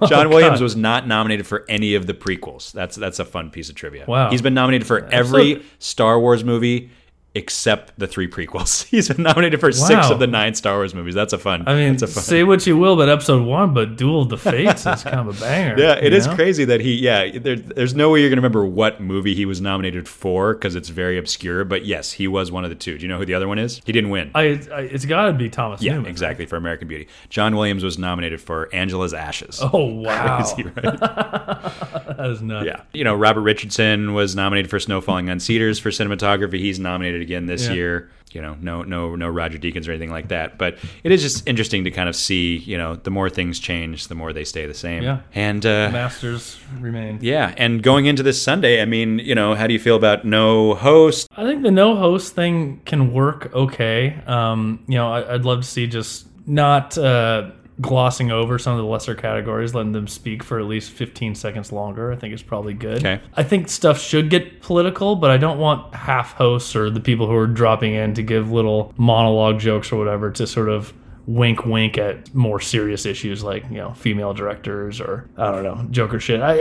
Oh, 0.01 0.29
Williams 0.29 0.59
God. 0.59 0.61
was 0.61 0.75
not 0.75 1.07
nominated 1.07 1.45
for 1.47 1.65
any 1.69 1.95
of 1.95 2.07
the 2.07 2.13
prequels. 2.13 2.71
That's 2.71 2.95
that's 2.95 3.19
a 3.19 3.25
fun 3.25 3.49
piece 3.51 3.69
of 3.69 3.75
trivia. 3.75 4.05
Wow. 4.07 4.29
He's 4.31 4.41
been 4.41 4.53
nominated 4.53 4.87
for 4.87 5.05
every 5.05 5.63
Star 5.79 6.19
Wars 6.19 6.43
movie 6.43 6.89
except 7.35 7.97
the 7.99 8.07
three 8.07 8.27
prequels. 8.27 8.83
He's 8.89 9.07
been 9.07 9.23
nominated 9.23 9.59
for 9.59 9.71
six 9.71 10.09
of 10.09 10.19
the 10.19 10.27
nine 10.27 10.55
Star 10.55 10.77
Wars 10.77 10.95
movies. 10.95 11.13
That's 11.13 11.33
a 11.33 11.37
fun. 11.37 11.63
I 11.67 11.75
mean, 11.75 11.97
fun. 11.97 12.09
say 12.09 12.43
what 12.43 12.65
you 12.65 12.77
will 12.77 12.93
about 12.93 13.09
episode 13.09 13.45
one, 13.45 13.73
but 13.73 13.97
Duel 13.97 14.23
of 14.23 14.29
the 14.29 14.37
Fates 14.37 14.85
is 14.85 15.03
kind 15.03 15.27
of 15.27 15.37
a 15.37 15.39
banger. 15.39 15.75
Yeah, 15.79 15.93
it 15.95 16.13
is 16.13 16.27
know? 16.27 16.35
crazy 16.35 16.65
that 16.65 16.81
he. 16.81 16.95
Yeah, 16.95 17.37
there, 17.37 17.55
there's 17.55 17.93
no 17.93 18.09
way 18.09 18.21
you're 18.21 18.29
gonna 18.29 18.41
remember 18.41 18.65
what 18.65 18.99
movie 18.99 19.33
he 19.33 19.45
was 19.45 19.61
nominated 19.61 20.07
for 20.07 20.53
because 20.53 20.75
it's 20.75 20.89
very 20.89 21.17
obscure. 21.17 21.63
But 21.63 21.85
yes, 21.85 22.11
he 22.11 22.27
was 22.27 22.51
one 22.51 22.63
of 22.63 22.69
the 22.69 22.75
two. 22.75 22.97
Do 22.97 23.03
you 23.03 23.07
know 23.07 23.17
who 23.17 23.25
the 23.25 23.33
other 23.33 23.47
one 23.47 23.59
is? 23.59 23.81
He 23.85 23.91
didn't 23.91 24.09
win. 24.09 24.31
I, 24.35 24.41
I 24.71 24.81
it's 24.81 25.05
got 25.05 25.27
to 25.27 25.33
be 25.33 25.49
Thomas 25.49 25.81
yeah, 25.81 25.93
Newman. 25.93 26.09
exactly 26.09 26.45
for 26.45 26.57
American 26.57 26.87
Beauty. 26.87 27.07
John 27.29 27.55
Williams 27.55 27.83
was 27.83 27.97
nominated 27.97 28.41
for 28.41 28.73
Angela's 28.73 29.13
Ashes. 29.13 29.59
Oh 29.61 29.85
wow, 29.85 30.37
Crazy, 30.53 30.63
right? 30.63 30.99
that 30.99 32.29
is 32.29 32.41
nuts. 32.41 32.65
Yeah. 32.65 32.81
You 32.93 33.03
know, 33.03 33.15
Robert 33.15 33.41
Richardson 33.41 34.13
was 34.13 34.35
nominated 34.35 34.69
for 34.69 34.79
Snow 34.79 35.01
Falling 35.01 35.29
on 35.29 35.39
Cedars 35.39 35.79
for 35.79 35.89
cinematography. 35.89 36.59
He's 36.59 36.79
nominated 36.79 37.18
again 37.21 37.45
this 37.45 37.67
Yeah. 37.67 37.73
year. 37.73 38.09
You 38.31 38.43
know, 38.43 38.55
no 38.61 38.83
no 38.83 39.15
no 39.15 39.27
Roger 39.27 39.57
Deakins 39.57 39.87
or 39.87 39.91
anything 39.91 40.11
like 40.11 40.27
that. 40.27 40.59
But 40.59 40.77
it 41.03 41.11
is 41.11 41.23
just 41.23 41.47
interesting 41.49 41.83
to 41.85 41.89
kind 41.91 42.07
of 42.07 42.15
see, 42.15 42.57
you 42.57 42.77
know, 42.77 42.95
the 42.95 43.09
more 43.09 43.27
things 43.27 43.57
change, 43.59 44.07
the 44.07 44.13
more 44.13 44.33
they 44.33 44.43
stay 44.43 44.67
the 44.67 44.75
same. 44.75 45.01
Yeah. 45.01 45.21
And 45.33 45.65
uh 45.65 45.89
Masters 45.91 46.59
remain. 46.79 47.17
yeah, 47.21 47.55
and 47.57 47.81
going 47.81 48.05
into 48.05 48.21
this 48.21 48.39
Sunday, 48.39 48.83
I 48.83 48.85
mean, 48.85 49.17
you 49.17 49.33
know, 49.33 49.55
how 49.55 49.65
do 49.65 49.73
you 49.73 49.79
feel 49.79 49.95
about 49.95 50.25
no 50.25 50.75
host? 50.75 51.27
I 51.35 51.43
think 51.43 51.63
the 51.63 51.71
no 51.71 51.95
host 51.95 52.35
thing 52.35 52.81
can 52.85 53.11
work 53.13 53.51
okay. 53.51 54.21
Um, 54.27 54.83
you 54.87 54.95
know, 54.99 55.11
I, 55.11 55.33
I'd 55.33 55.43
love 55.45 55.61
to 55.61 55.67
see 55.67 55.87
just 55.87 56.27
not 56.45 56.99
uh, 56.99 57.49
glossing 57.81 58.31
over 58.31 58.59
some 58.59 58.73
of 58.73 58.79
the 58.79 58.85
lesser 58.85 59.15
categories, 59.15 59.73
letting 59.73 59.93
them 59.93 60.07
speak 60.07 60.43
for 60.43 60.59
at 60.59 60.65
least 60.65 60.91
15 60.91 61.35
seconds 61.35 61.71
longer. 61.71 62.11
I 62.11 62.15
think 62.15 62.33
is 62.33 62.43
probably 62.43 62.73
good. 62.73 62.99
Okay. 62.99 63.21
I 63.35 63.43
think 63.43 63.69
stuff 63.69 63.99
should 63.99 64.29
get 64.29 64.61
political, 64.61 65.15
but 65.15 65.31
I 65.31 65.37
don't 65.37 65.59
want 65.59 65.93
half 65.93 66.33
hosts 66.33 66.75
or 66.75 66.89
the 66.89 66.99
people 66.99 67.27
who 67.27 67.35
are 67.35 67.47
dropping 67.47 67.93
in 67.93 68.13
to 68.15 68.23
give 68.23 68.51
little 68.51 68.93
monologue 68.97 69.59
jokes 69.59 69.91
or 69.91 69.97
whatever 69.97 70.31
to 70.31 70.45
sort 70.45 70.69
of 70.69 70.93
wink 71.29 71.63
wink 71.63 71.95
at 71.99 72.33
more 72.33 72.59
serious 72.59 73.05
issues 73.05 73.43
like 73.43 73.63
you 73.69 73.77
know 73.77 73.93
female 73.93 74.33
directors 74.33 74.99
or 74.99 75.29
I 75.37 75.51
don't 75.51 75.63
know 75.63 75.87
Joker 75.91 76.19
shit. 76.19 76.41
I 76.41 76.55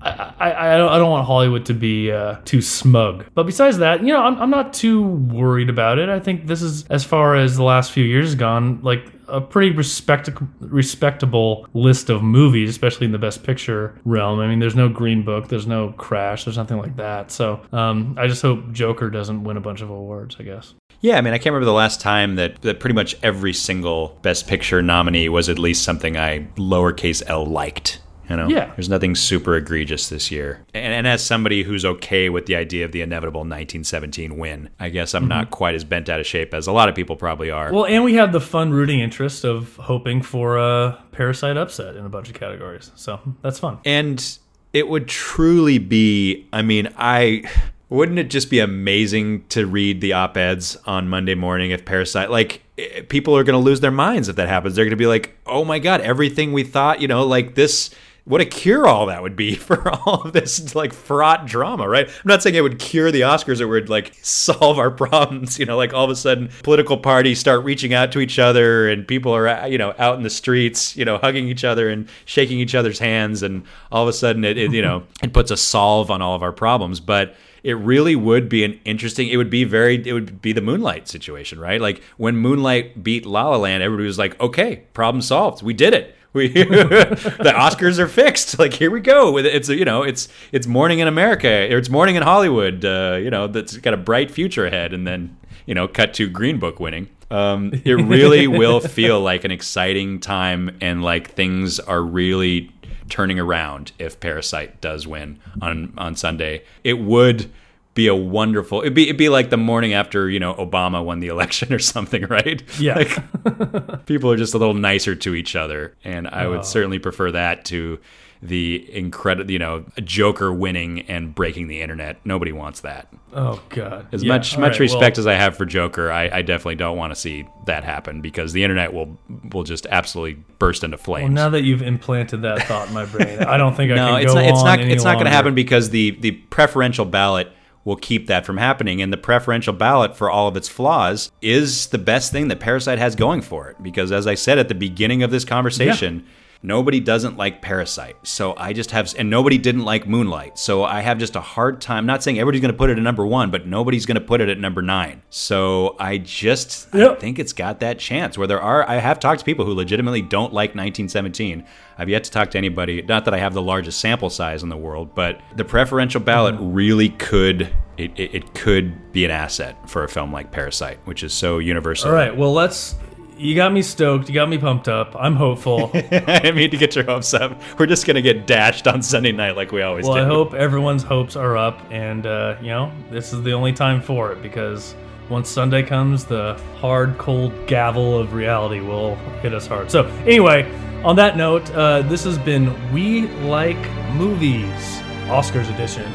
I, 0.00 0.34
I, 0.38 0.74
I 0.74 0.76
don't 0.76 0.90
I 0.90 0.98
don't 0.98 1.10
want 1.10 1.26
Hollywood 1.26 1.66
to 1.66 1.74
be 1.74 2.12
uh, 2.12 2.36
too 2.44 2.60
smug. 2.60 3.24
But 3.34 3.44
besides 3.46 3.78
that, 3.78 4.00
you 4.02 4.12
know, 4.12 4.22
I'm, 4.22 4.36
I'm 4.40 4.50
not 4.50 4.72
too 4.72 5.02
worried 5.02 5.70
about 5.70 5.98
it. 5.98 6.08
I 6.08 6.20
think 6.20 6.46
this 6.46 6.62
is 6.62 6.86
as 6.88 7.04
far 7.04 7.36
as 7.36 7.56
the 7.56 7.64
last 7.64 7.90
few 7.90 8.04
years 8.04 8.34
gone, 8.34 8.80
like 8.82 9.13
a 9.28 9.40
pretty 9.40 9.70
respect 9.70 10.28
respectable 10.60 11.66
list 11.74 12.10
of 12.10 12.22
movies, 12.22 12.70
especially 12.70 13.06
in 13.06 13.12
the 13.12 13.18
Best 13.18 13.42
Picture 13.42 13.98
realm. 14.04 14.40
I 14.40 14.46
mean, 14.46 14.58
there's 14.58 14.76
no 14.76 14.88
Green 14.88 15.24
Book, 15.24 15.48
there's 15.48 15.66
no 15.66 15.92
Crash, 15.92 16.44
there's 16.44 16.56
nothing 16.56 16.78
like 16.78 16.96
that. 16.96 17.30
So 17.30 17.60
um, 17.72 18.16
I 18.18 18.26
just 18.26 18.42
hope 18.42 18.72
Joker 18.72 19.10
doesn't 19.10 19.44
win 19.44 19.56
a 19.56 19.60
bunch 19.60 19.80
of 19.80 19.90
awards. 19.90 20.36
I 20.38 20.42
guess. 20.42 20.74
Yeah, 21.00 21.18
I 21.18 21.20
mean, 21.20 21.34
I 21.34 21.38
can't 21.38 21.52
remember 21.52 21.66
the 21.66 21.72
last 21.72 22.00
time 22.00 22.36
that, 22.36 22.62
that 22.62 22.80
pretty 22.80 22.94
much 22.94 23.14
every 23.22 23.52
single 23.52 24.18
Best 24.22 24.46
Picture 24.46 24.80
nominee 24.80 25.28
was 25.28 25.50
at 25.50 25.58
least 25.58 25.82
something 25.82 26.16
I 26.16 26.48
lowercase 26.56 27.22
l 27.26 27.44
liked. 27.44 28.00
You 28.28 28.36
know, 28.36 28.48
Yeah. 28.48 28.72
There's 28.74 28.88
nothing 28.88 29.14
super 29.14 29.54
egregious 29.56 30.08
this 30.08 30.30
year. 30.30 30.64
And, 30.72 30.92
and 30.92 31.06
as 31.06 31.24
somebody 31.24 31.62
who's 31.62 31.84
okay 31.84 32.28
with 32.28 32.46
the 32.46 32.56
idea 32.56 32.84
of 32.84 32.92
the 32.92 33.02
inevitable 33.02 33.40
1917 33.40 34.36
win, 34.38 34.70
I 34.80 34.88
guess 34.88 35.14
I'm 35.14 35.28
not 35.28 35.50
quite 35.50 35.74
as 35.74 35.84
bent 35.84 36.08
out 36.08 36.20
of 36.20 36.26
shape 36.26 36.54
as 36.54 36.66
a 36.66 36.72
lot 36.72 36.88
of 36.88 36.94
people 36.94 37.16
probably 37.16 37.50
are. 37.50 37.72
Well, 37.72 37.86
and 37.86 38.04
we 38.04 38.14
have 38.14 38.32
the 38.32 38.40
fun 38.40 38.70
rooting 38.72 39.00
interest 39.00 39.44
of 39.44 39.76
hoping 39.76 40.22
for 40.22 40.56
a 40.56 41.02
Parasite 41.12 41.56
upset 41.56 41.96
in 41.96 42.04
a 42.04 42.08
bunch 42.08 42.28
of 42.28 42.34
categories. 42.34 42.90
So 42.94 43.20
that's 43.42 43.58
fun. 43.58 43.78
And 43.84 44.38
it 44.72 44.88
would 44.88 45.06
truly 45.06 45.78
be, 45.78 46.46
I 46.52 46.62
mean, 46.62 46.88
I 46.96 47.44
wouldn't 47.90 48.18
it 48.18 48.30
just 48.30 48.50
be 48.50 48.58
amazing 48.58 49.44
to 49.48 49.66
read 49.66 50.00
the 50.00 50.12
op-eds 50.14 50.76
on 50.86 51.08
Monday 51.08 51.34
morning 51.34 51.70
if 51.70 51.84
Parasite 51.84 52.30
like 52.30 52.62
eh, 52.78 53.02
people 53.08 53.36
are 53.36 53.44
going 53.44 53.58
to 53.58 53.64
lose 53.64 53.80
their 53.80 53.92
minds 53.92 54.28
if 54.28 54.36
that 54.36 54.48
happens. 54.48 54.74
They're 54.74 54.84
going 54.84 54.90
to 54.90 54.96
be 54.96 55.06
like, 55.06 55.36
"Oh 55.46 55.64
my 55.64 55.78
god, 55.78 56.00
everything 56.00 56.52
we 56.52 56.64
thought, 56.64 57.00
you 57.00 57.06
know, 57.06 57.24
like 57.24 57.54
this 57.54 57.90
what 58.26 58.40
a 58.40 58.46
cure 58.46 58.86
all 58.86 59.06
that 59.06 59.22
would 59.22 59.36
be 59.36 59.54
for 59.54 59.90
all 59.90 60.22
of 60.22 60.32
this 60.32 60.74
like 60.74 60.92
fraught 60.92 61.46
drama, 61.46 61.88
right? 61.88 62.08
I'm 62.08 62.14
not 62.24 62.42
saying 62.42 62.54
it 62.54 62.62
would 62.62 62.78
cure 62.78 63.10
the 63.10 63.22
Oscars 63.22 63.60
or 63.60 63.68
would 63.68 63.88
like 63.88 64.14
solve 64.22 64.78
our 64.78 64.90
problems, 65.04 65.58
you 65.58 65.66
know, 65.66 65.76
like 65.76 65.92
all 65.92 66.04
of 66.04 66.10
a 66.10 66.16
sudden 66.16 66.50
political 66.62 66.96
parties 66.96 67.38
start 67.38 67.64
reaching 67.64 67.92
out 67.92 68.12
to 68.12 68.20
each 68.20 68.38
other 68.38 68.88
and 68.88 69.06
people 69.06 69.34
are 69.34 69.48
uh, 69.48 69.66
you 69.66 69.78
know 69.78 69.94
out 69.98 70.16
in 70.16 70.22
the 70.22 70.30
streets, 70.30 70.96
you 70.96 71.04
know, 71.04 71.18
hugging 71.18 71.48
each 71.48 71.64
other 71.64 71.88
and 71.88 72.08
shaking 72.24 72.58
each 72.58 72.74
other's 72.74 72.98
hands 72.98 73.42
and 73.42 73.64
all 73.92 74.02
of 74.02 74.08
a 74.08 74.12
sudden 74.12 74.44
it, 74.44 74.56
it 74.56 74.72
you 74.72 74.82
know, 74.82 75.04
it 75.22 75.32
puts 75.32 75.50
a 75.50 75.56
solve 75.56 76.10
on 76.10 76.22
all 76.22 76.34
of 76.34 76.42
our 76.42 76.52
problems, 76.52 77.00
but 77.00 77.34
it 77.62 77.74
really 77.78 78.14
would 78.14 78.46
be 78.48 78.62
an 78.62 78.78
interesting 78.84 79.28
it 79.28 79.38
would 79.38 79.48
be 79.48 79.64
very 79.64 80.06
it 80.06 80.12
would 80.12 80.40
be 80.42 80.52
the 80.52 80.60
moonlight 80.60 81.08
situation 81.08 81.58
right? 81.58 81.80
Like 81.80 82.02
when 82.16 82.36
moonlight 82.36 83.02
beat 83.02 83.26
la 83.26 83.50
la 83.50 83.56
land 83.56 83.82
everybody 83.82 84.06
was 84.06 84.18
like 84.18 84.40
okay 84.40 84.84
problem 84.94 85.20
solved. 85.20 85.62
We 85.62 85.74
did 85.74 85.92
it 85.92 86.14
we 86.34 86.48
the 86.48 87.52
oscars 87.54 87.98
are 87.98 88.08
fixed. 88.08 88.58
Like 88.64 88.72
here 88.74 88.90
we 88.90 89.00
go. 89.00 89.36
It's 89.36 89.68
you 89.68 89.84
know 89.84 90.02
it's 90.02 90.28
it's 90.50 90.66
morning 90.66 90.98
in 90.98 91.06
america. 91.06 91.48
Or 91.72 91.78
it's 91.78 91.88
morning 91.88 92.16
in 92.16 92.22
hollywood. 92.22 92.84
Uh, 92.84 93.18
you 93.20 93.30
know 93.30 93.46
that's 93.46 93.76
got 93.76 93.94
a 93.94 93.96
bright 93.96 94.30
future 94.30 94.66
ahead 94.66 94.92
and 94.92 95.06
then 95.06 95.36
you 95.66 95.74
know 95.74 95.86
cut 95.86 96.12
to 96.14 96.28
green 96.28 96.58
book 96.58 96.80
winning. 96.80 97.08
Um, 97.30 97.72
it 97.84 97.94
really 97.94 98.46
will 98.60 98.80
feel 98.80 99.20
like 99.20 99.44
an 99.44 99.50
exciting 99.50 100.18
time 100.18 100.76
and 100.80 101.02
like 101.02 101.30
things 101.32 101.78
are 101.78 102.02
really 102.02 102.72
turning 103.08 103.38
around 103.38 103.92
if 103.98 104.18
Parasite 104.18 104.80
does 104.80 105.06
win 105.06 105.38
on 105.62 105.94
on 105.96 106.16
Sunday. 106.16 106.64
It 106.82 106.94
would 106.94 107.50
be 107.94 108.08
a 108.08 108.14
wonderful. 108.14 108.80
It'd 108.80 108.94
be 108.94 109.04
it'd 109.04 109.16
be 109.16 109.28
like 109.28 109.50
the 109.50 109.56
morning 109.56 109.92
after 109.92 110.28
you 110.28 110.40
know 110.40 110.54
Obama 110.54 111.04
won 111.04 111.20
the 111.20 111.28
election 111.28 111.72
or 111.72 111.78
something, 111.78 112.24
right? 112.28 112.62
Yeah. 112.78 112.96
Like, 112.96 114.06
people 114.06 114.30
are 114.30 114.36
just 114.36 114.54
a 114.54 114.58
little 114.58 114.74
nicer 114.74 115.14
to 115.14 115.34
each 115.34 115.56
other, 115.56 115.94
and 116.04 116.28
I 116.28 116.46
would 116.46 116.60
oh. 116.60 116.62
certainly 116.62 116.98
prefer 116.98 117.30
that 117.32 117.64
to 117.66 117.98
the 118.42 118.86
incredible, 118.94 119.50
you 119.50 119.58
know, 119.58 119.86
Joker 120.02 120.52
winning 120.52 121.00
and 121.02 121.34
breaking 121.34 121.68
the 121.68 121.80
internet. 121.80 122.18
Nobody 122.26 122.52
wants 122.52 122.80
that. 122.80 123.08
Oh 123.32 123.62
God. 123.70 124.06
As 124.12 124.22
Yeah, 124.22 124.28
much 124.34 124.54
all 124.54 124.60
much 124.60 124.72
right, 124.72 124.80
respect 124.80 125.16
well- 125.16 125.22
as 125.22 125.26
I 125.26 125.34
have 125.34 125.56
for 125.56 125.64
Joker, 125.64 126.10
I, 126.12 126.28
I 126.28 126.42
definitely 126.42 126.74
don't 126.74 126.98
want 126.98 127.12
to 127.12 127.18
see 127.18 127.46
that 127.66 127.84
happen 127.84 128.20
because 128.20 128.52
the 128.52 128.62
internet 128.62 128.92
will 128.92 129.18
will 129.52 129.62
just 129.62 129.86
absolutely 129.86 130.44
burst 130.58 130.84
into 130.84 130.98
flames. 130.98 131.24
Well, 131.24 131.32
now 131.32 131.48
that 131.50 131.62
you've 131.62 131.80
implanted 131.80 132.42
that 132.42 132.64
thought 132.64 132.88
in 132.88 132.94
my 132.94 133.06
brain, 133.06 133.38
I 133.40 133.56
don't 133.56 133.74
think 133.74 133.90
I 133.92 133.94
no, 133.96 134.06
can 134.08 134.22
it's 134.22 134.34
go 134.34 134.40
not. 134.40 134.48
It's 134.48 134.58
on 134.58 134.64
not. 134.66 134.78
any 134.80 134.92
It's 134.92 135.04
not 135.04 135.14
going 135.14 135.24
to 135.24 135.30
happen 135.30 135.54
because 135.54 135.88
the 135.88 136.10
the 136.10 136.32
preferential 136.32 137.06
ballot 137.06 137.50
will 137.84 137.96
keep 137.96 138.26
that 138.26 138.46
from 138.46 138.56
happening, 138.56 139.02
and 139.02 139.12
the 139.12 139.16
preferential 139.16 139.72
ballot, 139.72 140.16
for 140.16 140.30
all 140.30 140.48
of 140.48 140.56
its 140.56 140.68
flaws, 140.68 141.30
is 141.42 141.88
the 141.88 141.98
best 141.98 142.32
thing 142.32 142.48
that 142.48 142.60
Parasite 142.60 142.98
has 142.98 143.14
going 143.14 143.42
for 143.42 143.68
it. 143.68 143.82
Because 143.82 144.10
as 144.10 144.26
I 144.26 144.34
said 144.34 144.58
at 144.58 144.68
the 144.68 144.74
beginning 144.74 145.22
of 145.22 145.30
this 145.30 145.44
conversation. 145.44 146.26
Nobody 146.64 146.98
doesn't 146.98 147.36
like 147.36 147.60
Parasite. 147.60 148.16
So 148.22 148.54
I 148.56 148.72
just 148.72 148.90
have, 148.92 149.14
and 149.18 149.28
nobody 149.28 149.58
didn't 149.58 149.84
like 149.84 150.08
Moonlight. 150.08 150.58
So 150.58 150.82
I 150.82 151.02
have 151.02 151.18
just 151.18 151.36
a 151.36 151.40
hard 151.42 151.82
time, 151.82 152.06
not 152.06 152.22
saying 152.22 152.38
everybody's 152.38 152.62
going 152.62 152.72
to 152.72 152.78
put 152.78 152.88
it 152.88 152.96
at 152.96 153.02
number 153.02 153.26
one, 153.26 153.50
but 153.50 153.66
nobody's 153.66 154.06
going 154.06 154.14
to 154.14 154.22
put 154.22 154.40
it 154.40 154.48
at 154.48 154.58
number 154.58 154.80
nine. 154.80 155.20
So 155.28 155.94
I 156.00 156.16
just, 156.16 156.88
I 156.94 157.16
think 157.16 157.38
it's 157.38 157.52
got 157.52 157.80
that 157.80 157.98
chance 157.98 158.38
where 158.38 158.46
there 158.46 158.62
are, 158.62 158.88
I 158.88 158.94
have 158.94 159.20
talked 159.20 159.40
to 159.40 159.44
people 159.44 159.66
who 159.66 159.74
legitimately 159.74 160.22
don't 160.22 160.54
like 160.54 160.70
1917. 160.70 161.66
I've 161.98 162.08
yet 162.08 162.24
to 162.24 162.30
talk 162.30 162.50
to 162.52 162.58
anybody, 162.58 163.02
not 163.02 163.26
that 163.26 163.34
I 163.34 163.38
have 163.38 163.52
the 163.52 163.60
largest 163.60 164.00
sample 164.00 164.30
size 164.30 164.62
in 164.62 164.70
the 164.70 164.76
world, 164.78 165.14
but 165.14 165.42
the 165.56 165.66
preferential 165.66 166.22
ballot 166.22 166.54
mm-hmm. 166.54 166.72
really 166.72 167.10
could, 167.10 167.68
it, 167.98 168.18
it, 168.18 168.34
it 168.34 168.54
could 168.54 169.12
be 169.12 169.26
an 169.26 169.30
asset 169.30 169.90
for 169.90 170.02
a 170.02 170.08
film 170.08 170.32
like 170.32 170.50
Parasite, 170.50 170.98
which 171.04 171.24
is 171.24 171.34
so 171.34 171.58
universal. 171.58 172.08
All 172.08 172.16
right. 172.16 172.34
Well, 172.34 172.54
let's. 172.54 172.94
You 173.36 173.54
got 173.54 173.72
me 173.72 173.82
stoked. 173.82 174.28
You 174.28 174.34
got 174.34 174.48
me 174.48 174.58
pumped 174.58 174.88
up. 174.88 175.16
I'm 175.18 175.34
hopeful. 175.34 175.90
I 175.94 176.38
didn't 176.40 176.56
mean 176.56 176.70
to 176.70 176.76
get 176.76 176.94
your 176.94 177.04
hopes 177.04 177.34
up. 177.34 177.60
We're 177.78 177.86
just 177.86 178.06
going 178.06 178.14
to 178.14 178.22
get 178.22 178.46
dashed 178.46 178.86
on 178.86 179.02
Sunday 179.02 179.32
night 179.32 179.56
like 179.56 179.72
we 179.72 179.82
always 179.82 180.06
well, 180.06 180.14
do. 180.14 180.20
I 180.20 180.24
hope 180.24 180.54
everyone's 180.54 181.02
hopes 181.02 181.34
are 181.34 181.56
up, 181.56 181.80
and 181.90 182.26
uh, 182.26 182.56
you 182.60 182.68
know, 182.68 182.92
this 183.10 183.32
is 183.32 183.42
the 183.42 183.52
only 183.52 183.72
time 183.72 184.00
for 184.00 184.32
it 184.32 184.40
because 184.40 184.94
once 185.28 185.48
Sunday 185.48 185.82
comes, 185.82 186.24
the 186.24 186.60
hard, 186.80 187.18
cold 187.18 187.52
gavel 187.66 188.18
of 188.18 188.34
reality 188.34 188.80
will 188.80 189.16
hit 189.40 189.54
us 189.54 189.66
hard. 189.66 189.90
So, 189.90 190.06
anyway, 190.26 190.70
on 191.02 191.16
that 191.16 191.36
note, 191.36 191.70
uh, 191.72 192.02
this 192.02 192.24
has 192.24 192.38
been 192.38 192.92
We 192.92 193.28
Like 193.42 193.90
Movies, 194.12 195.00
Oscars 195.26 195.72
edition. 195.72 196.10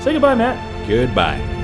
Say 0.00 0.12
goodbye, 0.12 0.34
Matt. 0.34 0.88
Goodbye. 0.88 1.63